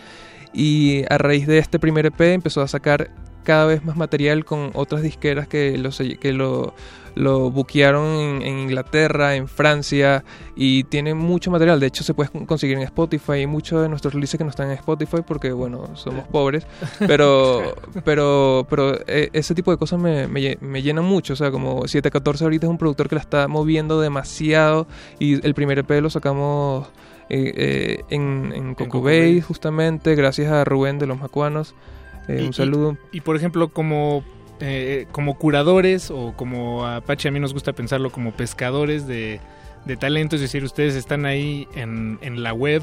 y 0.54 1.04
a 1.10 1.18
raíz 1.18 1.48
de 1.48 1.58
este 1.58 1.80
primer 1.80 2.06
EP 2.06 2.22
empezó 2.22 2.62
a 2.62 2.68
sacar 2.68 3.10
cada 3.44 3.66
vez 3.66 3.84
más 3.84 3.98
material 3.98 4.46
con 4.46 4.72
otras 4.74 5.02
disqueras 5.02 5.48
que 5.48 5.78
lo, 5.78 5.90
que 6.20 6.32
lo, 6.32 6.74
lo 7.16 7.52
buquearon 7.52 8.06
en, 8.20 8.42
en 8.42 8.60
Inglaterra, 8.60 9.36
en 9.36 9.48
Francia 9.48 10.24
y 10.56 10.84
tiene 10.86 11.14
mucho 11.14 11.52
material. 11.52 11.80
De 11.80 11.88
hecho, 11.88 12.04
se 12.04 12.14
puede 12.14 12.30
con- 12.30 12.46
conseguir 12.46 12.78
en 12.78 12.84
Spotify 12.84 13.42
y 13.42 13.48
muchos 13.48 13.82
de 13.82 13.90
nuestros 13.90 14.14
releases 14.14 14.38
que 14.38 14.44
no 14.44 14.50
están 14.50 14.68
en 14.72 14.74
Spotify 14.78 15.18
porque, 15.26 15.52
bueno, 15.52 15.96
somos 15.96 16.26
pobres. 16.28 16.66
Pero, 17.00 17.74
pero, 18.06 18.66
pero 18.70 18.98
eh, 19.08 19.30
ese 19.34 19.54
tipo 19.56 19.72
de 19.72 19.78
cosas 19.78 20.00
me, 20.00 20.28
me, 20.28 20.58
me 20.62 20.82
llenan 20.82 21.06
mucho. 21.06 21.34
O 21.34 21.36
sea, 21.36 21.52
como 21.52 21.88
714 21.88 22.44
ahorita 22.44 22.66
es 22.66 22.70
un 22.70 22.78
productor 22.78 23.10
que 23.10 23.16
la 23.16 23.22
está 23.22 23.48
moviendo 23.48 24.00
demasiado 24.02 24.88
y 25.20 25.46
el 25.46 25.54
primer 25.54 25.80
EP 25.80 25.90
lo 26.02 26.10
sacamos 26.10 26.88
eh, 27.30 27.54
eh, 27.56 28.02
en, 28.10 28.52
en 28.56 28.76
Coco 28.76 29.02
Bay, 29.02 29.42
justamente, 29.42 30.16
gracias 30.16 30.52
a 30.52 30.64
Rubén 30.64 31.00
de 31.00 31.08
los 31.08 31.20
Macuanos. 31.20 31.76
Eh, 32.28 32.40
Y- 32.42 32.48
un 32.48 32.54
saludo. 32.54 32.98
Y, 33.12 33.18
y, 33.18 33.22
por 33.22 33.36
ejemplo, 33.36 33.70
como, 33.70 34.24
eh, 34.66 35.08
como 35.12 35.38
curadores 35.38 36.10
o 36.10 36.34
como 36.38 36.86
Apache, 36.86 37.28
a 37.28 37.32
mí 37.32 37.40
nos 37.40 37.54
gusta 37.54 37.74
pensarlo 37.74 38.10
como 38.12 38.32
pescadores 38.32 39.06
de, 39.08 39.40
de 39.86 39.98
talento, 39.98 40.36
es 40.38 40.42
decir, 40.42 40.64
ustedes 40.64 40.96
están 40.96 41.26
ahí 41.26 41.68
en, 41.76 42.18
en 42.22 42.42
la 42.44 42.54
web. 42.54 42.82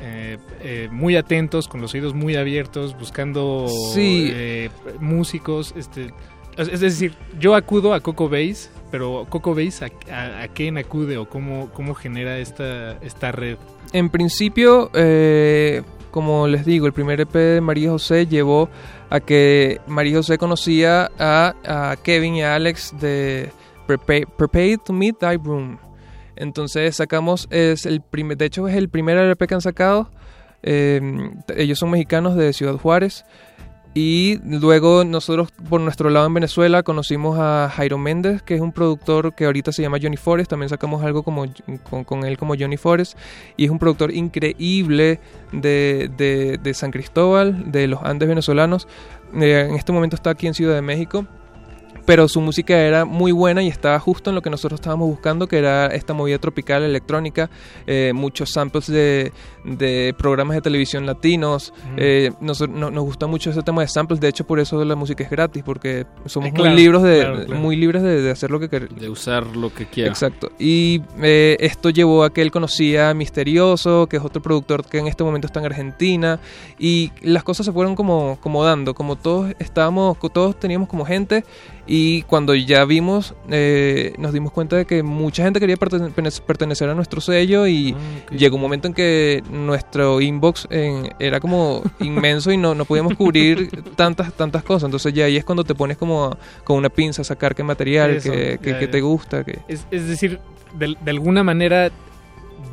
eh, 0.00 0.38
eh, 0.62 0.88
muy 0.92 1.16
atentos, 1.16 1.66
con 1.66 1.80
los 1.80 1.92
oídos 1.94 2.14
muy 2.14 2.36
abiertos, 2.36 2.96
buscando 2.96 3.66
Sí. 3.94 4.30
eh, 4.32 4.70
músicos. 5.00 5.74
Este, 5.76 6.12
es 6.56 6.78
decir, 6.80 7.14
yo 7.40 7.54
acudo 7.56 7.94
a 7.94 8.00
Coco 8.00 8.28
Base, 8.28 8.68
pero 8.92 9.26
Coco 9.28 9.54
Base, 9.56 9.84
¿a, 9.84 10.14
a, 10.14 10.42
a 10.42 10.48
quién 10.48 10.78
acude 10.78 11.16
o 11.18 11.28
cómo, 11.28 11.70
cómo 11.74 11.94
genera 11.94 12.38
esta, 12.38 12.92
esta 13.02 13.32
red? 13.32 13.56
En 13.92 14.08
principio, 14.10 14.90
eh, 14.94 15.82
como 16.10 16.46
les 16.46 16.64
digo, 16.64 16.86
el 16.86 16.92
primer 16.92 17.20
EP 17.20 17.32
de 17.32 17.60
María 17.60 17.90
José 17.90 18.26
llevó 18.26 18.68
a 19.10 19.20
que 19.20 19.80
María 19.86 20.16
José 20.16 20.38
conocía 20.38 21.10
a, 21.18 21.96
Kevin 22.02 22.36
y 22.36 22.42
a 22.42 22.54
Alex 22.54 22.94
de 23.00 23.50
Prepare, 23.86 24.78
to 24.78 24.92
Meet 24.92 25.18
Thy 25.18 25.36
Room. 25.36 25.78
Entonces 26.36 26.96
sacamos, 26.96 27.48
es 27.50 27.86
el 27.86 28.00
primer, 28.00 28.36
de 28.36 28.46
hecho 28.46 28.68
es 28.68 28.76
el 28.76 28.88
primer 28.88 29.18
EP 29.18 29.46
que 29.46 29.54
han 29.54 29.60
sacado. 29.60 30.10
Eh, 30.62 31.00
ellos 31.56 31.78
son 31.78 31.90
mexicanos 31.90 32.36
de 32.36 32.52
Ciudad 32.52 32.76
Juárez. 32.76 33.24
Y 33.94 34.38
luego 34.44 35.02
nosotros 35.04 35.48
por 35.68 35.80
nuestro 35.80 36.08
lado 36.10 36.26
en 36.26 36.34
Venezuela 36.34 36.82
conocimos 36.84 37.36
a 37.40 37.68
Jairo 37.74 37.98
Méndez, 37.98 38.42
que 38.42 38.54
es 38.54 38.60
un 38.60 38.70
productor 38.72 39.34
que 39.34 39.44
ahorita 39.46 39.72
se 39.72 39.82
llama 39.82 39.98
Johnny 40.00 40.16
Forest, 40.16 40.50
también 40.50 40.68
sacamos 40.68 41.02
algo 41.02 41.22
como, 41.24 41.46
con, 42.06 42.24
él 42.24 42.38
como 42.38 42.54
Johnny 42.56 42.76
Forest, 42.76 43.18
y 43.56 43.64
es 43.64 43.70
un 43.70 43.78
productor 43.80 44.12
increíble 44.14 45.18
de, 45.52 46.10
de- 46.16 46.58
de 46.62 46.74
San 46.74 46.90
Cristóbal, 46.92 47.72
de 47.72 47.88
los 47.88 48.00
Andes 48.02 48.28
venezolanos. 48.28 48.86
Eh, 49.34 49.66
en 49.68 49.74
este 49.74 49.90
momento 49.90 50.14
está 50.16 50.30
aquí 50.30 50.46
en 50.46 50.54
Ciudad 50.54 50.74
de 50.74 50.82
México 50.82 51.26
pero 52.08 52.26
su 52.26 52.40
música 52.40 52.74
era 52.78 53.04
muy 53.04 53.32
buena 53.32 53.62
y 53.62 53.68
estaba 53.68 54.00
justo 54.00 54.30
en 54.30 54.34
lo 54.36 54.40
que 54.40 54.48
nosotros 54.48 54.80
estábamos 54.80 55.08
buscando, 55.08 55.46
que 55.46 55.58
era 55.58 55.88
esta 55.88 56.14
movida 56.14 56.38
tropical 56.38 56.82
electrónica, 56.82 57.50
eh, 57.86 58.12
muchos 58.14 58.50
samples 58.50 58.86
de, 58.86 59.30
de 59.62 60.14
programas 60.16 60.54
de 60.56 60.62
televisión 60.62 61.04
latinos. 61.04 61.74
Mm. 61.84 61.96
Eh, 61.98 62.32
nos, 62.40 62.66
no- 62.66 62.90
nos 62.90 63.04
gusta 63.04 63.26
mucho 63.26 63.50
ese 63.50 63.62
tema 63.62 63.82
de 63.82 63.88
samples, 63.88 64.20
de 64.20 64.28
hecho 64.28 64.46
por 64.46 64.58
eso 64.58 64.82
la 64.86 64.94
música 64.96 65.22
es 65.22 65.28
gratis, 65.28 65.62
porque 65.62 66.06
somos 66.24 66.50
claro, 66.52 66.70
muy, 66.70 66.80
libres 66.80 67.02
de, 67.02 67.20
claro, 67.20 67.44
claro. 67.44 67.60
muy 67.60 67.76
libres 67.76 68.02
de, 68.02 68.22
de 68.22 68.30
hacer 68.30 68.50
lo 68.50 68.58
que 68.58 68.70
queremos. 68.70 68.98
De 68.98 69.10
usar 69.10 69.44
lo 69.54 69.74
que 69.74 69.84
quiera. 69.84 70.08
Exacto. 70.08 70.50
Y 70.58 71.02
eh, 71.20 71.58
esto 71.60 71.90
llevó 71.90 72.24
a 72.24 72.32
que 72.32 72.40
él 72.40 72.50
conocía 72.50 73.10
a 73.10 73.14
Misterioso, 73.14 74.06
que 74.06 74.16
es 74.16 74.24
otro 74.24 74.40
productor 74.40 74.82
que 74.86 74.96
en 74.98 75.08
este 75.08 75.24
momento 75.24 75.46
está 75.46 75.60
en 75.60 75.66
Argentina. 75.66 76.40
Y 76.78 77.12
las 77.20 77.44
cosas 77.44 77.66
se 77.66 77.72
fueron 77.72 77.94
como, 77.94 78.38
como 78.40 78.64
dando, 78.64 78.94
como 78.94 79.16
todos 79.16 79.54
estábamos, 79.58 80.16
todos 80.32 80.58
teníamos 80.58 80.88
como 80.88 81.04
gente. 81.04 81.44
Y 81.90 82.20
cuando 82.22 82.54
ya 82.54 82.84
vimos, 82.84 83.34
eh, 83.50 84.12
nos 84.18 84.34
dimos 84.34 84.52
cuenta 84.52 84.76
de 84.76 84.84
que 84.84 85.02
mucha 85.02 85.42
gente 85.42 85.58
quería 85.58 85.76
pertene- 85.78 86.12
pertene- 86.14 86.40
pertenecer 86.42 86.88
a 86.90 86.94
nuestro 86.94 87.22
sello 87.22 87.66
y 87.66 87.96
llegó 88.30 88.56
un 88.56 88.60
momento 88.62 88.88
en 88.88 88.92
que 88.94 89.42
nuestro 89.50 90.20
inbox 90.20 90.68
eh, 90.70 91.08
era 91.18 91.40
como 91.40 91.82
inmenso 92.00 92.52
y 92.52 92.58
no, 92.58 92.74
no 92.74 92.84
podíamos 92.84 93.14
cubrir 93.14 93.70
tantas 93.96 94.34
tantas 94.34 94.62
cosas. 94.64 94.84
Entonces 94.88 95.14
ya 95.14 95.24
ahí 95.24 95.38
es 95.38 95.44
cuando 95.46 95.64
te 95.64 95.74
pones 95.74 95.96
como 95.96 96.36
con 96.62 96.76
una 96.76 96.90
pinza 96.90 97.22
a 97.22 97.24
sacar 97.24 97.54
qué 97.54 97.62
material, 97.62 98.20
que, 98.22 98.58
que- 98.62 98.70
ya, 98.70 98.78
que 98.78 98.84
ya. 98.86 98.90
te 98.90 99.00
gusta. 99.00 99.42
Que... 99.44 99.60
Es, 99.66 99.86
es 99.90 100.06
decir, 100.08 100.40
de, 100.78 100.94
de 101.02 101.10
alguna 101.10 101.42
manera 101.42 101.90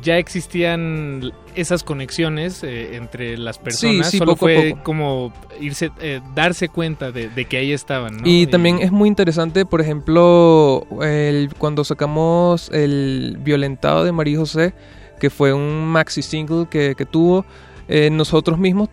ya 0.02 0.18
existían 0.18 1.32
esas 1.54 1.82
conexiones 1.82 2.62
eh, 2.62 2.96
entre 2.96 3.38
las 3.38 3.58
personas. 3.58 4.10
sí, 4.10 4.18
Solo 4.18 4.32
poco 4.32 4.46
fue 4.46 4.70
poco. 4.70 4.82
como 4.84 5.32
irse, 5.60 5.90
eh, 6.00 6.20
darse 6.34 6.68
cuenta 6.68 7.12
de, 7.12 7.28
de 7.28 7.44
que 7.44 7.56
ahí 7.58 7.72
estaban. 7.72 8.18
¿no? 8.18 8.22
Y 8.24 8.46
también 8.46 8.78
es 8.80 8.92
muy 8.92 9.08
interesante, 9.08 9.64
por 9.64 9.80
ejemplo, 9.80 10.86
el, 11.02 11.50
cuando 11.58 11.84
sacamos 11.84 12.70
el 12.70 13.38
Violentado 13.40 14.04
de 14.04 14.12
María 14.12 14.38
José, 14.38 14.74
que 15.18 15.30
fue 15.30 15.52
un 15.52 15.86
maxi 15.86 16.22
single 16.22 16.66
que, 16.70 16.94
que 16.94 17.06
tuvo, 17.06 17.44
eh, 17.88 18.10
nosotros 18.10 18.58
mismos 18.58 18.88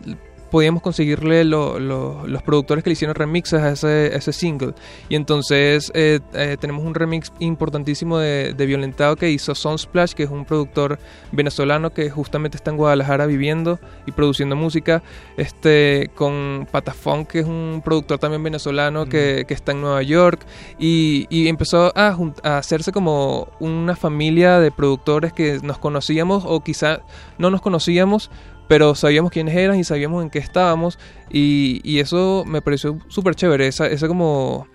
podíamos 0.54 0.84
conseguirle 0.84 1.44
lo- 1.46 1.80
lo- 1.80 2.28
los 2.28 2.44
productores 2.44 2.84
que 2.84 2.92
le 2.92 2.94
hicieron 2.94 3.16
remixes 3.16 3.60
a 3.60 3.72
ese, 3.72 4.12
a 4.14 4.18
ese 4.18 4.32
single. 4.32 4.76
Y 5.10 5.16
entonces 5.16 5.92
eh, 5.96 6.20
eh, 6.36 6.58
tenemos 6.60 6.86
un 6.86 6.94
remix 6.94 7.34
importantísimo 7.40 8.20
de, 8.20 8.54
de 8.54 8.66
Violentado 8.68 9.16
que 9.16 9.32
hizo 9.32 9.56
Sunsplash, 9.56 10.12
que 10.14 10.22
es 10.24 10.30
un 10.30 10.46
productor 10.46 11.00
venezolano 11.32 11.90
que 11.92 12.12
justamente 12.12 12.56
está 12.56 12.70
en 12.70 12.78
Guadalajara 12.78 13.26
viviendo 13.26 13.80
y 14.06 14.12
produciendo 14.12 14.56
música, 14.56 15.02
este 15.38 16.12
con 16.14 16.68
Patafón, 16.72 17.26
que 17.26 17.40
es 17.40 17.48
un 17.48 17.82
productor 17.84 18.20
también 18.20 18.44
venezolano 18.44 19.08
que, 19.08 19.46
que 19.48 19.56
está 19.56 19.72
en 19.72 19.82
Nueva 19.82 20.04
York, 20.04 20.46
y, 20.78 21.26
y 21.32 21.48
empezó 21.48 21.92
a, 21.98 22.16
a 22.44 22.58
hacerse 22.60 22.92
como 22.92 23.48
una 23.60 23.96
familia 23.96 24.60
de 24.60 24.70
productores 24.70 25.34
que 25.34 25.60
nos 25.64 25.80
conocíamos 25.80 26.44
o 26.46 26.60
quizá 26.64 27.00
no 27.40 27.50
nos 27.50 27.62
conocíamos, 27.62 28.30
pero 28.74 28.96
sabíamos 28.96 29.32
quiénes 29.32 29.56
eran 29.56 29.78
y 29.78 29.84
sabíamos 29.84 30.24
en 30.24 30.32
qué 30.32 30.40
estábamos, 30.40 30.98
y, 31.30 31.80
y 31.84 32.00
eso 32.00 32.44
me 32.48 32.60
pareció 32.60 32.98
súper 33.08 33.36
chévere, 33.36 33.68
esa, 33.68 33.86
ese 33.86 34.08
como 34.08 34.66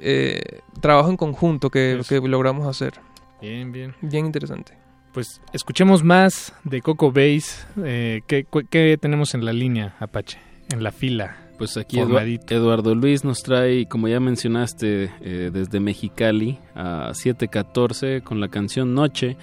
eh, 0.00 0.58
trabajo 0.80 1.10
en 1.10 1.16
conjunto 1.16 1.70
que, 1.70 2.00
que 2.08 2.20
logramos 2.22 2.66
hacer. 2.66 2.94
Bien, 3.40 3.70
bien. 3.70 3.94
Bien 4.00 4.26
interesante. 4.26 4.76
Pues 5.14 5.40
escuchemos 5.52 6.02
más 6.02 6.54
de 6.64 6.82
Coco 6.82 7.12
Base. 7.12 7.64
Eh, 7.84 8.22
¿qué, 8.26 8.98
tenemos 9.00 9.32
en 9.36 9.44
la 9.44 9.52
línea, 9.52 9.94
Apache? 10.00 10.40
En 10.72 10.82
la 10.82 10.90
fila. 10.90 11.36
Pues 11.56 11.76
aquí 11.76 11.98
Formadito. 11.98 12.52
Eduardo 12.52 12.96
Luis 12.96 13.22
nos 13.22 13.44
trae, 13.44 13.86
como 13.86 14.08
ya 14.08 14.18
mencionaste, 14.18 15.08
eh, 15.20 15.50
desde 15.52 15.78
Mexicali 15.78 16.58
a 16.74 17.14
714 17.14 18.22
con 18.22 18.40
la 18.40 18.48
canción 18.48 18.92
Noche. 18.92 19.36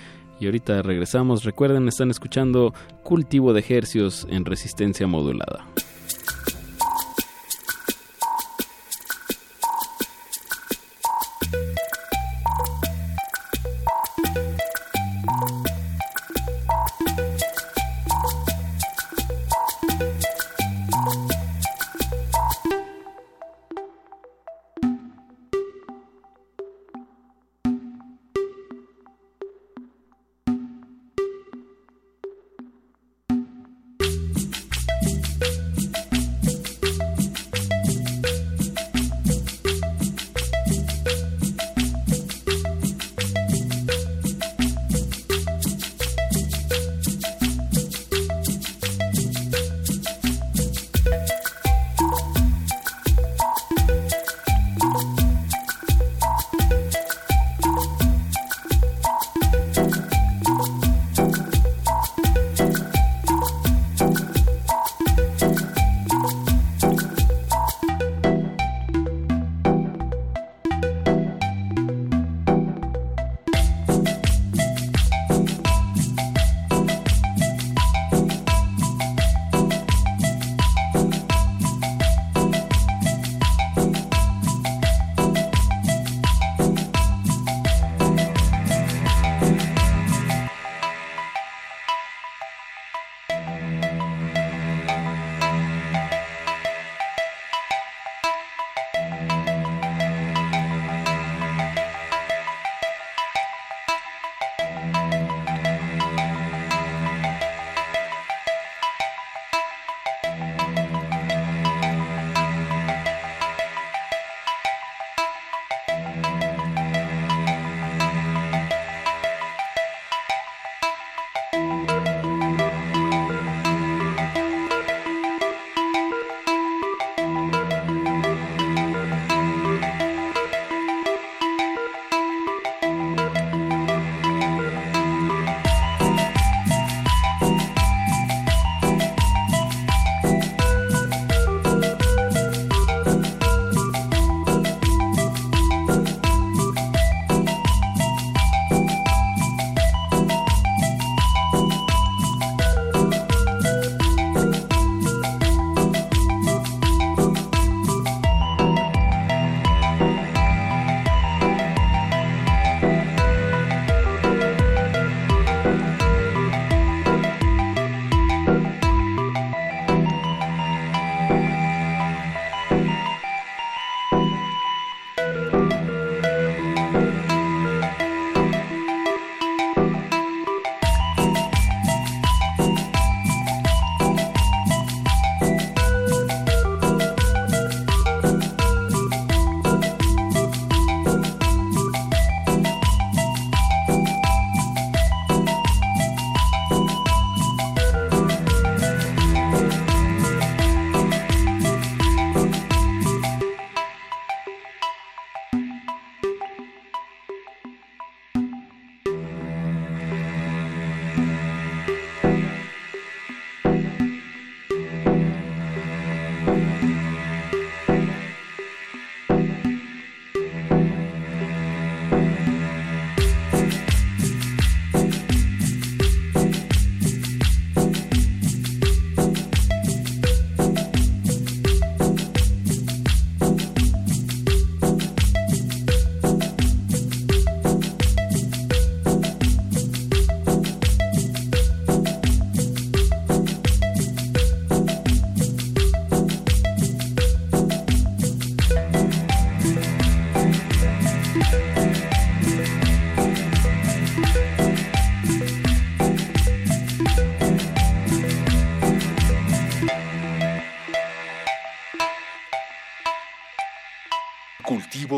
Y 0.43 0.45
ahorita 0.45 0.81
regresamos. 0.81 1.45
Recuerden, 1.45 1.87
están 1.87 2.11
escuchando 2.11 2.73
Cultivo 3.01 3.53
de 3.53 3.61
Ejercios 3.61 4.27
en 4.29 4.43
resistencia 4.43 5.07
modulada. 5.07 5.65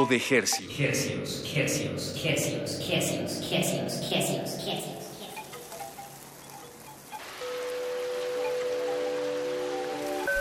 De 0.10 0.18
hercios. 0.18 0.72
Hercios, 0.80 1.44
hercios, 1.56 2.26
hercios, 2.26 2.92
hercios, 2.92 3.42
hercios, 3.52 4.12
hercios, 4.12 4.68
hercios. 4.68 4.96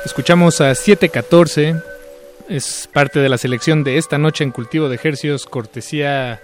Escuchamos 0.04 0.60
a 0.60 0.74
714, 0.74 1.76
es 2.48 2.88
parte 2.92 3.20
de 3.20 3.28
la 3.28 3.38
selección 3.38 3.84
de 3.84 3.96
esta 3.96 4.18
noche 4.18 4.44
en 4.44 4.50
cultivo 4.50 4.88
de 4.88 4.96
ejercicios, 4.96 5.46
cortesía 5.46 6.40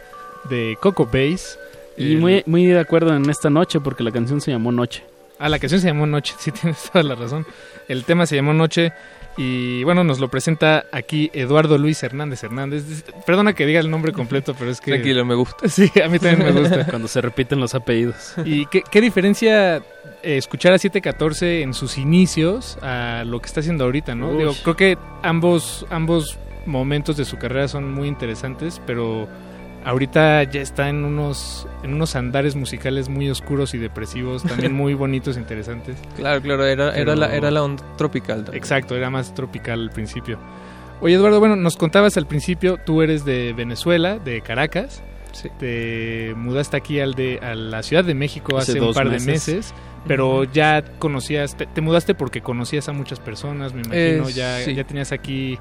de 0.49 0.77
Coco 0.81 1.05
Base. 1.07 1.59
Y 1.97 2.15
El- 2.15 2.19
muy, 2.21 2.43
muy 2.47 2.67
de 2.67 2.79
acuerdo 2.81 3.15
en 3.15 3.29
esta 3.29 3.51
noche 3.51 3.81
porque 3.81 4.03
la 4.03 4.11
canción 4.11 4.41
se 4.41 4.51
llamó 4.51 4.73
Noche. 4.73 5.05
Ah, 5.39 5.49
la 5.49 5.59
canción 5.59 5.81
se 5.81 5.89
llamó 5.89 6.07
Noche, 6.07 6.35
sí 6.39 6.51
tienes 6.53 6.79
toda 6.91 7.03
la 7.03 7.15
razón. 7.15 7.47
El 7.89 8.05
tema 8.05 8.25
se 8.27 8.37
llamó 8.37 8.55
Noche 8.55 8.93
y 9.37 9.85
bueno, 9.85 10.05
nos 10.05 10.21
lo 10.21 10.29
presenta 10.29 10.85
aquí 10.93 11.31
Eduardo 11.33 11.79
Luis 11.79 12.03
Hernández 12.03 12.43
Hernández. 12.43 13.05
Perdona 13.27 13.53
que 13.53 13.67
diga 13.67 13.81
el 13.81 13.91
nombre 13.91 14.13
completo, 14.13 14.55
pero 14.59 14.71
es 14.71 14.81
que... 14.81 14.93
Tranquilo, 14.93 15.25
me 15.25 15.35
gusta. 15.35 15.57
Sí, 15.69 15.91
a 16.03 16.09
mí 16.09 16.19
también 16.19 16.55
me 16.55 16.61
gusta. 16.61 16.87
Cuando 16.87 17.09
se 17.09 17.21
repiten 17.21 17.61
los 17.61 17.75
apellidos. 17.75 18.35
¿Y 18.45 18.67
qué, 18.67 18.83
qué 18.91 19.01
diferencia 19.01 19.77
eh, 20.23 20.37
escuchar 20.37 20.73
a 20.73 20.79
714 20.79 21.63
en 21.63 21.75
sus 21.75 21.97
inicios 21.97 22.77
a 22.83 23.25
lo 23.25 23.41
que 23.41 23.47
está 23.47 23.61
haciendo 23.61 23.85
ahorita, 23.85 24.15
no? 24.15 24.31
Uy. 24.31 24.39
Digo, 24.39 24.55
creo 24.63 24.77
que 24.77 24.99
ambos, 25.23 25.87
ambos 25.91 26.39
momentos 26.67 27.17
de 27.17 27.25
su 27.25 27.39
carrera 27.39 27.69
son 27.69 27.93
muy 27.93 28.09
interesantes, 28.09 28.81
pero 28.87 29.29
ahorita 29.85 30.43
ya 30.45 30.61
está 30.61 30.89
en 30.89 31.05
unos, 31.05 31.67
en 31.83 31.95
unos 31.95 32.17
andares 32.17 32.57
musicales 32.57 33.09
muy 33.09 33.31
oscuros 33.31 33.75
y 33.75 33.79
depresivos, 33.79 34.43
también 34.43 34.73
muy 34.75 34.95
bonitos 34.95 35.37
e 35.37 35.41
interesantes. 35.41 35.97
Claro, 36.17 36.41
claro, 36.43 36.67
era, 36.67 36.95
era, 36.97 37.17
la, 37.17 37.35
era 37.35 37.51
la 37.51 37.63
onda 37.63 37.83
tropical. 37.97 38.45
también. 38.45 38.57
Exacto, 38.63 38.97
era 38.97 39.11
más 39.11 39.35
tropical 39.35 39.81
al 39.81 39.91
principio. 39.91 40.39
Oye, 41.01 41.15
Eduardo, 41.15 41.41
bueno, 41.41 41.57
nos 41.57 41.77
contabas 41.77 42.17
al 42.19 42.27
principio, 42.27 42.79
tú 42.85 43.01
eres 43.03 43.25
de 43.25 43.55
Venezuela, 43.57 44.19
de 44.19 44.43
Caracas. 44.43 45.03
Te 45.59 46.35
mudaste 46.37 46.77
aquí 46.77 47.01
al 47.01 47.15
de, 47.15 47.39
a 47.41 47.55
la 47.55 47.83
Ciudad 47.83 48.05
de 48.05 48.15
México 48.15 48.59
Hace 48.59 48.73
hace, 48.73 48.81
un 48.81 48.93
par 48.93 49.07
meses. 49.09 49.25
de 49.27 49.33
meses, 49.33 49.75
pero 50.07 50.45
ya 50.45 50.83
conocías, 50.99 51.57
te, 51.57 51.67
te 51.67 51.81
mudaste 51.81 52.15
porque 52.15 52.41
conocías 52.43 52.89
a 52.89 52.93
muchas 52.93 53.21
personas, 53.21 53.73
me 53.73 53.81
imagino, 53.83 54.29
Eh, 54.29 54.33
ya, 54.35 54.59
sí. 54.59 54.75
ya 54.75 54.85
tenías 54.85 55.13
aquí 55.13 55.57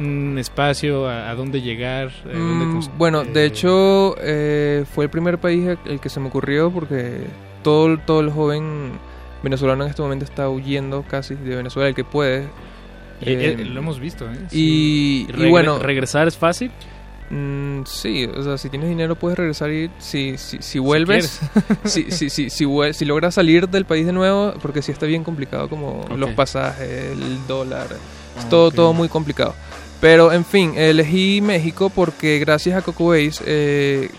un 0.00 0.36
espacio 0.38 1.08
a, 1.08 1.30
a 1.30 1.34
dónde 1.34 1.60
llegar. 1.62 2.08
a 2.24 2.28
dónde 2.38 2.64
Mm, 2.66 2.98
bueno, 2.98 3.22
eh, 3.22 3.26
de 3.26 3.44
hecho 3.44 4.14
eh, 4.20 4.84
fue 4.94 5.04
el 5.04 5.10
primer 5.10 5.38
país 5.38 5.68
el 5.86 6.00
que 6.00 6.08
se 6.08 6.18
me 6.20 6.28
ocurrió 6.28 6.70
porque 6.70 7.24
todo, 7.62 7.98
todo 7.98 8.20
el 8.20 8.30
joven 8.30 8.92
venezolano 9.42 9.84
en 9.84 9.90
este 9.90 10.02
momento 10.02 10.24
está 10.24 10.48
huyendo 10.48 11.04
casi 11.08 11.34
de 11.34 11.56
Venezuela, 11.56 11.88
el 11.88 11.94
que 11.94 12.04
puede. 12.04 12.44
Eh, 13.22 13.56
Eh, 13.60 13.64
lo 13.66 13.80
hemos 13.80 14.00
visto, 14.00 14.24
¿eh? 14.30 14.36
Y, 14.50 14.58
¿Y 14.58 15.26
y 15.28 15.32
regre- 15.32 15.50
bueno, 15.50 15.78
¿Regresar 15.78 16.26
es 16.28 16.36
fácil? 16.36 16.70
Mm, 17.30 17.82
sí, 17.84 18.24
o 18.26 18.42
sea, 18.42 18.58
si 18.58 18.68
tienes 18.70 18.88
dinero 18.88 19.14
puedes 19.14 19.38
regresar 19.38 19.70
y 19.70 19.88
si, 19.98 20.36
si, 20.36 20.58
si 20.60 20.78
vuelves, 20.80 21.40
si, 21.84 22.10
si, 22.10 22.28
si, 22.28 22.50
si, 22.50 23.04
logras 23.04 23.34
salir 23.34 23.68
del 23.68 23.84
país 23.84 24.04
de 24.04 24.12
nuevo, 24.12 24.52
porque 24.60 24.82
sí 24.82 24.90
está 24.90 25.06
bien 25.06 25.22
complicado 25.22 25.68
como 25.68 26.04
los 26.16 26.30
pasajes, 26.30 27.12
el 27.12 27.46
dólar, 27.46 27.86
es 28.36 28.44
Ah, 28.44 28.48
todo, 28.48 28.70
todo 28.70 28.92
muy 28.92 29.08
complicado. 29.08 29.54
Pero 30.00 30.32
en 30.32 30.44
fin, 30.44 30.74
elegí 30.76 31.40
México 31.40 31.90
porque 31.90 32.38
gracias 32.38 32.78
a 32.78 32.82
Coco 32.82 33.08
Base 33.08 33.42
eh, 33.44 34.10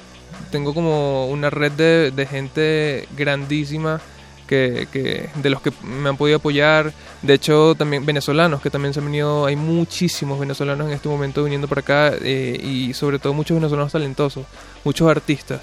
tengo 0.51 0.73
como 0.73 1.27
una 1.27 1.49
red 1.49 1.71
de, 1.71 2.11
de 2.11 2.25
gente 2.27 3.07
grandísima 3.17 3.99
que, 4.45 4.87
que 4.91 5.29
de 5.35 5.49
los 5.49 5.61
que 5.61 5.71
me 5.83 6.09
han 6.09 6.17
podido 6.17 6.37
apoyar. 6.37 6.93
De 7.21 7.33
hecho, 7.33 7.73
también 7.75 8.05
venezolanos 8.05 8.61
que 8.61 8.69
también 8.69 8.93
se 8.93 8.99
han 8.99 9.05
venido. 9.05 9.45
Hay 9.45 9.55
muchísimos 9.55 10.39
venezolanos 10.39 10.87
en 10.87 10.93
este 10.93 11.07
momento 11.09 11.43
viniendo 11.43 11.67
para 11.67 11.81
acá 11.81 12.13
eh, 12.21 12.59
y 12.61 12.93
sobre 12.93 13.17
todo 13.17 13.33
muchos 13.33 13.55
venezolanos 13.55 13.91
talentosos, 13.93 14.45
muchos 14.83 15.09
artistas. 15.09 15.61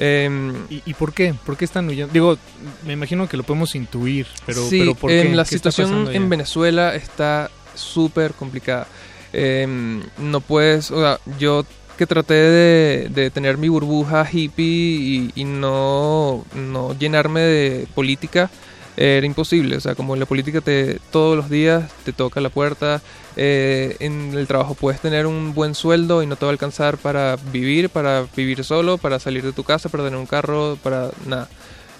Em, 0.00 0.54
¿Y, 0.70 0.82
y 0.86 0.94
por 0.94 1.12
qué? 1.12 1.34
¿Por 1.44 1.56
qué 1.56 1.64
están 1.64 1.88
huyendo? 1.88 2.12
Digo, 2.12 2.38
me 2.86 2.92
imagino 2.92 3.28
que 3.28 3.36
lo 3.36 3.42
podemos 3.42 3.74
intuir, 3.74 4.28
pero, 4.46 4.62
sí, 4.68 4.78
pero 4.78 4.94
¿por 4.94 5.10
qué? 5.10 5.22
em, 5.22 5.34
la 5.34 5.44
¿Qué 5.44 5.56
está 5.56 5.72
situación 5.72 6.14
en? 6.14 6.28
Venezuela 6.28 6.94
está 6.94 7.50
súper 7.74 8.32
complicada. 8.34 8.86
Em, 9.32 10.02
no 10.18 10.40
puedes, 10.40 10.90
o 10.90 11.00
sea, 11.00 11.20
yo 11.38 11.64
que 11.98 12.06
traté 12.06 12.34
de, 12.34 13.30
tener 13.30 13.58
mi 13.58 13.68
burbuja 13.68 14.26
hippie 14.30 15.32
y, 15.34 15.44
no, 15.44 16.44
no 16.54 16.96
llenarme 16.96 17.40
de 17.40 17.88
política, 17.94 18.50
era 18.96 19.26
imposible. 19.26 19.76
O 19.76 19.80
sea, 19.80 19.94
como 19.96 20.16
la 20.16 20.26
política 20.26 20.60
te 20.60 21.00
todos 21.10 21.36
los 21.36 21.50
días 21.50 21.90
te 22.04 22.12
toca 22.12 22.40
la 22.40 22.50
puerta. 22.50 23.02
eh, 23.36 23.96
en 24.00 24.32
el 24.34 24.46
trabajo 24.46 24.74
puedes 24.74 25.00
tener 25.00 25.26
un 25.26 25.54
buen 25.54 25.74
sueldo 25.74 26.22
y 26.22 26.26
no 26.26 26.36
te 26.36 26.44
va 26.46 26.50
a 26.50 26.52
alcanzar 26.52 26.98
para 26.98 27.36
vivir, 27.52 27.90
para 27.90 28.26
vivir 28.36 28.64
solo, 28.64 28.98
para 28.98 29.18
salir 29.18 29.44
de 29.44 29.52
tu 29.52 29.64
casa, 29.64 29.88
para 29.88 30.04
tener 30.04 30.18
un 30.18 30.26
carro, 30.26 30.78
para 30.82 31.10
nada. 31.26 31.48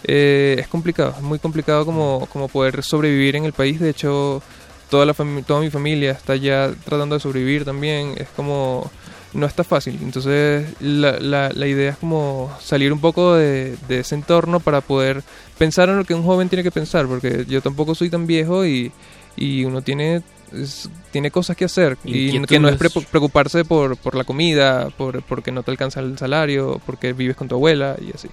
Eh, 0.05 0.57
es 0.61 0.69
complicado, 0.69 1.15
es 1.17 1.23
muy 1.23 1.39
complicado 1.41 1.85
como, 1.85 2.29
como 2.33 2.49
poder 2.49 2.83
sobrevivir 2.85 3.37
en 3.37 3.45
el 3.45 3.53
país. 3.53 3.81
De 3.81 3.91
hecho, 3.91 4.43
toda, 4.91 5.05
la 5.07 5.15
toda 5.15 5.61
mi 5.61 5.71
familia 5.71 6.13
está 6.13 6.37
ya 6.37 6.73
tratando 6.85 7.15
de 7.17 7.21
sobrevivir 7.21 7.65
también. 7.65 8.15
Es 8.17 8.29
como, 8.37 8.91
no 9.35 9.47
está 9.47 9.65
fácil. 9.65 9.99
Entonces, 10.03 10.67
la, 10.81 11.19
la, 11.21 11.51
la 11.55 11.67
idea 11.67 11.91
es 11.91 11.97
como 11.99 12.51
salir 12.61 12.93
un 12.93 13.01
poco 13.01 13.35
de, 13.35 13.77
de 13.89 14.01
ese 14.01 14.15
entorno 14.15 14.61
para 14.61 14.81
poder 14.81 15.23
pensar 15.59 15.89
en 15.89 15.97
lo 15.99 16.05
que 16.05 16.15
un 16.15 16.25
joven 16.25 16.49
tiene 16.49 16.63
que 16.63 16.71
pensar. 16.71 17.07
Porque 17.07 17.45
yo 17.49 17.61
tampoco 17.63 17.95
soy 17.95 18.11
tan 18.11 18.27
viejo 18.27 18.65
y, 18.67 18.93
y 19.37 19.65
uno 19.65 19.83
tiene, 19.83 20.23
es- 20.53 20.89
tiene 21.13 21.31
cosas 21.31 21.57
que 21.57 21.65
hacer. 21.67 21.97
Y 22.05 22.31
que 22.47 22.59
no 22.61 22.69
es 22.69 22.77
pre- 22.79 23.03
preocuparse 23.11 23.65
por, 23.65 23.97
por 23.97 24.15
la 24.15 24.25
comida, 24.25 24.89
por, 24.97 25.23
porque 25.23 25.53
no 25.53 25.63
te 25.63 25.71
alcanza 25.71 26.01
el 26.01 26.17
salario, 26.19 26.81
porque 26.87 27.13
vives 27.13 27.37
con 27.37 27.49
tu 27.49 27.55
abuela 27.57 27.97
y 28.01 28.13
así. 28.15 28.29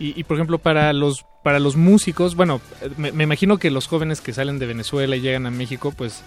Y, 0.00 0.18
y, 0.18 0.24
por 0.24 0.36
ejemplo, 0.38 0.58
para 0.58 0.92
los, 0.92 1.24
para 1.44 1.60
los 1.60 1.76
músicos, 1.76 2.34
bueno, 2.34 2.60
me, 2.96 3.12
me 3.12 3.24
imagino 3.24 3.58
que 3.58 3.70
los 3.70 3.86
jóvenes 3.86 4.20
que 4.20 4.32
salen 4.32 4.58
de 4.58 4.66
Venezuela 4.66 5.14
y 5.14 5.20
llegan 5.20 5.46
a 5.46 5.50
México, 5.52 5.92
pues 5.96 6.22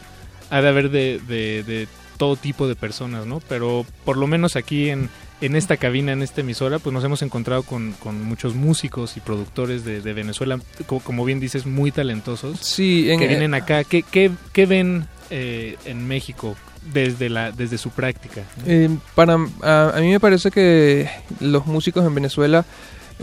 ha 0.49 0.61
de 0.61 0.69
haber 0.69 0.89
de, 0.91 1.19
de- 1.27 1.63
de 1.63 1.87
todo 2.17 2.35
tipo 2.35 2.67
de 2.67 2.75
personas, 2.75 3.25
¿no? 3.25 3.41
Pero 3.49 3.85
por 4.05 4.17
lo 4.17 4.27
menos 4.27 4.55
aquí 4.55 4.89
en, 4.91 5.09
en 5.41 5.55
esta 5.55 5.77
cabina, 5.77 6.11
en 6.11 6.21
esta 6.21 6.41
emisora, 6.41 6.77
pues 6.77 6.93
nos 6.93 7.03
hemos 7.03 7.23
encontrado 7.23 7.63
con, 7.63 7.93
con 7.93 8.23
muchos 8.23 8.53
músicos 8.53 9.17
y 9.17 9.19
productores 9.19 9.83
de, 9.83 9.99
de 10.01 10.13
Venezuela, 10.13 10.59
como, 10.85 11.01
como 11.01 11.25
bien 11.25 11.39
dices, 11.39 11.65
muy 11.65 11.91
talentosos. 11.91 12.59
Sí, 12.59 13.09
en- 13.09 13.19
que 13.19 13.27
vienen 13.27 13.55
acá. 13.55 13.83
¿Qué, 13.83 14.03
qué, 14.03 14.29
qué 14.53 14.67
ven 14.67 15.07
eh, 15.31 15.77
en 15.85 16.07
México 16.07 16.55
desde, 16.93 17.29
la, 17.29 17.51
desde 17.51 17.79
su 17.79 17.89
práctica? 17.89 18.43
¿no? 18.57 18.63
Eh, 18.67 18.89
para, 19.15 19.33
a, 19.63 19.93
a 19.97 19.99
mí 19.99 20.11
me 20.11 20.19
parece 20.19 20.51
que 20.51 21.09
los 21.39 21.65
músicos 21.65 22.05
en 22.05 22.13
Venezuela, 22.13 22.63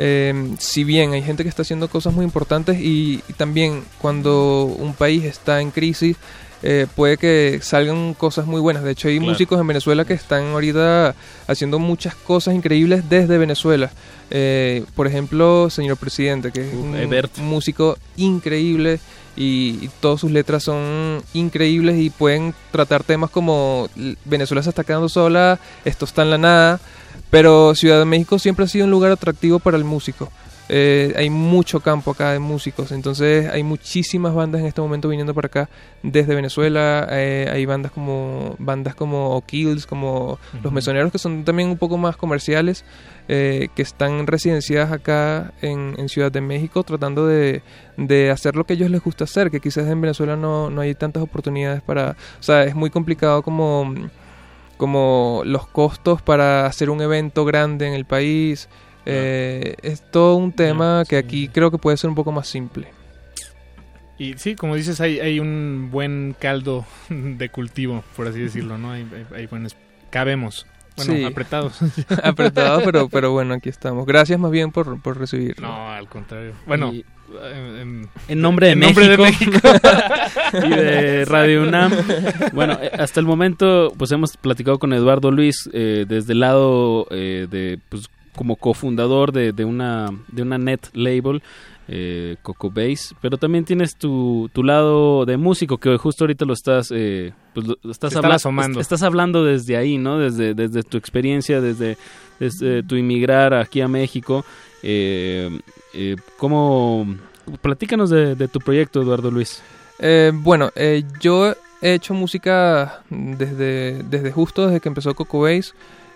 eh, 0.02 0.54
si 0.58 0.82
bien 0.84 1.12
hay 1.12 1.22
gente 1.22 1.42
que 1.42 1.48
está 1.50 1.60
haciendo 1.62 1.88
cosas 1.88 2.14
muy 2.14 2.24
importantes 2.24 2.80
y, 2.80 3.22
y 3.28 3.32
también 3.34 3.84
cuando 4.00 4.64
un 4.64 4.94
país 4.94 5.24
está 5.24 5.60
en 5.60 5.70
crisis, 5.70 6.16
eh, 6.62 6.86
puede 6.96 7.16
que 7.18 7.58
salgan 7.62 8.14
cosas 8.14 8.46
muy 8.46 8.60
buenas. 8.60 8.82
De 8.82 8.92
hecho, 8.92 9.08
hay 9.08 9.18
Claro. 9.18 9.32
músicos 9.32 9.60
en 9.60 9.66
Venezuela 9.66 10.04
que 10.06 10.14
están 10.14 10.44
ahorita 10.52 11.14
haciendo 11.46 11.78
muchas 11.78 12.14
cosas 12.14 12.54
increíbles 12.54 13.08
desde 13.10 13.36
Venezuela. 13.38 13.90
Eh, 14.30 14.84
por 14.94 15.06
ejemplo, 15.06 15.68
señor 15.70 15.96
presidente, 15.98 16.50
que 16.52 16.68
es 16.68 16.74
un 16.74 16.96
Ebert. 16.96 17.36
músico 17.38 17.96
increíble 18.16 19.00
y, 19.36 19.78
y 19.82 19.90
todas 20.00 20.20
sus 20.20 20.30
letras 20.30 20.62
son 20.64 21.22
increíbles 21.34 21.98
y 21.98 22.10
pueden 22.10 22.54
tratar 22.72 23.04
temas 23.04 23.30
como 23.30 23.88
Venezuela 24.24 24.62
se 24.62 24.68
está 24.70 24.84
quedando 24.84 25.08
sola, 25.08 25.58
esto 25.84 26.04
está 26.04 26.22
en 26.22 26.30
la 26.30 26.38
nada, 26.38 26.80
pero 27.30 27.74
Ciudad 27.74 27.98
de 27.98 28.04
México 28.04 28.38
siempre 28.38 28.64
ha 28.64 28.68
sido 28.68 28.84
un 28.84 28.90
lugar 28.90 29.12
atractivo 29.12 29.58
para 29.58 29.76
el 29.76 29.84
músico. 29.84 30.30
Eh, 30.72 31.12
hay 31.16 31.30
mucho 31.30 31.80
campo 31.80 32.12
acá 32.12 32.30
de 32.30 32.38
músicos, 32.38 32.92
entonces 32.92 33.50
hay 33.50 33.64
muchísimas 33.64 34.32
bandas 34.34 34.60
en 34.60 34.68
este 34.68 34.80
momento 34.80 35.08
viniendo 35.08 35.34
para 35.34 35.46
acá 35.46 35.68
desde 36.04 36.32
Venezuela. 36.36 37.08
eh, 37.10 37.50
hay 37.52 37.66
bandas 37.66 37.90
como 37.90 38.54
bandas 38.60 38.94
como 38.94 39.30
O'Kills, 39.34 39.84
como 39.84 40.38
Los. 40.62 40.72
Mesoneros, 40.72 41.10
que 41.10 41.18
son 41.18 41.42
también 41.42 41.70
un 41.70 41.76
poco 41.76 41.98
más 41.98 42.16
comerciales, 42.16 42.84
eh, 43.26 43.66
que 43.74 43.82
están 43.82 44.28
residenciadas 44.28 44.92
acá 44.92 45.52
en, 45.60 45.96
en 45.98 46.08
Ciudad 46.08 46.30
de 46.30 46.40
México, 46.40 46.84
tratando 46.84 47.26
de, 47.26 47.62
de 47.96 48.30
hacer 48.30 48.54
lo 48.54 48.62
que 48.62 48.74
a 48.74 48.76
ellos 48.76 48.90
les 48.90 49.02
gusta 49.02 49.24
hacer, 49.24 49.50
que 49.50 49.58
quizás 49.58 49.88
en 49.88 50.00
Venezuela 50.00 50.36
no, 50.36 50.70
no 50.70 50.82
hay 50.82 50.94
tantas 50.94 51.24
oportunidades 51.24 51.82
para... 51.82 52.12
O 52.38 52.42
sea, 52.44 52.62
es 52.62 52.76
muy 52.76 52.90
complicado 52.90 53.42
como 53.42 53.92
como 54.80 55.42
los 55.44 55.66
costos 55.68 56.22
para 56.22 56.64
hacer 56.64 56.88
un 56.88 57.02
evento 57.02 57.44
grande 57.44 57.86
en 57.86 57.92
el 57.92 58.06
país. 58.06 58.70
Eh, 59.04 59.76
es 59.82 60.02
todo 60.10 60.36
un 60.36 60.52
tema 60.52 61.04
que 61.06 61.18
aquí 61.18 61.48
creo 61.48 61.70
que 61.70 61.76
puede 61.76 61.98
ser 61.98 62.08
un 62.08 62.16
poco 62.16 62.32
más 62.32 62.48
simple. 62.48 62.88
Y 64.18 64.34
sí, 64.38 64.54
como 64.54 64.74
dices, 64.76 64.98
hay, 65.02 65.20
hay 65.20 65.38
un 65.38 65.90
buen 65.92 66.34
caldo 66.38 66.86
de 67.10 67.48
cultivo, 67.50 68.02
por 68.16 68.26
así 68.26 68.40
decirlo, 68.40 68.78
¿no? 68.78 68.90
Hay, 68.92 69.06
hay, 69.14 69.26
hay 69.40 69.46
buenos... 69.46 69.76
Cabemos. 70.08 70.66
Bueno, 70.96 71.12
Sí. 71.14 71.24
apretados. 71.24 71.78
apretados, 72.24 72.82
pero, 72.84 73.08
pero 73.10 73.32
bueno, 73.32 73.52
aquí 73.54 73.68
estamos. 73.68 74.06
Gracias 74.06 74.38
más 74.40 74.50
bien 74.50 74.72
por, 74.72 75.00
por 75.02 75.18
recibir. 75.18 75.60
No, 75.60 75.90
al 75.90 76.08
contrario. 76.08 76.52
Bueno, 76.66 76.92
Y- 76.92 77.04
en, 77.80 78.08
en 78.28 78.40
nombre 78.40 78.66
de 78.68 78.72
en 78.72 78.78
México, 78.80 79.00
nombre 79.00 79.16
de 79.16 79.22
México. 79.22 79.68
y 80.66 80.68
de 80.70 81.24
Radio 81.24 81.62
UNAM. 81.62 81.92
Bueno, 82.52 82.78
eh, 82.80 82.90
hasta 82.98 83.20
el 83.20 83.26
momento 83.26 83.92
pues 83.96 84.10
hemos 84.12 84.36
platicado 84.36 84.78
con 84.78 84.92
Eduardo 84.92 85.30
Luis 85.30 85.68
eh, 85.72 86.04
desde 86.08 86.32
el 86.32 86.40
lado 86.40 87.06
eh, 87.10 87.46
de 87.50 87.78
pues 87.88 88.08
como 88.36 88.56
cofundador 88.56 89.32
de, 89.32 89.52
de 89.52 89.64
una 89.64 90.08
de 90.28 90.42
una 90.42 90.56
net 90.58 90.80
label 90.94 91.42
eh, 91.88 92.36
Coco 92.42 92.70
Base, 92.70 93.14
pero 93.20 93.36
también 93.36 93.64
tienes 93.64 93.96
tu, 93.96 94.48
tu 94.52 94.62
lado 94.62 95.26
de 95.26 95.36
músico 95.36 95.78
que 95.78 95.96
justo 95.98 96.22
ahorita 96.24 96.44
lo 96.44 96.52
estás 96.52 96.92
eh, 96.94 97.32
pues 97.52 97.66
lo- 97.66 97.74
estás 97.90 98.12
Se 98.12 98.18
están 98.18 98.24
habla- 98.26 98.36
asomando. 98.36 98.80
estás 98.80 99.02
hablando 99.02 99.44
desde 99.44 99.76
ahí, 99.76 99.98
¿no? 99.98 100.18
Desde 100.18 100.54
desde 100.54 100.84
tu 100.84 100.96
experiencia, 100.96 101.60
desde 101.60 101.96
desde 102.38 102.82
tu 102.84 102.94
inmigrar 102.96 103.52
aquí 103.54 103.80
a 103.80 103.88
México. 103.88 104.44
Eh, 104.82 105.50
eh, 105.94 106.16
¿Cómo 106.38 107.06
platícanos 107.62 108.10
de, 108.10 108.34
de 108.34 108.48
tu 108.48 108.60
proyecto, 108.60 109.02
Eduardo 109.02 109.30
Luis? 109.30 109.62
Eh, 109.98 110.32
bueno, 110.34 110.70
eh, 110.76 111.04
yo 111.20 111.52
he 111.82 111.94
hecho 111.94 112.14
música 112.14 113.02
desde, 113.10 114.02
desde 114.04 114.32
justo 114.32 114.66
desde 114.66 114.80
que 114.80 114.88
empezó 114.88 115.14
Coco 115.14 115.40
Base. 115.40 115.72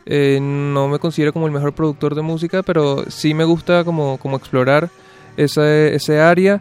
Eh, 0.07 0.39
no 0.41 0.89
me 0.89 0.99
considero 0.99 1.33
como 1.33 1.47
el 1.47 1.53
mejor 1.53 1.73
productor 1.73 2.15
de 2.15 2.23
música, 2.23 2.63
pero 2.63 3.05
sí 3.09 3.33
me 3.35 3.45
gusta 3.45 3.85
como, 3.85 4.19
como 4.19 4.37
explorar 4.37 4.91
ese, 5.37 5.95
ese 5.95 6.21
área. 6.21 6.61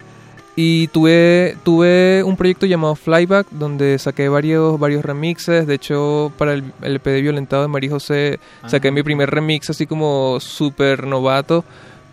Y 0.56 0.88
tuve, 0.90 1.58
tuve 1.64 2.22
un 2.24 2.38
proyecto 2.38 2.68
llamado 2.68 2.94
Flyback, 2.96 3.48
donde 3.50 3.98
saqué 3.98 4.30
varios, 4.30 4.80
varios 4.80 5.04
remixes. 5.04 5.66
De 5.66 5.74
hecho, 5.74 6.32
para 6.38 6.54
el, 6.54 6.64
el 6.84 6.98
EP 6.98 7.06
de 7.06 7.22
Violentado 7.22 7.64
de 7.64 7.70
María 7.70 7.90
José, 7.90 8.40
saqué 8.68 8.90
Ah. 8.90 8.92
mi 8.92 9.02
primer 9.02 9.32
remix 9.32 9.72
así 9.72 9.88
como 9.88 10.40
súper 10.40 11.08
novato. 11.08 11.66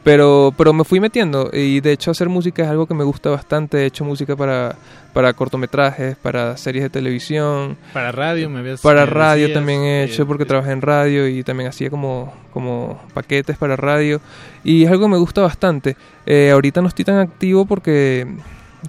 Pero, 0.03 0.55
pero 0.57 0.73
me 0.73 0.85
fui 0.85 0.99
metiendo 0.99 1.51
y 1.53 1.81
de 1.81 1.93
hecho 1.93 2.11
hacer 2.11 2.31
música 2.31 2.63
es 2.63 2.69
algo 2.71 2.87
que 2.87 2.95
me 2.95 3.05
gusta 3.05 3.29
bastante. 3.29 3.83
He 3.83 3.87
hecho 3.87 4.03
música 4.03 4.35
para, 4.35 4.75
para 5.13 5.35
cortometrajes, 5.35 6.17
para 6.17 6.57
series 6.57 6.85
de 6.85 6.89
televisión. 6.91 7.77
Para 7.93 8.11
radio 8.11 8.49
me 8.49 8.61
habías 8.61 8.81
Para 8.81 9.05
me 9.05 9.11
radio 9.13 9.43
decías, 9.43 9.59
también 9.59 9.83
he 9.83 10.01
eh, 10.01 10.05
hecho 10.05 10.27
porque 10.27 10.47
trabajé 10.47 10.73
en 10.73 10.81
radio 10.81 11.29
y 11.29 11.43
también 11.45 11.69
hacía 11.69 11.91
como, 11.91 12.33
como 12.51 12.99
paquetes 13.13 13.59
para 13.59 13.77
radio. 13.77 14.23
Y 14.65 14.85
es 14.85 14.91
algo 14.91 15.05
que 15.05 15.11
me 15.13 15.19
gusta 15.19 15.43
bastante. 15.43 15.97
Eh, 16.25 16.51
ahorita 16.51 16.81
no 16.81 16.89
estoy 16.89 17.05
tan 17.05 17.19
activo 17.19 17.67
porque, 17.67 18.27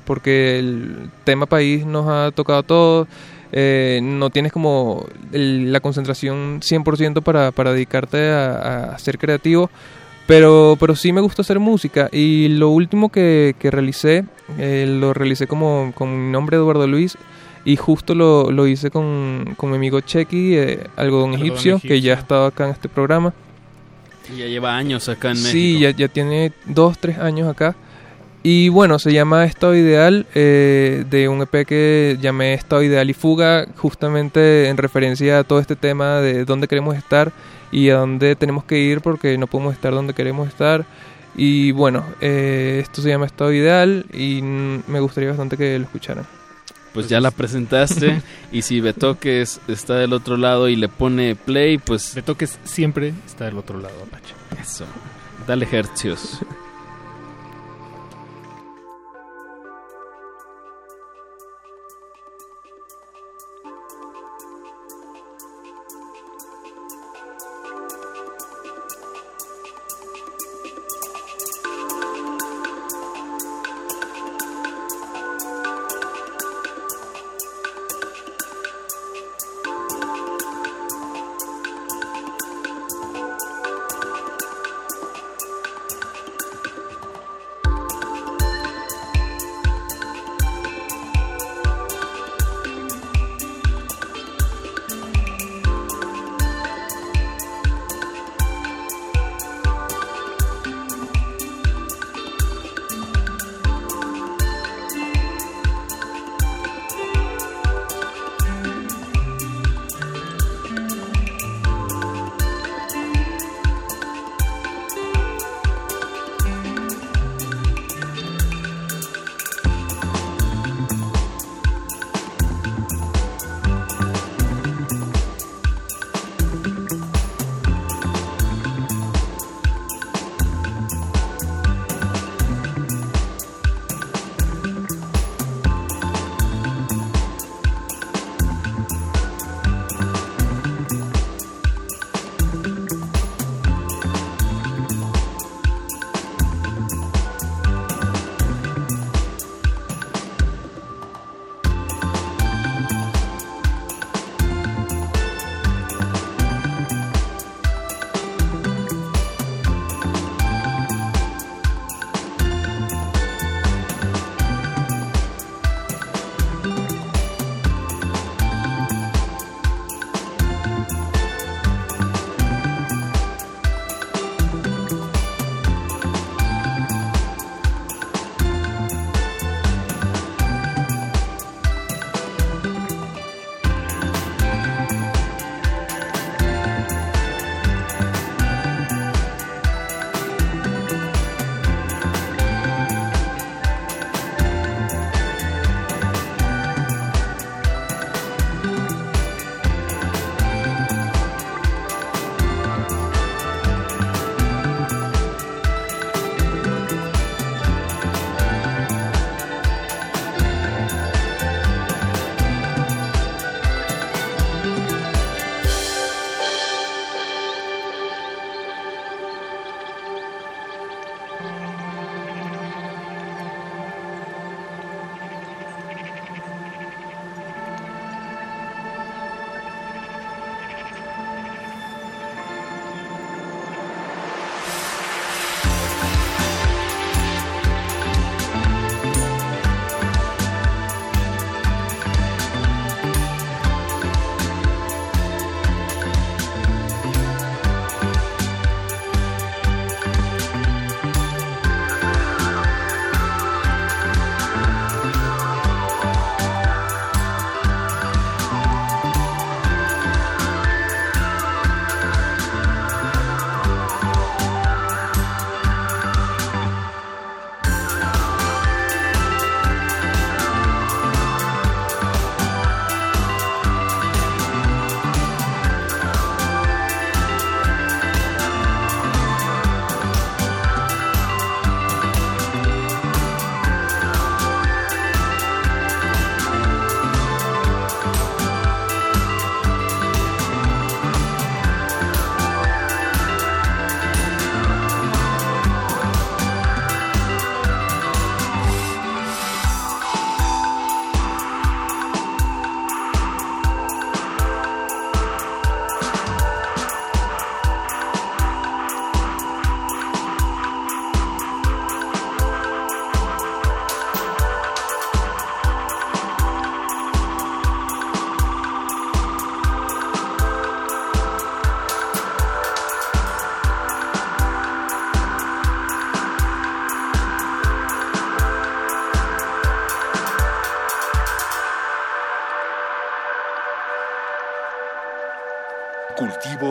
porque 0.06 0.60
el 0.60 1.10
tema 1.26 1.46
país 1.46 1.86
nos 1.86 2.08
ha 2.08 2.32
tocado 2.32 2.60
a 2.60 2.64
todos. 2.64 3.08
Eh, 3.52 4.00
no 4.02 4.30
tienes 4.30 4.54
como 4.54 5.06
el- 5.34 5.74
la 5.74 5.82
concentración 5.82 6.62
100% 6.62 7.22
para, 7.22 7.52
para 7.52 7.74
dedicarte 7.74 8.30
a, 8.32 8.94
a 8.94 8.98
ser 8.98 9.18
creativo. 9.18 9.70
Pero, 10.32 10.78
pero 10.80 10.96
sí 10.96 11.12
me 11.12 11.20
gusta 11.20 11.42
hacer 11.42 11.60
música 11.60 12.08
y 12.10 12.48
lo 12.48 12.70
último 12.70 13.12
que, 13.12 13.54
que 13.60 13.70
realicé, 13.70 14.24
eh, 14.58 14.86
lo 14.88 15.14
realicé 15.14 15.46
como 15.46 15.92
con 15.94 16.28
mi 16.28 16.32
nombre 16.32 16.56
Eduardo 16.56 16.88
Luis 16.88 17.18
y 17.66 17.76
justo 17.76 18.16
lo, 18.16 18.50
lo 18.50 18.66
hice 18.66 18.92
con, 18.92 19.56
con 19.58 19.72
mi 19.72 19.76
amigo 19.76 20.00
Chequi, 20.00 20.56
eh, 20.56 20.88
Algodón, 20.96 21.34
Algodón 21.34 21.34
egipcio, 21.34 21.80
que 21.82 22.00
ya 22.00 22.14
ha 22.14 22.18
estado 22.18 22.46
acá 22.46 22.64
en 22.64 22.72
este 22.72 22.88
programa. 22.88 23.34
Y 24.34 24.38
ya 24.38 24.46
lleva 24.46 24.78
años 24.78 25.10
acá 25.10 25.32
en 25.32 25.34
México. 25.34 25.52
Sí, 25.52 25.80
ya, 25.80 25.92
ya 25.92 26.08
tiene 26.08 26.54
dos, 26.64 26.98
tres 26.98 27.18
años 27.18 27.50
acá. 27.50 27.76
Y 28.44 28.70
bueno, 28.70 28.98
se 28.98 29.14
llama 29.14 29.46
Estado 29.46 29.76
Ideal, 29.76 30.26
eh, 30.34 31.06
de 31.10 31.30
un 31.30 31.42
EP 31.42 31.66
que 31.66 32.18
llamé 32.20 32.56
Estado 32.56 32.82
Ideal 32.82 33.10
y 33.10 33.14
Fuga, 33.14 33.68
justamente 33.78 34.68
en 34.68 34.78
referencia 34.78 35.40
a 35.40 35.44
todo 35.44 35.60
este 35.60 35.76
tema 35.76 36.22
de 36.22 36.44
dónde 36.46 36.68
queremos 36.68 36.96
estar 36.96 37.32
y 37.72 37.90
a 37.90 37.98
dónde 37.98 38.36
tenemos 38.36 38.64
que 38.64 38.80
ir 38.80 39.02
porque 39.02 39.38
no 39.38 39.46
podemos 39.46 39.74
estar 39.74 39.94
donde 39.94 40.16
queremos 40.16 40.48
estar. 40.48 40.86
Y 41.36 41.72
bueno, 41.72 42.04
eh, 42.20 42.80
esto 42.82 43.04
se 43.04 43.10
llama 43.10 43.28
Estado 43.28 43.54
Ideal 43.54 44.06
y 44.12 44.42
me 44.42 45.00
gustaría 45.00 45.30
bastante 45.30 45.56
que 45.56 45.78
lo 45.78 45.86
escucharan. 45.86 46.26
Pues 46.94 47.08
ya 47.08 47.22
la 47.22 47.30
presentaste 47.30 48.24
y 48.52 48.64
si 48.64 48.82
Betoques 48.82 49.62
está 49.68 49.96
del 49.96 50.14
otro 50.14 50.36
lado 50.36 50.68
y 50.68 50.76
le 50.76 50.90
pone 50.90 51.36
play, 51.36 51.78
pues... 51.78 52.16
Betoques 52.16 52.58
siempre 52.64 53.14
está 53.26 53.46
del 53.46 53.60
otro 53.60 53.80
lado, 53.80 53.94
Apache. 54.04 54.34
Eso. 54.60 54.86
Dale 55.48 55.68
hercios. 55.72 56.40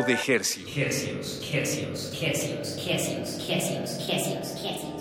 De 0.07 0.15
Hercios. 0.15 0.77
Hercios, 0.77 1.41
hercios, 1.53 2.13
hercios, 2.23 2.79
hercios, 2.89 3.51
hercios, 3.51 4.09
hercios, 4.09 4.65
hercios. 4.65 5.01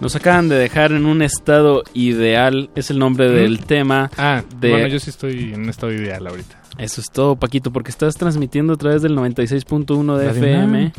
Nos 0.00 0.16
acaban 0.16 0.48
de 0.48 0.56
dejar 0.56 0.92
en 0.92 1.06
un 1.06 1.22
estado 1.22 1.84
ideal, 1.94 2.70
es 2.74 2.90
el 2.90 2.98
nombre 2.98 3.28
¿Mm? 3.28 3.34
del 3.34 3.64
tema. 3.64 4.10
Ah, 4.16 4.42
de... 4.58 4.70
bueno, 4.70 4.88
yo 4.88 4.98
sí 4.98 5.10
estoy 5.10 5.52
en 5.52 5.62
un 5.62 5.68
estado 5.68 5.92
ideal 5.92 6.26
ahorita. 6.26 6.60
Eso 6.78 7.00
es 7.00 7.10
todo, 7.10 7.36
Paquito, 7.36 7.70
porque 7.70 7.90
estás 7.90 8.16
transmitiendo 8.16 8.72
a 8.72 8.76
través 8.76 9.02
del 9.02 9.14
96.1 9.16 10.16
de 10.16 10.24
La 10.24 10.30
FM. 10.32 10.92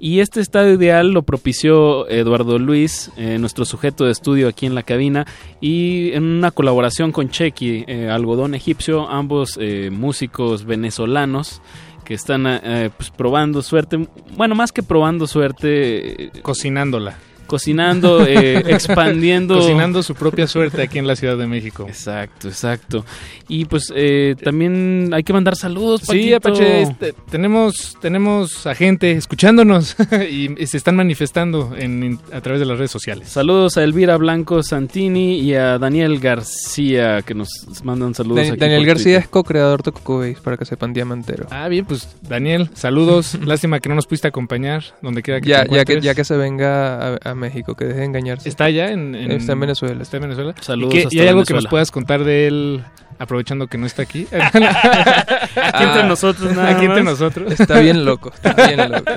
Y 0.00 0.20
este 0.20 0.40
estado 0.40 0.72
ideal 0.72 1.10
lo 1.10 1.22
propició 1.22 2.08
Eduardo 2.08 2.58
Luis, 2.58 3.10
eh, 3.16 3.38
nuestro 3.38 3.64
sujeto 3.64 4.04
de 4.04 4.12
estudio 4.12 4.48
aquí 4.48 4.66
en 4.66 4.74
la 4.74 4.82
cabina, 4.82 5.26
y 5.60 6.12
en 6.12 6.24
una 6.24 6.50
colaboración 6.50 7.12
con 7.12 7.30
Chequi, 7.30 7.84
eh, 7.86 8.08
Algodón 8.08 8.54
Egipcio, 8.54 9.08
ambos 9.08 9.58
eh, 9.60 9.90
músicos 9.90 10.64
venezolanos 10.64 11.60
que 12.08 12.14
están 12.14 12.46
eh, 12.46 12.88
pues, 12.96 13.10
probando 13.10 13.60
suerte, 13.60 14.08
bueno, 14.34 14.54
más 14.54 14.72
que 14.72 14.82
probando 14.82 15.26
suerte, 15.26 16.24
eh, 16.24 16.30
Cocinándola. 16.40 17.18
Cocinando, 17.48 18.24
eh, 18.24 18.58
expandiendo. 18.68 19.56
Cocinando 19.58 20.04
su 20.04 20.14
propia 20.14 20.46
suerte 20.46 20.82
aquí 20.82 21.00
en 21.00 21.08
la 21.08 21.16
Ciudad 21.16 21.36
de 21.36 21.48
México. 21.48 21.86
Exacto, 21.88 22.46
exacto. 22.46 23.04
Y 23.48 23.64
pues 23.64 23.92
eh, 23.96 24.36
también 24.40 25.10
hay 25.12 25.24
que 25.24 25.32
mandar 25.32 25.56
saludos. 25.56 26.02
Sí, 26.02 26.30
Paquito. 26.30 26.36
Apache, 26.36 26.82
este, 26.82 27.14
tenemos, 27.30 27.96
tenemos 28.00 28.66
a 28.66 28.74
gente 28.76 29.10
escuchándonos 29.12 29.96
y, 30.30 30.62
y 30.62 30.66
se 30.68 30.76
están 30.76 30.94
manifestando 30.94 31.74
en, 31.76 32.20
a 32.32 32.40
través 32.40 32.60
de 32.60 32.66
las 32.66 32.78
redes 32.78 32.90
sociales. 32.92 33.28
Saludos 33.30 33.76
a 33.76 33.82
Elvira 33.82 34.16
Blanco 34.16 34.62
Santini 34.62 35.40
y 35.40 35.54
a 35.54 35.78
Daniel 35.78 36.20
García 36.20 37.22
que 37.22 37.34
nos 37.34 37.48
mandan 37.82 38.14
saludos. 38.14 38.42
Dan- 38.44 38.52
aquí 38.52 38.60
Daniel 38.60 38.84
García 38.86 39.04
Twitter. 39.04 39.22
es 39.22 39.28
co-creador 39.28 39.82
de 39.82 39.92
Coco 39.92 40.18
Base, 40.18 40.36
para 40.44 40.56
que 40.56 40.64
sepan, 40.64 40.92
diamantero. 40.92 41.46
Ah, 41.50 41.68
bien, 41.68 41.84
pues 41.86 42.08
Daniel, 42.22 42.68
saludos. 42.74 43.34
Lástima 43.46 43.80
que 43.80 43.88
no 43.88 43.94
nos 43.94 44.06
pudiste 44.06 44.28
acompañar 44.28 44.84
donde 45.00 45.22
quiera 45.22 45.40
que 45.40 45.48
Ya, 45.48 45.64
te 45.64 45.74
ya, 45.74 45.84
que, 45.86 46.00
ya 46.00 46.14
que 46.14 46.24
se 46.24 46.36
venga 46.36 47.14
a, 47.14 47.30
a 47.30 47.34
México, 47.38 47.74
que 47.74 47.84
deje 47.86 48.00
de 48.00 48.04
engañarse. 48.06 48.48
¿Está 48.48 48.64
allá 48.64 48.90
en, 48.92 49.14
en- 49.14 49.32
Está 49.32 49.52
en 49.52 49.60
Venezuela. 49.60 50.02
¿Está 50.02 50.16
en 50.18 50.22
Venezuela? 50.24 50.54
Saludos 50.60 50.94
¿Y, 50.94 50.98
qué- 50.98 51.04
hasta 51.04 51.16
y 51.16 51.20
hay 51.20 51.28
algo 51.28 51.44
que 51.44 51.54
nos 51.54 51.66
puedas 51.66 51.90
contar 51.90 52.24
de 52.24 52.46
él 52.46 52.84
aprovechando 53.18 53.66
que 53.66 53.78
no 53.78 53.86
está 53.86 54.02
aquí? 54.02 54.26
Aquí 54.32 55.84
entre 55.84 56.04
nosotros 56.04 56.54
nada 56.54 56.70
Aquí 56.70 56.84
entre 56.86 57.02
más. 57.02 57.12
nosotros. 57.18 57.58
Está 57.58 57.80
bien 57.80 58.04
loco, 58.04 58.32
está 58.34 58.66
bien 58.66 58.90
loco. 58.90 59.12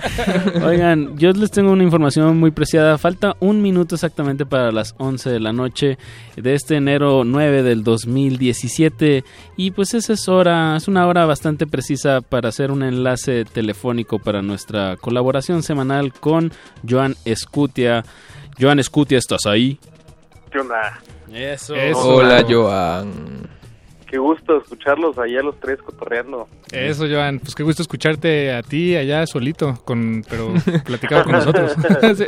Oigan, 0.65 1.17
yo 1.17 1.31
les 1.31 1.51
tengo 1.51 1.71
una 1.71 1.83
información 1.83 2.37
muy 2.37 2.51
preciada. 2.51 2.97
Falta 2.97 3.35
un 3.39 3.61
minuto 3.61 3.95
exactamente 3.95 4.45
para 4.45 4.71
las 4.71 4.95
11 4.97 5.29
de 5.29 5.39
la 5.39 5.53
noche 5.53 5.97
de 6.35 6.53
este 6.53 6.75
enero 6.75 7.23
9 7.23 7.63
del 7.63 7.83
2017. 7.83 9.23
Y 9.57 9.71
pues 9.71 9.93
esa 9.93 10.13
es 10.13 10.27
hora, 10.27 10.75
es 10.75 10.87
una 10.87 11.07
hora 11.07 11.25
bastante 11.25 11.67
precisa 11.67 12.21
para 12.21 12.49
hacer 12.49 12.71
un 12.71 12.83
enlace 12.83 13.45
telefónico 13.45 14.19
para 14.19 14.41
nuestra 14.41 14.97
colaboración 14.97 15.63
semanal 15.63 16.13
con 16.13 16.51
Joan 16.87 17.15
Escutia. 17.25 18.03
Joan 18.59 18.79
Escutia, 18.79 19.17
¿estás 19.17 19.45
ahí? 19.45 19.79
¿Qué 20.51 20.59
onda? 20.59 20.99
Eso. 21.33 21.73
Hola, 21.95 22.43
Joan. 22.47 23.60
Qué 24.11 24.17
gusto 24.17 24.57
escucharlos 24.57 25.17
ahí 25.17 25.37
a 25.37 25.41
los 25.41 25.57
tres 25.61 25.79
cotorreando. 25.81 26.45
Eso, 26.71 27.05
Joan. 27.09 27.39
Pues 27.39 27.55
qué 27.55 27.63
gusto 27.63 27.81
escucharte 27.81 28.51
a 28.53 28.61
ti 28.61 28.93
allá 28.97 29.25
solito, 29.25 29.81
con, 29.85 30.23
pero 30.29 30.53
platicado 30.85 31.23
con 31.23 31.31
nosotros. 31.31 31.71
Sí. 32.17 32.25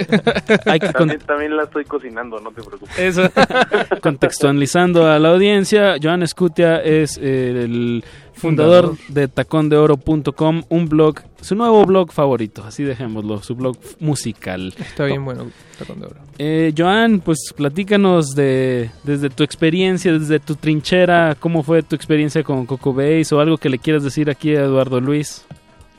Hay 0.66 0.80
que 0.80 0.86
con- 0.94 1.10
también, 1.10 1.20
también 1.20 1.58
la 1.58 1.64
estoy 1.64 1.84
cocinando, 1.84 2.40
no 2.40 2.52
te 2.52 2.62
preocupes. 2.64 2.98
Eso. 2.98 3.24
Contextualizando 4.02 5.08
a 5.12 5.20
la 5.20 5.30
audiencia, 5.32 5.96
Joan 6.02 6.24
Escutia 6.24 6.78
es 6.82 7.18
eh, 7.22 7.64
el 7.66 8.04
fundador 8.34 8.96
de 9.10 9.28
tacondeoro.com, 9.28 10.64
un 10.70 10.88
blog, 10.88 11.20
su 11.44 11.56
nuevo 11.56 11.86
blog 11.86 12.12
favorito, 12.12 12.64
así 12.64 12.84
dejémoslo, 12.84 13.42
su 13.44 13.56
blog 13.56 13.78
musical. 14.00 14.74
Está 14.80 15.06
bien 15.06 15.24
bueno, 15.26 15.52
Tacón 15.78 16.00
de 16.00 16.06
Oro. 16.08 16.16
Eh, 16.38 16.74
Joan, 16.76 17.20
pues 17.20 17.54
platícanos 17.56 18.34
de 18.36 18.90
desde 19.04 19.30
tu 19.30 19.44
experiencia, 19.44 20.14
desde 20.14 20.40
tu 20.40 20.56
trinchera, 20.56 21.36
cómo 21.40 21.62
fue 21.64 21.84
tu 21.84 21.96
experiencia 21.96 22.44
con 22.44 22.66
Coco 22.66 22.94
Base 22.94 23.36
o 23.36 23.40
algo 23.40 23.58
que 23.58 23.70
le 23.70 23.78
quieras 23.78 24.04
decir 24.04 24.30
aquí 24.30 24.56
a 24.56 24.64
Eduardo 24.64 25.00
Luis. 25.00 25.46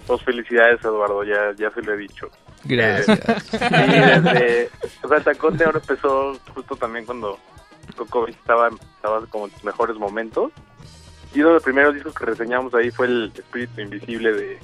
Pues 0.06 0.22
felicidades, 0.22 0.80
Eduardo, 0.84 1.24
ya, 1.24 1.52
ya 1.58 1.70
se 1.70 1.82
lo 1.82 1.94
he 1.94 1.96
dicho. 1.98 2.28
Gracias. 2.64 3.18
Eh, 3.18 3.36
sí, 3.50 3.58
desde, 3.58 4.70
o 5.02 5.08
sea, 5.08 5.50
de 5.50 5.66
Oro 5.66 5.78
empezó 5.78 6.38
justo 6.54 6.76
también 6.76 7.04
cuando 7.04 7.38
Coco 7.96 8.22
Base 8.22 8.32
estaba, 8.32 8.68
estaba 8.68 9.26
como 9.26 9.46
en 9.46 9.52
sus 9.52 9.64
mejores 9.64 9.96
momentos. 9.96 10.52
Y 11.34 11.40
uno 11.40 11.48
de 11.48 11.54
los 11.54 11.62
primeros 11.62 11.94
discos 11.94 12.14
que 12.14 12.26
reseñamos 12.26 12.72
ahí 12.74 12.90
fue 12.90 13.06
el 13.06 13.32
Espíritu 13.34 13.80
Invisible 13.80 14.32
de 14.32 14.58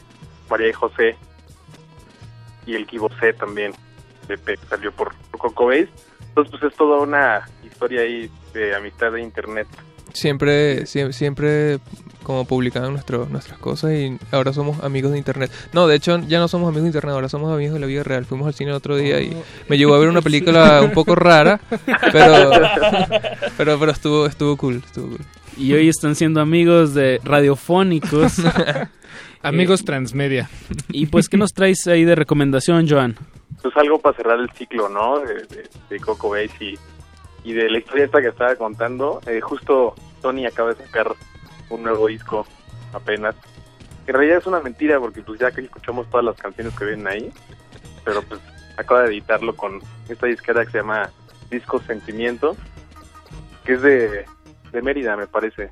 María 0.50 0.68
y 0.68 0.72
José. 0.72 1.16
Y 2.66 2.74
el 2.74 2.86
Kibo 2.86 3.08
C 3.20 3.32
también, 3.32 3.72
de 4.28 4.36
Pe- 4.36 4.56
que 4.56 4.66
salió 4.66 4.92
por, 4.92 5.14
Coco 5.32 5.66
Base. 5.66 5.88
Entonces, 6.28 6.50
pues 6.60 6.72
es 6.72 6.76
toda 6.78 7.00
una 7.00 7.48
historia 7.64 8.02
ahí 8.02 8.30
de 8.52 8.74
amistad 8.74 9.12
de 9.12 9.22
internet. 9.22 9.66
Siempre, 10.12 10.86
siempre, 10.86 11.12
siempre 11.12 11.78
como 12.24 12.44
publicaban 12.44 12.92
nuestro, 12.92 13.26
nuestras 13.26 13.58
cosas 13.58 13.92
y 13.92 14.18
ahora 14.32 14.52
somos 14.52 14.82
amigos 14.84 15.12
de 15.12 15.18
internet. 15.18 15.50
No, 15.72 15.86
de 15.86 15.96
hecho 15.96 16.18
ya 16.28 16.38
no 16.38 16.48
somos 16.48 16.68
amigos 16.68 16.84
de 16.84 16.88
internet, 16.88 17.14
ahora 17.14 17.28
somos 17.28 17.52
amigos 17.52 17.74
de 17.74 17.80
la 17.80 17.86
vida 17.86 18.02
real. 18.02 18.24
Fuimos 18.26 18.46
al 18.46 18.54
cine 18.54 18.70
el 18.70 18.76
otro 18.76 18.96
día 18.96 19.20
y 19.20 19.40
me 19.68 19.78
llevó 19.78 19.94
a 19.94 19.98
ver 19.98 20.08
una 20.08 20.20
película 20.20 20.82
un 20.82 20.92
poco 20.92 21.14
rara, 21.14 21.60
pero 22.12 22.50
pero 23.56 23.78
pero 23.78 23.90
estuvo 23.92 24.26
estuvo 24.26 24.56
cool, 24.56 24.82
estuvo 24.84 25.08
cool. 25.08 25.20
Y 25.60 25.74
hoy 25.74 25.88
están 25.90 26.14
siendo 26.14 26.40
amigos 26.40 26.94
de 26.94 27.20
radiofónicos. 27.22 28.38
Amigos 29.42 29.80
Eh, 29.80 29.84
transmedia. 29.84 30.48
Y 30.88 31.06
pues, 31.06 31.28
¿qué 31.28 31.36
nos 31.36 31.52
traes 31.52 31.86
ahí 31.86 32.04
de 32.04 32.14
recomendación, 32.14 32.88
Joan? 32.88 33.16
pues 33.62 33.76
algo 33.76 33.98
para 33.98 34.16
cerrar 34.16 34.40
el 34.40 34.50
ciclo, 34.50 34.88
¿no? 34.88 35.18
De, 35.20 35.34
de, 35.34 35.68
de 35.90 36.00
Coco 36.00 36.30
Base 36.30 36.52
y, 36.60 36.78
y 37.44 37.52
de 37.52 37.68
la 37.68 37.78
historia 37.78 38.06
esta 38.06 38.22
que 38.22 38.28
estaba 38.28 38.54
contando. 38.56 39.20
Eh, 39.26 39.40
justo 39.42 39.94
Tony 40.22 40.46
acaba 40.46 40.72
de 40.72 40.82
sacar 40.82 41.12
un 41.68 41.82
nuevo 41.82 42.06
disco 42.06 42.46
apenas. 42.94 43.34
En 44.06 44.14
realidad 44.14 44.38
es 44.38 44.46
una 44.46 44.60
mentira 44.60 44.98
porque 44.98 45.20
pues 45.20 45.38
ya 45.40 45.50
que 45.50 45.60
escuchamos 45.60 46.08
todas 46.08 46.24
las 46.24 46.36
canciones 46.36 46.74
que 46.74 46.86
vienen 46.86 47.06
ahí, 47.06 47.30
pero 48.02 48.22
pues 48.22 48.40
acaba 48.78 49.02
de 49.02 49.08
editarlo 49.08 49.54
con 49.54 49.80
esta 50.08 50.26
disquera 50.26 50.64
que 50.64 50.72
se 50.72 50.78
llama 50.78 51.10
Disco 51.50 51.82
Sentimiento, 51.82 52.56
que 53.64 53.74
es 53.74 53.82
de, 53.82 54.24
de 54.72 54.82
Mérida, 54.82 55.16
me 55.16 55.26
parece, 55.26 55.70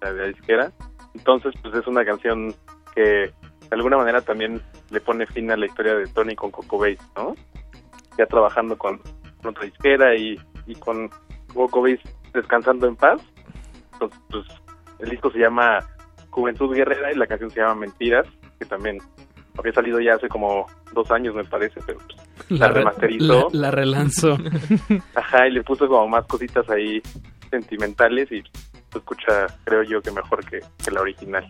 la 0.00 0.12
de 0.12 0.20
la 0.20 0.26
disquera. 0.28 0.72
Entonces, 1.14 1.52
pues 1.62 1.74
es 1.74 1.86
una 1.86 2.04
canción 2.04 2.54
que 2.94 3.00
de 3.02 3.32
alguna 3.76 3.96
manera 3.98 4.20
también 4.20 4.60
le 4.90 5.00
pone 5.00 5.26
fin 5.26 5.50
a 5.50 5.56
la 5.56 5.66
historia 5.66 5.94
de 5.94 6.06
Tony 6.08 6.34
con 6.34 6.50
Coco 6.50 6.78
Base, 6.78 6.98
¿no? 7.16 7.34
Ya 8.18 8.26
trabajando 8.26 8.76
con, 8.76 8.98
con 9.40 9.50
otra 9.50 9.64
disquera 9.64 10.14
y, 10.14 10.38
y 10.66 10.74
con 10.76 11.10
Coco 11.54 11.82
Base 11.82 12.00
descansando 12.32 12.86
en 12.86 12.96
paz. 12.96 13.20
Entonces, 13.94 14.18
pues 14.30 14.44
el 14.98 15.10
disco 15.10 15.30
se 15.30 15.38
llama 15.38 15.78
Juventud 16.30 16.74
Guerrera 16.74 17.12
y 17.12 17.16
la 17.16 17.26
canción 17.26 17.50
se 17.50 17.60
llama 17.60 17.74
Mentiras, 17.76 18.26
que 18.58 18.64
también 18.66 18.98
había 19.58 19.72
salido 19.72 20.00
ya 20.00 20.14
hace 20.14 20.28
como 20.28 20.66
dos 20.94 21.10
años, 21.10 21.34
me 21.34 21.44
parece, 21.44 21.78
pero 21.86 21.98
pues, 21.98 22.50
la, 22.60 22.68
re- 22.68 22.74
remasterizó. 22.74 23.48
La, 23.52 23.60
la 23.60 23.70
relanzó. 23.70 24.38
Ajá, 25.14 25.46
y 25.46 25.52
le 25.52 25.62
puso 25.62 25.86
como 25.88 26.08
más 26.08 26.26
cositas 26.26 26.68
ahí 26.70 27.02
sentimentales 27.52 28.32
y 28.32 28.42
se 28.90 28.98
escucha, 28.98 29.46
creo 29.64 29.82
yo, 29.84 30.02
que 30.02 30.10
mejor 30.10 30.44
que, 30.44 30.60
que 30.84 30.90
la 30.90 31.00
original. 31.02 31.46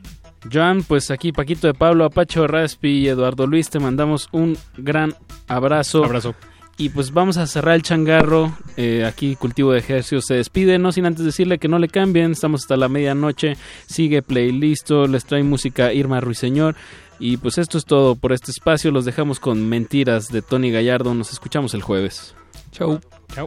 Joan, 0.53 0.83
pues 0.83 1.11
aquí 1.11 1.33
Paquito 1.33 1.67
de 1.67 1.75
Pablo, 1.75 2.05
Apacho 2.05 2.47
Raspi 2.47 2.89
y 2.89 3.09
Eduardo 3.09 3.47
Luis, 3.47 3.71
te 3.71 3.79
mandamos 3.79 4.29
un 4.33 4.59
gran 4.77 5.15
abrazo. 5.49 6.05
Abrazo. 6.05 6.35
Y 6.79 6.89
pues 6.89 7.13
vamos 7.13 7.37
a 7.37 7.47
cerrar 7.47 7.75
el 7.75 7.83
changarro. 7.83 8.57
Eh, 8.77 9.05
aquí 9.05 9.37
Cultivo 9.37 9.73
de 9.73 9.79
Ejercicios 9.79 10.25
se 10.27 10.35
despide, 10.35 10.79
no 10.79 10.91
sin 10.91 11.07
antes 11.07 11.25
decirle 11.25 11.59
que 11.59 11.69
no 11.69 11.79
le 11.79 11.89
cambien. 11.89 12.33
Estamos 12.33 12.63
hasta 12.63 12.77
la 12.77 12.89
medianoche. 12.89 13.55
Sigue 13.87 14.23
playlist, 14.23 14.91
les 14.91 15.25
trae 15.25 15.43
música 15.43 15.93
Irma 15.93 16.21
Ruiseñor. 16.21 16.75
Y 17.19 17.37
pues 17.37 17.59
esto 17.59 17.79
es 17.79 17.85
todo 17.85 18.17
por 18.17 18.33
este 18.33 18.51
espacio. 18.51 18.91
Los 18.91 19.05
dejamos 19.05 19.39
con 19.39 19.69
Mentiras 19.69 20.29
de 20.29 20.43
Tony 20.43 20.73
Gallardo. 20.73 21.15
Nos 21.15 21.33
escuchamos 21.33 21.75
el 21.75 21.83
jueves. 21.83 22.35
Chau. 22.73 23.01
Chau. 23.33 23.47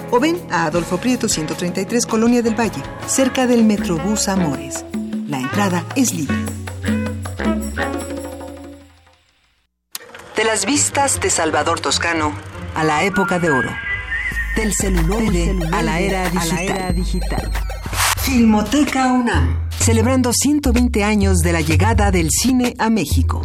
o 0.11 0.19
ven 0.19 0.39
a 0.51 0.65
Adolfo 0.65 0.97
Prieto 0.97 1.27
133 1.27 2.05
Colonia 2.05 2.41
del 2.41 2.59
Valle, 2.59 2.83
cerca 3.07 3.47
del 3.47 3.63
Metrobús 3.63 4.27
Amores. 4.27 4.85
La 5.27 5.39
entrada 5.39 5.85
es 5.95 6.13
libre. 6.13 6.37
De 10.35 10.43
las 10.43 10.65
vistas 10.65 11.19
de 11.21 11.29
Salvador 11.29 11.79
Toscano 11.79 12.33
a 12.75 12.83
la 12.83 13.03
época 13.03 13.39
de 13.39 13.51
oro. 13.51 13.69
Del 14.55 14.73
celuloide, 14.73 15.55
a, 15.71 15.81
la 15.81 15.99
era 15.99 16.29
digital. 16.91 17.51
Filmoteca 18.21 19.13
UNAM. 19.13 19.69
Celebrando 19.79 20.31
120 20.33 21.03
años 21.03 21.39
de 21.39 21.53
la 21.53 21.61
llegada 21.61 22.11
del 22.11 22.29
cine 22.29 22.75
a 22.77 22.89
México. 22.89 23.43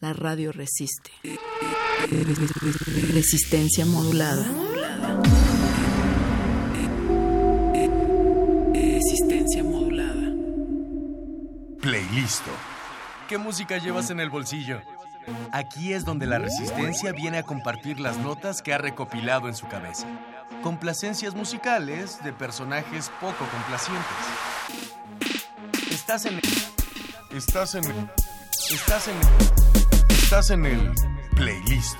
La 0.00 0.14
radio 0.14 0.50
resiste. 0.50 1.10
Resistencia 3.12 3.84
modulada. 3.84 4.46
Resistencia 8.72 9.62
modulada. 9.62 10.32
Playlisto. 11.82 12.50
¿Qué 13.28 13.36
música 13.36 13.76
llevas 13.76 14.08
en 14.08 14.20
el 14.20 14.30
bolsillo? 14.30 14.80
Aquí 15.52 15.92
es 15.92 16.06
donde 16.06 16.24
la 16.26 16.38
resistencia 16.38 17.12
viene 17.12 17.36
a 17.36 17.42
compartir 17.42 18.00
las 18.00 18.16
notas 18.16 18.62
que 18.62 18.72
ha 18.72 18.78
recopilado 18.78 19.48
en 19.48 19.54
su 19.54 19.68
cabeza. 19.68 20.06
Complacencias 20.62 21.34
musicales 21.34 22.24
de 22.24 22.32
personajes 22.32 23.10
poco 23.20 23.44
complacientes. 23.50 24.06
Estás 25.90 26.24
en 26.24 26.36
el... 26.36 26.42
Estás 27.36 27.74
en 27.74 27.84
el... 27.84 28.10
Estás 28.70 29.08
en 29.08 29.16
el... 29.16 29.79
Estás 30.30 30.50
en 30.50 30.64
el 30.64 30.92
playlist. 31.34 31.98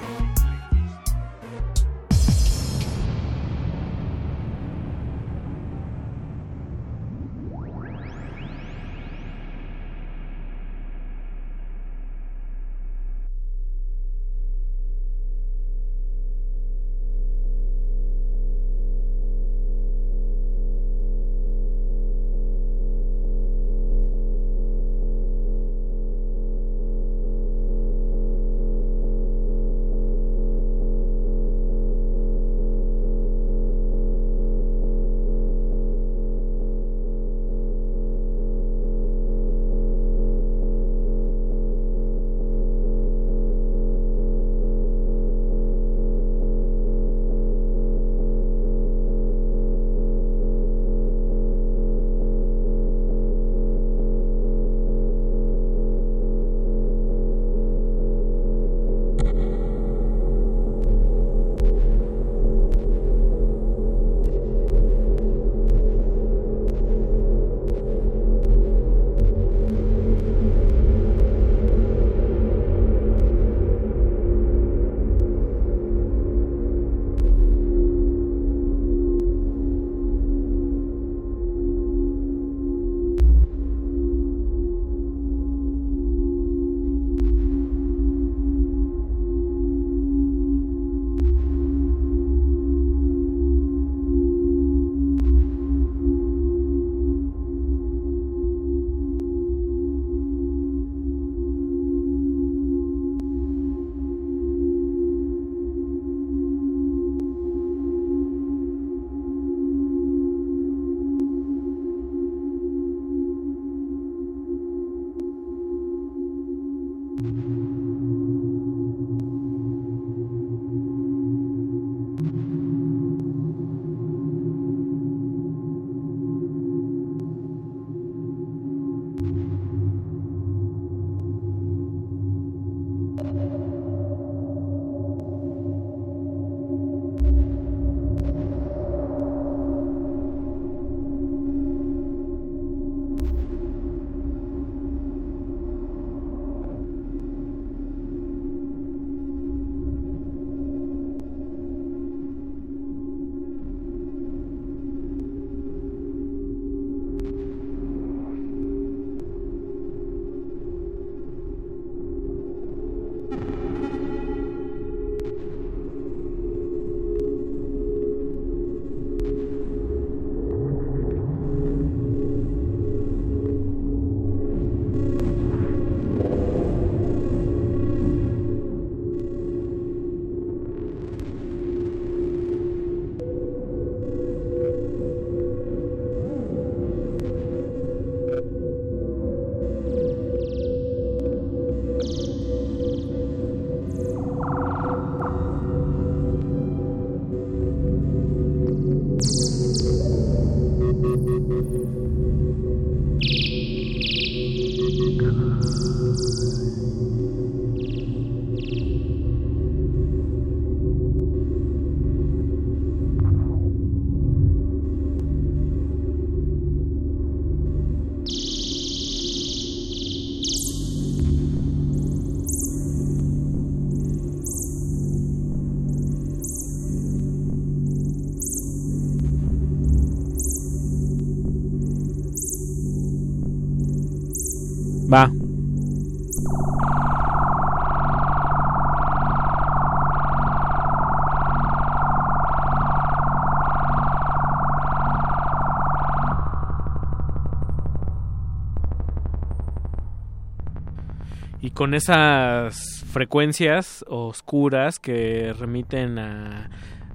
Con 251.81 251.95
esas 251.95 253.07
frecuencias 253.11 254.05
oscuras 254.07 254.99
que 254.99 255.55
remiten 255.59 256.19
a, 256.19 256.69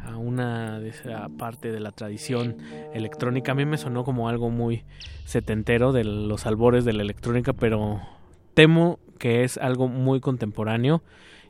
a 0.04 0.18
una 0.18 0.80
de 0.80 0.90
esa 0.90 1.30
parte 1.38 1.72
de 1.72 1.80
la 1.80 1.92
tradición 1.92 2.58
electrónica, 2.92 3.52
a 3.52 3.56
mí 3.56 3.64
me 3.66 3.78
sonó 3.78 4.04
como 4.04 4.28
algo 4.28 4.50
muy 4.50 4.84
setentero 5.24 5.92
de 5.92 6.04
los 6.04 6.48
albores 6.48 6.84
de 6.84 6.94
la 6.94 7.04
electrónica, 7.04 7.54
pero 7.54 8.02
temo 8.56 8.98
que 9.20 9.44
es 9.44 9.60
algo 9.60 9.88
muy 9.88 10.20
contemporáneo 10.20 11.04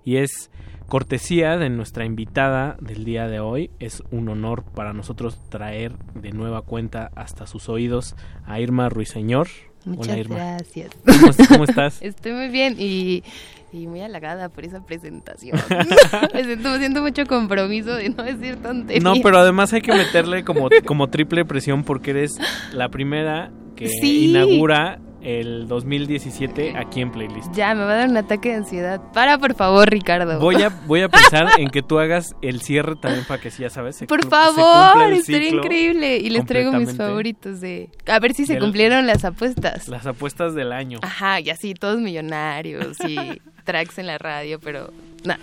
y 0.03 0.17
es 0.17 0.51
cortesía 0.89 1.55
de 1.55 1.69
nuestra 1.69 2.03
invitada 2.03 2.75
del 2.81 3.05
día 3.05 3.29
de 3.29 3.39
hoy. 3.39 3.71
Es 3.79 4.03
un 4.11 4.27
honor 4.27 4.65
para 4.75 4.91
nosotros 4.91 5.39
traer 5.47 5.93
de 6.15 6.31
nueva 6.31 6.63
cuenta 6.63 7.11
hasta 7.15 7.47
sus 7.47 7.69
oídos 7.69 8.17
a 8.45 8.59
Irma 8.59 8.89
Ruiseñor. 8.89 9.47
Muchas 9.85 10.07
Hola, 10.07 10.17
Irma. 10.17 10.35
gracias. 10.35 10.89
¿Cómo, 11.05 11.47
cómo 11.47 11.63
estás? 11.69 12.01
Estoy 12.01 12.33
muy 12.33 12.47
bien 12.49 12.75
y, 12.79 13.23
y 13.71 13.87
muy 13.87 14.01
halagada 14.01 14.49
por 14.49 14.65
esa 14.65 14.83
presentación. 14.85 15.59
me, 16.33 16.43
siento, 16.43 16.77
siento 16.77 17.01
mucho 17.01 17.25
compromiso 17.25 17.93
de 17.95 18.09
no 18.09 18.23
decir 18.23 18.55
tonterías. 18.57 19.03
No, 19.03 19.13
pero 19.21 19.37
además 19.37 19.71
hay 19.73 19.81
que 19.81 19.93
meterle 19.93 20.43
como, 20.43 20.69
como 20.85 21.07
triple 21.09 21.45
presión 21.45 21.83
porque 21.83 22.11
eres 22.11 22.31
la 22.73 22.89
primera 22.89 23.51
que 23.75 23.87
Sí. 23.89 24.29
inaugura 24.31 24.99
el 25.25 25.67
2017 25.67 26.77
aquí 26.77 27.01
en 27.01 27.11
Playlist. 27.11 27.51
Ya, 27.53 27.73
me 27.73 27.83
va 27.83 27.93
a 27.93 27.95
dar 27.95 28.09
un 28.09 28.17
ataque 28.17 28.49
de 28.49 28.55
ansiedad. 28.55 29.01
Para, 29.11 29.39
por 29.39 29.55
favor, 29.55 29.89
Ricardo. 29.89 30.39
Voy 30.39 30.61
a, 30.61 30.69
voy 30.85 31.01
a 31.01 31.09
pensar 31.09 31.47
en 31.57 31.69
que 31.69 31.81
tú 31.81 31.97
hagas 31.97 32.35
el 32.41 32.61
cierre 32.61 32.95
también 32.95 33.25
para 33.25 33.41
que 33.41 33.49
sí, 33.49 33.63
ya 33.63 33.71
sabes. 33.71 33.95
se 33.95 34.05
Por 34.05 34.23
se 34.23 34.29
favor, 34.29 35.11
estaría 35.11 35.49
increíble. 35.49 36.17
Y 36.17 36.29
les 36.29 36.45
traigo 36.45 36.71
mis 36.73 36.95
favoritos 36.95 37.59
de... 37.59 37.89
A 38.05 38.19
ver 38.19 38.33
si 38.33 38.45
se 38.45 38.59
cumplieron 38.59 39.07
las 39.07 39.25
apuestas. 39.25 39.87
Las 39.87 40.05
apuestas 40.05 40.53
del 40.53 40.71
año. 40.71 40.99
Ajá, 41.01 41.39
y 41.39 41.49
así, 41.49 41.73
todos 41.73 41.99
millonarios 41.99 42.97
y 43.07 43.17
tracks 43.63 43.97
en 43.97 44.07
la 44.07 44.19
radio, 44.19 44.59
pero 44.59 44.91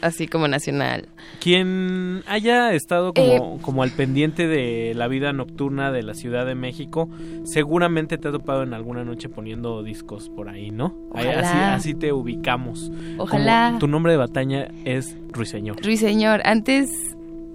así 0.00 0.26
como 0.26 0.48
nacional. 0.48 1.08
Quien 1.40 2.22
haya 2.26 2.72
estado 2.72 3.12
como, 3.12 3.56
Eh, 3.56 3.58
como 3.62 3.82
al 3.82 3.90
pendiente 3.90 4.46
de 4.46 4.92
la 4.94 5.08
vida 5.08 5.32
nocturna 5.32 5.90
de 5.92 6.02
la 6.02 6.14
Ciudad 6.14 6.46
de 6.46 6.54
México, 6.54 7.08
seguramente 7.44 8.18
te 8.18 8.28
ha 8.28 8.32
topado 8.32 8.62
en 8.62 8.74
alguna 8.74 9.04
noche 9.04 9.28
poniendo 9.28 9.82
discos 9.82 10.28
por 10.30 10.48
ahí, 10.48 10.70
¿no? 10.70 10.94
Ojalá. 11.10 11.74
Así, 11.74 11.90
así 11.90 11.94
te 11.94 12.12
ubicamos. 12.12 12.90
Ojalá. 13.18 13.66
Como 13.68 13.78
tu 13.80 13.88
nombre 13.88 14.12
de 14.12 14.18
batalla 14.18 14.68
es 14.84 15.16
Ruiseñor. 15.32 15.76
Ruiseñor, 15.84 16.40
antes 16.44 16.90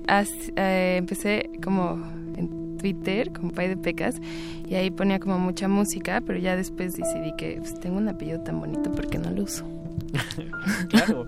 as- 0.07 0.51
eh, 0.55 0.95
empecé 0.97 1.49
como 1.63 2.01
en 2.35 2.77
Twitter, 2.77 3.31
con 3.31 3.51
Pay 3.51 3.69
de 3.69 3.77
Pecas, 3.77 4.15
y 4.69 4.75
ahí 4.75 4.91
ponía 4.91 5.19
como 5.19 5.39
mucha 5.39 5.67
música, 5.67 6.21
pero 6.25 6.39
ya 6.39 6.55
después 6.55 6.93
decidí 6.95 7.33
que 7.37 7.55
pues, 7.59 7.79
tengo 7.79 7.97
un 7.97 8.07
apellido 8.07 8.41
tan 8.41 8.59
bonito 8.59 8.91
porque 8.91 9.17
no 9.17 9.31
lo 9.31 9.43
uso. 9.43 9.65
claro. 10.89 11.25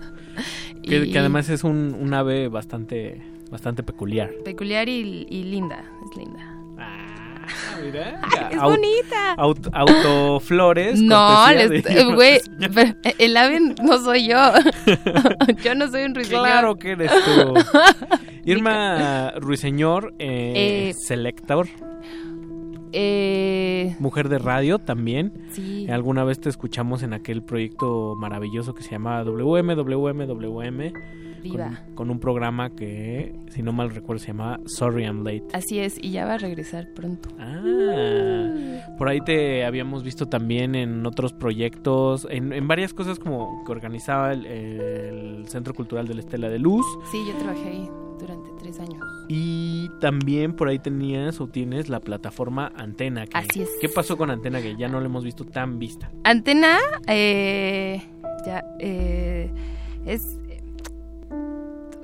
Que, 0.82 0.96
Y- 1.04 1.12
que 1.12 1.18
además 1.18 1.48
es 1.48 1.64
un, 1.64 1.96
un 1.98 2.14
ave 2.14 2.48
bastante, 2.48 3.22
bastante 3.50 3.82
peculiar. 3.82 4.30
Peculiar 4.44 4.88
y, 4.88 5.26
y 5.28 5.42
linda, 5.44 5.84
es 6.10 6.16
linda. 6.16 6.40
Ah, 6.78 7.46
mira. 7.84 8.20
Ay, 8.38 8.54
es 8.56 8.60
bonita. 8.62 9.36
aut- 9.36 9.70
autoflores. 9.72 11.00
No, 11.00 11.46
güey, 12.14 12.40
el 13.18 13.36
ave 13.36 13.60
no 13.82 13.98
soy 13.98 14.28
yo. 14.28 14.38
yo 15.62 15.74
no 15.74 15.88
soy 15.90 16.04
un 16.04 16.14
ruiseñor. 16.14 16.42
Claro 16.46 16.76
que 16.76 16.92
eres 16.92 17.10
tú. 17.24 17.54
Irma 18.44 19.32
Ruiseñor, 19.36 20.14
eh, 20.18 20.88
Eh, 20.90 20.94
selector, 20.94 21.68
Eh, 22.92 23.96
mujer 23.98 24.28
de 24.28 24.38
radio 24.38 24.78
también. 24.78 25.32
Sí. 25.52 25.88
Alguna 25.90 26.24
vez 26.24 26.40
te 26.40 26.48
escuchamos 26.48 27.02
en 27.02 27.12
aquel 27.12 27.42
proyecto 27.42 28.14
maravilloso 28.16 28.74
que 28.74 28.82
se 28.82 28.90
llamaba 28.90 29.24
WM, 29.24 29.74
WM, 29.74 30.26
WM. 30.26 30.92
Viva. 31.42 31.82
Con, 31.86 31.94
con 31.94 32.10
un 32.10 32.20
programa 32.20 32.70
que, 32.70 33.34
si 33.48 33.62
no 33.62 33.72
mal 33.72 33.90
recuerdo, 33.90 34.20
se 34.20 34.28
llamaba 34.28 34.60
Sorry 34.66 35.04
I'm 35.04 35.24
Late. 35.24 35.44
así 35.52 35.78
es, 35.80 35.98
y 36.02 36.10
ya 36.10 36.24
va 36.26 36.34
a 36.34 36.38
regresar 36.38 36.88
pronto. 36.94 37.28
Ah, 37.38 38.48
por 38.98 39.08
ahí 39.08 39.20
te 39.20 39.64
habíamos 39.64 40.02
visto 40.02 40.26
también 40.26 40.74
en 40.74 41.06
otros 41.06 41.32
proyectos, 41.32 42.26
en, 42.30 42.52
en 42.52 42.68
varias 42.68 42.92
cosas 42.94 43.18
como 43.18 43.62
que 43.64 43.72
organizaba 43.72 44.32
el, 44.32 44.46
el 44.46 45.48
Centro 45.48 45.74
Cultural 45.74 46.06
de 46.06 46.14
la 46.14 46.20
Estela 46.20 46.48
de 46.48 46.58
Luz. 46.58 46.86
Sí, 47.10 47.18
yo 47.26 47.36
trabajé 47.38 47.68
ahí 47.68 47.88
durante 48.18 48.50
tres 48.58 48.78
años. 48.80 49.00
Y 49.28 49.88
también 50.00 50.52
por 50.54 50.68
ahí 50.68 50.78
tenías 50.78 51.40
o 51.40 51.46
tienes 51.46 51.88
la 51.88 52.00
plataforma 52.00 52.72
Antena. 52.76 53.26
Que, 53.26 53.38
Así 53.38 53.62
es. 53.62 53.70
¿Qué 53.80 53.88
pasó 53.88 54.16
con 54.16 54.30
Antena 54.30 54.60
que 54.60 54.76
ya 54.76 54.88
no 54.88 55.00
la 55.00 55.06
hemos 55.06 55.24
visto 55.24 55.44
tan 55.44 55.78
vista? 55.78 56.10
Antena, 56.24 56.78
eh, 57.06 58.02
ya, 58.44 58.62
eh, 58.80 59.50
es, 60.04 60.38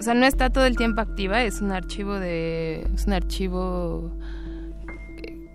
sea, 0.07 0.15
no 0.15 0.25
está 0.25 0.51
todo 0.51 0.67
el 0.67 0.77
tiempo 0.77 1.01
activa, 1.01 1.43
es 1.43 1.61
un 1.61 1.73
archivo 1.73 2.15
de, 2.15 2.87
es 2.95 3.07
un 3.07 3.13
archivo 3.13 4.13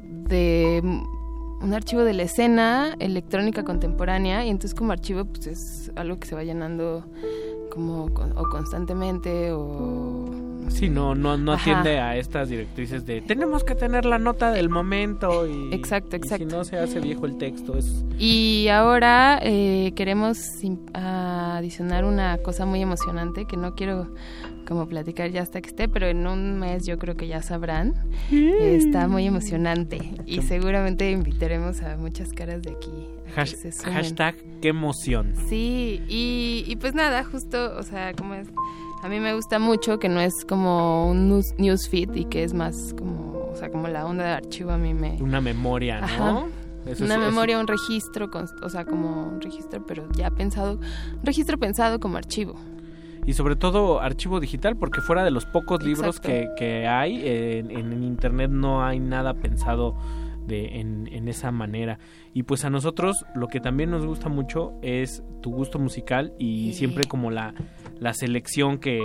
de, 0.09 0.81
un 0.83 1.73
archivo 1.73 2.03
de 2.03 2.13
la 2.13 2.23
escena 2.23 2.95
electrónica 2.99 3.63
contemporánea 3.63 4.45
y 4.45 4.49
entonces 4.49 4.77
como 4.77 4.91
archivo 4.91 5.23
pues 5.25 5.47
es 5.47 5.91
algo 5.95 6.19
que 6.19 6.27
se 6.27 6.35
va 6.35 6.43
llenando 6.43 7.05
como 7.71 8.05
o 8.05 8.43
constantemente 8.49 9.51
o 9.51 10.29
Sí, 10.69 10.87
no, 10.89 11.15
no, 11.15 11.37
no 11.37 11.53
Ajá. 11.53 11.61
atiende 11.63 11.99
a 11.99 12.15
estas 12.15 12.47
directrices 12.47 13.05
de 13.05 13.19
tenemos 13.21 13.63
que 13.63 13.75
tener 13.75 14.05
la 14.05 14.19
nota 14.19 14.51
del 14.51 14.69
momento 14.69 15.45
y, 15.45 15.73
Exacto, 15.73 16.15
y 16.15 16.19
exacto. 16.19 16.45
si 16.47 16.55
no 16.55 16.63
se 16.63 16.77
hace 16.77 16.99
viejo 17.01 17.25
el 17.25 17.37
texto 17.37 17.77
es 17.77 18.05
Y 18.17 18.67
ahora 18.69 19.39
eh, 19.41 19.91
queremos 19.95 20.37
adicionar 20.93 22.05
una 22.05 22.37
cosa 22.37 22.65
muy 22.65 22.81
emocionante 22.81 23.45
que 23.45 23.57
no 23.57 23.75
quiero 23.75 24.07
como 24.71 24.87
platicar 24.87 25.29
ya 25.31 25.41
hasta 25.41 25.59
que 25.59 25.67
esté, 25.67 25.89
pero 25.89 26.07
en 26.07 26.25
un 26.25 26.57
mes 26.57 26.85
yo 26.85 26.97
creo 26.97 27.17
que 27.17 27.27
ya 27.27 27.41
sabrán. 27.41 27.93
Está 28.31 29.09
muy 29.09 29.25
emocionante 29.27 30.13
y 30.25 30.41
seguramente 30.43 31.11
invitaremos 31.11 31.81
a 31.81 31.97
muchas 31.97 32.31
caras 32.31 32.61
de 32.61 32.71
aquí. 32.71 32.89
a 33.35 33.43
que 33.43 33.47
se 33.49 33.71
hashtag 33.91 34.35
qué 34.61 34.69
emoción. 34.69 35.33
Sí, 35.49 36.01
y, 36.07 36.63
y 36.67 36.75
pues 36.77 36.93
nada, 36.95 37.25
justo, 37.25 37.75
o 37.77 37.83
sea, 37.83 38.13
como 38.13 38.33
es, 38.35 38.47
a 39.03 39.09
mí 39.09 39.19
me 39.19 39.33
gusta 39.35 39.59
mucho 39.59 39.99
que 39.99 40.07
no 40.07 40.21
es 40.21 40.45
como 40.47 41.05
un 41.11 41.27
news, 41.27 41.53
newsfeed 41.57 42.15
y 42.15 42.23
que 42.25 42.45
es 42.45 42.53
más 42.53 42.93
como, 42.97 43.39
o 43.51 43.55
sea, 43.57 43.69
como 43.71 43.89
la 43.89 44.05
onda 44.05 44.23
de 44.23 44.31
archivo 44.31 44.71
a 44.71 44.77
mí 44.77 44.93
me... 44.93 45.21
Una 45.21 45.41
memoria, 45.41 45.99
¿no? 45.99 46.05
Ajá. 46.05 46.45
Eso 46.85 47.03
una 47.03 47.15
es- 47.15 47.19
eso- 47.21 47.29
memoria, 47.29 47.59
un 47.59 47.67
registro, 47.67 48.29
o 48.63 48.69
sea, 48.69 48.85
como 48.85 49.27
un 49.27 49.41
registro, 49.41 49.85
pero 49.85 50.07
ya 50.15 50.31
pensado, 50.31 50.75
un 50.79 51.25
registro 51.25 51.57
pensado 51.59 51.99
como 51.99 52.15
archivo. 52.17 52.55
Y 53.25 53.33
sobre 53.33 53.55
todo 53.55 54.01
archivo 54.01 54.39
digital, 54.39 54.75
porque 54.77 55.01
fuera 55.01 55.23
de 55.23 55.31
los 55.31 55.45
pocos 55.45 55.83
libros 55.83 56.19
que, 56.19 56.49
que 56.57 56.87
hay, 56.87 57.21
en, 57.25 57.69
en 57.71 58.03
internet 58.03 58.49
no 58.49 58.83
hay 58.83 58.99
nada 58.99 59.35
pensado 59.35 59.95
de, 60.47 60.79
en, 60.79 61.07
en 61.11 61.27
esa 61.27 61.51
manera. 61.51 61.99
Y 62.33 62.43
pues 62.43 62.65
a 62.65 62.69
nosotros 62.71 63.23
lo 63.35 63.47
que 63.47 63.59
también 63.59 63.91
nos 63.91 64.05
gusta 64.07 64.27
mucho 64.27 64.73
es 64.81 65.23
tu 65.41 65.51
gusto 65.51 65.77
musical 65.79 66.33
y 66.39 66.71
Sí. 66.71 66.79
siempre 66.79 67.03
como 67.05 67.29
la, 67.29 67.53
la 67.99 68.13
selección 68.15 68.79
que, 68.79 68.99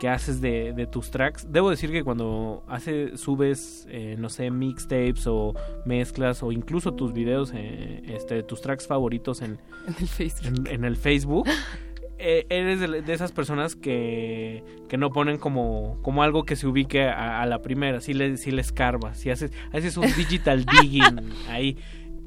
que 0.00 0.08
haces 0.08 0.40
de, 0.40 0.72
de 0.72 0.86
tus 0.86 1.10
tracks. 1.10 1.46
Debo 1.52 1.68
decir 1.68 1.90
que 1.92 2.02
cuando 2.02 2.64
hace, 2.66 3.18
subes, 3.18 3.86
eh, 3.90 4.16
no 4.18 4.30
sé, 4.30 4.50
mixtapes 4.50 5.26
o 5.26 5.52
mezclas 5.84 6.42
o 6.42 6.50
incluso 6.50 6.94
tus 6.94 7.12
videos, 7.12 7.52
eh, 7.54 8.02
este, 8.06 8.42
tus 8.42 8.62
tracks 8.62 8.86
favoritos 8.86 9.42
en, 9.42 9.58
En 9.86 9.94
el 10.00 10.06
Facebook. 10.08 10.46
en, 10.46 10.66
en 10.74 10.84
el 10.86 10.96
Facebook, 10.96 11.46
eres 12.20 12.80
de, 12.80 13.02
de 13.02 13.12
esas 13.12 13.32
personas 13.32 13.76
que, 13.76 14.62
que 14.88 14.96
no 14.96 15.10
ponen 15.10 15.38
como, 15.38 15.98
como 16.02 16.22
algo 16.22 16.44
que 16.44 16.56
se 16.56 16.66
ubique 16.66 17.04
a, 17.04 17.40
a 17.40 17.46
la 17.46 17.62
primera, 17.62 18.00
si 18.00 18.14
le, 18.14 18.36
si 18.36 18.50
le 18.50 18.60
escarbas, 18.60 19.18
si 19.18 19.30
haces, 19.30 19.52
haces 19.72 19.96
un 19.96 20.06
digital 20.14 20.64
digging 20.80 21.32
ahí. 21.48 21.76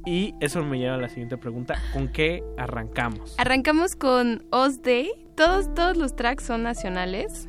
Y 0.05 0.33
eso 0.41 0.63
me 0.63 0.79
lleva 0.79 0.95
a 0.95 0.97
la 0.97 1.09
siguiente 1.09 1.37
pregunta, 1.37 1.81
¿con 1.93 2.09
qué 2.09 2.43
arrancamos? 2.57 3.35
Arrancamos 3.37 3.95
con 3.95 4.43
Oz 4.49 4.81
Day. 4.81 5.11
Todos, 5.35 5.73
todos 5.73 5.95
los 5.95 6.15
tracks 6.15 6.43
son 6.43 6.63
nacionales. 6.63 7.47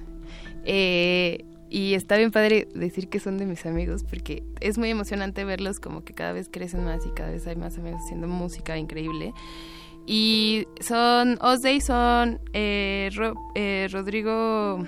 Eh, 0.64 1.44
y 1.68 1.94
está 1.94 2.16
bien 2.16 2.30
padre 2.30 2.68
decir 2.72 3.08
que 3.08 3.18
son 3.18 3.36
de 3.36 3.46
mis 3.46 3.66
amigos 3.66 4.04
porque 4.04 4.44
es 4.60 4.78
muy 4.78 4.90
emocionante 4.90 5.44
verlos 5.44 5.80
como 5.80 6.04
que 6.04 6.14
cada 6.14 6.32
vez 6.32 6.48
crecen 6.48 6.84
más 6.84 7.04
y 7.04 7.10
cada 7.10 7.32
vez 7.32 7.46
hay 7.48 7.56
más 7.56 7.76
amigos 7.78 8.02
haciendo 8.04 8.28
música 8.28 8.78
increíble. 8.78 9.32
Y 10.06 10.66
son, 10.80 11.38
Oz 11.40 11.62
Day 11.62 11.80
son 11.80 12.40
eh, 12.52 13.10
Ro- 13.14 13.34
eh, 13.54 13.88
Rodrigo, 13.90 14.84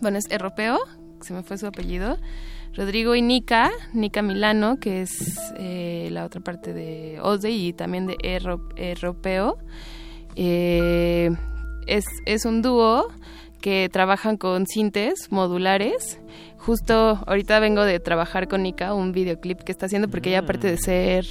bueno, 0.00 0.18
es 0.18 0.30
europeo, 0.30 0.78
se 1.20 1.34
me 1.34 1.42
fue 1.42 1.58
su 1.58 1.66
apellido. 1.66 2.16
Rodrigo 2.74 3.14
y 3.14 3.22
Nika, 3.22 3.70
Nika 3.92 4.22
Milano, 4.22 4.78
que 4.78 5.02
es 5.02 5.38
eh, 5.58 6.08
la 6.12 6.24
otra 6.24 6.40
parte 6.40 6.72
de 6.72 7.18
OSDE 7.20 7.50
y 7.50 7.72
también 7.72 8.06
de 8.06 8.16
Europeo. 8.76 9.58
Eh, 10.36 11.30
es, 11.86 12.04
es 12.26 12.44
un 12.44 12.62
dúo 12.62 13.08
que 13.60 13.88
trabajan 13.92 14.36
con 14.36 14.66
sintes 14.66 15.32
modulares. 15.32 16.20
Justo 16.58 17.18
ahorita 17.26 17.58
vengo 17.60 17.82
de 17.84 17.98
trabajar 18.00 18.46
con 18.48 18.62
Nika 18.62 18.94
un 18.94 19.12
videoclip 19.12 19.60
que 19.62 19.72
está 19.72 19.86
haciendo 19.86 20.08
porque 20.08 20.28
ella 20.30 20.40
aparte 20.40 20.68
de 20.68 20.74
Mm. 20.74 20.78
ser 20.78 21.26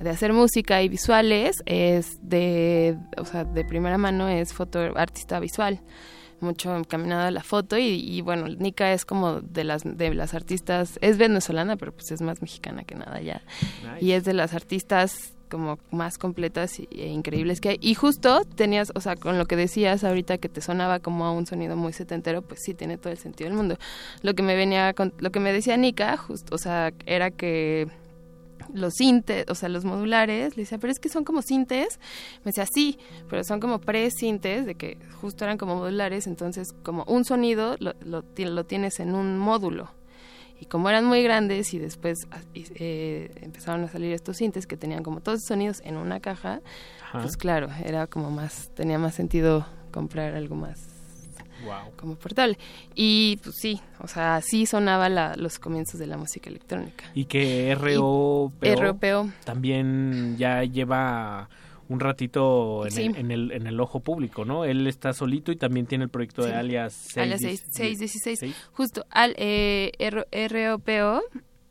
de 0.00 0.10
hacer 0.10 0.32
música 0.32 0.82
y 0.82 0.88
visuales 0.88 1.62
es 1.66 2.18
de 2.22 2.96
o 3.18 3.24
sea, 3.24 3.44
de 3.44 3.64
primera 3.64 3.98
mano 3.98 4.28
es 4.28 4.52
foto 4.52 4.80
artista 4.96 5.38
visual 5.40 5.80
mucho 6.40 6.74
encaminada 6.74 7.26
a 7.26 7.30
la 7.30 7.42
foto 7.42 7.76
y, 7.76 7.84
y, 7.86 8.22
bueno 8.22 8.48
Nika 8.48 8.92
es 8.94 9.04
como 9.04 9.42
de 9.42 9.62
las 9.62 9.82
de 9.84 10.14
las 10.14 10.32
artistas 10.32 10.98
es 11.02 11.18
venezolana 11.18 11.76
pero 11.76 11.92
pues 11.92 12.10
es 12.12 12.22
más 12.22 12.40
mexicana 12.40 12.82
que 12.84 12.94
nada 12.94 13.20
ya 13.20 13.42
Nice. 13.82 14.04
y 14.04 14.12
es 14.12 14.24
de 14.24 14.32
las 14.32 14.54
artistas 14.54 15.34
como 15.50 15.78
más 15.90 16.16
completas 16.16 16.78
y- 16.80 16.88
e 16.92 17.08
increíbles 17.08 17.60
que 17.60 17.70
hay 17.70 17.78
y 17.82 17.94
justo 17.94 18.44
tenías 18.54 18.90
o 18.94 19.00
sea 19.02 19.16
con 19.16 19.36
lo 19.36 19.44
que 19.44 19.56
decías 19.56 20.02
ahorita 20.02 20.38
que 20.38 20.48
te 20.48 20.62
sonaba 20.62 21.00
como 21.00 21.26
a 21.26 21.32
un 21.32 21.44
sonido 21.46 21.76
muy 21.76 21.92
setentero 21.92 22.40
pues 22.40 22.60
sí 22.64 22.72
tiene 22.72 22.96
todo 22.96 23.12
el 23.12 23.18
sentido 23.18 23.50
del 23.50 23.56
mundo 23.58 23.76
lo 24.22 24.32
que 24.34 24.42
me 24.42 24.54
venía 24.56 24.94
con- 24.94 25.12
lo 25.18 25.30
que 25.32 25.40
me 25.40 25.52
decía 25.52 25.76
Nika 25.76 26.16
justo 26.16 26.54
o 26.54 26.58
sea 26.58 26.92
era 27.04 27.30
que 27.30 27.86
los 28.74 28.94
sintes, 28.94 29.46
o 29.48 29.54
sea, 29.54 29.68
los 29.68 29.84
modulares, 29.84 30.56
le 30.56 30.62
decía, 30.62 30.78
pero 30.78 30.92
es 30.92 30.98
que 30.98 31.08
son 31.08 31.24
como 31.24 31.42
sintes. 31.42 31.98
Me 32.44 32.50
decía, 32.50 32.66
sí, 32.66 32.98
pero 33.28 33.44
son 33.44 33.60
como 33.60 33.80
pre-sintes, 33.80 34.66
de 34.66 34.74
que 34.74 34.98
justo 35.20 35.44
eran 35.44 35.58
como 35.58 35.76
modulares, 35.76 36.26
entonces 36.26 36.72
como 36.82 37.04
un 37.04 37.24
sonido 37.24 37.76
lo, 37.78 37.94
lo, 38.00 38.24
lo 38.36 38.64
tienes 38.64 39.00
en 39.00 39.14
un 39.14 39.38
módulo. 39.38 39.90
Y 40.60 40.66
como 40.66 40.90
eran 40.90 41.06
muy 41.06 41.22
grandes 41.22 41.72
y 41.72 41.78
después 41.78 42.26
ah, 42.30 42.40
eh, 42.54 43.30
empezaron 43.40 43.82
a 43.84 43.88
salir 43.88 44.12
estos 44.12 44.36
sintes 44.36 44.66
que 44.66 44.76
tenían 44.76 45.02
como 45.02 45.20
todos 45.20 45.38
esos 45.38 45.48
sonidos 45.48 45.80
en 45.84 45.96
una 45.96 46.20
caja, 46.20 46.60
Ajá. 47.02 47.20
pues 47.22 47.38
claro, 47.38 47.68
era 47.82 48.06
como 48.06 48.30
más, 48.30 48.70
tenía 48.74 48.98
más 48.98 49.14
sentido 49.14 49.66
comprar 49.90 50.34
algo 50.34 50.56
más 50.56 50.89
Wow. 51.64 51.92
como 51.96 52.14
portable. 52.16 52.58
Y 52.94 53.38
pues 53.42 53.56
sí, 53.56 53.80
o 54.00 54.08
sea, 54.08 54.36
así 54.36 54.66
sonaba 54.66 55.08
la, 55.08 55.36
los 55.36 55.58
comienzos 55.58 55.98
de 56.00 56.06
la 56.06 56.16
música 56.16 56.48
electrónica. 56.50 57.04
Y 57.14 57.24
que 57.26 57.74
ROPO, 57.74 58.52
ROPO. 58.62 59.30
también 59.44 60.36
ya 60.38 60.64
lleva 60.64 61.48
un 61.88 61.98
ratito 62.00 62.84
en, 62.86 62.90
Sí. 62.92 63.02
el, 63.06 63.16
en, 63.16 63.30
el, 63.32 63.52
en 63.52 63.66
el 63.66 63.80
ojo 63.80 64.00
público, 64.00 64.44
¿no? 64.44 64.64
Él 64.64 64.86
está 64.86 65.12
solito 65.12 65.50
y 65.50 65.56
también 65.56 65.86
tiene 65.86 66.04
el 66.04 66.10
proyecto 66.10 66.44
de 66.44 66.54
alias 66.54 67.16
Alias 67.18 67.40
6, 67.40 67.64
616. 67.72 68.54
Justo, 68.72 69.04
al 69.10 69.34
eh, 69.36 69.90
ROPO, 70.48 71.22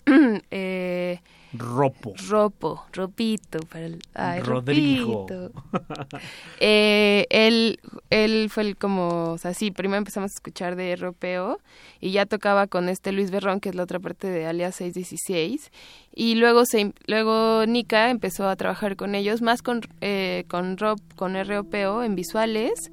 eh, 0.52 1.20
Ropo. 1.54 2.14
Ropo, 2.28 2.86
Ropito, 2.94 3.60
para 3.62 3.88
el, 3.88 4.02
ay, 4.14 4.42
Rodrigo. 4.42 5.26
Ropito. 5.28 5.52
Eh, 6.62 7.26
él, 7.30 7.80
él 8.10 8.50
fue 8.50 8.64
el 8.64 8.76
como, 8.76 9.32
o 9.32 9.38
sea, 9.38 9.54
sí, 9.54 9.72
primero 9.72 9.98
empezamos 9.98 10.32
a 10.32 10.34
escuchar 10.34 10.76
de 10.76 10.96
ROPO 10.96 11.60
y 12.02 12.12
ya 12.12 12.26
tocaba 12.26 12.68
con 12.68 12.90
este 12.90 13.12
Luis 13.14 13.32
Berrón, 13.32 13.62
que 13.62 13.70
es 13.70 13.76
la 13.76 13.84
otra 13.84 14.00
parte 14.00 14.28
de 14.28 14.46
Alias 14.46 14.76
616, 14.76 15.72
y 16.14 16.36
luego 16.36 16.66
se, 16.66 16.94
luego 17.08 17.66
Nika 17.66 18.10
empezó 18.10 18.50
a 18.50 18.56
trabajar 18.58 18.98
con 18.98 19.16
ellos, 19.16 19.42
más 19.42 19.62
con, 19.62 19.82
eh, 20.02 20.44
con, 20.50 20.78
Rob, 20.78 21.00
con 21.16 21.34
ROPO 21.34 22.04
en 22.04 22.16
visuales, 22.16 22.92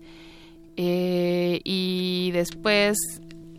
eh, 0.76 1.60
y 1.64 2.30
después 2.32 2.96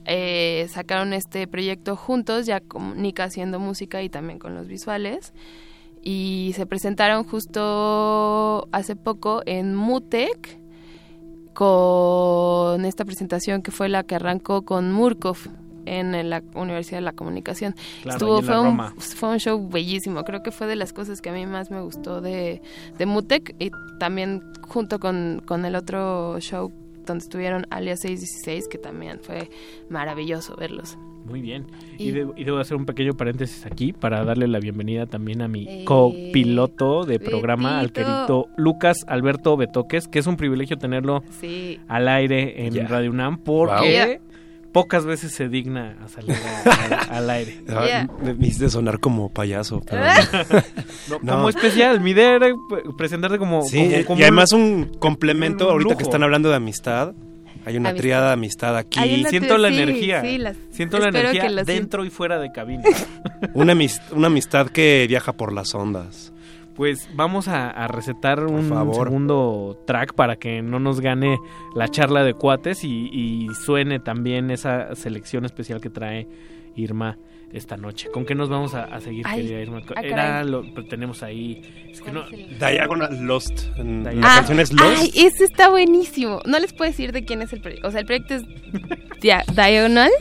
eh, 0.10 0.68
sacaron 0.70 1.12
este 1.12 1.48
proyecto 1.48 1.98
juntos, 1.98 2.46
ya 2.46 2.62
con 2.62 3.02
Nika 3.02 3.26
haciendo 3.26 3.60
música 3.60 4.02
y 4.02 4.10
también 4.10 4.40
con 4.40 4.56
los 4.56 4.66
visuales. 4.68 5.34
Y 6.02 6.54
se 6.56 6.66
presentaron 6.66 7.26
justo 7.26 8.70
hace 8.72 8.96
poco 8.96 9.42
en 9.46 9.76
Mutec 9.76 10.60
con 11.54 12.86
esta 12.86 13.04
presentación 13.04 13.62
que 13.62 13.72
fue 13.72 13.90
la 13.90 14.04
que 14.04 14.16
arrancó 14.16 14.62
con 14.62 14.94
Murkov 14.94 15.38
en 15.86 16.30
la 16.30 16.42
Universidad 16.56 17.00
de 17.00 17.02
la 17.02 17.12
Comunicación. 17.14 17.76
Claro, 18.04 18.18
Estuvo, 18.18 18.42
fue, 18.42 18.60
un, 18.62 18.80
fue 18.98 19.30
un 19.30 19.40
show 19.40 19.68
bellísimo. 19.68 20.24
Creo 20.24 20.42
que 20.42 20.52
fue 20.52 20.68
de 20.68 20.78
las 20.78 20.94
cosas 20.94 21.20
que 21.20 21.30
a 21.30 21.34
mí 21.34 21.46
más 21.46 21.70
me 21.70 21.82
gustó 21.82 22.22
de, 22.22 22.62
de 22.98 23.06
Mutec 23.06 23.56
y 23.60 23.72
también 24.00 24.42
junto 24.62 25.00
con, 25.00 25.42
con 25.46 25.66
el 25.66 25.76
otro 25.76 26.40
show 26.40 26.72
donde 27.08 27.24
estuvieron 27.24 27.66
Alias 27.70 28.02
616, 28.02 28.68
que 28.68 28.78
también 28.78 29.20
fue 29.22 29.50
maravilloso 29.90 30.56
verlos. 30.56 30.98
Muy 31.26 31.42
bien. 31.42 31.66
Y, 31.98 32.10
Y- 32.10 32.12
de- 32.12 32.28
y 32.38 32.44
debo 32.46 32.58
hacer 32.60 32.78
un 32.78 32.86
pequeño 32.86 33.14
paréntesis 33.18 33.66
aquí 33.66 33.92
para 33.92 34.24
darle 34.24 34.48
la 34.48 34.60
bienvenida 34.60 35.08
también 35.08 35.42
a 35.42 35.50
mi 35.50 35.66
Eh, 35.68 35.84
copiloto 35.86 37.04
de 37.04 37.20
programa, 37.20 37.80
al 37.80 37.92
querido 37.92 38.48
Lucas 38.56 39.00
Alberto 39.08 39.58
Betoques, 39.58 40.08
que 40.08 40.20
es 40.20 40.28
un 40.28 40.38
privilegio 40.38 40.78
tenerlo 40.78 41.24
Sí. 41.42 41.80
al 41.88 42.08
aire 42.08 42.66
en. 42.66 42.88
Radio 42.88 43.12
UNAM 43.12 43.40
porque 43.40 44.20
Wow. 44.22 44.37
Pocas 44.82 45.06
veces 45.06 45.32
se 45.32 45.50
digna 45.50 45.98
a 46.04 46.08
salir 46.08 46.36
a- 46.36 46.70
a- 47.14 47.18
al 47.18 47.30
aire. 47.32 47.64
Ah, 47.70 47.84
Yeah. 47.86 48.08
Me, 48.22 48.34
me 48.36 48.48
hiciste 48.48 48.70
sonar 48.70 49.00
como 49.00 49.30
payaso. 49.34 49.82
pero- 49.90 50.04
No, 51.10 51.20
No. 51.24 51.32
Como 51.34 51.50
especial, 51.50 52.00
mi 52.02 52.12
idea 52.12 52.36
era 52.36 52.48
presentarte 52.98 53.38
como... 53.40 53.64
Sí, 53.64 53.90
como- 53.92 54.06
como 54.06 54.20
y 54.20 54.24
además 54.24 54.52
un- 54.54 54.92
complemento, 55.00 55.66
un 55.66 55.72
ahorita 55.72 55.96
que 55.98 56.04
están 56.04 56.22
hablando 56.22 56.50
de 56.50 56.56
amistad, 56.58 57.14
hay 57.66 57.76
una 57.78 57.90
Amistad. 57.90 58.02
triada 58.02 58.28
de 58.28 58.34
amistad 58.34 58.78
aquí. 58.78 59.26
Siento 59.30 59.58
la 59.58 59.70
sí, 59.70 59.76
energía. 59.82 60.22
sí, 60.22 60.38
las- 60.38 60.56
Siento 60.72 61.00
la 61.00 61.10
energía 61.10 61.50
dentro 61.66 62.06
y 62.06 62.10
fuera 62.10 62.38
de 62.40 62.52
cabina. 62.52 62.84
Una, 63.54 63.76
una 64.12 64.28
amistad 64.28 64.68
que 64.70 65.06
viaja 65.10 65.34
por 65.34 65.52
las 65.54 65.74
ondas. 65.76 66.32
Pues 66.78 67.10
vamos 67.16 67.48
a, 67.48 67.70
a 67.72 67.88
recetar 67.88 68.46
un 68.46 68.70
favor. 68.70 69.08
segundo 69.08 69.78
track 69.86 70.14
para 70.14 70.36
que 70.38 70.62
no 70.62 70.80
nos 70.80 71.02
gane 71.02 71.38
la 71.76 71.90
charla 71.90 72.24
de 72.24 72.34
cuates 72.36 72.84
y, 72.84 73.10
y 73.12 73.48
suene 73.66 74.00
también 74.00 74.52
esa 74.52 74.96
selección 74.96 75.44
especial 75.44 75.82
que 75.82 75.90
trae 75.90 76.28
Irma 76.76 77.18
esta 77.52 77.78
noche. 77.78 78.10
¿Con 78.12 78.26
qué 78.26 78.36
nos 78.36 78.50
vamos 78.50 78.76
a, 78.76 78.84
a 78.84 79.00
seguir, 79.00 79.26
Ay, 79.28 79.42
querida 79.42 79.62
Irma? 79.62 79.82
ah, 79.96 80.02
Era 80.04 80.44
lo 80.44 80.64
tenemos 80.88 81.24
ahí. 81.24 81.62
Es 81.90 82.02
que 82.02 82.12
no- 82.12 82.26
Diagonal 82.60 83.26
Lost. 83.26 83.62
Diagonal. 83.76 84.20
La 84.20 84.28
canción 84.36 84.60
es 84.60 84.72
Lost. 84.74 84.84
Ah, 84.98 85.00
Ay, 85.02 85.12
ese 85.16 85.46
está 85.46 85.70
buenísimo. 85.70 86.42
No 86.46 86.60
les 86.60 86.74
puedo 86.74 86.92
decir 86.92 87.12
de 87.12 87.24
quién 87.26 87.42
es 87.42 87.54
el 87.54 87.62
proyecto. 87.62 87.88
O 87.88 87.92
sea, 87.92 88.02
el 88.02 88.06
proyecto 88.06 88.36
es 88.36 88.44
Dia- 89.22 89.46
Diagonal, 89.52 90.12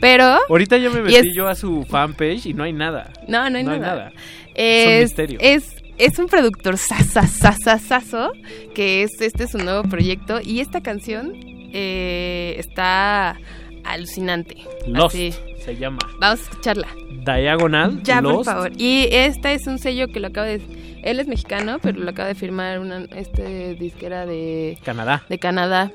pero... 0.00 0.38
Ahorita 0.48 0.76
ya 0.76 0.90
me 0.90 1.02
metí 1.02 1.16
es- 1.16 1.34
yo 1.34 1.48
a 1.48 1.54
su 1.56 1.84
fanpage 1.84 2.46
y 2.46 2.54
no 2.54 2.62
hay 2.62 2.72
nada. 2.72 3.12
No, 3.26 3.48
no 3.50 3.58
hay 3.58 3.64
No 3.64 3.72
hay 3.72 3.80
nada. 3.80 3.94
nada. 4.10 4.12
Es, 4.54 5.02
misterio. 5.02 5.38
es, 5.40 5.77
es 5.98 6.18
un 6.18 6.26
productor 6.26 6.78
sasasasasazo, 6.78 8.32
que 8.74 9.02
es 9.02 9.20
este 9.20 9.44
es 9.44 9.50
su 9.50 9.58
nuevo 9.58 9.82
proyecto. 9.82 10.40
Y 10.42 10.60
esta 10.60 10.80
canción 10.80 11.32
eh, 11.72 12.54
está 12.58 13.36
alucinante. 13.84 14.56
Lost 14.86 15.14
Así. 15.14 15.34
se 15.64 15.76
llama. 15.76 15.98
Vamos 16.20 16.40
a 16.40 16.42
escucharla. 16.42 16.88
Diagonal. 17.24 18.02
Ya, 18.02 18.22
por 18.22 18.44
favor. 18.44 18.72
Y 18.76 19.08
este 19.10 19.54
es 19.54 19.66
un 19.66 19.78
sello 19.78 20.08
que 20.08 20.20
lo 20.20 20.28
acaba 20.28 20.46
de... 20.46 20.60
Él 21.02 21.20
es 21.20 21.26
mexicano, 21.26 21.78
pero 21.80 22.00
lo 22.00 22.10
acaba 22.10 22.28
de 22.28 22.34
firmar 22.34 22.80
una 22.80 23.04
este 23.14 23.74
disquera 23.74 24.26
de... 24.26 24.78
Canadá. 24.84 25.24
De 25.28 25.38
Canadá. 25.38 25.92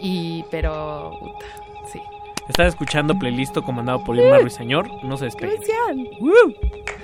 Y... 0.00 0.44
Pero... 0.50 1.16
puta, 1.20 1.46
sí. 1.92 2.00
Estás 2.48 2.68
escuchando 2.68 3.18
playlist 3.18 3.56
comandado 3.58 4.02
por 4.04 4.16
Irma 4.16 4.38
Ruiseñor. 4.38 4.88
No 5.04 5.16
se 5.16 5.26
despeguen. 5.26 5.56
Gracias. 5.56 6.95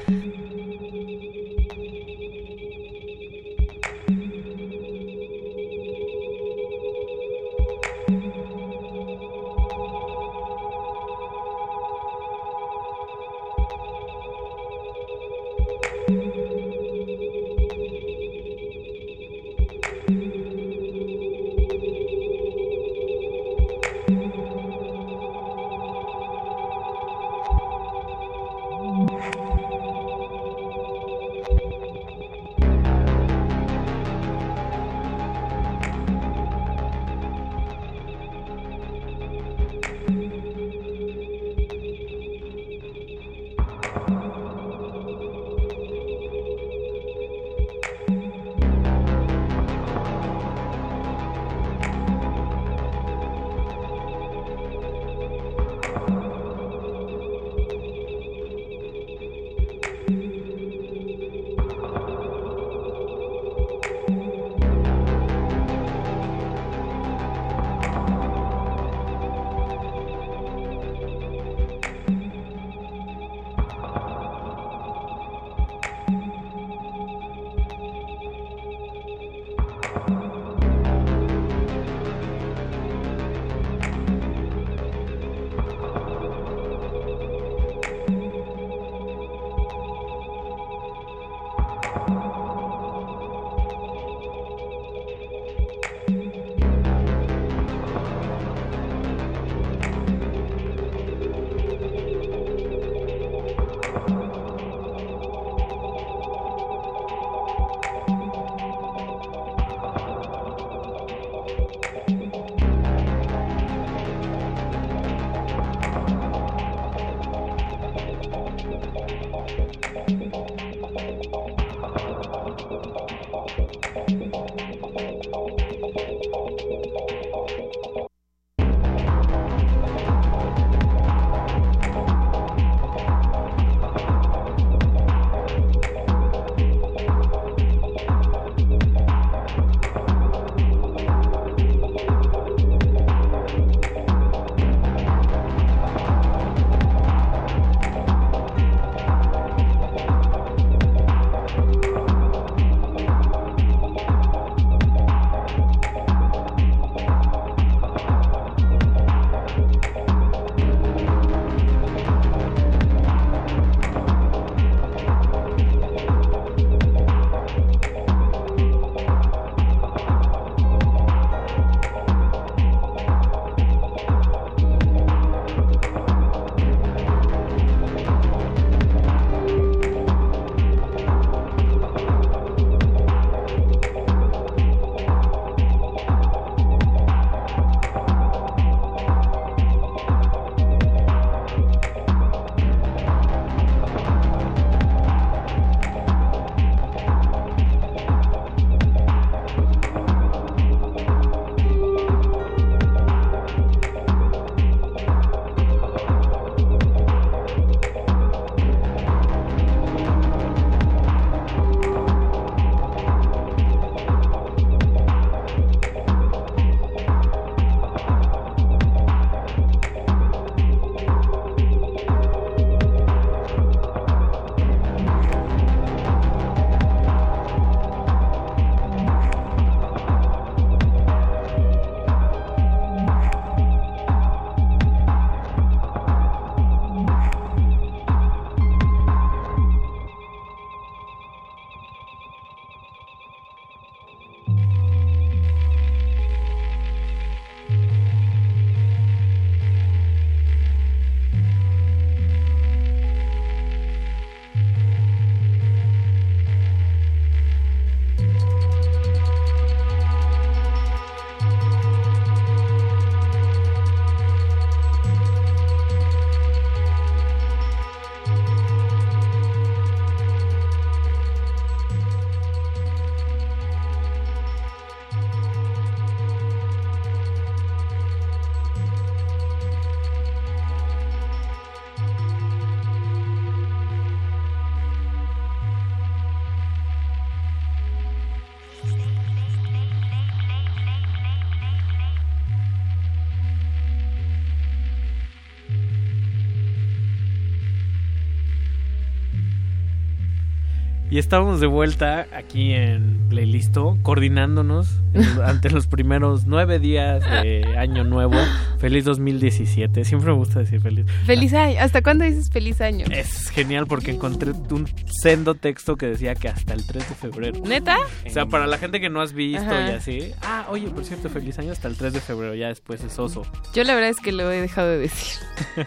Y 301.12 301.18
estamos 301.18 301.60
de 301.60 301.66
vuelta 301.66 302.26
aquí 302.34 302.72
en 302.72 303.28
Playlisto, 303.28 303.98
coordinándonos 304.02 305.01
ante 305.44 305.70
los 305.70 305.86
primeros 305.86 306.46
nueve 306.46 306.78
días 306.78 307.22
de 307.42 307.76
Año 307.78 308.04
Nuevo. 308.04 308.36
Feliz 308.78 309.04
2017. 309.04 310.04
Siempre 310.04 310.30
me 310.30 310.36
gusta 310.36 310.60
decir 310.60 310.80
feliz. 310.80 311.06
Feliz 311.26 311.52
año. 311.54 311.76
¿Hasta 311.80 312.02
cuándo 312.02 312.24
dices 312.24 312.50
feliz 312.50 312.80
año? 312.80 313.06
Es 313.10 313.48
genial 313.50 313.86
porque 313.86 314.10
encontré 314.10 314.50
un 314.52 314.88
sendo 315.22 315.54
texto 315.54 315.96
que 315.96 316.06
decía 316.06 316.34
que 316.34 316.48
hasta 316.48 316.74
el 316.74 316.86
3 316.86 317.08
de 317.08 317.14
febrero. 317.14 317.60
¿Neta? 317.64 317.96
O 318.26 318.30
sea, 318.30 318.46
para 318.46 318.66
la 318.66 318.78
gente 318.78 319.00
que 319.00 319.10
no 319.10 319.20
has 319.20 319.32
visto 319.32 319.62
Ajá. 319.64 319.90
y 319.92 319.94
así. 319.94 320.32
Ah, 320.42 320.66
oye, 320.70 320.88
por 320.88 321.04
cierto, 321.04 321.28
feliz 321.28 321.58
año 321.58 321.72
hasta 321.72 321.88
el 321.88 321.96
3 321.96 322.12
de 322.12 322.20
febrero. 322.20 322.54
Ya 322.54 322.68
después 322.68 323.02
es 323.04 323.18
oso. 323.18 323.42
Yo 323.74 323.84
la 323.84 323.94
verdad 323.94 324.10
es 324.10 324.18
que 324.20 324.32
lo 324.32 324.50
he 324.50 324.60
dejado 324.60 324.88
de 324.90 324.98
decir. 324.98 325.38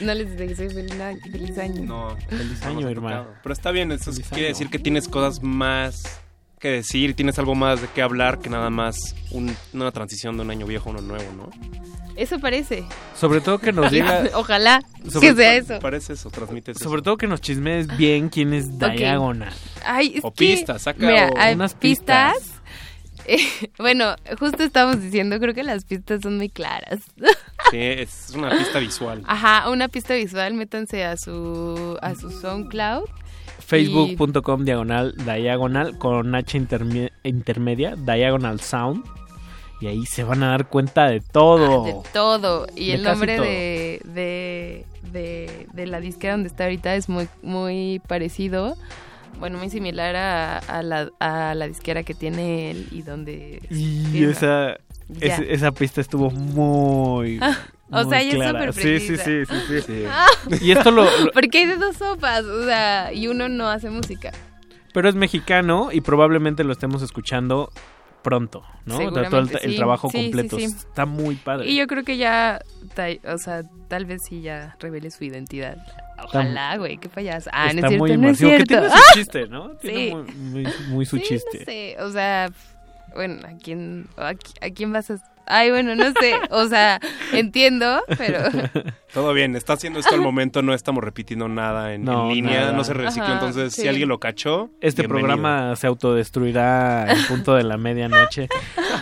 No 0.00 0.12
les 0.14 0.36
dije 0.36 0.54
feliz 0.70 1.00
año. 1.00 1.20
Feliz 1.30 1.58
año. 1.58 1.82
No, 1.84 2.16
Feliz 2.28 2.62
año, 2.64 2.88
hermano. 2.88 3.26
Pero 3.42 3.52
está 3.52 3.70
bien, 3.70 3.92
eso 3.92 4.12
Feliz 4.12 4.28
quiere 4.28 4.46
año. 4.46 4.54
decir 4.54 4.68
que 4.70 4.78
tienes 4.78 5.08
cosas 5.08 5.42
más 5.42 6.20
que 6.64 6.70
decir, 6.70 7.14
tienes 7.14 7.38
algo 7.38 7.54
más 7.54 7.82
de 7.82 7.88
qué 7.88 8.00
hablar 8.00 8.38
que 8.38 8.48
nada 8.48 8.70
más 8.70 9.14
un- 9.30 9.54
una 9.74 9.92
transición 9.92 10.36
de 10.38 10.44
un 10.44 10.50
año 10.50 10.64
viejo 10.66 10.88
a 10.88 10.92
uno 10.92 11.02
nuevo, 11.02 11.30
¿no? 11.36 11.50
Eso 12.16 12.38
parece. 12.40 12.84
Sobre 13.14 13.42
todo 13.42 13.58
que 13.58 13.70
nos 13.70 13.90
diga. 13.90 14.22
Ojalá 14.34 14.80
Sobre- 15.10 15.28
que 15.28 15.34
sea 15.34 15.56
eso. 15.56 15.78
Parece 15.80 16.14
eso, 16.14 16.30
transmite 16.30 16.70
eso. 16.70 16.82
Sobre 16.82 17.02
todo 17.02 17.18
que 17.18 17.26
nos 17.26 17.42
chismees 17.42 17.94
bien 17.98 18.30
quién 18.30 18.54
es 18.54 18.78
Diagonal. 18.78 19.52
Ay, 19.84 20.14
es 20.16 20.24
O 20.24 20.30
que- 20.32 20.46
pistas, 20.54 20.80
saca 20.82 21.04
Mira, 21.06 21.28
o- 21.28 21.38
hay 21.38 21.54
unas 21.54 21.74
pistas. 21.74 22.36
Eh, 23.26 23.38
bueno, 23.78 24.16
justo 24.38 24.62
estamos 24.64 25.00
diciendo, 25.00 25.40
creo 25.40 25.54
que 25.54 25.62
las 25.62 25.86
pistas 25.86 26.20
son 26.22 26.36
muy 26.36 26.48
claras. 26.50 27.00
Sí, 27.70 27.78
es 27.80 28.32
una 28.36 28.50
pista 28.50 28.78
visual. 28.78 29.22
Ajá, 29.26 29.70
una 29.70 29.88
pista 29.88 30.14
visual, 30.14 30.52
métanse 30.52 31.04
a 31.04 31.16
su 31.16 31.98
a 32.02 32.14
su 32.14 32.30
SoundCloud. 32.30 33.04
Facebook.com 33.66 34.64
diagonal 34.64 35.14
diagonal 35.16 35.98
con 35.98 36.34
H 36.34 36.58
interme- 36.58 37.12
intermedia, 37.22 37.94
diagonal 37.96 38.60
sound. 38.60 39.04
Y 39.80 39.86
ahí 39.88 40.06
se 40.06 40.24
van 40.24 40.42
a 40.42 40.48
dar 40.50 40.68
cuenta 40.68 41.08
de 41.08 41.20
todo. 41.20 41.84
Ah, 41.84 41.86
De 41.86 41.94
todo. 42.12 42.66
Y 42.76 42.88
De 42.88 42.94
el 42.94 43.02
nombre 43.02 43.38
de, 43.40 44.00
de, 44.04 44.86
de, 45.12 45.66
de 45.72 45.86
la 45.86 46.00
disquera 46.00 46.34
donde 46.34 46.48
está 46.48 46.64
ahorita 46.64 46.94
es 46.94 47.08
muy, 47.08 47.28
muy 47.42 48.00
parecido. 48.06 48.76
Bueno, 49.40 49.58
muy 49.58 49.68
similar 49.68 50.14
a, 50.16 50.58
a 50.58 50.82
la, 50.82 51.10
a 51.18 51.54
la 51.54 51.66
disquera 51.66 52.04
que 52.04 52.14
tiene 52.14 52.70
él 52.70 52.86
y 52.92 53.02
donde... 53.02 53.60
Y 53.68 54.04
firma. 54.12 54.30
esa, 54.30 54.76
esa 55.20 55.72
pista 55.72 56.00
estuvo 56.00 56.30
muy. 56.30 57.40
O 57.94 58.08
sea, 58.08 58.20
ella 58.20 58.32
es 58.44 58.50
súper 58.50 58.72
Sí, 58.72 59.00
sí, 59.00 59.16
sí, 59.16 59.44
sí, 59.46 59.80
sí. 59.82 60.04
Ah. 60.08 60.26
Y 60.60 60.70
esto 60.72 60.90
lo, 60.90 61.04
lo- 61.04 61.30
Porque 61.34 61.58
hay 61.58 61.66
de 61.66 61.76
dos 61.76 61.96
sopas, 61.96 62.44
o 62.44 62.64
sea, 62.64 63.12
y 63.12 63.26
uno 63.28 63.48
no 63.48 63.68
hace 63.68 63.90
música. 63.90 64.32
Pero 64.92 65.08
es 65.08 65.14
mexicano 65.14 65.90
y 65.92 66.00
probablemente 66.00 66.62
lo 66.64 66.72
estemos 66.72 67.02
escuchando 67.02 67.70
pronto, 68.22 68.62
¿no? 68.86 68.94
O 68.96 68.98
sea, 69.12 69.28
todo 69.28 69.40
el, 69.60 69.76
trabajo 69.76 70.08
Sí, 70.10 70.16
completo. 70.22 70.56
sí. 70.56 70.64
Está 70.64 71.04
muy 71.04 71.34
padre. 71.34 71.68
Y 71.68 71.76
yo 71.76 71.86
creo 71.86 72.04
que 72.04 72.16
ya, 72.16 72.60
o 73.26 73.38
sea, 73.38 73.62
tal 73.88 74.06
vez 74.06 74.22
sí 74.24 74.40
ya 74.40 74.76
revele 74.80 75.10
su 75.10 75.24
identidad. 75.24 75.76
Ojalá, 76.22 76.76
güey, 76.78 76.96
qué 76.96 77.08
payaso. 77.08 77.50
Ah, 77.52 77.64
no 77.66 77.70
Está 77.72 77.86
es 77.86 77.88
cierto, 77.90 77.98
muy 77.98 78.08
no 78.16 78.28
es 78.30 78.40
inmersivo, 78.40 78.50
que 78.56 78.64
tiene 78.64 78.88
su 78.88 78.94
¡Ah! 78.96 79.00
chiste, 79.14 79.46
¿no? 79.48 79.70
Tiene 79.76 80.04
Sí. 80.08 80.14
muy, 80.14 80.32
muy- 80.62 80.72
muy 80.88 81.06
su 81.06 81.16
Sí, 81.18 81.22
chiste. 81.24 81.58
No 81.58 81.64
sé, 81.64 81.96
o 82.00 82.10
sea, 82.12 82.50
bueno, 83.14 83.46
¿a 83.46 83.58
quién, 83.62 84.06
a, 84.16 84.28
a 84.28 84.70
quién 84.74 84.92
vas 84.92 85.10
a...? 85.10 85.18
Ay, 85.46 85.70
bueno, 85.70 85.94
no 85.94 86.04
sé, 86.20 86.34
o 86.50 86.66
sea, 86.68 87.00
entiendo, 87.32 88.02
pero... 88.16 88.40
Todo 89.12 89.32
bien, 89.32 89.54
está 89.56 89.74
haciendo 89.74 90.00
esto 90.00 90.14
al 90.14 90.20
momento, 90.22 90.62
no 90.62 90.74
estamos 90.74 91.04
repitiendo 91.04 91.48
nada 91.48 91.92
en, 91.94 92.04
No, 92.04 92.28
en 92.28 92.34
línea, 92.34 92.60
nada. 92.62 92.72
no 92.72 92.82
se 92.82 92.94
recicló, 92.94 93.24
Ajá, 93.26 93.34
entonces 93.34 93.72
sí. 93.74 93.82
si 93.82 93.88
alguien 93.88 94.08
lo 94.08 94.18
cachó, 94.18 94.70
Este 94.80 95.02
bienvenido. 95.02 95.28
programa 95.36 95.76
se 95.76 95.86
autodestruirá 95.86 97.12
en 97.12 97.24
punto 97.26 97.54
de 97.54 97.62
la 97.64 97.76
medianoche. 97.76 98.48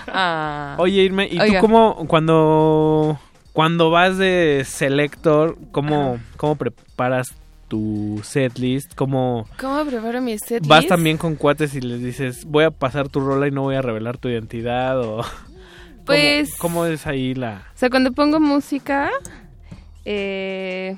Ah. 0.08 0.74
Oye, 0.78 1.02
Irme, 1.02 1.28
¿y 1.30 1.38
Oiga. 1.38 1.60
tú 1.60 1.66
cómo, 1.66 2.04
cuando, 2.08 3.18
cuando 3.52 3.90
vas 3.90 4.18
de 4.18 4.64
selector, 4.66 5.56
cómo, 5.70 6.18
cómo 6.36 6.56
preparas 6.56 7.34
tu 7.68 8.20
setlist? 8.22 8.94
¿Cómo 8.94 9.46
¿Cómo 9.58 9.84
preparo 9.86 10.20
mi 10.20 10.36
setlist? 10.38 10.66
vas 10.66 10.86
también 10.86 11.16
con 11.16 11.36
cuates 11.36 11.74
y 11.74 11.80
les 11.80 12.02
dices, 12.02 12.44
voy 12.44 12.64
a 12.64 12.70
pasar 12.70 13.08
tu 13.08 13.20
rola 13.20 13.46
y 13.46 13.50
no 13.50 13.62
voy 13.62 13.76
a 13.76 13.82
revelar 13.82 14.18
tu 14.18 14.28
identidad? 14.28 15.00
O, 15.00 15.22
¿cómo- 15.22 15.51
Pues- 16.06 16.56
¿Cómo, 16.58 16.86
es 16.86 17.06
ahí 17.06 17.34
la...? 17.34 17.66
O 17.74 17.78
sea, 17.78 17.90
cuando 17.90 18.12
pongo 18.12 18.40
música, 18.40 19.10
eh, 20.04 20.96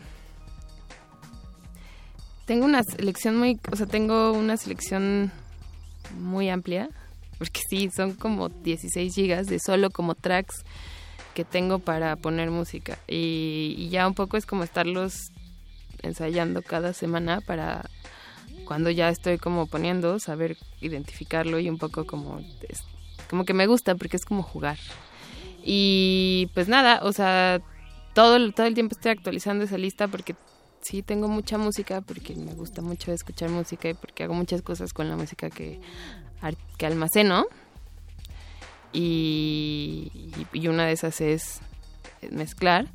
tengo 2.47 2.65
una 2.65 2.83
selección 2.83 3.37
muy, 3.37 3.59
o 3.71 3.77
sea, 3.77 3.87
tengo 3.87 4.33
una 4.33 4.57
selección 4.57 5.31
muy 6.19 6.49
amplia, 6.49 6.89
porque 7.39 7.61
sí, 7.69 7.91
son 7.95 8.15
como 8.15 8.49
16 8.49 9.15
gigas 9.15 9.47
de 9.47 9.59
solo 9.59 9.91
como 9.91 10.15
tracks 10.15 10.65
que 11.35 11.45
tengo 11.45 11.79
para 11.81 12.17
poner 12.17 12.51
música. 12.51 12.99
Y, 13.09 13.75
y 13.77 13.89
ya 13.89 14.07
un 14.07 14.15
poco 14.15 14.37
es 14.37 14.47
como 14.47 14.63
estarlos 14.63 15.15
ensayando 16.03 16.63
cada 16.63 16.93
semana 16.93 17.41
para 17.41 17.89
cuando 18.65 18.91
ya 18.91 19.09
estoy 19.09 19.39
como 19.39 19.67
poniendo, 19.67 20.19
saber 20.19 20.57
identificarlo 20.81 21.59
y 21.59 21.69
un 21.69 21.79
poco 21.79 22.07
como, 22.07 22.41
como 23.35 23.45
que 23.45 23.53
me 23.53 23.67
gusta 23.67 23.97
porque 23.97 24.17
es 24.17 24.25
como 24.25 24.45
jugar. 24.45 24.79
Y 25.65 26.49
pues 26.55 26.69
nada, 26.69 27.01
o 27.03 27.13
sea, 27.13 27.61
todo, 28.15 28.53
todo 28.53 28.67
el 28.67 28.75
tiempo 28.75 28.95
estoy 28.95 29.11
actualizando 29.11 29.65
esa 29.65 29.77
lista 29.77 30.07
porque 30.07 30.37
sí 30.83 31.03
tengo 31.03 31.27
mucha 31.27 31.59
música, 31.59 32.01
porque 32.01 32.37
me 32.37 32.55
gusta 32.55 32.81
mucho 32.81 33.11
escuchar 33.11 33.51
música 33.51 33.89
y 33.89 33.95
porque 33.95 34.23
hago 34.23 34.35
muchas 34.35 34.63
cosas 34.63 34.93
con 34.93 35.09
la 35.09 35.17
música 35.17 35.51
que, 35.51 35.81
que 36.79 36.87
almaceno. 36.87 37.47
Y- 38.93 40.13
y 40.53 40.69
una 40.69 40.87
de 40.87 40.93
esas 40.93 41.21
es 41.21 41.59
mezclar. 42.31 42.87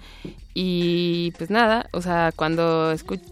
Y 0.53 1.33
pues 1.37 1.49
nada, 1.49 1.89
o 1.91 2.01
sea, 2.01 2.31
cuando 2.33 2.93
escucho 2.93 3.25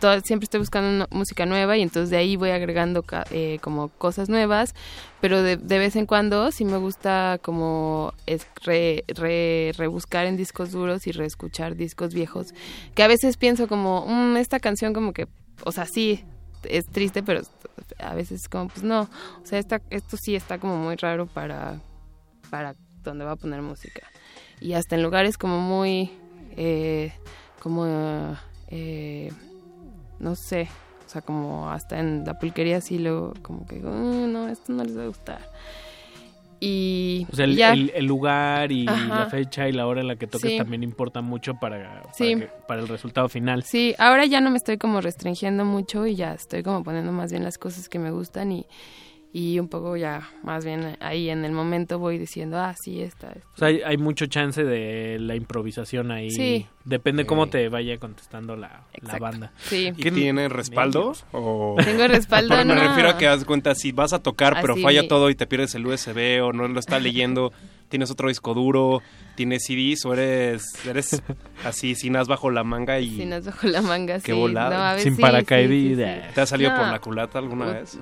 todo- 0.00 0.20
siempre 0.20 0.44
estoy 0.44 0.60
buscando 0.60 1.06
música 1.10 1.46
nueva 1.46 1.76
y 1.76 1.82
entonces 1.82 2.10
de 2.10 2.16
ahí 2.18 2.36
voy 2.36 2.50
agregando 2.50 3.04
eh, 3.30 3.58
como 3.62 3.88
cosas 3.88 4.28
nuevas, 4.28 4.74
pero 5.20 5.42
de, 5.42 5.56
vez 5.56 5.96
en 5.96 6.06
cuando 6.06 6.50
sí 6.52 6.64
me 6.64 6.76
gusta 6.78 7.38
como 7.42 8.12
re, 8.64 9.04
re- 9.08 9.72
rebuscar 9.76 10.26
en 10.26 10.36
discos 10.36 10.70
duros 10.72 11.06
y 11.06 11.12
reescuchar 11.12 11.76
discos 11.76 12.14
viejos, 12.14 12.54
que 12.94 13.02
a 13.02 13.08
veces 13.08 13.36
pienso 13.36 13.66
como, 13.68 14.04
"Mm, 14.06 14.36
esta 14.36 14.60
canción 14.60 14.92
como 14.92 15.12
que, 15.12 15.26
o 15.64 15.72
sea, 15.72 15.86
sí, 15.86 16.24
es 16.64 16.86
triste, 16.86 17.22
pero 17.22 17.42
a 17.98 18.14
veces 18.14 18.48
como, 18.48 18.68
pues 18.68 18.82
no, 18.82 19.02
o 19.02 19.08
sea, 19.44 19.58
esta, 19.58 19.80
esto 19.90 20.16
sí 20.16 20.34
está 20.34 20.58
como 20.58 20.76
muy 20.76 20.96
raro 20.96 21.26
para, 21.26 21.80
para 22.50 22.74
donde 23.04 23.24
va 23.24 23.32
a 23.32 23.36
poner 23.36 23.62
música. 23.62 24.02
Y 24.60 24.72
hasta 24.74 24.96
en 24.96 25.02
lugares 25.02 25.38
como 25.38 25.60
muy, 25.60 26.10
eh, 26.56 27.12
como, 27.60 28.36
eh, 28.68 29.30
no 30.20 30.34
sé, 30.34 30.68
o 31.06 31.08
sea, 31.10 31.22
como 31.22 31.70
hasta 31.70 31.98
en 32.00 32.24
la 32.24 32.38
pulquería 32.38 32.80
sí 32.80 32.98
luego 32.98 33.32
como 33.42 33.66
que 33.66 33.76
digo, 33.76 33.90
"Mm, 33.90 34.32
no, 34.32 34.48
esto 34.48 34.72
no 34.72 34.84
les 34.84 34.96
va 34.98 35.04
a 35.04 35.06
gustar. 35.06 35.40
Y 36.60 37.24
O 37.32 37.36
sea, 37.36 37.44
el, 37.44 37.54
ya. 37.56 37.72
el- 37.72 37.92
el 37.94 38.04
lugar 38.04 38.72
y 38.72 38.88
Ajá. 38.88 39.20
la 39.20 39.26
fecha 39.26 39.68
y 39.68 39.72
la 39.72 39.86
hora 39.86 40.00
en 40.00 40.08
la 40.08 40.16
que 40.16 40.26
toques 40.26 40.50
Sí. 40.50 40.58
también 40.58 40.82
importa 40.82 41.20
mucho 41.20 41.54
para, 41.54 42.02
para, 42.02 42.12
Sí. 42.14 42.34
que- 42.34 42.50
para 42.66 42.80
el 42.80 42.88
resultado 42.88 43.28
final. 43.28 43.62
Sí, 43.62 43.94
ahora 43.96 44.26
ya 44.26 44.40
no 44.40 44.50
me 44.50 44.56
estoy 44.56 44.76
como 44.76 45.00
restringiendo 45.00 45.64
mucho 45.64 46.04
y 46.06 46.16
ya 46.16 46.34
estoy 46.34 46.64
como 46.64 46.82
poniendo 46.82 47.12
más 47.12 47.30
bien 47.30 47.44
las 47.44 47.58
cosas 47.58 47.88
que 47.88 48.00
me 48.00 48.10
gustan 48.10 48.50
y, 48.50 48.66
y 49.32 49.58
un 49.58 49.68
poco 49.68 49.96
ya 49.96 50.28
más 50.42 50.64
bien 50.64 50.96
ahí 51.00 51.28
en 51.28 51.44
el 51.44 51.52
momento 51.52 51.98
voy 51.98 52.16
diciendo, 52.18 52.58
ah, 52.58 52.74
sí, 52.82 53.02
esta, 53.02 53.28
esta. 53.32 53.48
O 53.54 53.58
sea, 53.58 53.68
hay, 53.68 53.82
hay 53.84 53.96
mucho 53.98 54.26
chance 54.26 54.64
de 54.64 55.18
la 55.20 55.36
improvisación 55.36 56.10
ahí. 56.10 56.30
Sí. 56.30 56.66
Depende 56.84 57.26
cómo 57.26 57.48
te 57.48 57.68
vaya 57.68 57.98
contestando 57.98 58.56
la, 58.56 58.84
la 59.02 59.18
banda. 59.18 59.52
Sí. 59.58 59.92
¿Y 59.94 60.10
tiene 60.10 60.48
respaldo? 60.48 61.12
O... 61.32 61.76
Tengo 61.84 62.08
respaldo, 62.08 62.48
Porque 62.56 62.64
me 62.64 62.74
no. 62.74 62.80
refiero 62.88 63.10
a 63.10 63.18
que 63.18 63.26
das 63.26 63.44
cuenta, 63.44 63.74
si 63.74 63.92
vas 63.92 64.14
a 64.14 64.22
tocar 64.22 64.56
pero 64.62 64.72
Así 64.72 64.82
falla 64.82 65.02
mi- 65.02 65.08
todo 65.08 65.28
y 65.28 65.34
te 65.34 65.46
pierdes 65.46 65.74
el 65.74 65.86
USB 65.86 66.42
o 66.42 66.54
no 66.54 66.66
lo 66.66 66.80
está 66.80 66.98
leyendo, 66.98 67.52
tienes 67.90 68.10
otro 68.10 68.28
disco 68.28 68.54
duro, 68.54 69.02
tienes 69.34 69.64
CDs 69.66 70.06
o 70.06 70.14
eres, 70.14 70.64
eres 70.86 71.22
así 71.66 71.94
sin 71.94 72.16
as 72.16 72.26
bajo 72.28 72.50
la 72.50 72.64
manga 72.64 72.98
y... 73.00 73.16
Sin 73.16 73.34
as 73.34 73.44
bajo 73.44 73.66
la 73.66 73.82
manga, 73.82 74.14
Qué 74.20 74.32
sí. 74.32 74.38
volada. 74.38 74.94
No, 74.96 75.02
Sin 75.02 75.16
sí, 75.16 75.20
paracaidillas. 75.20 75.98
sí, 75.98 76.20
sí, 76.22 76.26
sí. 76.28 76.34
¿Te 76.34 76.40
ha 76.40 76.46
salido 76.46 76.70
por 76.74 76.86
No. 76.86 76.92
la 76.92 76.98
culata 77.00 77.38
alguna 77.38 77.66
vez? 77.66 77.98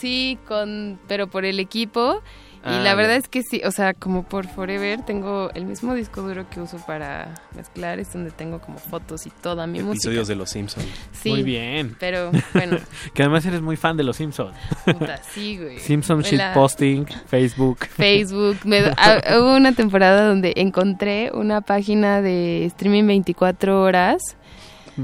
Sí, 0.00 0.38
con, 0.48 0.98
pero 1.06 1.26
por 1.28 1.44
el 1.44 1.60
equipo. 1.60 2.22
Y 2.62 2.68
Ah, 2.68 2.80
la 2.82 2.94
verdad 2.94 3.16
es 3.16 3.26
que 3.26 3.42
sí, 3.42 3.62
o 3.64 3.70
sea, 3.70 3.94
como 3.94 4.22
por 4.22 4.46
Forever 4.46 5.02
tengo 5.06 5.50
el 5.54 5.64
mismo 5.64 5.94
disco 5.94 6.20
duro 6.20 6.48
que 6.50 6.60
uso 6.60 6.76
para 6.86 7.32
mezclar, 7.56 7.98
es 7.98 8.12
donde 8.12 8.30
tengo 8.32 8.60
como 8.60 8.76
fotos 8.76 9.26
y 9.26 9.30
toda 9.30 9.66
mi 9.66 9.78
música. 9.78 9.92
Episodios 10.10 10.28
de 10.28 10.34
Los 10.36 10.50
Simpsons. 10.50 10.86
Sí, 11.12 11.30
Muy 11.30 11.42
bien. 11.42 11.96
Pero 11.98 12.30
bueno, 12.52 12.76
que 13.14 13.22
además 13.22 13.46
eres 13.46 13.62
muy 13.62 13.76
fan 13.76 13.96
de 13.96 14.04
los 14.04 14.16
Simpsons. 14.16 14.54
puta, 14.84 15.16
sí, 15.32 15.56
güey. 15.56 15.78
Simpson 15.78 16.20
shitposting, 16.20 17.06
Facebook. 17.28 17.78
Facebook. 17.86 18.58
Me 18.64 18.82
do- 18.82 18.92
ah, 18.98 19.22
hubo 19.38 19.56
una 19.56 19.72
temporada 19.72 20.26
donde 20.28 20.52
encontré 20.56 21.30
una 21.32 21.62
página 21.62 22.20
de 22.20 22.66
streaming 22.66 23.06
24 23.06 23.80
horas. 23.80 24.20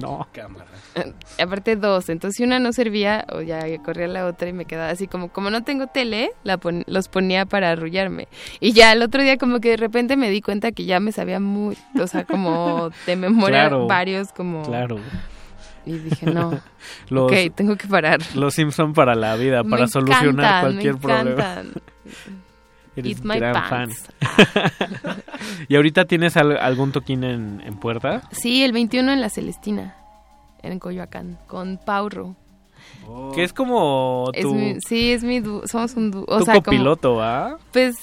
No. 0.01 0.27
Cámara. 0.33 0.67
Eh, 0.95 1.13
Aparte 1.43 1.77
dos, 1.77 2.09
entonces 2.09 2.37
si 2.37 2.45
una 2.45 2.59
no 2.59 2.73
servía, 2.73 3.27
o 3.33 3.41
ya 3.43 3.61
corría 3.83 4.07
la 4.09 4.27
otra 4.27 4.49
y 4.49 4.53
me 4.53 4.65
quedaba 4.65 4.91
así 4.91 5.07
como, 5.07 5.29
como 5.29 5.51
no 5.51 5.63
tengo 5.63 5.87
tele, 5.87 6.31
la 6.45 6.57
pon- 6.59 6.85
los 6.87 7.09
ponía 7.09 7.45
para 7.47 7.71
arrullarme. 7.71 8.29
Y 8.61 8.73
ya 8.73 8.93
el 8.93 9.03
otro 9.03 9.23
día 9.23 9.37
como 9.37 9.61
que 9.61 9.71
de 9.71 9.77
repente 9.77 10.17
me 10.17 10.31
di 10.31 10.41
cuenta 10.41 10.73
que 10.73 10.85
ya 10.85 11.01
me 11.01 11.13
sabía 11.13 11.41
muy, 11.41 11.77
o 12.01 12.07
sea, 12.07 12.25
como 12.25 12.91
de 13.07 13.17
memoria 13.17 13.69
Claro. 13.69 13.87
varios 13.87 14.33
como... 14.33 14.63
Claro. 14.63 14.99
Y 15.85 15.99
dije, 15.99 16.27
no, 16.27 16.59
Los- 17.11 17.31
ok, 17.31 17.55
tengo 17.55 17.77
que 17.77 17.87
parar. 17.87 18.19
Los 18.35 18.55
Simpson 18.55 18.93
para 18.93 19.15
la 19.15 19.37
vida, 19.37 19.63
Me 19.63 19.71
para 19.71 19.87
solucionar 19.87 20.29
encantan, 20.31 20.61
cualquier 20.63 20.95
me 20.95 21.01
problema. 21.01 21.31
encantan. 21.31 21.73
Eres 22.97 23.21
un 23.21 23.29
my 23.29 23.37
gran 23.39 23.53
pants. 23.53 24.09
fan. 24.21 25.23
¿Y 25.69 25.77
ahorita 25.77 26.05
tienes 26.07 26.37
al- 26.37 26.57
algún 26.59 26.93
toquín 26.93 27.25
en, 27.25 27.61
en 27.65 27.77
puerta? 27.77 28.23
Sí, 28.33 28.63
el 28.65 28.73
21 28.73 29.13
en 29.13 29.21
la 29.21 29.31
Celestina, 29.31 29.95
en 30.63 30.79
Coyoacán, 30.79 31.39
con 31.47 31.79
Pauro. 31.79 32.37
Que 33.35 33.43
es 33.45 33.53
como 33.53 34.31
Es 34.33 34.43
tu, 34.43 34.55
mi- 34.55 34.77
sí, 34.87 35.13
es 35.13 35.23
mi 35.25 35.41
dúo, 35.41 35.63
somos 35.67 35.95
un 35.95 36.11
dúo. 36.11 36.25
O 36.29 36.43
sea, 36.43 36.55
copiloto, 36.55 37.23
¿ah? 37.23 37.59
Pues 37.73 37.97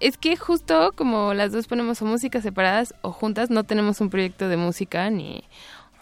es 0.00 0.16
que 0.18 0.36
justo 0.36 0.92
como 0.96 1.34
las 1.34 1.52
dos 1.52 1.66
ponemos 1.66 2.00
o 2.02 2.04
música 2.04 2.40
separadas 2.40 2.94
o 3.02 3.10
juntas, 3.12 3.50
no 3.50 3.64
tenemos 3.64 4.00
un 4.00 4.10
proyecto 4.10 4.48
de 4.48 4.56
música 4.56 5.08
ni 5.10 5.44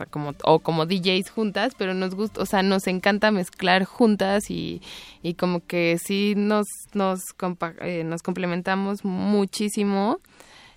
sea, 0.02 0.06
como, 0.10 0.34
o 0.44 0.58
como 0.60 0.86
DJs 0.86 1.30
juntas, 1.30 1.74
pero 1.76 1.94
nos 1.94 2.14
gusta, 2.14 2.40
o 2.42 2.46
sea, 2.46 2.62
nos 2.62 2.86
encanta 2.86 3.30
mezclar 3.30 3.84
juntas 3.84 4.50
y, 4.50 4.82
y 5.22 5.34
como 5.34 5.64
que 5.66 5.98
sí 6.04 6.34
nos 6.36 6.66
nos 6.94 7.20
compa- 7.38 7.74
eh, 7.80 8.04
nos 8.04 8.22
complementamos 8.22 9.04
muchísimo 9.04 10.18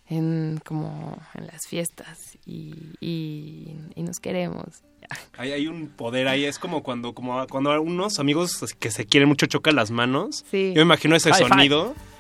en 0.07 0.59
como 0.65 1.17
en 1.33 1.47
las 1.47 1.67
fiestas 1.67 2.37
y, 2.45 2.75
y, 2.99 3.75
y 3.95 4.03
nos 4.03 4.19
queremos. 4.19 4.65
Hay, 5.37 5.51
hay 5.51 5.67
un 5.67 5.87
poder 5.89 6.27
ahí, 6.27 6.45
es 6.45 6.57
como 6.57 6.81
cuando, 6.81 7.13
como 7.13 7.45
cuando 7.47 7.79
unos 7.79 8.17
amigos 8.19 8.59
que 8.79 8.89
se 8.89 9.05
quieren 9.05 9.29
mucho 9.29 9.45
chocan 9.45 9.75
las 9.75 9.91
manos. 9.91 10.43
Sí. 10.49 10.69
Yo 10.75 10.77
me 10.77 10.81
imagino 10.93 11.15
ese 11.15 11.29
High 11.31 11.43
five. 11.43 11.49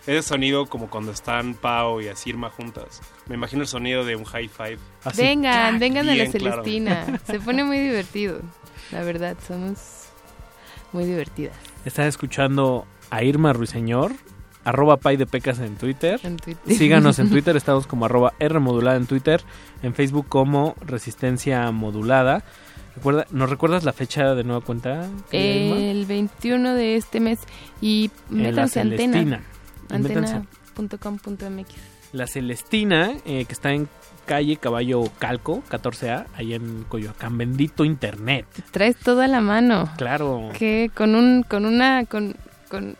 Ese 0.07 0.21
sonido 0.21 0.67
como 0.67 0.89
cuando 0.89 1.11
están 1.11 1.55
Pau 1.55 1.99
y 2.01 2.07
Asirma 2.07 2.49
juntas. 2.49 3.01
Me 3.27 3.35
imagino 3.35 3.63
el 3.63 3.67
sonido 3.67 4.05
de 4.05 4.15
un 4.15 4.23
high 4.25 4.47
five. 4.47 4.77
vengan, 5.17 5.79
vengan 5.79 6.07
a 6.09 6.15
la 6.15 6.25
claro. 6.25 6.31
Celestina. 6.63 7.19
Se 7.25 7.39
pone 7.39 7.63
muy 7.63 7.79
divertido. 7.79 8.41
La 8.91 9.01
verdad, 9.01 9.35
somos 9.45 10.09
muy 10.93 11.05
divertidas. 11.05 11.55
Estás 11.85 12.05
escuchando 12.07 12.85
a 13.09 13.23
Irma 13.23 13.53
Ruiseñor, 13.53 14.13
arroba 14.63 14.97
pay 14.97 15.17
de 15.17 15.25
pecas 15.25 15.59
en 15.59 15.75
Twitter. 15.75 16.19
En 16.23 16.37
Twitter. 16.37 16.75
Síganos 16.75 17.19
en 17.19 17.29
Twitter, 17.31 17.55
estamos 17.55 17.87
como 17.87 18.05
arroba 18.05 18.33
R 18.39 18.59
modulada 18.59 18.97
en 18.97 19.07
Twitter, 19.07 19.41
en 19.81 19.93
Facebook 19.95 20.27
como 20.29 20.75
Resistencia 20.81 21.71
Modulada. 21.71 22.43
Recuerda, 22.95 23.27
¿Nos 23.31 23.49
recuerdas 23.49 23.83
la 23.83 23.91
fecha 23.91 24.35
de 24.35 24.43
nueva 24.43 24.61
cuenta? 24.61 25.09
El 25.31 26.05
21 26.05 26.75
de 26.75 26.95
este 26.95 27.19
mes 27.19 27.39
y 27.81 28.09
En 28.31 28.43
la 28.43 28.49
métanse 28.49 28.79
antena. 28.79 29.41
Antena.com.mx. 29.89 31.73
La 32.11 32.27
Celestina, 32.27 33.13
eh, 33.25 33.45
que 33.45 33.53
está 33.53 33.73
en 33.73 33.89
calle 34.25 34.57
Caballo 34.57 35.03
Calco, 35.19 35.63
14A, 35.69 36.25
ahí 36.35 36.53
en 36.53 36.83
Coyoacán. 36.85 37.37
Bendito 37.37 37.85
Internet. 37.85 38.45
Traes 38.71 38.97
todo 38.97 39.21
a 39.21 39.27
la 39.27 39.41
mano. 39.41 39.89
Claro. 39.97 40.49
Que 40.57 40.91
con 40.93 41.15
un 41.15 41.43
con 41.43 41.65
una 41.65 42.05
con 42.05 42.35
con 42.69 42.95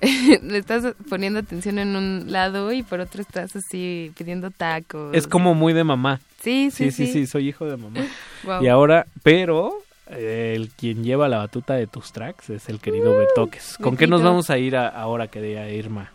le 0.00 0.58
estás 0.58 0.94
poniendo 1.08 1.40
atención 1.40 1.78
en 1.78 1.96
un 1.96 2.24
lado 2.28 2.72
y 2.72 2.82
por 2.82 3.00
otro 3.00 3.20
estás 3.20 3.56
así 3.56 4.12
pidiendo 4.16 4.50
tacos. 4.50 5.14
Es 5.14 5.26
como 5.26 5.54
muy 5.54 5.72
de 5.72 5.84
mamá. 5.84 6.20
Sí, 6.40 6.70
sí, 6.70 6.90
sí, 6.90 7.06
sí. 7.06 7.12
sí, 7.12 7.26
soy 7.26 7.48
hijo 7.48 7.66
de 7.66 7.76
mamá. 7.76 8.00
Y 8.62 8.68
ahora, 8.68 9.06
pero 9.24 9.82
el 10.10 10.70
quien 10.70 11.04
lleva 11.04 11.28
la 11.28 11.38
batuta 11.38 11.74
de 11.74 11.86
tus 11.86 12.12
tracks 12.12 12.50
es 12.50 12.68
el 12.68 12.80
querido 12.80 13.16
Betoques. 13.16 13.76
¿Con 13.80 13.96
qué 13.96 14.06
nos 14.06 14.22
vamos 14.22 14.50
a 14.50 14.58
ir 14.58 14.76
a- 14.76 14.88
ahora, 14.88 15.28
querida 15.28 15.68
Irma? 15.70 16.12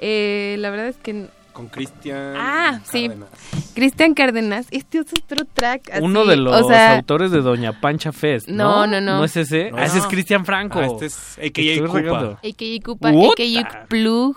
Eh, 0.00 0.56
la 0.58 0.70
verdad 0.70 0.88
es 0.88 0.96
que 0.96 1.26
Con 1.52 1.68
Cristian. 1.68 2.34
Ah, 2.36 2.80
sí. 2.90 3.08
Cristian 3.74 4.14
Cárdenas. 4.14 4.66
Este 4.72 4.98
es 4.98 5.06
otro 5.12 5.44
track. 5.54 5.88
así, 5.92 6.02
Uno 6.02 6.24
de 6.24 6.34
los 6.36 6.62
o 6.62 6.68
sea, 6.68 6.96
autores 6.96 7.30
de 7.30 7.42
Doña 7.42 7.80
Pancha 7.80 8.10
Fest. 8.12 8.48
No, 8.48 8.86
No, 8.86 8.86
no, 8.88 9.00
no. 9.00 9.18
¿No 9.18 9.24
es 9.24 9.36
ese? 9.36 9.70
No. 9.70 9.76
Ah, 9.78 9.84
ese 9.84 9.98
es 9.98 10.06
Cristian 10.06 10.44
Franco. 10.44 10.80
Ah, 10.80 10.86
este 10.86 11.06
es 11.06 11.38
AKA 11.38 11.86
Cupa. 11.86 12.38
AKA 12.42 12.82
Cupa. 12.84 13.08
AKA 13.10 13.86
Plug. 13.88 14.36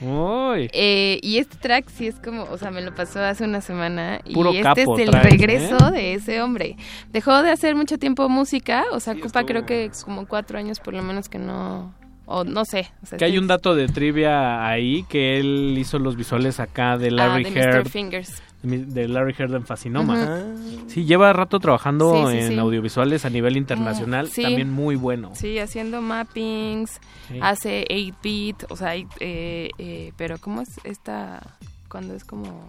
Uy. 0.00 0.70
Eh, 0.72 1.18
y 1.22 1.38
este 1.38 1.56
track 1.56 1.88
sí 1.88 2.06
es 2.06 2.20
como, 2.20 2.44
o 2.44 2.56
sea, 2.58 2.70
me 2.70 2.80
lo 2.82 2.94
pasó 2.94 3.20
hace 3.20 3.44
una 3.44 3.60
semana 3.60 4.20
y 4.24 4.34
Puro 4.34 4.50
este 4.50 4.62
capo 4.62 4.98
es 4.98 5.06
el 5.08 5.12
regreso 5.12 5.76
¿eh? 5.88 5.90
de 5.92 6.14
ese 6.14 6.40
hombre. 6.40 6.76
Dejó 7.12 7.42
de 7.42 7.50
hacer 7.50 7.74
mucho 7.74 7.98
tiempo 7.98 8.28
música, 8.28 8.84
o 8.92 9.00
sea, 9.00 9.14
Cupa 9.14 9.44
creo 9.44 9.66
que 9.66 9.90
como 10.04 10.26
cuatro 10.26 10.58
años 10.58 10.78
por 10.80 10.94
lo 10.94 11.02
menos 11.02 11.28
que 11.28 11.38
no, 11.38 11.94
o 12.26 12.44
no 12.44 12.64
sé. 12.64 12.88
o 13.02 13.06
sea, 13.06 13.18
Que 13.18 13.24
hay 13.24 13.38
un 13.38 13.46
dato 13.48 13.74
de 13.74 13.88
trivia 13.88 14.66
ahí 14.68 15.04
que 15.08 15.38
él 15.38 15.74
hizo 15.78 15.98
los 15.98 16.14
visuales 16.16 16.60
acá 16.60 16.96
de 16.96 17.08
Ah, 17.08 17.10
Larry 17.12 17.44
de 17.44 17.50
Mr. 17.50 17.58
Heard. 17.58 17.88
Fingers. 17.88 18.42
De 18.62 19.06
Larry 19.08 19.34
Heard 19.38 19.54
en 19.54 19.64
Fascinoma. 19.66 20.42
Sí, 20.88 21.04
lleva 21.04 21.32
rato 21.32 21.60
trabajando 21.60 22.26
Sí, 22.26 22.32
sí, 22.32 22.38
en 22.44 22.48
sí. 22.54 22.58
audiovisuales 22.58 23.24
a 23.24 23.30
nivel 23.30 23.56
internacional. 23.56 24.26
Mm, 24.26 24.30
sí. 24.30 24.42
También 24.42 24.72
muy 24.72 24.96
bueno. 24.96 25.30
Sí, 25.34 25.58
haciendo 25.58 26.00
mappings, 26.02 27.00
Sí. 27.28 27.38
hace 27.40 27.84
8-bit, 27.88 28.64
o 28.68 28.76
sea, 28.76 28.96
eh, 28.96 29.06
eh, 29.20 30.12
pero 30.16 30.38
¿cómo 30.38 30.60
es 30.62 30.68
esta 30.84 31.40
cuando 31.88 32.14
es 32.14 32.24
como 32.24 32.68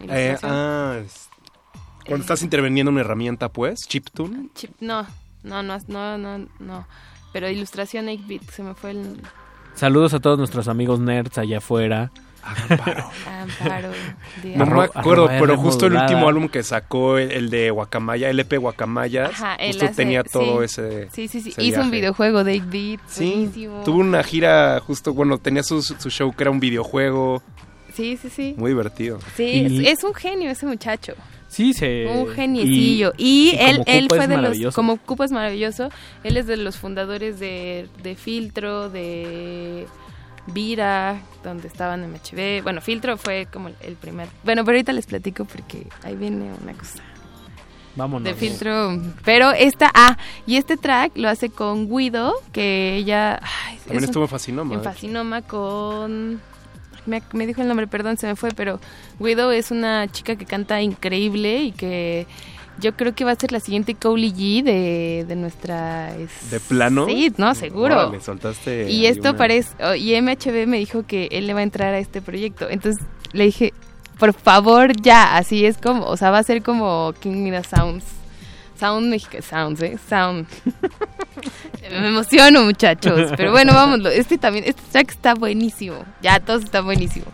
Eh, 0.00 0.04
ilustración? 0.04 0.50
ah, 0.52 0.98
cuando 2.06 2.22
estás 2.22 2.42
interviniendo 2.42 2.90
en 2.90 2.94
una 2.94 3.02
herramienta, 3.02 3.48
pues, 3.48 3.80
chiptune. 3.86 4.48
Chip- 4.54 4.74
no, 4.80 5.06
no, 5.44 5.62
no, 5.62 5.78
no, 5.88 6.18
no, 6.18 6.46
no. 6.58 6.86
Pero 7.32 7.48
ilustración 7.48 8.06
8-bit, 8.08 8.50
se 8.50 8.62
me 8.62 8.74
fue 8.74 8.90
el 8.92 9.20
Saludos 9.74 10.12
a 10.14 10.18
todos 10.18 10.38
nuestros 10.38 10.66
amigos 10.66 10.98
nerds 10.98 11.38
allá 11.38 11.58
afuera. 11.58 12.10
Amparo. 12.42 13.90
de- 14.42 14.56
No 14.56 14.66
me 14.66 14.84
acuerdo, 14.84 15.24
arroba 15.28 15.38
pero 15.40 15.56
justo 15.58 15.86
el 15.86 15.94
último 15.94 16.28
álbum 16.28 16.48
que 16.48 16.62
sacó, 16.62 17.18
el, 17.18 17.32
el 17.32 17.50
de 17.50 17.70
Guacamaya, 17.70 18.30
LP 18.30 18.56
Guacamayas, 18.58 19.30
Ajá, 19.30 19.54
él 19.56 19.68
justo 19.72 19.84
hace- 19.86 19.94
tenía 19.94 20.24
todo 20.24 20.58
sí. 20.60 20.64
ese 20.64 21.08
Sí, 21.12 21.28
sí, 21.28 21.40
sí. 21.40 21.52
Hizo 21.58 21.80
un 21.82 21.90
videojuego 21.90 22.44
de 22.44 22.56
8-bit. 22.60 23.00
Sí, 23.06 23.30
buenísimo. 23.30 23.82
tuvo 23.84 23.98
una 23.98 24.22
gira 24.22 24.80
justo, 24.80 25.12
bueno, 25.14 25.38
tenía 25.38 25.62
su, 25.62 25.82
su 25.82 26.10
show 26.10 26.32
que 26.34 26.44
era 26.44 26.50
un 26.50 26.60
videojuego, 26.60 27.42
Sí, 27.94 28.16
sí, 28.16 28.28
sí. 28.30 28.54
muy 28.56 28.70
divertido. 28.70 29.18
Sí, 29.36 29.44
Y- 29.68 29.86
es, 29.86 29.98
es 29.98 30.04
un 30.04 30.14
genio 30.14 30.50
ese 30.50 30.66
muchacho. 30.66 31.14
Sí, 31.48 31.72
se... 31.72 32.06
Un 32.06 32.28
geniecillo. 32.28 33.14
Y, 33.16 33.52
y 33.54 33.58
él, 33.58 33.82
él 33.86 34.06
fue 34.10 34.26
de 34.28 34.36
los. 34.36 34.74
Como 34.74 34.98
Cupa 34.98 35.24
es 35.24 35.32
maravilloso, 35.32 35.88
él 36.22 36.36
es 36.36 36.46
de 36.46 36.58
los 36.58 36.76
fundadores 36.76 37.40
de, 37.40 37.88
de 38.02 38.14
Filtro, 38.16 38.90
de 38.90 39.86
Vira, 40.52 41.20
donde 41.42 41.68
estaban 41.68 42.10
MHB. 42.10 42.62
Bueno, 42.62 42.80
Filtro 42.80 43.16
fue 43.16 43.46
como 43.52 43.68
el, 43.68 43.96
primer. 43.96 44.28
Bueno, 44.44 44.64
pero 44.64 44.76
ahorita 44.76 44.92
les 44.92 45.06
platico 45.06 45.44
porque 45.44 45.86
ahí 46.02 46.16
viene 46.16 46.50
una 46.62 46.72
cosa. 46.72 47.02
Vámonos. 47.96 48.24
De 48.24 48.34
filtro. 48.34 49.00
Pero 49.24 49.50
esta, 49.50 49.90
ah, 49.92 50.16
y 50.46 50.56
este 50.56 50.76
track 50.76 51.16
lo 51.16 51.28
hace 51.28 51.50
con 51.50 51.88
Guido, 51.88 52.34
que 52.52 52.96
ella. 52.96 53.40
ay, 53.42 53.78
También 53.78 54.04
es 54.04 54.04
estuvo 54.04 54.24
en 54.24 54.28
Fascinoma. 54.28 54.74
En 54.74 54.82
Fascinoma 54.82 55.42
con. 55.42 56.40
Me, 57.06 57.22
me 57.32 57.46
dijo 57.46 57.62
el 57.62 57.68
nombre, 57.68 57.86
perdón, 57.86 58.18
se 58.18 58.26
me 58.26 58.36
fue, 58.36 58.50
pero 58.50 58.80
Guido 59.18 59.50
es 59.50 59.70
una 59.70 60.06
chica 60.08 60.36
que 60.36 60.44
canta 60.44 60.80
increíble 60.80 61.62
y 61.62 61.72
que 61.72 62.26
yo 62.80 62.94
creo 62.96 63.14
que 63.14 63.24
va 63.24 63.32
a 63.32 63.36
ser 63.36 63.52
la 63.52 63.60
siguiente 63.60 63.94
Cowley 63.94 64.32
G 64.32 64.62
de, 64.62 65.24
de 65.26 65.36
nuestra. 65.36 66.14
es- 66.16 66.50
¿De 66.50 66.60
plano? 66.60 67.06
Sí, 67.06 67.32
no, 67.36 67.54
seguro. 67.54 67.94
Órale, 68.08 68.20
soltaste 68.20 68.90
Y 68.90 69.06
esto 69.06 69.30
una- 69.30 69.38
parece. 69.38 69.70
oh, 69.84 69.94
y 69.94 70.14
MHB 70.20 70.66
me 70.66 70.78
dijo 70.78 71.04
que 71.06 71.28
él 71.32 71.46
le 71.46 71.54
va 71.54 71.60
a 71.60 71.64
entrar 71.64 71.94
a 71.94 71.98
este 71.98 72.22
proyecto. 72.22 72.68
Entonces 72.68 73.04
le 73.32 73.44
dije, 73.44 73.72
por 74.18 74.32
favor, 74.32 74.92
ya. 75.00 75.36
Así 75.36 75.64
es 75.64 75.78
como. 75.78 76.04
O 76.06 76.16
sea, 76.16 76.30
va 76.30 76.38
a 76.38 76.42
ser 76.42 76.62
como 76.62 77.12
King 77.20 77.42
Mida 77.42 77.62
Sounds. 77.64 78.04
Sound 78.78 79.08
Mexica 79.08 79.42
Sounds, 79.42 79.80
¿eh? 79.82 79.98
Sound. 80.08 80.46
me 81.90 82.08
emociono, 82.08 82.62
muchachos. 82.64 83.32
Pero 83.36 83.50
bueno, 83.50 83.72
vámonos. 83.74 84.12
Este 84.12 84.38
también. 84.38 84.64
Este 84.66 84.82
track 84.92 85.10
está 85.10 85.34
buenísimo. 85.34 86.04
Ya, 86.22 86.38
todos 86.40 86.64
están 86.64 86.84
buenísimos. 86.84 87.28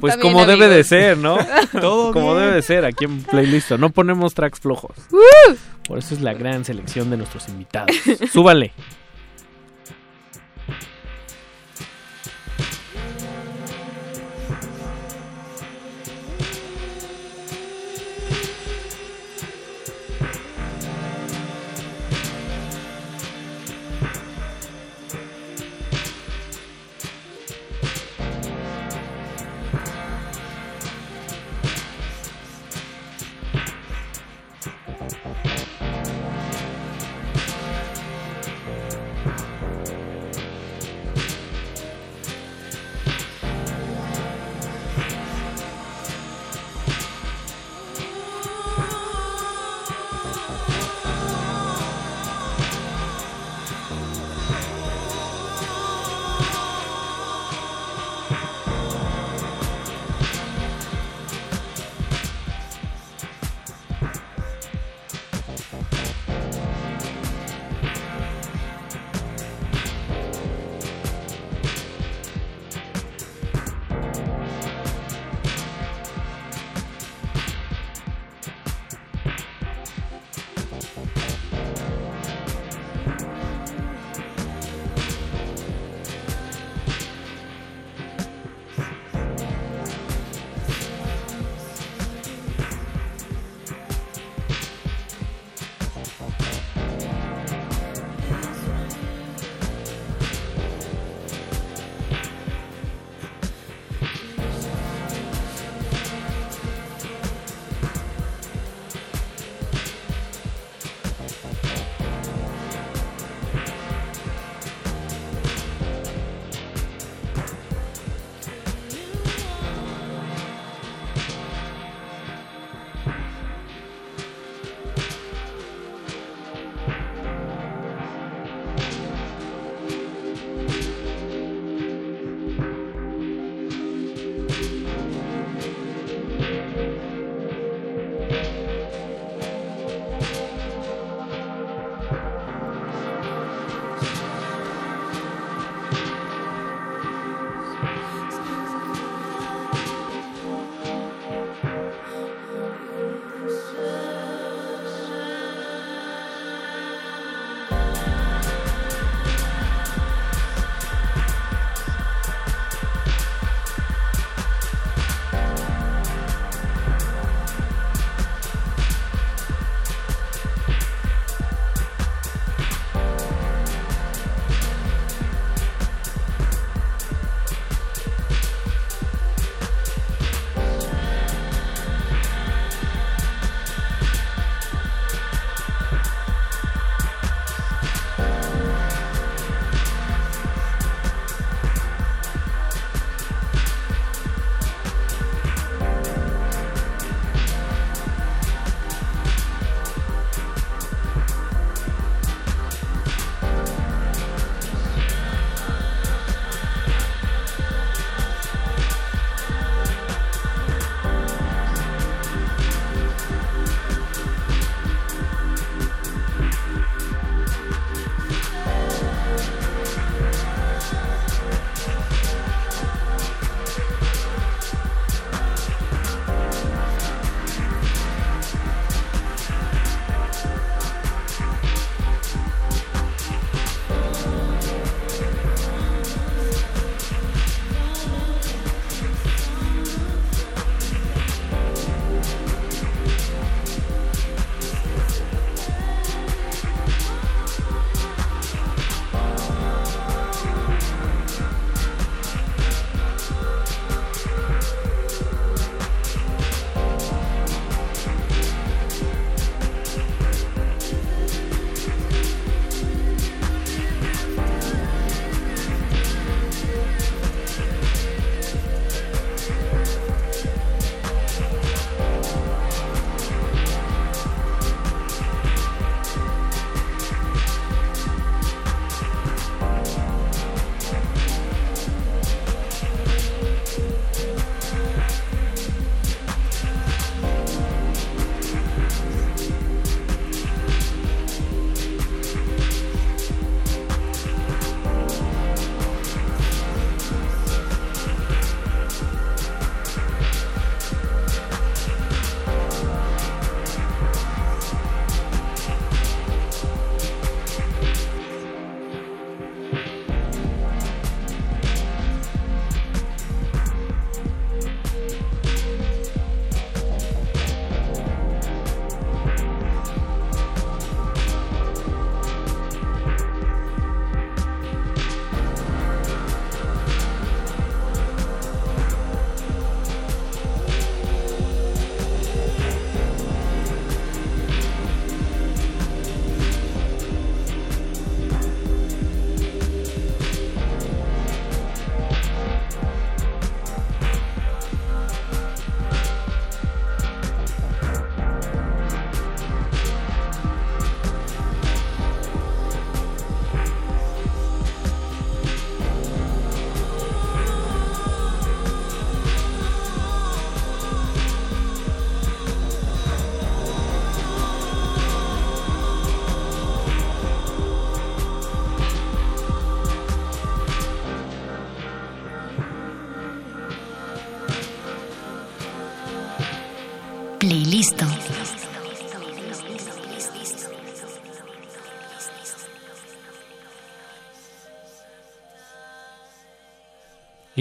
Pues 0.00 0.16
como 0.16 0.46
debe 0.46 0.68
de 0.68 0.84
ser, 0.84 1.18
¿no? 1.18 1.38
Todo 1.80 2.12
como 2.12 2.34
bien. 2.34 2.44
debe 2.44 2.54
de 2.56 2.62
ser 2.62 2.84
aquí 2.84 3.04
en 3.04 3.22
Playlist. 3.22 3.72
No 3.72 3.90
ponemos 3.90 4.34
tracks 4.34 4.60
flojos. 4.60 4.96
Por 5.86 5.98
eso 5.98 6.14
es 6.14 6.20
la 6.20 6.34
gran 6.34 6.64
selección 6.64 7.10
de 7.10 7.16
nuestros 7.16 7.48
invitados. 7.48 7.94
Súbale. 8.32 8.72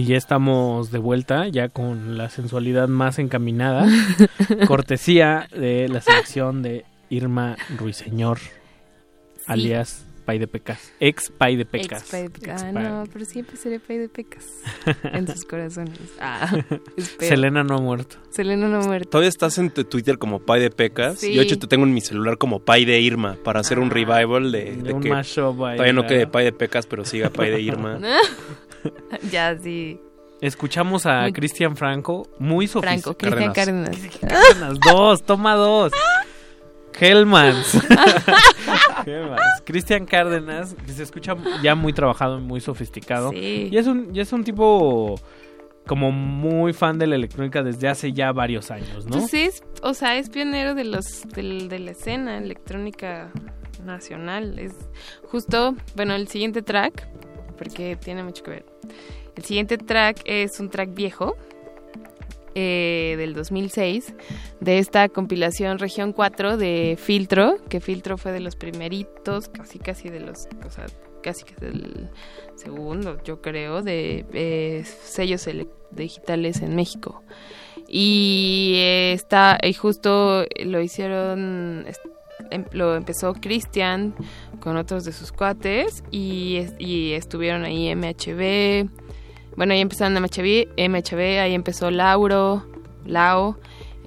Y 0.06 0.09
ya 0.09 0.17
estamos 0.17 0.92
de 0.92 1.00
vuelta, 1.00 1.48
ya 1.48 1.69
con 1.69 2.16
la 2.16 2.30
sensualidad 2.30 2.88
más 2.88 3.17
encaminada. 3.17 3.88
cortesía 4.67 5.48
de 5.51 5.90
la 5.90 6.00
selección 6.00 6.61
de 6.61 6.85
Irma 7.09 7.58
Ruiseñor, 7.75 8.38
alias 9.48 10.06
Pay 10.24 10.38
de 10.38 10.48
Pecas. 10.48 10.93
Ex 11.00 11.32
Pay 11.32 11.56
de 11.56 11.66
Pecas. 11.66 12.03
Ex 12.03 12.11
Pay 12.11 12.22
de 12.22 12.30
Pecas. 12.30 12.61
Ah, 12.61 12.72
no, 12.72 13.03
pero 13.11 13.25
siempre 13.25 13.58
seré 13.58 13.80
Pay 13.80 13.98
de 13.98 14.09
Pecas. 14.09 14.45
en 15.11 15.27
sus 15.27 15.43
corazones. 15.43 15.98
Ah. 16.19 16.56
Selena 17.17 17.64
no 17.64 17.77
ha 17.77 17.82
muerto. 17.82 18.17
Selena 18.30 18.67
no 18.67 18.82
ha 18.82 18.85
muerto. 18.85 19.09
Todavía 19.09 19.30
estás 19.30 19.58
en 19.58 19.72
tu 19.72 19.85
Twitter 19.85 20.19
como 20.19 20.40
Pay 20.40 20.61
de 20.61 20.69
Pecas. 20.69 21.17
Sí. 21.17 21.34
Yo, 21.34 21.40
de 21.40 21.48
hecho, 21.48 21.58
te 21.58 21.66
tengo 21.66 21.84
en 21.84 21.95
mi 21.95 22.01
celular 22.01 22.38
como 22.38 22.59
Pay 22.59 22.85
de 22.85 23.00
Irma 23.01 23.38
para 23.43 23.61
hacer 23.61 23.80
un 23.80 23.90
revival 23.90 24.51
de, 24.51 24.75
de 24.75 24.93
un 24.93 25.01
que 25.01 25.09
todavía 25.09 25.93
no 25.93 26.06
quede 26.06 26.27
Pay 26.27 26.45
de 26.45 26.51
Pecas, 26.51 26.85
pero 26.85 27.06
siga 27.06 27.32
Pay 27.32 27.50
de 27.50 27.61
Irma. 27.61 28.00
ya, 29.31 29.57
sí. 29.57 29.99
Escuchamos 30.41 31.05
a 31.05 31.31
Cristian 31.31 31.75
Franco, 31.75 32.27
muy 32.39 32.67
Franco, 32.67 33.14
sofisticado. 33.14 33.17
Cristian 33.17 33.53
Cárdenas. 33.53 33.97
Cárdenas, 34.19 34.80
dos, 34.80 35.23
toma 35.23 35.55
dos. 35.55 35.93
Hellmans. 36.99 37.73
Hellmans. 39.05 39.61
Cristian 39.65 40.05
Cárdenas, 40.05 40.75
que 40.85 40.91
se 40.91 41.03
escucha 41.03 41.35
ya 41.61 41.75
muy 41.75 41.93
trabajado, 41.93 42.39
muy 42.39 42.61
sofisticado. 42.61 43.31
Sí. 43.31 43.69
Y 43.72 43.77
es 43.77 43.88
un, 43.88 44.14
y 44.14 44.19
es 44.19 44.31
un 44.33 44.43
tipo 44.43 45.15
como 45.85 46.11
muy 46.11 46.73
fan 46.73 46.97
de 46.97 47.07
la 47.07 47.15
electrónica 47.15 47.64
desde 47.64 47.88
hace 47.88 48.11
ya 48.11 48.31
varios 48.31 48.72
años, 48.72 49.05
¿no? 49.05 49.19
Pues 49.19 49.33
es, 49.33 49.64
o 49.83 49.93
sea, 49.93 50.17
es 50.17 50.30
pionero 50.30 50.73
de 50.73 50.83
los 50.83 51.23
de 51.33 51.80
la 51.80 51.91
escena 51.91 52.38
electrónica 52.38 53.31
nacional. 53.83 54.57
Es 54.59 54.73
justo, 55.23 55.75
bueno, 55.95 56.15
el 56.15 56.27
siguiente 56.27 56.61
track, 56.61 57.07
porque 57.58 57.95
tiene 57.95 58.24
mucho 58.24 58.43
que 58.43 58.51
ver. 58.51 58.66
El 59.35 59.43
siguiente 59.43 59.77
track 59.77 60.22
es 60.25 60.59
un 60.59 60.69
track 60.69 60.93
viejo 60.93 61.35
eh, 62.58 63.16
del 63.17 63.34
2006 63.34 64.14
de 64.61 64.80
esta 64.80 65.09
compilación 65.09 65.77
Región 65.77 66.14
4 66.14 66.56
de 66.56 66.98
Filtro, 66.98 67.58
que 67.67 67.82
Filtro 67.82 68.17
fue 68.17 68.32
de 68.32 68.40
los 68.40 68.56
primeritos, 68.56 69.50
casi 69.50 69.77
casi 69.77 70.08
de 70.09 70.22
los, 70.22 70.48
o 70.66 70.69
sea, 70.69 70.85
casi 71.22 71.43
que 71.43 71.56
del 71.56 72.09
segundo, 72.56 73.17
yo 73.25 73.42
creo, 73.42 73.82
de 73.82 74.25
eh, 74.32 74.85
sellos 74.85 75.50
digitales 75.92 76.61
en 76.61 76.75
México. 76.77 77.24
Y 77.90 78.75
eh, 78.77 79.11
está, 79.11 79.58
y 79.61 79.74
justo 79.74 80.45
lo 80.64 80.82
hicieron, 80.82 81.85
lo 82.72 82.95
empezó 82.95 83.33
Cristian 83.33 84.14
con 84.59 84.77
otros 84.77 85.03
de 85.06 85.11
sus 85.14 85.32
cuates 85.32 86.03
y, 86.11 86.57
es- 86.57 86.74
y 86.80 87.11
estuvieron 87.14 87.64
ahí 87.64 87.93
MHB. 87.95 88.90
Bueno, 89.57 89.74
ahí 89.74 89.80
empezaron 89.82 90.14
MHB, 90.22 90.67
MHB, 90.77 91.40
ahí 91.41 91.53
empezó 91.53 91.90
Lauro, 91.91 92.65
Lao. 93.06 93.57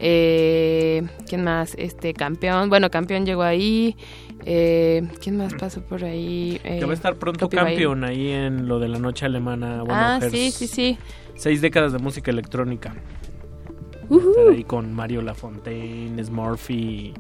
Eh, 0.01 1.03
¿Quién 1.29 1.43
más? 1.43 1.75
Este, 1.77 2.15
Campeón. 2.15 2.69
Bueno, 2.69 2.91
Campeón 2.91 3.27
llegó 3.27 3.43
ahí. 3.43 3.97
Eh, 4.45 5.03
¿Quién 5.21 5.37
más 5.37 5.55
pasó 5.55 5.81
por 5.83 6.05
ahí? 6.05 6.61
Que 6.63 6.79
Eh, 6.79 6.85
va 6.85 6.93
a 6.93 6.95
estar 6.95 7.17
pronto 7.17 7.49
campeón 7.49 8.05
ahí 8.05 8.31
en 8.31 8.69
lo 8.69 8.79
de 8.79 8.89
la 8.89 8.99
noche 8.99 9.27
alemana. 9.27 9.79
Bueno, 9.83 9.95
Ah, 9.95 10.19
Hers- 10.23 10.31
sí, 10.31 10.51
sí, 10.53 10.67
sí. 10.69 10.99
Seis 11.35 11.61
décadas 11.61 11.93
de 11.93 11.99
música 11.99 12.31
electrónica. 12.31 12.95
Ujú. 14.09 14.31
Estar 14.31 14.49
ahí 14.55 14.65
con 14.65 14.93
Mario 14.95 15.21
Lafontaine, 15.23 16.23
Smurfy 16.25 17.13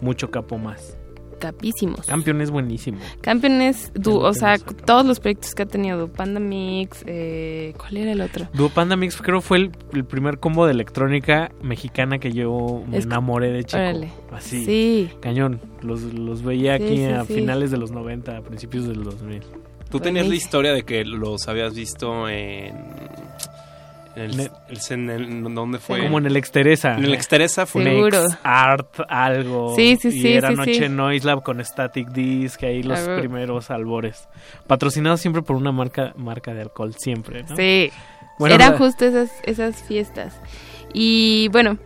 mucho 0.00 0.30
capo 0.30 0.58
más. 0.58 0.96
Capísimos. 1.38 2.04
Campeón 2.06 2.40
es 2.40 2.50
buenísimo. 2.50 2.98
Campeones, 3.20 3.92
du- 3.94 4.10
lo 4.14 4.18
o 4.28 4.34
sea, 4.34 4.58
todos 4.58 5.06
los 5.06 5.20
proyectos 5.20 5.54
que 5.54 5.62
ha 5.62 5.66
tenido, 5.66 6.08
Panda 6.08 6.40
Mix, 6.40 7.04
eh, 7.06 7.74
¿cuál 7.78 7.96
era 7.98 8.10
el 8.10 8.20
otro? 8.22 8.48
Duo 8.54 8.70
Panda 8.70 8.96
Mix 8.96 9.22
creo 9.22 9.40
fue 9.40 9.58
el, 9.58 9.70
el 9.92 10.04
primer 10.04 10.40
combo 10.40 10.66
de 10.66 10.72
electrónica 10.72 11.52
mexicana 11.62 12.18
que 12.18 12.32
yo 12.32 12.82
me 12.88 12.98
Es 12.98 13.04
enamoré 13.04 13.52
de 13.52 13.62
chico. 13.62 13.76
Órale. 13.78 14.10
Así. 14.32 14.64
Sí. 14.64 15.10
Cañón. 15.20 15.60
Los, 15.80 16.02
los 16.12 16.42
veía 16.42 16.76
Sí, 16.76 16.82
aquí 16.82 16.96
sí, 16.96 17.04
a 17.04 17.24
sí. 17.24 17.34
finales 17.34 17.70
de 17.70 17.76
los 17.76 17.92
90, 17.92 18.36
a 18.36 18.40
principios 18.42 18.88
del 18.88 19.04
2000. 19.04 19.42
Tú 19.90 20.00
tenías 20.00 20.26
la 20.26 20.34
historia 20.34 20.72
de 20.72 20.82
que 20.82 21.04
los 21.04 21.46
habías 21.46 21.72
visto 21.74 22.28
en... 22.28 22.74
En 24.18 24.30
el, 24.30 24.36
Ne- 24.36 24.50
el- 24.68 24.78
en 24.90 25.10
el- 25.10 25.54
¿Dónde 25.54 25.78
fue? 25.78 26.02
Como 26.02 26.18
en 26.18 26.26
el 26.26 26.36
Exteresa. 26.36 26.94
En 26.96 27.04
el 27.04 27.14
Exteresa 27.14 27.66
fue 27.66 27.84
Seguro. 27.84 28.24
art, 28.42 29.00
algo. 29.08 29.74
Sí, 29.76 29.96
sí, 30.00 30.08
y 30.08 30.20
sí, 30.20 30.32
era 30.32 30.48
sí, 30.50 30.54
Noche 30.56 30.74
sí. 30.74 30.88
Noise 30.88 31.26
Lab 31.26 31.42
con 31.42 31.64
Static 31.64 32.08
Disc, 32.10 32.62
ahí 32.64 32.82
los 32.82 32.98
Claro. 33.00 33.20
primeros 33.20 33.70
albores. 33.70 34.28
Patrocinados 34.66 35.20
siempre 35.20 35.42
por 35.42 35.56
una 35.56 35.70
marca 35.72 36.12
marca 36.16 36.52
de 36.54 36.62
alcohol, 36.62 36.94
siempre, 36.98 37.44
¿no? 37.48 37.56
Sí. 37.56 37.90
Bueno, 38.38 38.54
Eran 38.54 38.76
justo 38.78 39.04
esas, 39.04 39.30
esas 39.44 39.82
fiestas. 39.82 40.40
Y 40.92 41.48
bueno, 41.52 41.78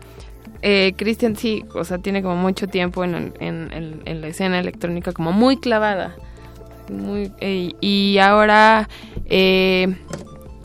eh, 0.63 0.93
Cristian 0.97 1.35
sí, 1.37 1.65
o 1.75 1.85
sea, 1.85 1.99
tiene 1.99 2.23
como 2.23 2.37
mucho 2.37 2.67
tiempo 2.67 3.05
en, 3.05 3.33
en- 3.41 3.73
en- 3.73 4.03
en 4.05 4.21
la 4.21 4.29
escena 4.29 4.59
electrónica, 4.61 5.13
como 5.13 5.33
muy 5.33 5.57
clavada. 5.59 6.15
Muy, 6.91 7.33
eh, 7.41 7.73
y 7.81 8.19
ahora 8.19 8.89
eh, 9.27 9.95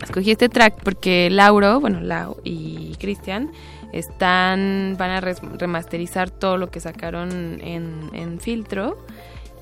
escogí 0.02 0.32
este 0.32 0.50
track 0.50 0.82
porque 0.84 1.30
Lauro, 1.30 1.80
bueno, 1.80 2.02
Lau 2.02 2.38
y 2.44 2.96
Cristian 3.00 3.52
están, 3.94 4.96
van 4.98 5.12
a 5.12 5.22
remasterizar 5.22 6.30
todo 6.30 6.58
lo 6.58 6.70
que 6.70 6.80
sacaron 6.80 7.60
en, 7.62 8.10
en 8.14 8.40
filtro 8.40 8.98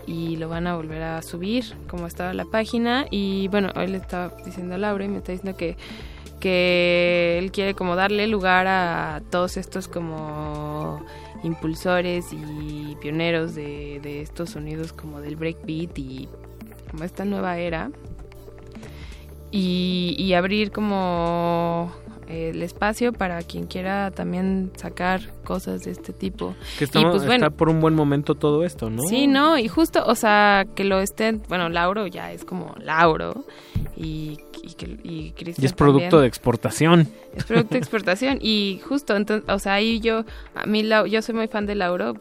y 0.07 0.35
lo 0.37 0.49
van 0.49 0.67
a 0.67 0.75
volver 0.75 1.01
a 1.01 1.21
subir 1.21 1.65
como 1.87 2.07
estaba 2.07 2.33
la 2.33 2.45
página. 2.45 3.05
Y 3.11 3.47
bueno 3.49 3.71
hoy 3.75 3.87
le 3.87 3.97
estaba 3.97 4.33
diciendo 4.45 4.75
a 4.75 4.77
Laura 4.77 5.05
y 5.05 5.07
me 5.07 5.17
está 5.17 5.31
diciendo 5.31 5.57
que 5.57 5.77
que 6.39 7.39
él 7.39 7.51
quiere 7.51 7.73
como 7.73 7.95
darle 7.95 8.27
lugar 8.27 8.67
a 8.67 9.23
todos 9.31 9.57
estos 9.57 9.87
como 9.87 11.03
impulsores 11.43 12.27
y 12.31 12.95
pioneros 13.01 13.55
de, 13.55 13.99
de 14.03 14.21
estos 14.21 14.51
sonidos 14.51 14.93
como 14.93 15.21
del 15.21 15.37
breakbeat 15.37 15.97
y 15.97 16.29
como 16.91 17.03
esta 17.03 17.25
nueva 17.25 17.57
era 17.57 17.89
y, 19.55 20.15
y 20.17 20.33
abrir 20.33 20.71
como 20.71 21.91
eh, 22.27 22.51
el 22.53 22.61
espacio 22.61 23.13
para 23.13 23.41
quien 23.43 23.67
quiera 23.67 24.11
también 24.11 24.71
sacar 24.75 25.21
cosas 25.43 25.83
de 25.83 25.91
este 25.91 26.11
tipo 26.11 26.55
Que 26.77 26.83
y 26.83 26.85
estamos- 26.85 27.11
pues 27.11 27.25
bueno 27.25 27.45
está 27.45 27.55
por 27.55 27.69
un 27.69 27.79
buen 27.79 27.93
momento 27.95 28.35
todo 28.35 28.63
esto, 28.65 28.89
¿no? 28.89 29.03
Sí, 29.03 29.27
no, 29.27 29.57
y 29.57 29.67
justo, 29.67 30.03
o 30.05 30.15
sea, 30.15 30.65
que 30.75 30.83
lo 30.83 30.99
estén, 30.99 31.41
bueno, 31.47 31.69
Lauro 31.69 32.07
ya 32.07 32.31
es 32.31 32.43
como 32.43 32.75
Lauro 32.81 33.45
y, 33.95 34.39
y, 34.63 34.75
y 35.03 35.31
Cristian 35.31 35.63
Y 35.63 35.65
es 35.67 35.73
producto 35.73 36.01
también. 36.01 36.21
de 36.21 36.27
exportación. 36.27 37.07
Es 37.35 37.43
producto 37.45 37.73
de 37.75 37.79
exportación 37.79 38.39
y 38.41 38.81
justo, 38.87 39.15
entonces, 39.15 39.47
o 39.49 39.59
sea, 39.59 39.75
ahí 39.75 39.99
yo, 39.99 40.25
a 40.55 40.65
mí, 40.65 40.83
yo 41.09 41.21
soy 41.21 41.35
muy 41.35 41.47
fan 41.47 41.65
de 41.65 41.75
Lauro 41.75 42.15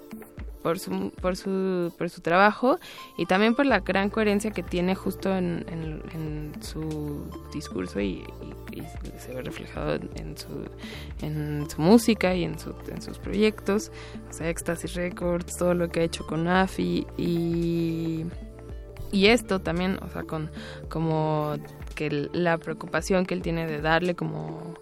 por 0.64 0.78
su, 0.80 1.10
por 1.20 1.36
su, 1.36 1.92
por 1.98 2.08
su 2.08 2.22
trabajo 2.22 2.78
y 3.18 3.26
también 3.26 3.54
por 3.54 3.66
la 3.66 3.80
gran 3.80 4.08
coherencia 4.08 4.50
que 4.50 4.62
tiene 4.62 4.94
justo 4.94 5.28
en, 5.36 5.64
en- 5.70 6.52
su 6.62 7.26
discurso 7.52 8.00
y, 8.00 8.24
y- 8.72 8.82
se 9.20 9.34
ve 9.34 9.42
reflejado 9.42 9.94
en, 9.94 10.36
su, 10.38 10.48
en 11.20 11.68
su 11.68 11.80
música 11.82 12.34
y 12.34 12.44
en, 12.44 12.58
su, 12.58 12.74
en 12.90 13.02
sus 13.02 13.18
proyectos, 13.18 13.92
o 14.30 14.32
sea, 14.32 14.48
Ecstasy 14.48 14.86
Records, 14.88 15.56
todo 15.58 15.74
lo 15.74 15.88
que 15.90 16.00
ha 16.00 16.02
hecho 16.04 16.26
con 16.26 16.48
AFI 16.48 17.06
y, 17.18 18.24
y 19.12 19.26
esto 19.26 19.60
también, 19.60 19.98
o 20.02 20.08
sea, 20.08 20.22
con 20.22 20.50
como 20.88 21.56
que 21.94 22.28
la 22.32 22.56
preocupación 22.58 23.26
que 23.26 23.34
él 23.34 23.42
tiene 23.42 23.66
de 23.66 23.80
darle 23.80 24.14
como 24.14 24.74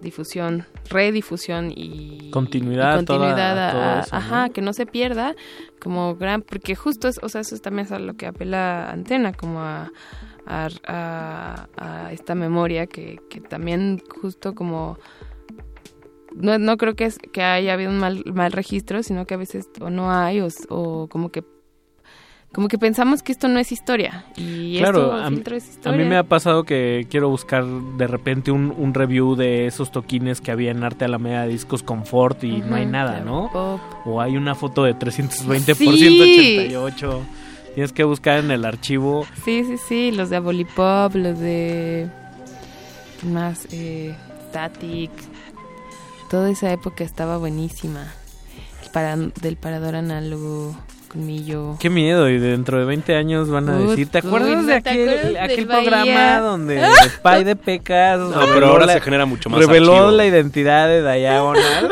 difusión, 0.00 0.66
redifusión 0.88 1.72
y 1.74 2.30
Continuidad 2.30 2.96
y 2.96 3.00
a 3.00 3.04
toda- 3.04 3.18
continuidad 3.18 4.06
ajá, 4.10 4.48
que 4.50 4.60
no 4.62 4.72
se 4.72 4.86
pierda 4.86 5.34
como 5.80 6.16
gran, 6.16 6.42
porque 6.42 6.74
justo 6.74 7.08
es, 7.08 7.18
o 7.22 7.28
sea, 7.28 7.40
eso 7.42 7.54
es 7.54 7.62
también 7.62 7.92
a 7.92 7.98
lo 7.98 8.14
que 8.14 8.26
apela 8.26 8.90
Antena, 8.90 9.32
como 9.32 9.60
a, 9.60 9.90
a, 10.46 10.68
a- 10.86 11.66
a 11.76 12.12
esta 12.12 12.34
memoria 12.34 12.86
que, 12.86 13.20
que 13.28 13.40
también 13.40 14.02
justo 14.20 14.54
como 14.54 14.98
no, 16.34 16.58
no 16.58 16.76
creo 16.76 16.94
que, 16.94 17.06
es, 17.06 17.18
que 17.18 17.42
haya 17.42 17.72
habido 17.72 17.90
un 17.90 17.98
mal, 17.98 18.22
mal 18.32 18.52
registro, 18.52 19.02
sino 19.02 19.26
que 19.26 19.34
a 19.34 19.36
veces 19.36 19.68
o 19.80 19.90
no 19.90 20.12
hay 20.12 20.40
o, 20.40 20.48
o 20.68 21.08
como 21.08 21.30
que 21.30 21.42
como 22.52 22.66
que 22.68 22.78
pensamos 22.78 23.22
que 23.22 23.30
esto 23.32 23.46
no 23.48 23.58
es 23.60 23.70
historia 23.70 24.24
y 24.36 24.78
Claro, 24.78 25.02
esto 25.02 25.12
a, 25.12 25.28
filtro 25.28 25.56
es 25.56 25.64
a 25.66 25.70
historia. 25.70 25.98
mí 26.02 26.04
me 26.08 26.16
ha 26.16 26.24
pasado 26.24 26.64
que 26.64 27.06
quiero 27.10 27.28
buscar 27.28 27.64
de 27.64 28.06
repente 28.08 28.50
un, 28.50 28.74
un 28.76 28.92
review 28.92 29.36
de 29.36 29.66
esos 29.66 29.92
toquines 29.92 30.40
que 30.40 30.50
había 30.50 30.70
en 30.72 30.82
Arte 30.82 31.04
Alameda 31.04 31.46
Discos 31.46 31.82
Confort 31.84 32.42
y 32.44 32.58
no 32.60 32.74
hay 32.76 32.86
nada, 32.86 33.20
¿no? 33.20 33.50
pop. 33.52 33.80
O 34.04 34.20
hay 34.20 34.36
una 34.36 34.54
foto 34.56 34.82
de 34.84 34.94
320 34.94 35.74
Sí. 35.74 35.84
por 35.84 35.94
188. 35.94 37.22
Tienes 37.74 37.92
que 37.92 38.02
buscar 38.02 38.40
en 38.40 38.50
el 38.50 38.64
archivo. 38.64 39.24
Sí, 39.44 39.62
sí, 39.64 39.76
sí, 39.88 40.10
los 40.10 40.28
de 40.28 40.36
Abolipop, 40.36 41.14
los 41.14 41.38
de... 41.38 42.08
¿qué 43.20 43.26
más? 43.28 43.68
Eh, 43.70 44.12
Static. 44.48 45.12
Toda 46.28 46.50
esa 46.50 46.72
época 46.72 47.04
estaba 47.04 47.36
buenísima. 47.38 48.12
para, 48.92 49.16
del 49.16 49.56
parador 49.56 49.94
análogo 49.94 50.74
colmillo. 51.10 51.76
Qué 51.80 51.90
miedo, 51.90 52.28
y 52.28 52.38
dentro 52.38 52.78
de 52.78 52.84
20 52.84 53.16
años 53.16 53.48
van 53.50 53.68
a 53.68 53.76
decir, 53.78 54.08
¿te 54.08 54.18
acuerdas 54.18 54.60
uy, 54.60 54.66
de 54.66 54.76
¿no 54.76 54.82
te 54.82 54.90
aquel, 54.90 55.66
Bahía? 55.66 55.66
programa 55.66 56.38
donde 56.40 56.82
Spy 57.16 57.44
de 57.44 57.56
Pecas 57.56 58.18
No, 58.18 58.30
reveló 58.32 58.54
pero 58.54 58.66
ahora 58.68 58.86
la- 58.86 58.92
se 58.94 59.00
genera 59.00 59.26
mucho 59.26 59.50
más 59.50 59.58
reveló 59.60 59.92
archivo. 59.94 60.10
la 60.12 60.26
identidad 60.26 60.88
de 60.88 61.02
Diagonal? 61.18 61.90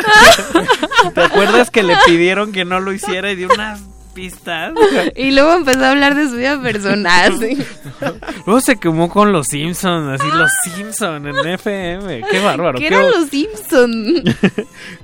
¿Te 1.15 1.21
acuerdas 1.21 1.71
que 1.71 1.83
le 1.83 1.95
pidieron 2.07 2.53
que 2.53 2.65
no 2.65 2.81
lo 2.81 2.93
hiciera 2.93 3.31
y 3.33 3.37
dio 3.37 3.49
unas 3.53 3.81
pistas? 4.15 4.73
Y 5.17 5.31
luego 5.33 5.55
empezó 5.55 5.85
a 5.85 5.91
hablar 5.91 6.15
de 6.15 6.29
su 6.29 6.37
vida 6.37 6.61
personal. 6.63 7.39
sí. 7.39 7.59
Luego 8.47 8.61
se 8.61 8.77
quemó 8.77 9.09
con 9.09 9.33
los 9.33 9.47
Simpsons, 9.49 10.21
así 10.21 10.31
los 10.33 10.51
Simpsons 10.65 11.27
en 11.27 11.49
FM. 11.49 12.23
Qué 12.31 12.39
bárbaro. 12.41 12.79
¿Qué 12.79 12.89
qué 12.89 12.95
eran 12.95 13.11
los 13.11 13.29
Simpson? 13.29 14.23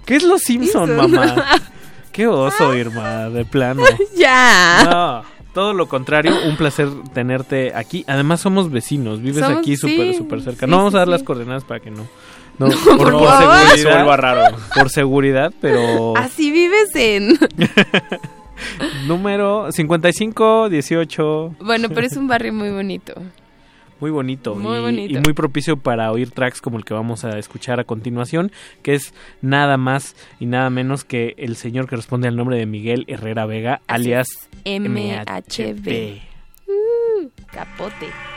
¿Qué 0.07 0.17
es 0.17 0.23
los 0.23 0.41
Simpsons, 0.43 0.89
Simpson. 0.91 1.10
mamá? 1.10 1.44
Qué 2.15 2.26
oso, 2.28 2.75
Irma, 2.76 3.28
de 3.28 3.44
plano. 3.44 3.83
ya. 4.17 4.84
No, 4.89 5.23
todo 5.52 5.75
lo 5.75 5.89
contrario, 5.89 6.33
un 6.49 6.57
placer 6.57 6.89
tenerte 7.12 7.73
aquí. 7.75 8.05
Además 8.07 8.41
somos 8.41 8.70
vecinos, 8.70 9.20
vives 9.20 9.44
Somos- 9.44 9.59
aquí 9.59 9.76
súper, 9.76 10.12
sí, 10.12 10.15
súper 10.15 10.41
cerca. 10.41 10.65
sí, 10.67 10.70
no 10.70 10.76
vamos 10.78 10.93
sí, 10.93 10.97
a 10.97 11.01
dar 11.01 11.09
sí. 11.09 11.12
las 11.12 11.23
coordenadas 11.25 11.65
para 11.65 11.81
que 11.81 11.91
no. 11.91 12.07
No, 12.59 12.68
No, 12.86 12.97
por 12.97 13.10
favor. 13.10 13.28
seguridad. 13.36 13.75
Se 13.75 13.84
vuelva 13.84 14.17
raro. 14.17 14.57
Por 14.76 14.91
seguridad, 14.91 15.52
pero 15.60 16.17
Así 16.17 16.51
vives 16.52 16.91
en... 16.94 17.36
número 19.09 19.73
55, 19.73 20.68
18. 20.68 21.57
Bueno, 21.60 21.89
pero 21.89 22.07
es 22.07 22.17
un 22.17 22.28
barrio 22.28 22.52
muy 22.52 22.70
bonito. 22.70 23.12
Muy 24.00 24.10
bonito, 24.10 24.55
Muy 24.55 24.78
y, 24.78 24.81
bonito. 24.81 25.18
y 25.18 25.23
muy 25.23 25.32
propicio 25.32 25.76
para 25.76 26.10
oír 26.10 26.31
tracks 26.31 26.60
como 26.60 26.78
el 26.78 26.84
que 26.84 26.94
vamos 26.94 27.24
a 27.24 27.39
escuchar 27.39 27.81
a 27.81 27.84
continuación, 27.84 28.52
que 28.82 28.94
es 28.94 29.14
nada 29.40 29.76
más 29.76 30.16
y 30.40 30.47
nada 30.47 30.68
menos 30.70 31.05
que 31.05 31.34
el 31.39 31.56
señor 31.56 31.89
que 31.89 31.97
responde 31.97 32.28
al 32.28 32.36
nombre 32.36 32.56
de 32.56 32.66
Miguel 32.66 33.05
Herrera 33.08 33.47
Vega, 33.47 33.81
alias 33.86 34.28
MHB. 34.64 36.18
Uh, 36.66 37.28
capote. 37.52 38.33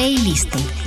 Playlist. 0.00 0.79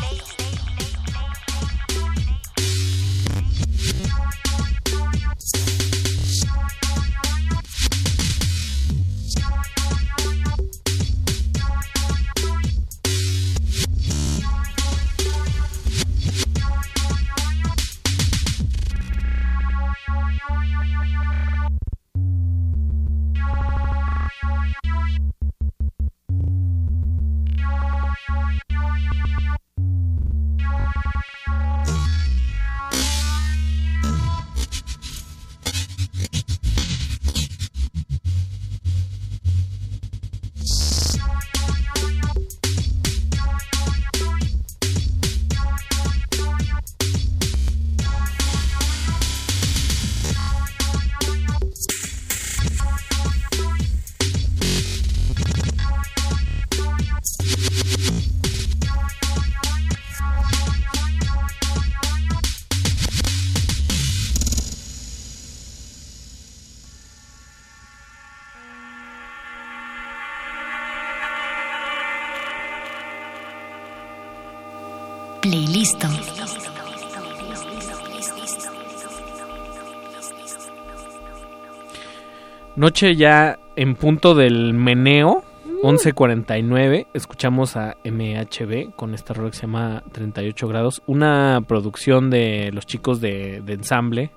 Noche 82.83 83.15
ya 83.15 83.59
en 83.77 83.95
punto 83.95 84.35
del 84.35 84.73
meneo, 84.73 85.41
11.49, 85.83 87.07
escuchamos 87.13 87.77
a 87.77 87.95
MHB 88.03 88.93
con 88.97 89.13
esta 89.13 89.33
rola 89.33 89.51
que 89.51 89.55
se 89.55 89.61
llama 89.61 90.03
38 90.11 90.67
grados, 90.67 91.01
una 91.05 91.61
producción 91.65 92.29
de 92.29 92.71
los 92.73 92.85
chicos 92.85 93.21
de, 93.21 93.61
de 93.63 93.73
ensamble 93.73 94.31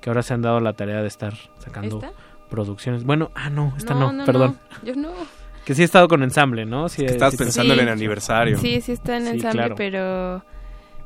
que 0.00 0.10
ahora 0.10 0.22
se 0.22 0.32
han 0.32 0.42
dado 0.42 0.60
la 0.60 0.74
tarea 0.74 1.00
de 1.02 1.08
estar 1.08 1.34
sacando 1.58 1.96
¿Esta? 1.96 2.12
producciones. 2.48 3.02
Bueno, 3.02 3.32
ah 3.34 3.50
no, 3.50 3.74
esta 3.76 3.94
No, 3.94 4.00
no, 4.00 4.12
no, 4.12 4.24
perdón. 4.24 4.60
no, 4.70 4.86
yo 4.86 4.94
no. 4.94 5.10
Que 5.64 5.74
sí 5.74 5.82
he 5.82 5.84
estado 5.84 6.06
con 6.06 6.22
ensamble, 6.22 6.66
¿no? 6.66 6.88
Sí, 6.88 7.04
que 7.04 7.10
estabas 7.10 7.32
sí, 7.34 7.38
pensando 7.38 7.74
Sí. 7.74 7.80
en 7.80 7.88
el 7.88 7.92
aniversario. 7.92 8.58
Sí, 8.58 8.80
sí 8.80 8.92
está 8.92 9.16
en 9.16 9.24
Sí, 9.24 9.28
ensamble, 9.30 9.58
claro. 9.58 9.74
pero 9.76 10.44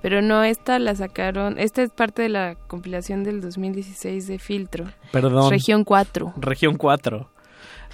pero 0.02 0.20
no 0.20 0.42
esta 0.42 0.78
la 0.81 0.94
sacaron, 0.97 1.58
esta 1.58 1.82
es 1.82 1.90
parte 1.90 2.22
de 2.22 2.28
la 2.28 2.56
compilación 2.66 3.22
del 3.22 3.40
2016 3.40 4.26
de 4.26 4.39
Filtro. 4.39 4.86
Perdón. 5.12 5.50
Región 5.50 5.84
4. 5.84 6.34
Región 6.36 6.76
4. 6.76 7.31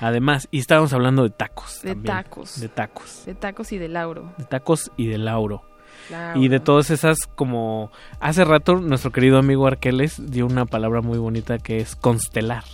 Además, 0.01 0.49
y 0.51 0.59
estábamos 0.59 0.93
hablando 0.93 1.23
de 1.25 1.31
tacos. 1.31 1.83
De 1.83 1.91
también. 1.91 2.17
tacos. 2.17 2.61
De 2.61 2.69
tacos. 2.69 3.27
De 3.27 3.35
tacos 3.35 3.73
y 3.73 3.79
de 3.79 3.89
Lauro. 3.89 4.33
De 4.39 4.45
tacos 4.45 4.91
y 4.97 5.09
de 5.09 5.19
Lauro. 5.19 5.63
Lauro. 6.11 6.41
Y 6.41 6.49
de 6.49 6.61
todas 6.61 6.91
esas 6.91 7.19
como... 7.35 7.91
Hace 8.21 8.45
rato 8.45 8.77
nuestro 8.77 9.11
querido 9.11 9.39
amigo 9.39 9.67
Arqueles 9.67 10.31
dio 10.31 10.47
una 10.47 10.65
palabra 10.65 11.03
muy 11.03 11.19
bonita 11.19 11.59
que 11.59 11.79
es 11.79 11.95
constelar. 11.97 12.65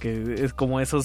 Que 0.00 0.34
es 0.42 0.52
como 0.54 0.80
esos... 0.80 1.04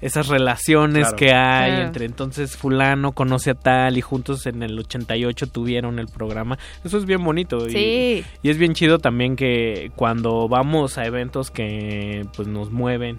Esas 0.00 0.28
relaciones 0.28 1.02
Claro. 1.04 1.16
que 1.16 1.32
hay 1.32 1.70
Claro. 1.72 1.86
entre 1.86 2.04
entonces 2.06 2.56
fulano 2.56 3.12
conoce 3.12 3.50
a 3.50 3.54
tal 3.54 3.96
y 3.96 4.00
juntos 4.00 4.46
en 4.46 4.62
el 4.62 4.78
88 4.78 5.46
tuvieron 5.46 5.98
el 5.98 6.06
programa. 6.08 6.58
Eso 6.84 6.98
es 6.98 7.04
bien 7.06 7.24
bonito. 7.24 7.66
y- 7.68 7.70
Sí. 7.72 8.24
y 8.42 8.50
es 8.50 8.58
bien 8.58 8.74
chido 8.74 8.98
también 8.98 9.36
que 9.36 9.90
cuando 9.96 10.48
vamos 10.48 10.98
a 10.98 11.06
eventos 11.06 11.50
que 11.50 12.26
pues 12.36 12.46
nos 12.48 12.70
mueven 12.70 13.18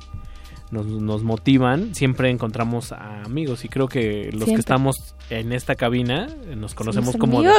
nos, 0.71 0.85
nos 0.85 1.23
motivan, 1.23 1.93
siempre 1.95 2.29
encontramos 2.29 2.91
a 2.91 3.21
amigos 3.23 3.63
y 3.65 3.69
creo 3.69 3.87
que 3.87 4.25
los 4.31 4.43
Siempre. 4.43 4.53
que 4.55 4.59
estamos 4.59 4.95
en 5.29 5.51
esta 5.51 5.75
cabina 5.75 6.27
eh, 6.49 6.55
nos 6.55 6.73
conocemos 6.73 7.11
Somos 7.13 7.19
como 7.19 7.41
de, 7.41 7.51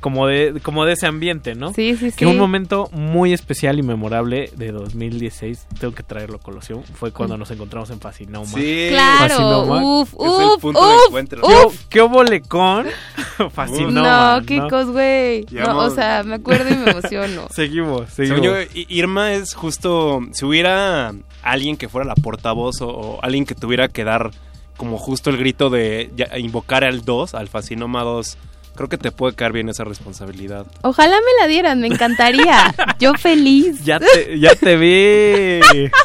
como 0.00 0.26
de 0.26 0.60
como 0.62 0.84
de 0.86 0.92
ese 0.94 1.06
ambiente, 1.06 1.54
¿no? 1.54 1.72
Sí, 1.74 1.94
sí, 1.96 2.06
Que 2.12 2.24
sí. 2.24 2.26
un 2.26 2.38
momento 2.38 2.88
muy 2.92 3.32
especial 3.32 3.78
y 3.78 3.82
memorable 3.82 4.50
de 4.56 4.72
2016, 4.72 5.66
tengo 5.78 5.94
que 5.94 6.02
traerlo 6.02 6.36
a 6.36 6.40
colación, 6.40 6.82
fue 6.94 7.12
cuando 7.12 7.36
Mm. 7.36 7.40
nos 7.40 7.50
encontramos 7.50 7.90
en 7.90 8.00
Fasinoma. 8.00 8.46
Sí. 8.46 8.86
Claro, 8.90 9.28
Fasinoma. 9.34 9.82
uf, 10.00 10.08
Es 10.14 10.20
el 10.40 10.46
uf, 10.46 10.60
punto 10.60 10.88
de 10.88 10.94
uf, 10.96 11.02
encuentro. 11.08 11.42
¿Qué, 11.42 11.66
uf. 11.66 11.84
qué 11.88 12.00
óvole 12.00 12.40
con 12.42 12.86
Fasinoma? 13.52 14.38
No, 14.40 14.46
Kikos, 14.46 14.86
güey. 14.90 15.46
No, 15.50 15.78
o 15.78 15.90
sea, 15.90 16.22
me 16.22 16.36
acuerdo 16.36 16.72
y 16.72 16.76
me 16.76 16.90
emociono. 16.90 17.48
Seguimos, 17.54 18.10
Según 18.12 18.36
seguimos. 18.42 18.74
yo, 18.74 18.82
Irma 18.88 19.32
es 19.32 19.54
justo. 19.54 20.20
Si 20.32 20.44
hubiera 20.44 21.12
alguien 21.42 21.76
que 21.76 21.88
fuera 21.88 22.06
la 22.06 22.14
portavoz 22.14 22.80
o, 22.82 23.18
alguien 23.22 23.46
que 23.46 23.54
tuviera 23.54 23.88
que 23.88 24.04
dar 24.04 24.30
como 24.76 24.98
justo 24.98 25.30
el 25.30 25.36
grito 25.36 25.68
de 25.68 26.10
invocar 26.38 26.84
al 26.84 27.04
2, 27.04 27.34
al 27.34 27.48
Fascinoma 27.48 28.02
2, 28.02 28.38
creo 28.74 28.88
que 28.88 28.98
te 28.98 29.10
puede 29.12 29.34
caer 29.34 29.52
bien 29.52 29.68
esa 29.68 29.84
responsabilidad. 29.84 30.66
Ojalá 30.82 31.16
me 31.16 31.40
la 31.42 31.46
dieran, 31.48 31.80
me 31.80 31.86
encantaría. 31.88 32.74
Yo 33.00 33.14
feliz. 33.14 33.84
Ya 33.84 33.98
te, 34.00 34.38
ya 34.38 34.54
te 34.54 34.76
vi. 34.76 35.60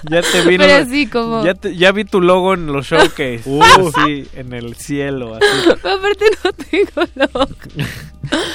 Ya 0.09 0.21
te 0.21 0.41
vi. 0.41 0.57
Pero 0.57 0.67
¿no? 0.79 0.83
así 0.85 1.07
como- 1.07 1.43
Ya, 1.45 1.53
te- 1.53 1.75
ya 1.75 1.91
vi 1.91 2.05
tu 2.05 2.21
logo 2.21 2.53
en 2.53 2.67
los 2.67 2.85
showcase. 2.87 3.41
Uh. 3.45 3.61
Así, 3.63 4.27
en 4.35 4.53
el 4.53 4.75
cielo. 4.75 5.35
Así. 5.35 5.69
Aparte 5.69 6.25
no 6.43 6.51
tengo 6.53 7.09
logo. 7.15 7.47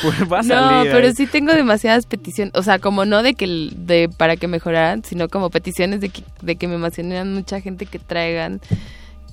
Pues 0.03 0.17
va 0.31 0.41
a 0.41 0.43
No, 0.43 0.49
salir 0.49 0.91
pero 0.91 1.13
sí 1.13 1.29
tengo 1.29 1.53
demasiadas 1.53 2.05
peticiones, 2.05 2.53
o 2.57 2.63
sea, 2.65 2.81
como 2.81 3.05
no 3.05 3.23
de 3.23 3.35
que 3.35 3.45
el- 3.45 3.73
de 3.87 4.09
para 4.09 4.35
que 4.37 4.49
mejoraran, 4.49 5.05
sino 5.05 5.29
como 5.29 5.49
peticiones 5.49 6.01
de 6.01 6.09
que, 6.09 6.25
de 6.43 6.57
que 6.57 6.67
me 6.67 6.77
mencionaran 6.77 7.33
mucha 7.33 7.61
gente 7.61 7.87
que 7.87 8.01
traigan 8.01 8.61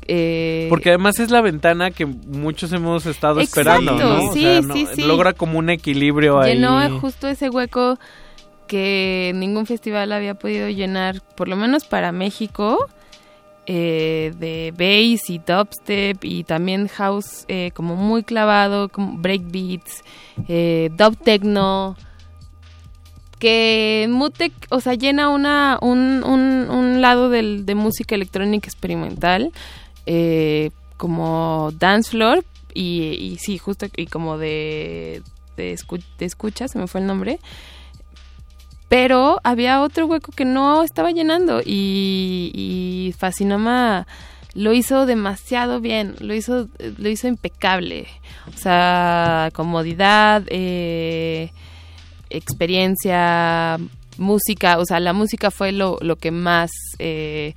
eh, 0.07 0.67
Porque 0.69 0.89
además 0.89 1.19
es 1.19 1.31
la 1.31 1.41
ventana 1.41 1.91
que 1.91 2.05
muchos 2.05 2.71
hemos 2.73 3.05
estado 3.05 3.39
Exacto, 3.41 3.59
esperando, 3.81 3.97
¿no? 3.97 4.29
O 4.29 4.33
sí, 4.33 4.41
sea, 4.41 4.61
no- 4.61 4.73
sí, 4.73 4.87
sí. 4.95 5.01
Logra 5.03 5.33
como 5.33 5.59
un 5.59 5.69
equilibrio 5.69 6.39
ahí. 6.39 6.53
llenó 6.55 6.99
justo 6.99 7.27
ese 7.27 7.49
hueco 7.49 7.99
que 8.67 9.31
ningún 9.35 9.65
festival 9.65 10.11
había 10.11 10.33
podido 10.35 10.67
llenar, 10.69 11.21
por 11.35 11.47
lo 11.47 11.55
menos 11.55 11.85
para 11.85 12.11
México, 12.11 12.87
eh, 13.65 14.33
de 14.37 14.71
bass 14.71 15.29
y 15.29 15.39
dubstep 15.39 16.23
y 16.23 16.43
también 16.45 16.87
house 16.87 17.45
eh, 17.49 17.71
como 17.73 17.95
muy 17.95 18.23
clavado, 18.23 18.87
como 18.89 19.17
breakbeats, 19.17 20.03
eh, 20.47 20.89
dub 20.97 21.17
techno, 21.17 21.95
que 23.39 24.07
Mutec, 24.09 24.51
o 24.69 24.79
sea, 24.79 24.95
llena 24.95 25.29
una, 25.29 25.77
un, 25.81 26.23
un, 26.25 26.69
un 26.69 27.01
lado 27.01 27.29
del, 27.29 27.65
de 27.65 27.75
música 27.75 28.15
electrónica 28.15 28.67
experimental, 28.67 29.51
eh, 30.07 30.71
como 30.97 31.71
dance 31.77 32.09
floor, 32.09 32.43
y, 32.73 33.37
sí, 33.39 33.57
justo, 33.57 33.87
y 33.95 34.05
como 34.05 34.37
de, 34.37 35.21
de 35.55 35.75
escucha, 36.19 36.67
se 36.67 36.79
me 36.79 36.87
fue 36.87 37.01
el 37.01 37.07
nombre. 37.07 37.39
Pero 38.87 39.39
había 39.43 39.81
otro 39.81 40.05
hueco 40.05 40.31
que 40.31 40.45
no 40.45 40.83
estaba 40.83 41.11
llenando 41.11 41.61
y, 41.65 42.51
y 42.53 43.15
Fascinoma 43.17 44.07
lo 44.57 44.73
hizo 44.73 45.05
demasiado 45.05 45.81
bien, 45.81 46.15
lo 46.19 46.33
hizo, 46.33 46.67
lo 46.97 47.09
hizo 47.09 47.27
impecable. 47.27 48.07
O 48.47 48.57
sea, 48.57 49.51
comodidad, 49.53 50.43
eh, 50.47 51.51
experiencia, 52.29 53.77
música, 54.17 54.79
o 54.79 54.85
sea, 54.85 54.99
la 54.99 55.13
música 55.13 55.51
fue 55.51 55.71
lo, 55.71 55.97
lo 56.01 56.15
que 56.15 56.31
más, 56.31 56.71
eh, 56.97 57.53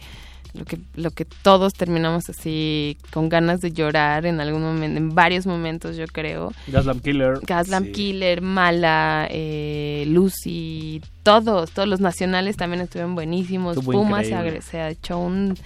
lo 0.55 0.65
que, 0.65 0.79
lo 0.95 1.11
que 1.11 1.25
todos 1.25 1.73
terminamos 1.75 2.29
así 2.29 2.99
con 3.12 3.29
ganas 3.29 3.61
de 3.61 3.73
llorar 3.73 4.27
en 4.27 4.41
algún 4.41 4.62
momento, 4.62 4.99
en 4.99 5.15
varios 5.15 5.47
momentos 5.47 5.97
yo 5.97 6.07
creo. 6.07 6.53
Gaslamp 6.67 7.03
Killer. 7.03 7.39
Gaslamp 7.43 7.93
Killer, 7.93 8.43
Mala, 8.43 9.29
eh, 9.31 10.05
Lucy, 10.09 11.01
todos, 11.23 11.70
todos 11.70 11.89
los 11.89 12.01
nacionales 12.01 12.57
también 12.57 12.83
estuvieron 12.83 13.15
buenísimos. 13.15 13.77
Estuvo 13.77 13.93
Puma 13.93 14.25
se, 14.25 14.61
se 14.62 14.81
ha 14.81 14.91
hecho 14.91 15.19
un 15.19 15.57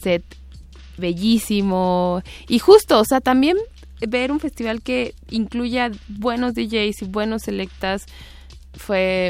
set 0.00 0.24
bellísimo. 0.96 2.22
Y 2.48 2.58
justo, 2.58 3.00
o 3.00 3.04
sea, 3.04 3.20
también 3.20 3.56
ver 4.06 4.32
un 4.32 4.40
festival 4.40 4.82
que 4.82 5.14
incluya 5.28 5.90
buenos 6.08 6.54
DJs 6.54 7.02
y 7.02 7.04
buenos 7.06 7.42
selectas 7.42 8.06
fue 8.74 9.28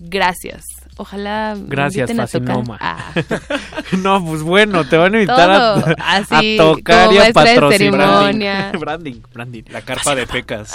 gracias. 0.00 0.64
Ojalá 0.96 1.54
me 1.58 1.68
Gracias, 1.68 2.10
inviten 2.10 2.20
a 2.20 2.26
tocar. 2.26 2.48
Fascinoma. 2.48 2.78
Ah. 2.80 3.12
no, 3.98 4.24
pues 4.24 4.42
bueno, 4.42 4.84
te 4.86 4.96
van 4.96 5.14
a 5.14 5.22
invitar 5.22 5.50
a, 5.50 5.80
Todo, 5.80 5.94
así, 5.98 6.58
a 6.58 6.62
tocar 6.62 7.12
y 7.12 7.18
a 7.18 7.32
patrocinar. 7.32 7.72
ceremonia. 7.78 8.72
Branding, 8.78 9.20
branding. 9.32 9.62
La 9.70 9.82
carpa 9.82 10.14
de 10.14 10.26
pecas. 10.26 10.74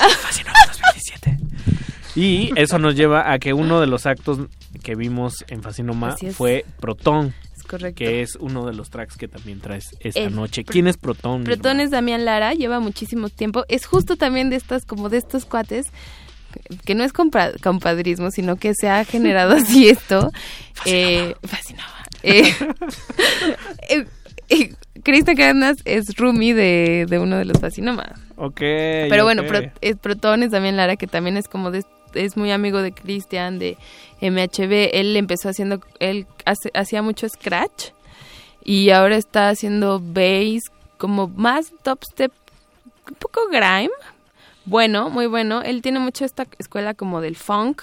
Y 2.16 2.50
eso 2.56 2.80
nos 2.80 2.96
lleva 2.96 3.32
a 3.32 3.38
que 3.38 3.54
uno 3.54 3.80
de 3.80 3.86
los 3.86 4.08
actos 4.08 4.40
que 4.82 4.96
vimos 4.96 5.46
en 5.50 5.62
Fascinoma 5.62 6.16
fue 6.34 6.66
Proton. 6.80 7.34
Es 7.56 7.62
correcto. 7.64 8.00
Que 8.00 8.22
es 8.24 8.36
uno 8.40 8.66
de 8.66 8.74
los 8.74 8.90
tracks 8.90 9.18
que 9.18 9.28
también 9.28 9.60
traes 9.60 9.96
esta 10.00 10.22
El 10.22 10.36
noche. 10.36 10.64
¿Quién 10.64 10.88
es 10.88 10.98
Proton? 10.98 11.44
Proton 11.44 11.80
es 11.80 11.92
Damián 11.92 12.26
Lara, 12.26 12.54
lleva 12.56 12.80
muchísimo 12.80 13.30
tiempo. 13.30 13.66
Es 13.68 13.86
justo 13.86 14.16
también 14.16 14.50
de 14.50 14.56
estas, 14.56 14.84
como 14.86 15.10
de 15.10 15.18
estos 15.18 15.46
cuates, 15.46 15.86
que 16.85 16.95
no 16.95 17.03
es 17.03 17.14
compa- 17.14 17.59
compadrismo, 17.61 18.32
sino 18.32 18.56
que 18.58 18.74
se 18.74 18.90
ha 18.90 19.03
generado 19.06 19.53
así 19.56 19.90
esto. 19.90 20.32
Eh, 20.85 21.35
fascinaba. 21.43 21.93
Eh, 22.24 22.51
eh, 23.90 24.06
eh, 24.50 24.74
Cristian 25.03 25.38
Cadenas 25.38 25.77
es 25.85 26.16
roomie 26.17 26.53
de, 26.53 27.06
de 27.08 27.19
uno 27.19 27.38
de 27.38 27.45
los 27.45 27.59
Fascinoma. 27.59 28.16
Ok. 28.38 28.58
Pero 28.59 29.24
bueno. 29.24 29.43
Pro- 29.45 29.72
es 29.82 29.95
Proton 29.98 30.43
es 30.43 30.51
Damián 30.51 30.77
Lara, 30.77 30.95
que 30.95 31.08
también 31.08 31.38
es 31.38 31.48
como 31.48 31.69
de, 31.72 31.84
es 32.16 32.35
muy 32.35 32.51
amigo 32.51 32.82
de 32.82 32.92
Cristian, 32.92 33.59
de 33.59 33.77
MHB. 34.22 34.90
Él 34.93 35.16
empezó 35.16 35.50
haciendo, 35.50 35.80
él 36.00 36.26
hace- 36.45 36.72
hacía 36.74 37.01
mucho 37.01 37.30
scratch 37.30 37.90
y 38.64 38.90
ahora 38.90 39.16
está 39.16 39.50
haciendo 39.50 40.01
bass, 40.01 40.64
como 40.98 41.27
más 41.27 41.72
dubstep, 41.85 42.32
un 43.08 43.16
poco 43.16 43.42
grime. 43.50 43.90
Bueno, 44.68 45.10
muy 45.10 45.26
bueno. 45.26 45.62
Él 45.64 45.82
tiene 45.82 46.00
mucho 46.00 46.24
esta 46.26 46.46
escuela 46.60 46.94
como 46.94 47.22
del 47.22 47.36
funk 47.36 47.82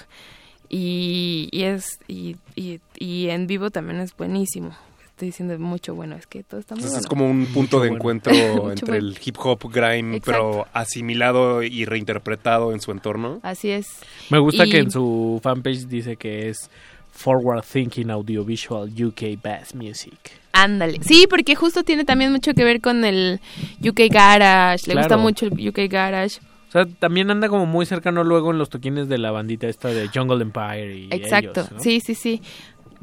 y, 0.69 1.49
y 1.51 1.63
es 1.65 1.99
y, 2.09 2.37
y- 2.57 2.81
y 2.99 3.29
en 3.31 3.47
vivo 3.47 3.71
también 3.71 4.01
es 4.01 4.17
buenísimo. 4.17 4.71
Estoy 5.05 5.29
diciendo 5.29 5.57
mucho 5.61 5.95
bueno, 5.95 6.17
es 6.17 6.27
que 6.27 6.43
todo 6.43 6.59
está 6.61 6.75
muy 6.75 6.83
Entonces 6.83 7.05
es 7.05 7.09
bueno. 7.09 7.23
como 7.25 7.31
un 7.31 7.47
punto 7.47 7.77
de 7.81 7.89
bueno. 7.89 7.97
encuentro 7.97 8.33
Mucho 8.57 8.71
entre 8.71 8.87
bueno. 8.87 9.07
el 9.09 9.19
hip 9.25 9.37
hop 9.39 9.71
grime, 9.73 10.21
pero 10.25 10.67
asimilado 10.73 11.63
y 11.63 11.85
reinterpretado 11.85 12.73
en 12.73 12.81
su 12.81 12.91
entorno. 12.91 13.39
Así 13.43 13.71
es. 13.71 13.87
Me 14.31 14.39
gusta 14.39 14.67
Y- 14.67 14.71
que 14.71 14.79
en 14.79 14.91
su 14.91 15.39
fanpage 15.43 15.87
dice 15.87 16.17
que 16.17 16.49
es 16.49 16.69
Forward 17.13 17.65
Thinking 17.65 18.11
Audiovisual 18.11 18.91
UK 18.91 19.41
Bass 19.43 19.75
Music. 19.75 20.19
Ándale. 20.53 20.99
Sí, 21.03 21.27
porque 21.31 21.55
justo 21.55 21.85
tiene 21.85 22.05
también 22.05 22.33
mucho 22.33 22.53
que 22.55 22.65
ver 22.65 22.81
con 22.81 23.05
el 23.05 23.41
UK 23.81 24.09
Garage. 24.11 24.87
Le 24.89 24.95
gusta 24.95 25.09
Claro. 25.09 25.23
mucho 25.23 25.47
el 25.47 25.69
UK 25.69 25.89
Garage. 25.89 26.41
O 26.75 26.83
sea, 26.83 26.86
también 26.99 27.31
anda 27.31 27.49
como 27.49 27.67
muy 27.67 27.86
cercano 27.86 28.25
luego 28.25 28.51
en 28.51 28.59
los 28.59 28.69
toquines 28.69 29.09
de 29.09 29.19
la 29.19 29.31
bandita 29.31 29.69
esta 29.69 29.89
de 29.89 30.09
Jungle 30.09 30.43
Empire 30.43 30.97
y 30.97 31.09
Exacto. 31.12 31.61
ellos, 31.61 31.73
¿no? 31.73 31.78
Sí, 31.81 32.01
sí, 32.05 32.17
sí. 32.17 32.43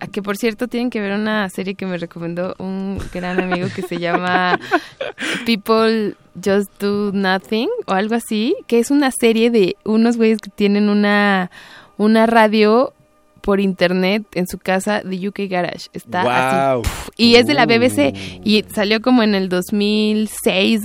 A 0.01 0.07
que 0.07 0.21
por 0.21 0.35
cierto 0.35 0.67
tienen 0.67 0.89
que 0.89 0.99
ver 0.99 1.13
una 1.13 1.47
serie 1.49 1.75
que 1.75 1.85
me 1.85 1.97
recomendó 1.97 2.53
un 2.57 2.97
gran 3.13 3.39
amigo 3.39 3.67
que 3.73 3.81
se 3.83 3.97
llama 3.97 4.59
People 5.45 6.15
Just 6.43 6.71
Do 6.81 7.11
Nothing 7.13 7.69
o 7.87 7.93
algo 7.93 8.15
así, 8.15 8.55
que 8.67 8.79
es 8.79 8.91
una 8.91 9.09
serie 9.11 9.51
de 9.51 9.77
unos 9.85 10.17
güeyes 10.17 10.39
que 10.39 10.49
tienen 10.49 10.89
una 10.89 11.49
una 11.97 12.25
radio 12.25 12.93
por 13.41 13.59
internet 13.59 14.23
en 14.33 14.47
su 14.47 14.57
casa 14.57 15.01
de 15.01 15.27
UK 15.29 15.41
Garage. 15.49 15.87
Está 15.93 16.21
así. 16.21 16.73
Wow. 16.73 16.81
pf, 16.83 17.09
y 17.17 17.35
es 17.35 17.45
de 17.47 17.53
la 17.53 17.65
BBC 17.65 18.13
Uh. 18.13 18.41
y 18.43 18.63
salió 18.73 19.01
como 19.01 19.23
en 19.23 19.33
el 19.35 19.49
2006, 19.49 20.81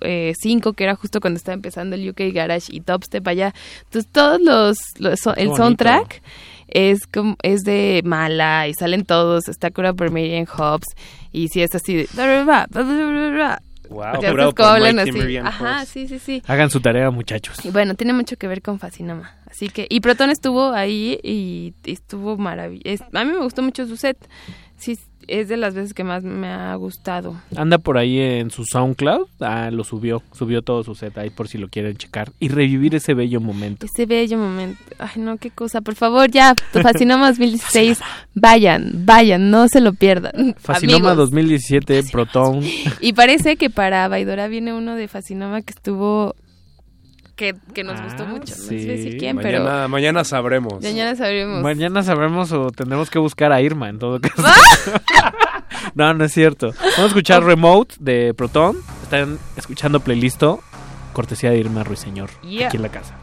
2005, 0.00 0.72
que 0.72 0.84
era 0.84 0.94
justo 0.96 1.20
cuando 1.20 1.38
estaba 1.38 1.54
empezando 1.54 1.96
el 1.96 2.08
UK 2.08 2.32
Garage 2.32 2.66
y 2.70 2.80
Dubstep 2.80 3.26
allá. 3.26 3.54
Entonces 3.84 4.10
todos 4.10 4.40
los, 4.40 4.78
el 5.36 5.48
bonito. 5.48 5.56
soundtrack 5.56 6.22
es 6.68 7.06
como 7.06 7.36
es 7.42 7.62
de 7.62 8.02
Mala 8.04 8.68
y 8.68 8.74
salen 8.74 9.04
todos, 9.04 9.48
está 9.48 9.70
curado 9.70 9.96
por 9.96 10.10
Marian 10.10 10.46
Hobbs 10.46 10.86
y 11.32 11.48
si 11.48 11.62
es 11.62 11.74
así 11.74 11.94
de 11.94 12.08
Wow, 13.88 14.16
cómo 14.20 14.52
por 14.52 14.66
hablan 14.66 14.98
así. 14.98 15.36
Ajá, 15.38 15.80
Hobbs. 15.80 15.88
sí, 15.88 16.08
sí, 16.08 16.18
sí. 16.18 16.42
Hagan 16.46 16.70
su 16.70 16.80
tarea, 16.80 17.10
muchachos. 17.10 17.64
Y 17.64 17.70
bueno, 17.70 17.94
tiene 17.94 18.12
mucho 18.12 18.36
que 18.36 18.46
ver 18.46 18.60
con 18.60 18.78
Fascinoma. 18.78 19.32
Así 19.50 19.70
que, 19.70 19.86
y 19.88 20.00
Proton 20.00 20.30
estuvo 20.30 20.72
ahí 20.72 21.18
y, 21.22 21.74
y 21.84 21.92
estuvo 21.92 22.36
maravilloso. 22.36 23.04
A 23.12 23.24
mí 23.24 23.32
me 23.32 23.38
gustó 23.38 23.62
mucho 23.62 23.86
su 23.86 23.96
set. 23.96 24.18
sí, 24.76 24.98
es 25.28 25.48
de 25.48 25.56
las 25.56 25.74
veces 25.74 25.94
que 25.94 26.04
más 26.04 26.24
me 26.24 26.48
ha 26.48 26.74
gustado. 26.74 27.36
Anda 27.54 27.78
por 27.78 27.98
ahí 27.98 28.18
en 28.18 28.50
su 28.50 28.64
SoundCloud. 28.64 29.28
Ah, 29.40 29.70
lo 29.70 29.84
subió. 29.84 30.22
Subió 30.32 30.62
todo 30.62 30.82
su 30.82 30.94
set 30.94 31.16
ahí 31.18 31.30
por 31.30 31.48
si 31.48 31.58
lo 31.58 31.68
quieren 31.68 31.96
checar. 31.96 32.32
Y 32.40 32.48
revivir 32.48 32.94
ese 32.94 33.14
bello 33.14 33.40
momento. 33.40 33.86
Ese 33.86 34.06
bello 34.06 34.38
momento. 34.38 34.82
Ay, 34.98 35.22
no, 35.22 35.36
qué 35.36 35.50
cosa. 35.50 35.80
Por 35.80 35.94
favor, 35.94 36.30
ya. 36.30 36.54
Fascinoma 36.72 37.28
2016. 37.28 38.00
Vayan, 38.34 39.04
vayan. 39.04 39.50
No 39.50 39.68
se 39.68 39.80
lo 39.80 39.92
pierdan. 39.92 40.54
Fascinoma 40.58 41.10
Amigos. 41.10 41.30
2017, 41.30 42.02
Proton. 42.12 42.62
Y 43.00 43.12
parece 43.12 43.56
que 43.56 43.70
para 43.70 44.08
Vaidora 44.08 44.48
viene 44.48 44.72
uno 44.72 44.94
de 44.94 45.08
Fascinoma 45.08 45.62
que 45.62 45.72
estuvo... 45.72 46.34
Que, 47.38 47.54
que 47.72 47.84
nos 47.84 48.02
gustó 48.02 48.26
mucho. 48.26 48.52
No 48.56 48.64
sé 48.64 48.74
decir 48.74 49.16
quién, 49.16 49.36
mañana, 49.36 49.64
pero... 49.64 49.88
mañana 49.88 50.24
sabremos. 50.24 50.82
Mañana 50.82 51.14
sabremos. 51.14 51.62
Mañana 51.62 52.02
sabremos 52.02 52.50
o 52.50 52.72
tendremos 52.72 53.10
que 53.10 53.20
buscar 53.20 53.52
a 53.52 53.62
Irma 53.62 53.88
en 53.88 54.00
todo 54.00 54.20
caso. 54.20 54.42
no, 55.94 56.12
no 56.14 56.24
es 56.24 56.32
cierto. 56.32 56.72
Vamos 56.76 56.98
a 56.98 57.06
escuchar 57.06 57.44
Remote 57.44 57.94
de 58.00 58.34
Proton. 58.34 58.76
Están 59.04 59.38
escuchando 59.56 60.00
playlisto. 60.00 60.60
Cortesía 61.12 61.50
de 61.50 61.58
Irma 61.58 61.84
Ruiseñor. 61.84 62.28
Yeah. 62.42 62.66
Aquí 62.66 62.76
en 62.76 62.82
la 62.82 62.88
casa. 62.88 63.14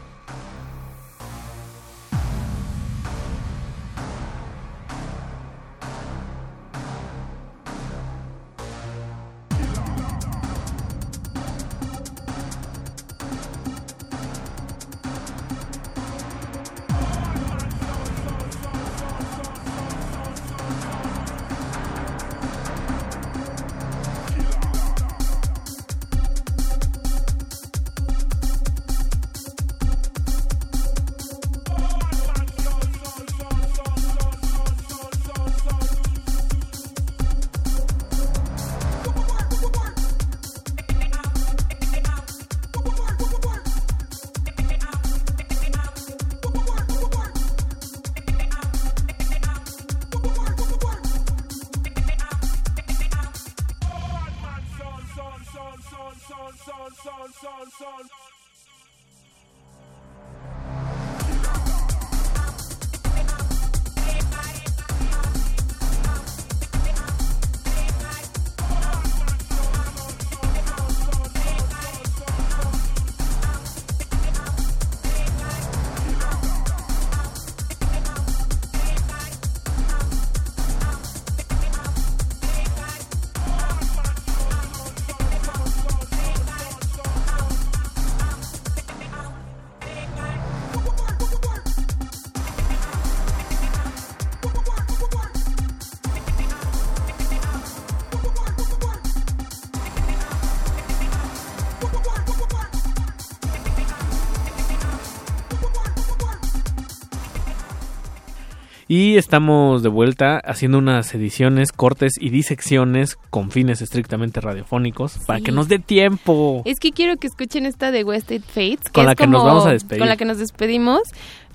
Estamos 109.36 109.82
de 109.82 109.90
vuelta 109.90 110.38
haciendo 110.38 110.78
unas 110.78 111.14
ediciones, 111.14 111.70
cortes 111.70 112.14
y 112.18 112.30
disecciones 112.30 113.16
con 113.28 113.50
fines 113.50 113.82
estrictamente 113.82 114.40
radiofónicos 114.40 115.18
para 115.26 115.40
que 115.40 115.52
nos 115.52 115.68
dé 115.68 115.78
tiempo. 115.78 116.62
Es 116.64 116.80
que 116.80 116.90
quiero 116.90 117.18
que 117.18 117.26
escuchen 117.26 117.66
esta 117.66 117.90
de 117.90 118.02
Wasted 118.02 118.40
Fates. 118.40 118.84
Que 118.84 118.92
Con 118.92 119.02
es 119.02 119.08
la 119.08 119.14
que 119.14 119.26
nos 119.26 119.44
vamos 119.44 119.66
a 119.66 119.72
despedir. 119.72 119.98
Con 119.98 120.08
la 120.08 120.16
que 120.16 120.24
nos 120.24 120.38
despedimos. 120.38 121.02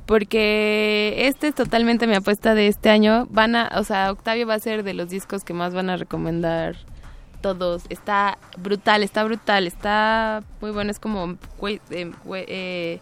Porque 0.06 1.26
este 1.26 1.48
es 1.48 1.56
totalmente 1.56 2.06
mi 2.06 2.14
apuesta 2.14 2.54
de 2.54 2.68
este 2.68 2.92
año. 2.92 3.26
Van 3.32 3.56
a, 3.56 3.72
o 3.76 3.84
sea, 3.84 4.12
Octavio 4.12 4.46
va 4.46 4.54
a 4.54 4.60
ser 4.60 4.84
de 4.84 4.94
los 4.94 5.10
discos 5.10 5.44
que 5.44 5.56
más 5.56 5.74
van 5.74 5.90
a 5.90 5.98
recomendar 5.98 6.76
todos. 7.42 7.86
Está 7.90 8.38
brutal, 8.60 9.02
está 9.02 9.24
brutal, 9.24 9.66
está 9.66 10.44
muy 10.62 10.70
bueno. 10.70 10.92
Es 10.92 11.00
como 11.00 11.36
eh, 11.68 11.80
eh, 11.90 13.00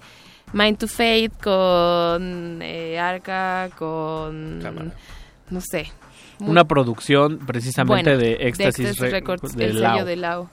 Mind 0.53 0.77
to 0.77 0.87
Fate 0.87 1.31
con 1.43 2.59
eh, 2.61 2.97
Arca, 2.99 3.69
con... 3.77 4.59
No 5.49 5.61
sé. 5.61 5.91
muy- 6.39 6.51
Una 6.51 6.63
producción 6.65 7.39
precisamente 7.39 8.11
bueno, 8.15 8.23
de 8.23 8.33
Éxtasis 8.47 8.97
Re- 8.97 9.09
Records, 9.11 9.55
de 9.55 9.65
el 9.65 9.81
Lao. 9.81 9.93
sello 9.93 10.05
de 10.05 10.15
Lao. 10.15 10.49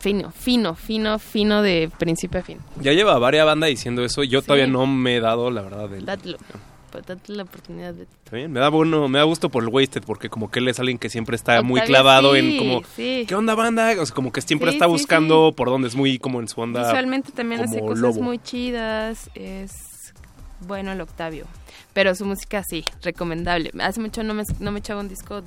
Fino, 0.00 0.32
fino, 0.32 0.74
fino, 0.74 1.18
fino 1.20 1.62
de 1.62 1.88
principio 1.98 2.40
a 2.40 2.42
fin. 2.42 2.58
Ya 2.80 2.92
lleva 2.92 3.16
varias 3.20 3.46
bandas 3.46 3.68
diciendo 3.70 4.04
eso. 4.04 4.24
Yo 4.24 4.42
todavía 4.42 4.66
no 4.66 4.84
me 4.86 5.16
he 5.16 5.20
dado, 5.20 5.50
la 5.52 5.62
verdad, 5.62 5.88
del... 5.88 6.04
pues 6.92 7.06
date 7.06 7.32
la 7.32 7.42
oportunidad 7.42 7.94
de... 7.94 8.02
Está 8.02 8.36
bien, 8.36 8.52
me 8.52 8.60
da 8.60 8.68
bueno, 8.68 9.08
me 9.08 9.18
da 9.18 9.24
gusto 9.24 9.48
por 9.48 9.64
el 9.64 9.70
Wasted 9.70 10.02
porque 10.04 10.28
como 10.28 10.50
que 10.50 10.60
él 10.60 10.68
es 10.68 10.78
alguien 10.78 10.98
que 10.98 11.08
siempre 11.08 11.34
está 11.34 11.62
muy 11.62 11.80
clavado 11.80 12.34
sí, 12.34 12.38
en 12.38 12.58
como 12.58 12.82
sí. 12.94 13.24
¿qué 13.26 13.34
onda 13.34 13.54
banda? 13.54 13.92
O 13.98 14.06
sea, 14.06 14.14
como 14.14 14.30
que 14.30 14.42
siempre 14.42 14.70
Sí, 14.70 14.76
está 14.76 14.86
buscando 14.86 15.52
por 15.56 15.68
dónde 15.68 15.88
es 15.88 15.96
muy 15.96 16.18
como 16.18 16.40
en 16.40 16.48
su 16.48 16.60
onda. 16.60 16.84
Visualmente 16.84 17.32
también 17.32 17.62
hace 17.62 17.80
cosas 17.80 17.98
lobo. 17.98 18.22
muy 18.22 18.38
chidas, 18.38 19.30
es 19.34 20.12
bueno 20.60 20.92
el 20.92 21.00
Octavio. 21.00 21.46
Pero 21.94 22.14
su 22.14 22.24
música 22.24 22.62
sí, 22.62 22.84
recomendable. 23.02 23.70
Hace 23.80 24.00
mucho 24.00 24.22
no 24.22 24.34
me, 24.34 24.44
no 24.60 24.70
me 24.70 24.78
echaba 24.78 25.00
un 25.00 25.08
disco 25.08 25.42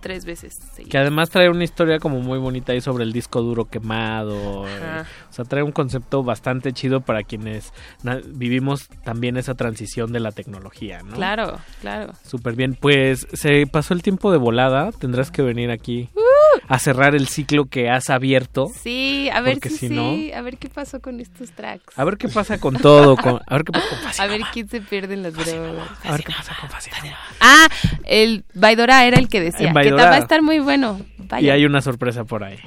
tres 0.00 0.24
veces. 0.24 0.54
seguidas. 0.74 0.90
Que 0.90 0.98
además 0.98 1.30
trae 1.30 1.48
una 1.48 1.64
historia 1.64 1.98
como 1.98 2.20
muy 2.20 2.38
bonita 2.38 2.72
ahí 2.72 2.80
sobre 2.80 3.04
el 3.04 3.12
disco 3.12 3.42
duro 3.42 3.66
quemado. 3.66 4.66
eh, 4.66 4.76
Ajá. 4.82 5.06
o 5.28 5.32
sea, 5.32 5.44
trae 5.44 5.62
un 5.62 5.72
concepto 5.72 6.22
bastante 6.22 6.72
chido 6.72 7.00
para 7.00 7.22
quienes 7.22 7.72
vivimos 8.26 8.88
también 9.04 9.36
esa 9.36 9.54
transición 9.54 10.12
de 10.12 10.20
la 10.20 10.32
tecnología, 10.32 11.00
¿no? 11.02 11.14
Claro, 11.14 11.58
claro. 11.80 12.12
Súper 12.24 12.54
bien. 12.54 12.76
Pues 12.80 13.26
se 13.32 13.66
pasó 13.66 13.94
el 13.94 14.02
tiempo 14.02 14.32
de 14.32 14.38
volada. 14.38 14.90
Tendrás 14.92 15.30
que 15.30 15.42
venir 15.42 15.70
aquí 15.70 16.08
a 16.68 16.78
cerrar 16.78 17.14
el 17.14 17.28
ciclo 17.28 17.64
que 17.66 17.88
has 17.90 18.10
abierto. 18.10 18.66
Sí, 18.82 19.28
a 19.32 19.40
ver 19.40 19.54
Porque 19.54 19.70
si, 19.70 19.88
si 19.88 19.88
no- 19.88 20.14
sí, 20.14 20.32
a 20.32 20.42
ver 20.42 20.58
qué 20.58 20.68
pasó 20.68 21.00
con 21.00 21.18
estos 21.20 21.50
tracks. 21.52 21.98
A 21.98 22.04
ver 22.04 22.16
qué 22.18 22.28
pasa 22.28 22.58
con 22.58 22.74
todo. 22.76 23.16
con- 23.16 23.40
a 23.46 23.54
ver 23.54 23.64
qué 23.64 23.72
pasa 23.72 23.86
con 23.88 24.20
A 24.20 24.26
ver 24.26 24.40
quién 24.52 24.68
se 24.68 24.80
pierde 24.80 25.14
en 25.14 25.22
las 25.22 25.32
drogas. 25.34 25.88
A 26.04 26.12
ver 26.12 26.22
qué 26.24 26.32
pasa 26.32 26.54
con 26.60 26.68
Fascinoma. 26.70 27.16
Ah, 27.40 27.68
el 28.04 28.44
Vaidora 28.54 29.04
era 29.06 29.18
el 29.18 29.28
que 29.28 29.40
decía 29.40 29.68
En 29.68 29.74
que 29.74 29.92
va 29.92 30.10
a 30.12 30.18
estar 30.18 30.42
muy 30.42 30.58
bueno. 30.58 31.00
Vaya. 31.18 31.46
Y 31.46 31.50
hay 31.50 31.64
una 31.64 31.80
sorpresa 31.82 32.24
por 32.24 32.44
ahí. 32.44 32.58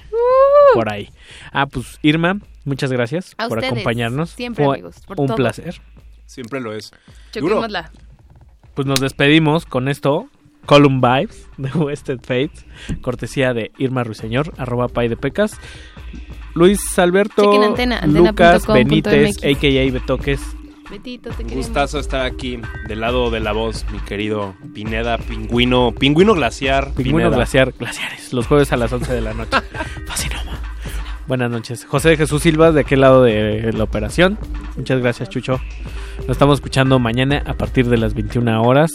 Por 0.74 0.92
ahí. 0.92 1.10
Ah, 1.52 1.66
pues 1.68 2.00
Irma, 2.02 2.40
muchas 2.66 2.92
gracias 2.92 3.34
A 3.38 3.48
por 3.48 3.58
ustedes, 3.58 3.72
acompañarnos. 3.74 4.30
siempre, 4.32 4.66
Fue 4.66 4.76
amigos, 4.76 4.96
por 5.06 5.20
un 5.20 5.28
todo. 5.28 5.36
placer. 5.38 5.82
Siempre 6.26 6.60
lo 6.62 6.74
es. 6.74 6.92
Choquémosla. 7.34 7.92
Pues 8.74 8.88
nos 8.88 9.00
despedimos 9.02 9.66
con 9.66 9.88
esto. 9.90 10.30
Column 10.66 11.02
Vibes 11.02 11.48
de 11.58 11.70
Wasted 11.70 12.20
Fates, 12.22 12.66
cortesía 13.02 13.54
de 13.54 13.72
Irma 13.78 14.04
Ruiseñor, 14.04 14.54
arroba 14.58 14.88
pay 14.88 15.08
de 15.08 15.18
pecas. 15.18 15.58
Luis 16.54 16.80
Alberto, 17.00 17.44
Chequen 17.44 17.64
antena, 17.64 18.00
antena 18.00 18.30
Lucas 18.30 18.68
Benítez, 18.68 19.38
MX. 19.38 19.58
a.k.a. 19.58 19.92
Betoques. 19.92 20.42
Betito, 20.90 21.30
te 21.30 21.44
queremos. 21.46 21.68
Gustazo 21.68 22.00
estar 22.00 22.26
aquí 22.26 22.60
del 22.90 23.00
lado 23.00 23.32
de 23.32 23.40
la 23.40 23.54
voz, 23.54 23.86
mi 23.94 24.00
querido 24.00 24.56
Pineda, 24.74 25.18
pingüino, 25.18 25.94
pingüino 25.98 26.34
glaciar. 26.34 26.92
Pingüino 26.94 27.18
Pineda. 27.20 27.36
Glaciar, 27.38 27.74
Glaciares, 27.80 28.34
los 28.34 28.46
jueves 28.48 28.74
a 28.74 28.78
las 28.78 28.92
11 28.92 29.14
de 29.14 29.22
la 29.22 29.34
noche. 29.34 29.58
Fascinoma. 30.06 30.60
Buenas 31.28 31.50
noches. 31.50 31.86
José 31.86 32.10
de 32.10 32.18
Jesús 32.18 32.42
Silva, 32.42 32.74
de 32.74 32.82
aquel 32.82 33.00
lado 33.00 33.24
de 33.24 33.72
la 33.72 33.86
operación. 33.86 34.38
Muchas 34.76 35.00
gracias, 35.00 35.30
Chucho. 35.30 35.62
Nos 36.20 36.32
estamos 36.32 36.56
escuchando 36.56 37.00
mañana 37.00 37.42
a 37.46 37.54
partir 37.54 37.88
de 37.88 37.98
las 37.98 38.14
21 38.14 38.62
horas. 38.62 38.92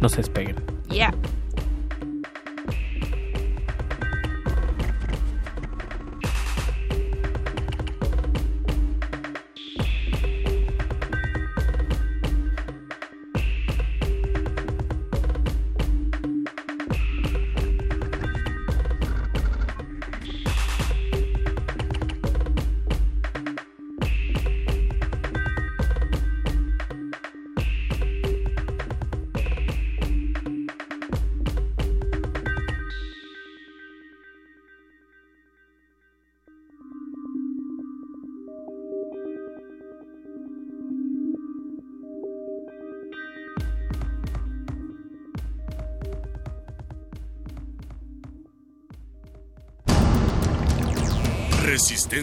No 0.00 0.08
se 0.08 0.18
despeguen. 0.18 0.56
Yeah. 0.90 1.12